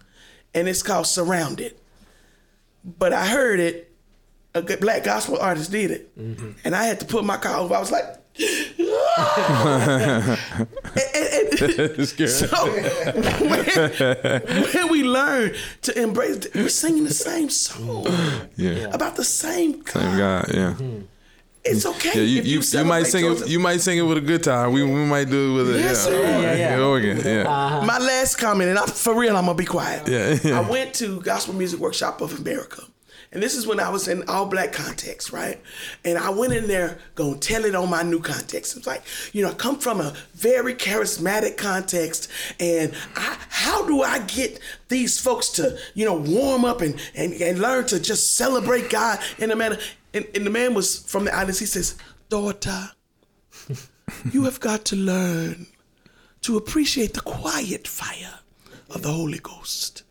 and 0.54 0.68
it's 0.68 0.84
called 0.84 1.08
"Surrounded." 1.08 1.80
But 3.00 3.12
I 3.14 3.26
heard 3.28 3.60
it. 3.60 3.84
A 4.56 4.62
good 4.62 4.80
black 4.80 5.04
gospel 5.04 5.38
artist 5.38 5.70
did 5.72 5.92
it, 5.92 6.12
and 6.64 6.76
I 6.76 6.86
had 6.86 7.00
to 7.02 7.06
put 7.06 7.24
my 7.24 7.38
car 7.38 7.60
over. 7.60 7.76
I 7.76 7.80
was 7.80 7.92
like. 7.92 8.06
And- 8.40 10.38
and- 11.16 11.60
and- 11.60 12.30
so 12.30 12.48
when, 13.48 13.64
when 14.74 14.92
we 14.92 15.04
learn 15.04 15.54
to 15.84 16.00
embrace, 16.02 16.48
we're 16.56 16.70
singing 16.70 17.04
the 17.04 17.14
same 17.14 17.50
song 17.50 18.08
Yeah. 18.56 18.88
about 18.94 19.16
the 19.16 19.24
same 19.24 19.82
God. 19.82 19.88
Thank 19.94 20.18
God. 20.18 20.46
Yeah. 20.54 20.74
It's 21.72 21.86
okay. 21.86 22.12
Yeah, 22.16 22.22
you, 22.22 22.40
if 22.40 22.48
you, 22.48 22.80
you, 22.80 22.86
might 22.86 23.04
sing 23.08 23.24
those- 23.26 23.42
it. 23.44 23.50
You 23.50 23.60
might 23.60 23.82
sing 23.82 23.98
it 23.98 24.02
with 24.04 24.18
a 24.18 24.22
guitar. 24.22 24.70
We, 24.70 24.84
we 24.84 25.06
might 25.06 25.30
do 25.30 25.52
it 25.52 25.54
with 25.58 25.76
a 25.76 25.80
Yes, 25.80 26.06
yeah. 26.06 26.12
sir. 26.12 26.22
Yeah, 26.22 26.56
yeah. 26.56 26.80
Organ. 26.84 27.18
Yeah. 27.18 27.44
Uh-huh. 27.48 27.86
My 27.86 28.00
last 28.00 28.36
comment, 28.38 28.70
and 28.70 28.80
I'm 28.80 28.88
for 28.88 29.18
real, 29.20 29.36
I'm 29.38 29.46
gonna 29.46 29.58
be 29.58 29.66
quiet. 29.66 30.08
Yeah, 30.08 30.38
yeah. 30.44 30.60
I 30.60 30.70
went 30.70 30.94
to 30.96 31.20
Gospel 31.22 31.54
Music 31.54 31.80
Workshop 31.80 32.22
of 32.22 32.38
America. 32.40 32.84
And 33.34 33.44
this 33.44 33.56
is 33.56 33.68
when 33.68 33.80
I 33.82 33.90
was 33.90 34.08
in 34.08 34.24
all 34.30 34.46
black 34.46 34.72
context, 34.72 35.34
right? 35.34 35.62
And 36.06 36.18
I 36.18 36.30
went 36.30 36.54
in 36.54 36.68
there 36.68 36.98
going 37.16 37.38
to 37.38 37.48
tell 37.48 37.66
it 37.66 37.76
on 37.76 37.90
my 37.90 38.02
new 38.02 38.22
context. 38.22 38.78
It's 38.78 38.88
like, 38.88 39.04
you 39.34 39.42
know, 39.44 39.52
I 39.52 39.54
come 39.54 39.80
from 39.80 40.00
a 40.00 40.14
very 40.34 40.74
charismatic 40.74 41.58
context, 41.58 42.32
and 42.58 42.94
I, 43.18 43.38
how 43.50 43.86
do 43.86 44.02
I 44.02 44.20
get 44.20 44.60
these 44.88 45.20
folks 45.20 45.50
to, 45.50 45.78
you 45.94 46.06
know, 46.06 46.16
warm 46.16 46.64
up 46.64 46.80
and, 46.80 47.00
and, 47.16 47.34
and 47.34 47.60
learn 47.60 47.86
to 47.88 48.00
just 48.00 48.38
celebrate 48.38 48.90
God 48.90 49.20
in 49.38 49.52
a 49.52 49.58
manner? 49.58 49.78
And, 50.18 50.28
and 50.36 50.46
the 50.46 50.50
man 50.50 50.74
was 50.74 51.00
from 51.00 51.26
the 51.26 51.34
islands. 51.36 51.60
He 51.60 51.66
says, 51.66 51.96
daughter, 52.30 52.92
you 54.32 54.44
have 54.44 54.60
got 54.60 54.86
to 54.86 54.96
learn 54.96 55.68
to 56.42 56.58
appreciate 56.58 57.14
the 57.14 57.22
quiet 57.22 57.88
fire 57.88 58.40
of 58.90 59.02
the 59.02 59.12
Holy 59.12 59.40
Ghost. 59.40 60.04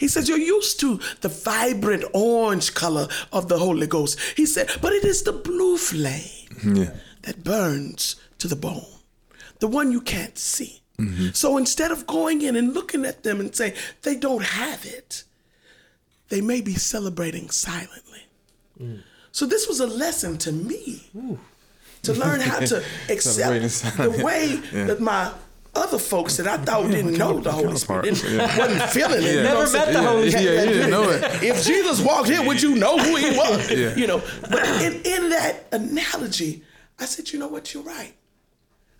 He 0.00 0.08
says, 0.08 0.28
You're 0.28 0.38
used 0.38 0.80
to 0.80 0.98
the 1.20 1.28
vibrant 1.28 2.04
orange 2.12 2.74
color 2.74 3.06
of 3.32 3.46
the 3.48 3.58
Holy 3.58 3.86
Ghost. 3.86 4.18
He 4.36 4.44
said, 4.44 4.68
But 4.82 4.92
it 4.92 5.04
is 5.04 5.22
the 5.22 5.32
blue 5.32 5.76
flame 5.78 6.74
Yeah. 6.76 6.90
that 7.22 7.44
burns 7.44 8.16
to 8.38 8.48
the 8.48 8.56
bone, 8.56 8.84
the 9.60 9.68
one 9.68 9.92
you 9.92 10.00
can't 10.00 10.36
see. 10.36 10.82
Mm-hmm. 10.98 11.28
So 11.32 11.58
instead 11.58 11.92
of 11.92 12.08
going 12.08 12.42
in 12.42 12.56
and 12.56 12.74
looking 12.74 13.04
at 13.04 13.22
them 13.22 13.38
and 13.38 13.54
saying 13.54 13.74
they 14.02 14.16
don't 14.16 14.42
have 14.42 14.84
it, 14.84 15.22
they 16.28 16.40
may 16.40 16.60
be 16.60 16.74
celebrating 16.74 17.48
silently. 17.50 18.25
So 19.32 19.46
this 19.46 19.68
was 19.68 19.80
a 19.80 19.86
lesson 19.86 20.38
to 20.38 20.52
me 20.52 21.02
to 22.02 22.12
learn 22.14 22.40
how 22.40 22.60
to 22.60 22.82
accept 23.10 23.96
the 23.98 24.22
way 24.24 24.60
Yeah. 24.72 24.84
that 24.86 25.00
my 25.00 25.32
other 25.74 25.98
folks 25.98 26.38
that 26.38 26.46
I 26.46 26.56
thought 26.56 26.90
didn't 26.90 27.18
know 27.18 27.38
the 27.40 27.52
Holy 27.52 27.76
Spirit, 27.76 28.04
didn't, 28.04 28.32
yeah. 28.32 28.58
wasn't 28.58 28.82
feeling 28.90 29.22
it. 29.22 29.26
you 29.30 29.36
know 29.36 29.42
Never 29.42 29.58
what 29.58 29.66
I'm 29.66 29.72
met 29.72 29.84
saying? 29.84 29.92
the 29.92 30.02
Holy 30.08 30.28
Yeah, 30.30 30.40
yeah, 30.40 30.62
you 30.62 30.68
didn't 30.70 30.90
know 30.90 31.10
it. 31.10 31.42
If 31.42 31.64
Jesus 31.66 32.00
walked 32.00 32.30
in, 32.30 32.46
would 32.46 32.62
you 32.62 32.76
know 32.76 32.96
who 32.98 33.16
he 33.16 33.36
was? 33.36 33.70
Yeah. 33.70 33.94
You 33.94 34.06
know, 34.06 34.22
but 34.50 34.64
in, 34.82 34.94
in 35.04 35.28
that 35.30 35.66
analogy, 35.72 36.62
I 36.98 37.04
said, 37.04 37.30
you 37.30 37.38
know 37.38 37.48
what, 37.48 37.74
you're 37.74 37.82
right. 37.82 38.14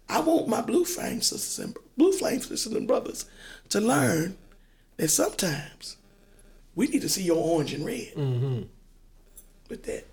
I 0.08 0.20
want 0.20 0.48
my 0.48 0.60
blue 0.60 0.84
flame 0.84 1.22
sisters 1.22 1.58
and 1.64 1.76
blue 1.96 2.12
flame 2.12 2.40
sisters 2.42 2.72
and 2.74 2.86
brothers 2.86 3.24
to 3.70 3.80
learn 3.80 4.36
that 4.98 5.08
sometimes 5.08 5.96
we 6.74 6.88
need 6.88 7.00
to 7.02 7.08
see 7.08 7.22
your 7.22 7.38
orange 7.38 7.72
and 7.72 7.86
red. 7.86 8.12
Mm-hmm. 8.14 8.62
With 9.68 9.84
that, 9.84 10.05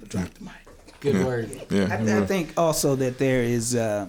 I'll 0.00 0.06
drop 0.06 0.32
the 0.34 0.44
mic. 0.44 0.52
Good 1.00 1.24
word. 1.24 1.50
I, 1.70 1.74
Yeah. 1.74 2.18
I 2.22 2.26
think 2.26 2.52
also 2.56 2.96
that 2.96 3.18
there 3.18 3.42
is. 3.42 3.74
Uh, 3.74 4.06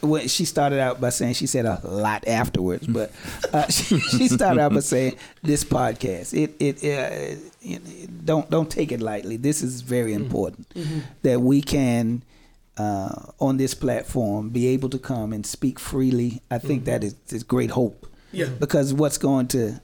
when 0.00 0.28
she 0.28 0.44
started 0.44 0.80
out 0.80 1.00
by 1.00 1.08
saying 1.08 1.32
she 1.32 1.46
said 1.46 1.64
a 1.64 1.80
lot 1.82 2.28
afterwards, 2.28 2.86
but 2.86 3.10
uh, 3.54 3.66
she, 3.70 3.98
she 3.98 4.28
started 4.28 4.60
out 4.60 4.74
by 4.74 4.80
saying 4.80 5.16
this 5.42 5.64
podcast. 5.64 6.34
It 6.34 6.54
it, 6.60 6.76
uh, 6.84 7.36
it 7.62 8.24
don't 8.26 8.48
don't 8.50 8.70
take 8.70 8.92
it 8.92 9.00
lightly. 9.00 9.36
This 9.36 9.62
is 9.62 9.80
very 9.80 10.12
important 10.12 10.66
that 11.22 11.40
we 11.40 11.62
can 11.62 12.22
uh, 12.76 13.14
on 13.40 13.56
this 13.56 13.74
platform 13.74 14.50
be 14.50 14.68
able 14.68 14.90
to 14.90 14.98
come 14.98 15.32
and 15.32 15.46
speak 15.46 15.78
freely. 15.78 16.42
I 16.50 16.58
think 16.58 16.84
that 16.84 17.04
is, 17.04 17.14
is 17.28 17.42
great 17.42 17.70
hope. 17.70 18.06
Yeah. 18.32 18.46
Because 18.46 18.92
what's 18.92 19.18
going 19.18 19.48
to 19.48 19.80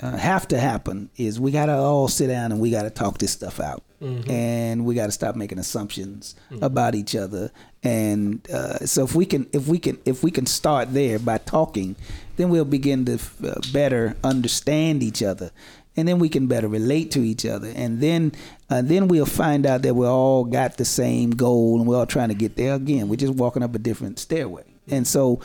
uh, 0.00 0.16
have 0.16 0.48
to 0.48 0.58
happen 0.58 1.10
is 1.16 1.38
we 1.38 1.50
got 1.50 1.66
to 1.66 1.74
all 1.74 2.08
sit 2.08 2.28
down 2.28 2.52
and 2.52 2.60
we 2.60 2.70
got 2.70 2.82
to 2.82 2.90
talk 2.90 3.18
this 3.18 3.32
stuff 3.32 3.60
out. 3.60 3.82
And 4.30 4.86
we 4.86 4.94
got 4.94 5.06
to 5.06 5.12
stop 5.12 5.36
making 5.36 5.58
assumptions 5.58 6.34
about 6.62 6.94
each 6.94 7.14
other. 7.14 7.50
And 7.82 8.40
uh, 8.50 8.86
so 8.86 9.04
if 9.04 9.14
we 9.14 9.26
can, 9.26 9.46
if 9.52 9.68
we 9.68 9.78
can, 9.78 9.98
if 10.06 10.22
we 10.22 10.30
can 10.30 10.46
start 10.46 10.94
there 10.94 11.18
by 11.18 11.36
talking, 11.36 11.96
then 12.36 12.48
we'll 12.48 12.64
begin 12.64 13.04
to 13.04 13.18
uh, 13.44 13.60
better 13.74 14.16
understand 14.24 15.02
each 15.02 15.22
other, 15.22 15.50
and 15.96 16.08
then 16.08 16.18
we 16.18 16.30
can 16.30 16.46
better 16.46 16.66
relate 16.66 17.10
to 17.10 17.20
each 17.20 17.44
other. 17.44 17.70
And 17.76 18.00
then, 18.00 18.32
uh, 18.70 18.80
then 18.80 19.06
we'll 19.08 19.26
find 19.26 19.66
out 19.66 19.82
that 19.82 19.94
we 19.94 20.06
all 20.06 20.44
got 20.44 20.78
the 20.78 20.86
same 20.86 21.32
goal, 21.32 21.78
and 21.78 21.86
we're 21.86 21.98
all 21.98 22.06
trying 22.06 22.30
to 22.30 22.34
get 22.34 22.56
there. 22.56 22.74
Again, 22.74 23.10
we're 23.10 23.16
just 23.16 23.34
walking 23.34 23.62
up 23.62 23.74
a 23.74 23.78
different 23.78 24.18
stairway. 24.18 24.64
And 24.88 25.06
so, 25.06 25.40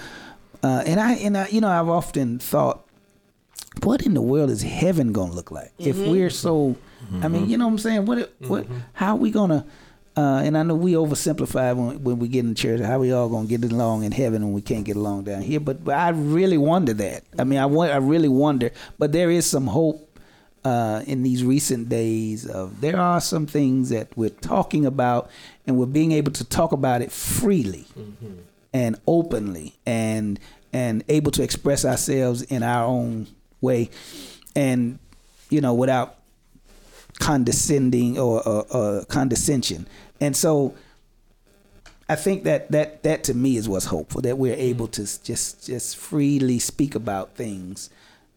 uh, 0.64 0.84
and 0.86 0.98
I, 1.02 1.16
and 1.16 1.38
I, 1.38 1.48
you 1.50 1.60
know, 1.60 1.68
I've 1.68 1.90
often 1.90 2.40
thought 2.40 2.85
what 3.84 4.06
in 4.06 4.14
the 4.14 4.22
world 4.22 4.50
is 4.50 4.62
heaven 4.64 5.12
gonna 5.12 5.32
look 5.34 5.52
like 5.52 5.72
if 5.78 5.98
we're 5.98 6.30
so 6.30 6.76
i 7.22 7.28
mean 7.28 7.48
you 7.50 7.58
know 7.58 7.66
what 7.66 7.72
i'm 7.74 7.78
saying 7.78 8.06
what 8.06 8.32
what 8.40 8.66
how 8.94 9.14
are 9.14 9.18
we 9.18 9.30
gonna 9.32 9.66
uh, 10.18 10.42
and 10.46 10.58
I 10.58 10.64
know 10.64 10.76
we 10.76 10.94
oversimplify 10.94 11.76
when, 11.76 12.02
when 12.02 12.20
we 12.20 12.30
get 12.30 12.46
in 12.46 12.56
church 12.56 12.80
how 12.80 13.00
we 13.00 13.12
all 13.12 13.28
gonna 13.28 13.48
get 13.48 13.66
along 13.66 14.04
in 14.04 14.14
heaven 14.14 14.44
and 14.44 14.54
we 14.54 14.62
can't 14.62 14.86
get 14.86 14.96
along 14.96 15.26
down 15.26 15.42
here. 15.42 15.60
But, 15.60 15.84
but 15.84 15.96
I 15.96 16.10
really 16.10 16.58
wonder 16.58 16.94
that. 16.94 17.24
I 17.38 17.44
mean, 17.44 17.60
I 17.60 17.66
want 17.66 17.92
I 17.92 17.98
really 17.98 18.30
wonder. 18.30 18.72
But 18.98 19.12
there 19.12 19.30
is 19.30 19.46
some 19.46 19.68
hope 19.68 20.18
uh, 20.64 21.04
in 21.06 21.24
these 21.24 21.44
recent 21.44 21.90
days. 21.90 22.46
Of 22.46 22.80
there 22.80 22.98
are 22.98 23.20
some 23.20 23.46
things 23.46 23.90
that 23.90 24.08
we're 24.16 24.30
talking 24.30 24.86
about, 24.86 25.30
and 25.68 25.78
we're 25.78 25.86
being 25.86 26.14
able 26.14 26.32
to 26.34 26.46
talk 26.46 26.72
about 26.72 27.02
it 27.02 27.12
freely 27.12 27.86
and 28.74 28.96
openly, 29.06 29.76
and 29.86 30.40
and 30.72 31.04
able 31.10 31.32
to 31.32 31.44
express 31.44 31.84
ourselves 31.84 32.42
in 32.42 32.64
our 32.64 32.86
own 32.86 33.28
way, 33.62 33.90
and 34.56 35.00
you 35.50 35.62
know 35.62 35.74
without 35.74 36.18
condescending 37.20 38.20
or, 38.20 38.46
or, 38.48 38.66
or 38.72 39.06
condescension. 39.06 39.88
And 40.20 40.36
so 40.36 40.76
I 42.08 42.16
think 42.16 42.44
that, 42.44 42.72
that 42.72 43.04
that 43.04 43.24
to 43.26 43.34
me 43.34 43.58
is 43.58 43.68
what's 43.68 43.86
hopeful 43.86 44.22
that 44.22 44.38
we're 44.38 44.56
able 44.56 44.88
to 44.90 45.24
just 45.24 45.66
just 45.66 45.98
freely 45.98 46.60
speak 46.60 46.96
about 46.96 47.36
things 47.36 47.90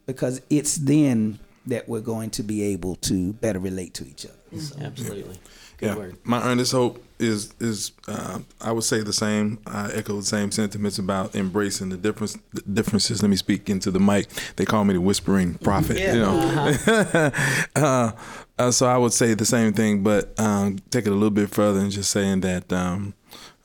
because 0.06 0.40
it's 0.48 0.76
then 0.76 1.38
that 1.68 1.88
we're 1.88 2.00
going 2.00 2.30
to 2.30 2.42
be 2.42 2.62
able 2.62 2.96
to 2.96 3.32
better 3.34 3.58
relate 3.58 3.94
to 3.94 4.06
each 4.06 4.24
other. 4.26 4.60
So, 4.60 4.76
Absolutely. 4.80 5.38
Good 5.78 5.86
Yeah, 5.86 5.96
word. 5.96 6.16
my 6.24 6.42
earnest 6.42 6.72
hope 6.72 7.04
is 7.20 7.52
is 7.60 7.92
uh, 8.08 8.40
I 8.60 8.72
would 8.72 8.82
say 8.84 9.02
the 9.02 9.12
same. 9.12 9.58
I 9.66 9.90
echo 9.92 10.16
the 10.16 10.26
same 10.26 10.50
sentiments 10.50 10.98
about 10.98 11.36
embracing 11.36 11.90
the 11.90 11.96
difference 11.96 12.36
the 12.52 12.62
differences. 12.62 13.22
Let 13.22 13.28
me 13.30 13.36
speak 13.36 13.70
into 13.70 13.90
the 13.92 14.00
mic. 14.00 14.28
They 14.56 14.64
call 14.64 14.84
me 14.84 14.94
the 14.94 15.00
whispering 15.00 15.54
prophet. 15.58 15.98
You 15.98 16.20
know, 16.20 17.32
uh, 17.76 18.12
uh, 18.58 18.70
so 18.72 18.86
I 18.86 18.96
would 18.98 19.12
say 19.12 19.34
the 19.34 19.44
same 19.44 19.72
thing, 19.72 20.02
but 20.02 20.38
um, 20.40 20.78
take 20.90 21.06
it 21.06 21.10
a 21.10 21.14
little 21.14 21.30
bit 21.30 21.50
further 21.50 21.78
and 21.78 21.92
just 21.92 22.10
saying 22.10 22.40
that 22.40 22.72
um, 22.72 23.14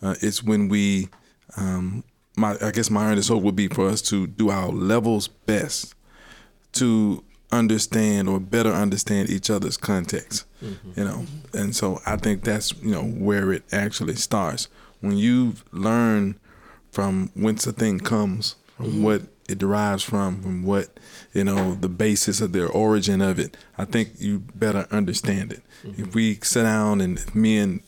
uh, 0.02 0.16
it's 0.22 0.44
when 0.44 0.68
we. 0.70 1.10
Um, 1.58 2.04
my 2.36 2.58
I 2.62 2.72
guess 2.72 2.90
my 2.92 3.06
earnest 3.12 3.30
hope 3.30 3.44
would 3.44 3.56
be 3.56 3.68
for 3.70 3.88
us 3.88 4.02
to 4.04 4.28
do 4.28 4.50
our 4.50 4.70
levels 4.70 5.28
best 5.28 5.96
to 6.74 7.24
understand 7.54 8.28
or 8.28 8.40
better 8.40 8.72
understand 8.72 9.30
each 9.30 9.50
other's 9.50 9.78
context 9.78 10.46
mm-hmm. 10.64 11.00
you 11.00 11.06
know? 11.06 11.26
And 11.54 11.76
so 11.76 12.02
i 12.06 12.16
think 12.16 12.44
that's 12.44 12.74
you 12.82 12.92
know 12.92 13.04
where 13.04 13.52
it 13.52 13.64
actually 13.72 14.16
starts. 14.16 14.68
When 15.02 15.18
you 15.18 15.54
learn 15.72 16.40
from 16.92 17.30
whence 17.36 17.68
a 17.68 17.74
thing 17.74 18.00
comes 18.00 18.56
from 18.78 18.88
mm-hmm. 18.88 19.04
what 19.04 19.22
it 19.50 19.58
derives 19.58 20.04
from 20.04 20.42
from 20.42 20.64
what 20.64 21.00
you 21.34 21.44
know 21.44 21.76
the 21.76 21.90
basis 21.90 22.40
of 22.40 22.54
the 22.54 22.66
origin 22.68 23.22
of 23.22 23.38
it 23.40 23.58
i 23.78 23.84
think 23.84 24.12
you 24.18 24.40
better 24.56 24.88
understand 24.92 25.52
it. 25.52 25.62
Mm-hmm. 25.84 26.02
If 26.02 26.16
we 26.16 26.36
sit 26.36 26.64
down 26.64 27.02
and 27.02 27.18
if 27.18 27.36
me 27.36 27.58
and 27.58 27.82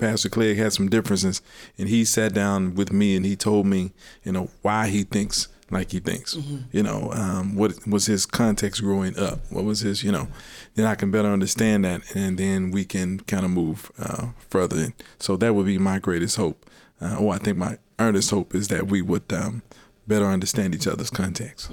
Pastor 0.00 0.30
Clegg 0.30 0.56
had 0.56 0.72
some 0.72 0.88
differences, 0.88 1.42
and 1.78 1.88
he 1.88 2.04
sat 2.04 2.32
down 2.32 2.74
with 2.74 2.92
me 2.92 3.14
and 3.14 3.26
he 3.26 3.36
told 3.36 3.66
me, 3.66 3.92
you 4.24 4.32
know, 4.32 4.48
why 4.62 4.88
he 4.88 5.04
thinks 5.04 5.48
like 5.72 5.90
he 5.90 6.00
thinks. 6.00 6.36
You 6.70 6.82
know, 6.82 7.10
um, 7.12 7.54
what 7.56 7.86
was 7.86 8.06
his 8.06 8.26
context 8.26 8.80
growing 8.82 9.18
up? 9.18 9.40
What 9.50 9.64
was 9.64 9.80
his, 9.80 10.02
you 10.04 10.12
know? 10.12 10.28
Then 10.74 10.86
I 10.86 10.94
can 10.94 11.10
better 11.10 11.28
understand 11.28 11.84
that, 11.84 12.02
and 12.14 12.38
then 12.38 12.70
we 12.70 12.84
can 12.84 13.20
kind 13.20 13.44
of 13.44 13.50
move 13.50 13.90
uh, 13.98 14.28
further. 14.50 14.92
So 15.18 15.36
that 15.36 15.54
would 15.54 15.66
be 15.66 15.78
my 15.78 15.98
greatest 15.98 16.36
hope. 16.36 16.64
Uh, 17.00 17.16
or 17.16 17.34
I 17.34 17.38
think 17.38 17.58
my 17.58 17.78
earnest 17.98 18.30
hope 18.30 18.54
is 18.54 18.68
that 18.68 18.86
we 18.86 19.02
would 19.02 19.32
um, 19.32 19.62
better 20.06 20.26
understand 20.26 20.74
each 20.74 20.86
other's 20.86 21.10
context. 21.10 21.70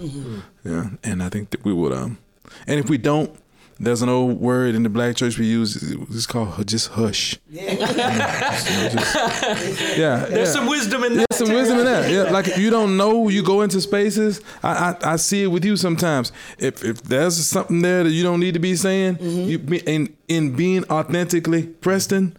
Yeah, 0.64 0.90
and 1.04 1.22
I 1.22 1.30
think 1.30 1.52
that 1.52 1.64
we 1.64 1.74
would. 1.74 1.94
Um, 1.94 2.18
and 2.68 2.80
if 2.80 2.90
we 2.90 2.98
don't, 2.98 3.32
there's 3.80 4.02
an 4.02 4.10
old 4.10 4.42
word 4.42 4.76
in 4.76 4.84
the 4.84 4.90
black 4.90 5.16
church 5.16 5.40
we 5.40 5.46
use. 5.46 5.82
It's 5.82 6.26
called 6.26 6.68
just 6.68 6.90
hush. 6.90 7.38
Yeah, 7.50 7.76
There's 9.96 10.32
yeah. 10.32 10.46
some 10.46 10.68
wisdom 10.68 11.06
in 11.06 11.16
that. 11.18 11.28
There's 11.30 11.48
some 11.48 11.56
wisdom 11.56 11.80
in 11.80 11.86
that. 11.86 12.12
Yeah, 12.12 12.24
like 12.24 12.50
if 12.50 12.58
you 12.64 12.70
don't 12.70 12.98
know, 12.98 13.30
you 13.30 13.42
go 13.42 13.62
into 13.62 13.80
spaces. 13.80 14.42
I, 14.62 14.96
I 15.02 15.14
I 15.14 15.16
see 15.16 15.44
it 15.44 15.48
with 15.48 15.64
you 15.64 15.78
sometimes. 15.78 16.34
If 16.58 16.84
if 16.84 17.04
there's 17.04 17.38
something 17.38 17.82
there 17.82 18.04
that 18.04 18.12
you 18.12 18.24
don't 18.24 18.42
need 18.42 18.56
to 18.56 18.60
be 18.60 18.76
saying, 18.76 19.16
mm-hmm. 19.16 19.50
you 19.50 19.82
in 19.86 20.14
in 20.28 20.56
being 20.56 20.84
authentically 20.90 21.68
Preston, 21.68 22.36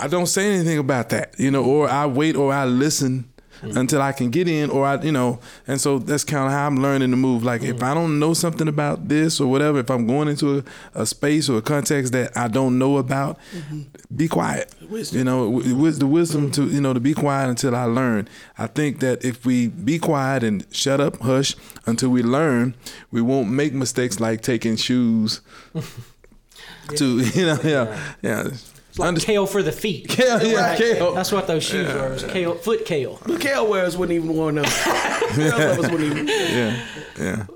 I 0.00 0.06
don't 0.06 0.26
say 0.26 0.54
anything 0.54 0.78
about 0.78 1.08
that. 1.08 1.34
You 1.38 1.50
know, 1.50 1.64
or 1.64 1.88
I 1.88 2.06
wait 2.06 2.36
or 2.36 2.52
I 2.52 2.64
listen. 2.64 3.28
Until 3.74 4.02
I 4.02 4.12
can 4.12 4.30
get 4.30 4.48
in, 4.48 4.70
or 4.70 4.84
I, 4.86 5.00
you 5.02 5.12
know, 5.12 5.38
and 5.66 5.80
so 5.80 5.98
that's 5.98 6.24
kind 6.24 6.46
of 6.46 6.52
how 6.52 6.66
I'm 6.66 6.82
learning 6.82 7.10
to 7.10 7.16
move. 7.16 7.42
Like 7.42 7.62
if 7.62 7.76
mm. 7.76 7.82
I 7.82 7.94
don't 7.94 8.18
know 8.18 8.34
something 8.34 8.68
about 8.68 9.08
this 9.08 9.40
or 9.40 9.50
whatever, 9.50 9.78
if 9.78 9.90
I'm 9.90 10.06
going 10.06 10.28
into 10.28 10.58
a, 10.58 11.02
a 11.02 11.06
space 11.06 11.48
or 11.48 11.58
a 11.58 11.62
context 11.62 12.12
that 12.12 12.36
I 12.36 12.48
don't 12.48 12.78
know 12.78 12.98
about, 12.98 13.38
mm-hmm. 13.52 13.82
be 14.14 14.28
quiet. 14.28 14.74
You 14.90 15.24
know, 15.24 15.50
w- 15.50 15.74
with 15.74 15.98
the 15.98 16.06
wisdom 16.06 16.50
to 16.52 16.64
you 16.66 16.80
know 16.80 16.92
to 16.92 17.00
be 17.00 17.14
quiet 17.14 17.48
until 17.48 17.74
I 17.74 17.84
learn. 17.84 18.28
I 18.58 18.66
think 18.66 19.00
that 19.00 19.24
if 19.24 19.44
we 19.44 19.68
be 19.68 19.98
quiet 19.98 20.42
and 20.42 20.66
shut 20.70 21.00
up, 21.00 21.18
hush 21.20 21.56
until 21.86 22.10
we 22.10 22.22
learn, 22.22 22.74
we 23.10 23.20
won't 23.20 23.50
make 23.50 23.72
mistakes 23.72 24.20
like 24.20 24.42
taking 24.42 24.76
shoes. 24.76 25.40
to 26.94 27.20
you 27.34 27.46
know, 27.46 27.58
yeah, 27.62 28.00
yeah. 28.22 28.48
It's 28.96 29.00
like 29.00 29.08
Under- 29.08 29.20
kale 29.20 29.46
for 29.46 29.62
the 29.62 29.72
feet. 29.72 30.18
yeah, 30.18 30.42
yeah, 30.42 30.68
Right. 30.70 30.78
kale. 30.78 31.12
That's 31.12 31.30
what 31.30 31.46
those 31.46 31.62
shoes 31.62 31.86
were. 31.92 32.06
It 32.06 32.12
was 32.14 32.24
kale, 32.24 32.54
foot 32.54 32.86
kale. 32.86 33.20
The 33.26 33.36
Kale 33.38 33.68
wearers 33.68 33.94
wouldn't 33.94 34.16
even 34.16 34.34
wear 34.34 34.50
to 34.52 34.62
know. 34.62 34.62
Kale 34.64 35.58
lovers 35.68 35.90
wouldn't 35.90 36.10
even. 36.12 36.26
Yeah, 36.28 36.86
yeah. 37.20 37.46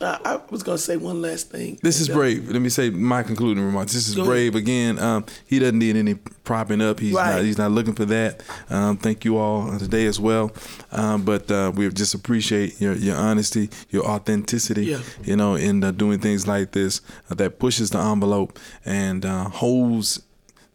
I, 0.00 0.18
I 0.24 0.40
was 0.50 0.64
gonna 0.64 0.76
say 0.78 0.96
one 0.96 1.22
last 1.22 1.50
thing. 1.50 1.78
This 1.82 2.00
is 2.00 2.08
brave. 2.08 2.50
Let 2.50 2.60
me 2.62 2.68
say 2.68 2.90
my 2.90 3.22
concluding 3.22 3.62
remarks. 3.64 3.92
This 3.92 4.08
is 4.08 4.16
Go 4.16 4.22
ahead. 4.22 4.30
brave 4.32 4.54
again. 4.56 4.98
Um, 4.98 5.24
he 5.46 5.60
doesn't 5.60 5.78
need 5.78 5.94
any 5.94 6.14
propping 6.14 6.80
up. 6.80 6.98
He's 6.98 7.12
Right. 7.14 7.36
not. 7.36 7.44
He's 7.44 7.58
not 7.58 7.70
looking 7.70 7.94
for 7.94 8.04
that. 8.06 8.42
Um, 8.68 8.96
thank 8.96 9.24
you 9.24 9.38
all 9.38 9.78
today 9.78 10.06
as 10.06 10.18
well. 10.18 10.50
Um, 10.90 11.22
but 11.22 11.48
uh, 11.50 11.70
we 11.76 11.88
just 11.90 12.14
appreciate 12.14 12.80
your 12.80 12.94
your 12.94 13.16
honesty, 13.16 13.70
your 13.90 14.04
authenticity. 14.04 14.86
Yeah. 14.86 15.00
You 15.22 15.36
know, 15.36 15.54
in 15.54 15.84
uh, 15.84 15.92
doing 15.92 16.18
things 16.18 16.48
like 16.48 16.72
this 16.72 17.00
uh, 17.30 17.36
that 17.36 17.60
pushes 17.60 17.90
the 17.90 17.98
envelope 17.98 18.58
and 18.84 19.24
uh, 19.24 19.48
holds 19.48 20.20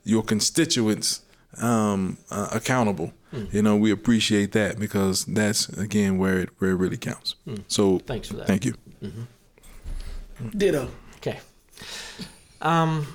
your 0.03 0.23
constituents 0.23 1.21
um, 1.61 2.17
uh, 2.29 2.49
accountable. 2.51 3.13
You 3.51 3.63
know, 3.63 3.75
we 3.75 3.89
appreciate 3.89 4.51
that 4.51 4.77
because 4.77 5.25
that's 5.25 5.67
again 5.69 6.19
where 6.19 6.41
it 6.41 6.49
where 6.59 6.69
it 6.69 6.75
really 6.75 6.97
counts. 6.97 7.33
So 7.67 7.97
Thanks 7.97 8.27
for 8.27 8.35
that. 8.35 8.45
Thank 8.45 8.63
you. 8.63 8.75
Ditto. 10.55 10.89
Okay. 11.17 11.39
Um, 12.61 13.07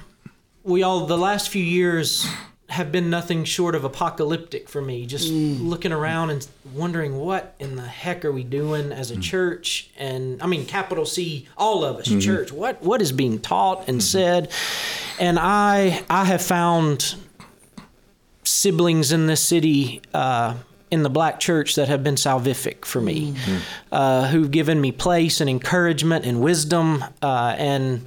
we 0.65 0.83
all 0.83 1.07
the 1.07 1.17
last 1.17 1.51
few 1.51 1.63
years 1.63 2.27
have 2.69 2.93
been 2.93 3.09
nothing 3.09 3.45
short 3.45 3.75
of 3.75 3.83
apocalyptic 3.83 4.69
for 4.69 4.83
me. 4.83 5.07
Just 5.07 5.33
mm. 5.33 5.67
looking 5.67 5.93
around 5.93 6.31
and 6.31 6.47
wondering 6.75 7.17
what 7.17 7.55
in 7.59 7.77
the 7.77 7.87
heck 7.87 8.25
are 8.25 8.33
we 8.33 8.45
doing 8.45 8.93
as 8.93 9.11
a 9.11 9.17
mm. 9.17 9.23
church? 9.23 9.91
And 9.97 10.43
I 10.43 10.47
mean, 10.47 10.67
capital 10.67 11.07
C, 11.07 11.49
all 11.57 11.83
of 11.83 11.97
us, 11.97 12.09
mm-hmm. 12.09 12.21
church. 12.21 12.53
What 12.53 12.83
what 12.83 13.01
is 13.01 13.11
being 13.13 13.39
taught 13.39 13.89
and 13.89 13.99
mm-hmm. 13.99 14.01
said? 14.01 14.53
And 15.19 15.39
I 15.39 16.05
I 16.11 16.25
have 16.27 16.43
found 16.43 17.15
siblings 18.45 19.13
in 19.13 19.27
this 19.27 19.43
city. 19.43 20.03
Uh, 20.13 20.55
in 20.91 21.03
the 21.03 21.11
black 21.11 21.39
church 21.39 21.75
that 21.75 21.87
have 21.89 22.03
been 22.03 22.15
salvific 22.15 22.87
for 22.87 22.99
me, 22.99 23.33
mm. 23.33 23.35
mm-hmm. 23.35 23.59
uh, 23.93 24.27
who've 24.29 24.51
given 24.51 24.81
me 24.81 24.91
place 24.91 25.39
and 25.39 25.51
encouragement 25.51 26.25
and 26.25 26.41
wisdom, 26.41 27.05
uh, 27.21 27.55
and 27.59 28.07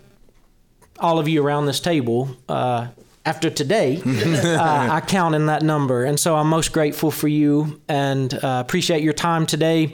all 1.00 1.20
of 1.20 1.28
you 1.28 1.46
around 1.46 1.68
this 1.68 1.80
table. 1.80 2.36
Uh, 2.50 2.88
After 3.24 3.50
today, 3.52 4.02
uh, 4.06 4.88
I 4.92 5.02
count 5.02 5.36
in 5.36 5.46
that 5.46 5.62
number. 5.62 6.06
And 6.06 6.20
so 6.20 6.36
I'm 6.36 6.48
most 6.48 6.74
grateful 6.74 7.12
for 7.12 7.28
you 7.28 7.80
and 7.88 8.34
uh, 8.34 8.64
appreciate 8.66 9.04
your 9.04 9.14
time 9.14 9.46
today. 9.46 9.94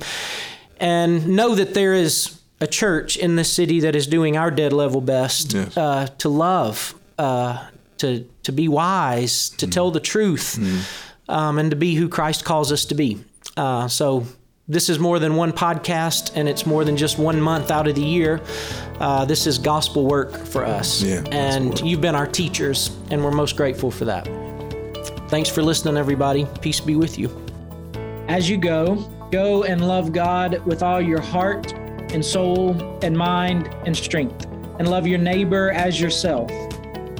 And 0.80 1.28
know 1.36 1.54
that 1.56 1.74
there 1.74 1.94
is 1.94 2.40
a 2.62 2.68
church 2.68 3.18
in 3.18 3.36
this 3.36 3.52
city 3.52 3.82
that 3.82 3.96
is 3.96 4.08
doing 4.08 4.38
our 4.38 4.50
dead 4.50 4.72
level 4.74 5.02
best 5.02 5.54
Yes. 5.54 5.76
uh, 5.78 6.08
to 6.20 6.30
love, 6.30 6.96
uh, 7.18 7.68
to, 7.98 8.26
to 8.44 8.52
be 8.52 8.68
wise, 8.70 9.50
to 9.50 9.68
tell 9.68 9.92
the 9.92 10.00
truth, 10.00 10.58
um, 11.28 11.58
and 11.60 11.70
to 11.72 11.76
be 11.76 11.96
who 11.96 12.08
Christ 12.08 12.46
calls 12.46 12.72
us 12.72 12.86
to 12.86 12.96
be. 12.96 13.24
Uh, 13.58 13.88
so 13.90 14.26
this 14.68 14.90
is 14.90 15.00
more 15.00 15.18
than 15.18 15.36
one 15.36 15.54
podcast, 15.54 16.32
and 16.36 16.50
it's 16.50 16.66
more 16.66 16.84
than 16.84 16.98
just 16.98 17.18
one 17.18 17.40
month 17.40 17.72
out 17.72 17.88
of 17.88 17.96
the 17.96 18.04
year. 18.04 18.42
Uh, 19.00 19.24
this 19.24 19.48
is 19.48 19.58
gospel 19.58 20.06
work 20.06 20.36
for 20.36 20.66
us. 20.66 21.02
Yeah, 21.02 21.24
and 21.32 21.80
you've 21.82 22.02
been 22.02 22.16
our 22.16 22.28
teachers, 22.28 22.92
and 23.10 23.24
we're 23.24 23.32
most 23.32 23.56
grateful 23.56 23.90
for 23.90 24.06
that. 24.06 24.28
Thanks 25.30 25.50
for 25.50 25.62
listening, 25.62 25.96
everybody. 25.96 26.46
Peace 26.62 26.82
be 26.82 26.96
with 26.96 27.18
you. 27.18 27.30
As 28.28 28.50
you 28.50 28.58
go, 28.58 28.96
go 29.32 29.64
and 29.64 29.88
love 29.88 30.12
God 30.12 30.66
with 30.66 30.84
all 30.84 31.02
your 31.02 31.22
heart 31.22 31.72
and 32.12 32.24
soul 32.24 32.72
and 33.02 33.18
mind 33.18 33.74
and 33.86 33.96
strength, 33.96 34.46
and 34.80 34.90
love 34.90 35.08
your 35.08 35.20
neighbor 35.20 35.72
as 35.72 36.00
yourself. 36.02 36.52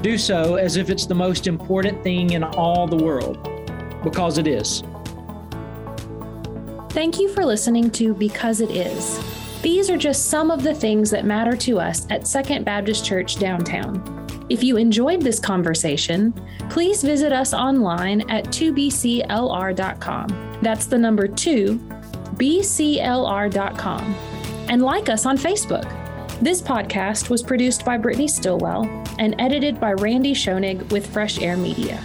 Do 0.02 0.18
so 0.18 0.56
as 0.56 0.76
if 0.76 0.90
it's 0.90 1.06
the 1.06 1.14
most 1.14 1.46
important 1.46 2.02
thing 2.04 2.34
in 2.34 2.44
all 2.44 2.86
the 2.86 2.96
world, 2.96 3.42
because 4.04 4.36
it 4.36 4.46
is. 4.46 4.82
Thank 6.90 7.20
you 7.20 7.28
for 7.28 7.44
listening 7.44 7.90
to 7.92 8.14
Because 8.14 8.60
It 8.60 8.70
Is. 8.70 9.20
These 9.62 9.90
are 9.90 9.98
just 9.98 10.26
some 10.26 10.50
of 10.50 10.62
the 10.62 10.74
things 10.74 11.10
that 11.10 11.24
matter 11.24 11.56
to 11.56 11.78
us 11.78 12.06
at 12.10 12.26
Second 12.26 12.64
Baptist 12.64 13.04
Church 13.04 13.36
downtown. 13.36 14.26
If 14.48 14.62
you 14.62 14.78
enjoyed 14.78 15.20
this 15.20 15.38
conversation, 15.38 16.32
please 16.70 17.02
visit 17.02 17.32
us 17.32 17.52
online 17.52 18.22
at 18.30 18.46
2bclr.com. 18.46 20.28
That's 20.62 20.86
the 20.86 20.98
number 20.98 21.28
2, 21.28 21.78
bclr.com. 22.36 24.14
And 24.70 24.82
like 24.82 25.08
us 25.08 25.26
on 25.26 25.36
Facebook. 25.36 25.94
This 26.40 26.62
podcast 26.62 27.30
was 27.30 27.42
produced 27.42 27.84
by 27.84 27.98
Brittany 27.98 28.28
Stillwell 28.28 28.84
and 29.18 29.34
edited 29.38 29.80
by 29.80 29.92
Randy 29.92 30.34
Schoenig 30.34 30.90
with 30.92 31.06
Fresh 31.12 31.40
Air 31.40 31.56
Media. 31.56 32.00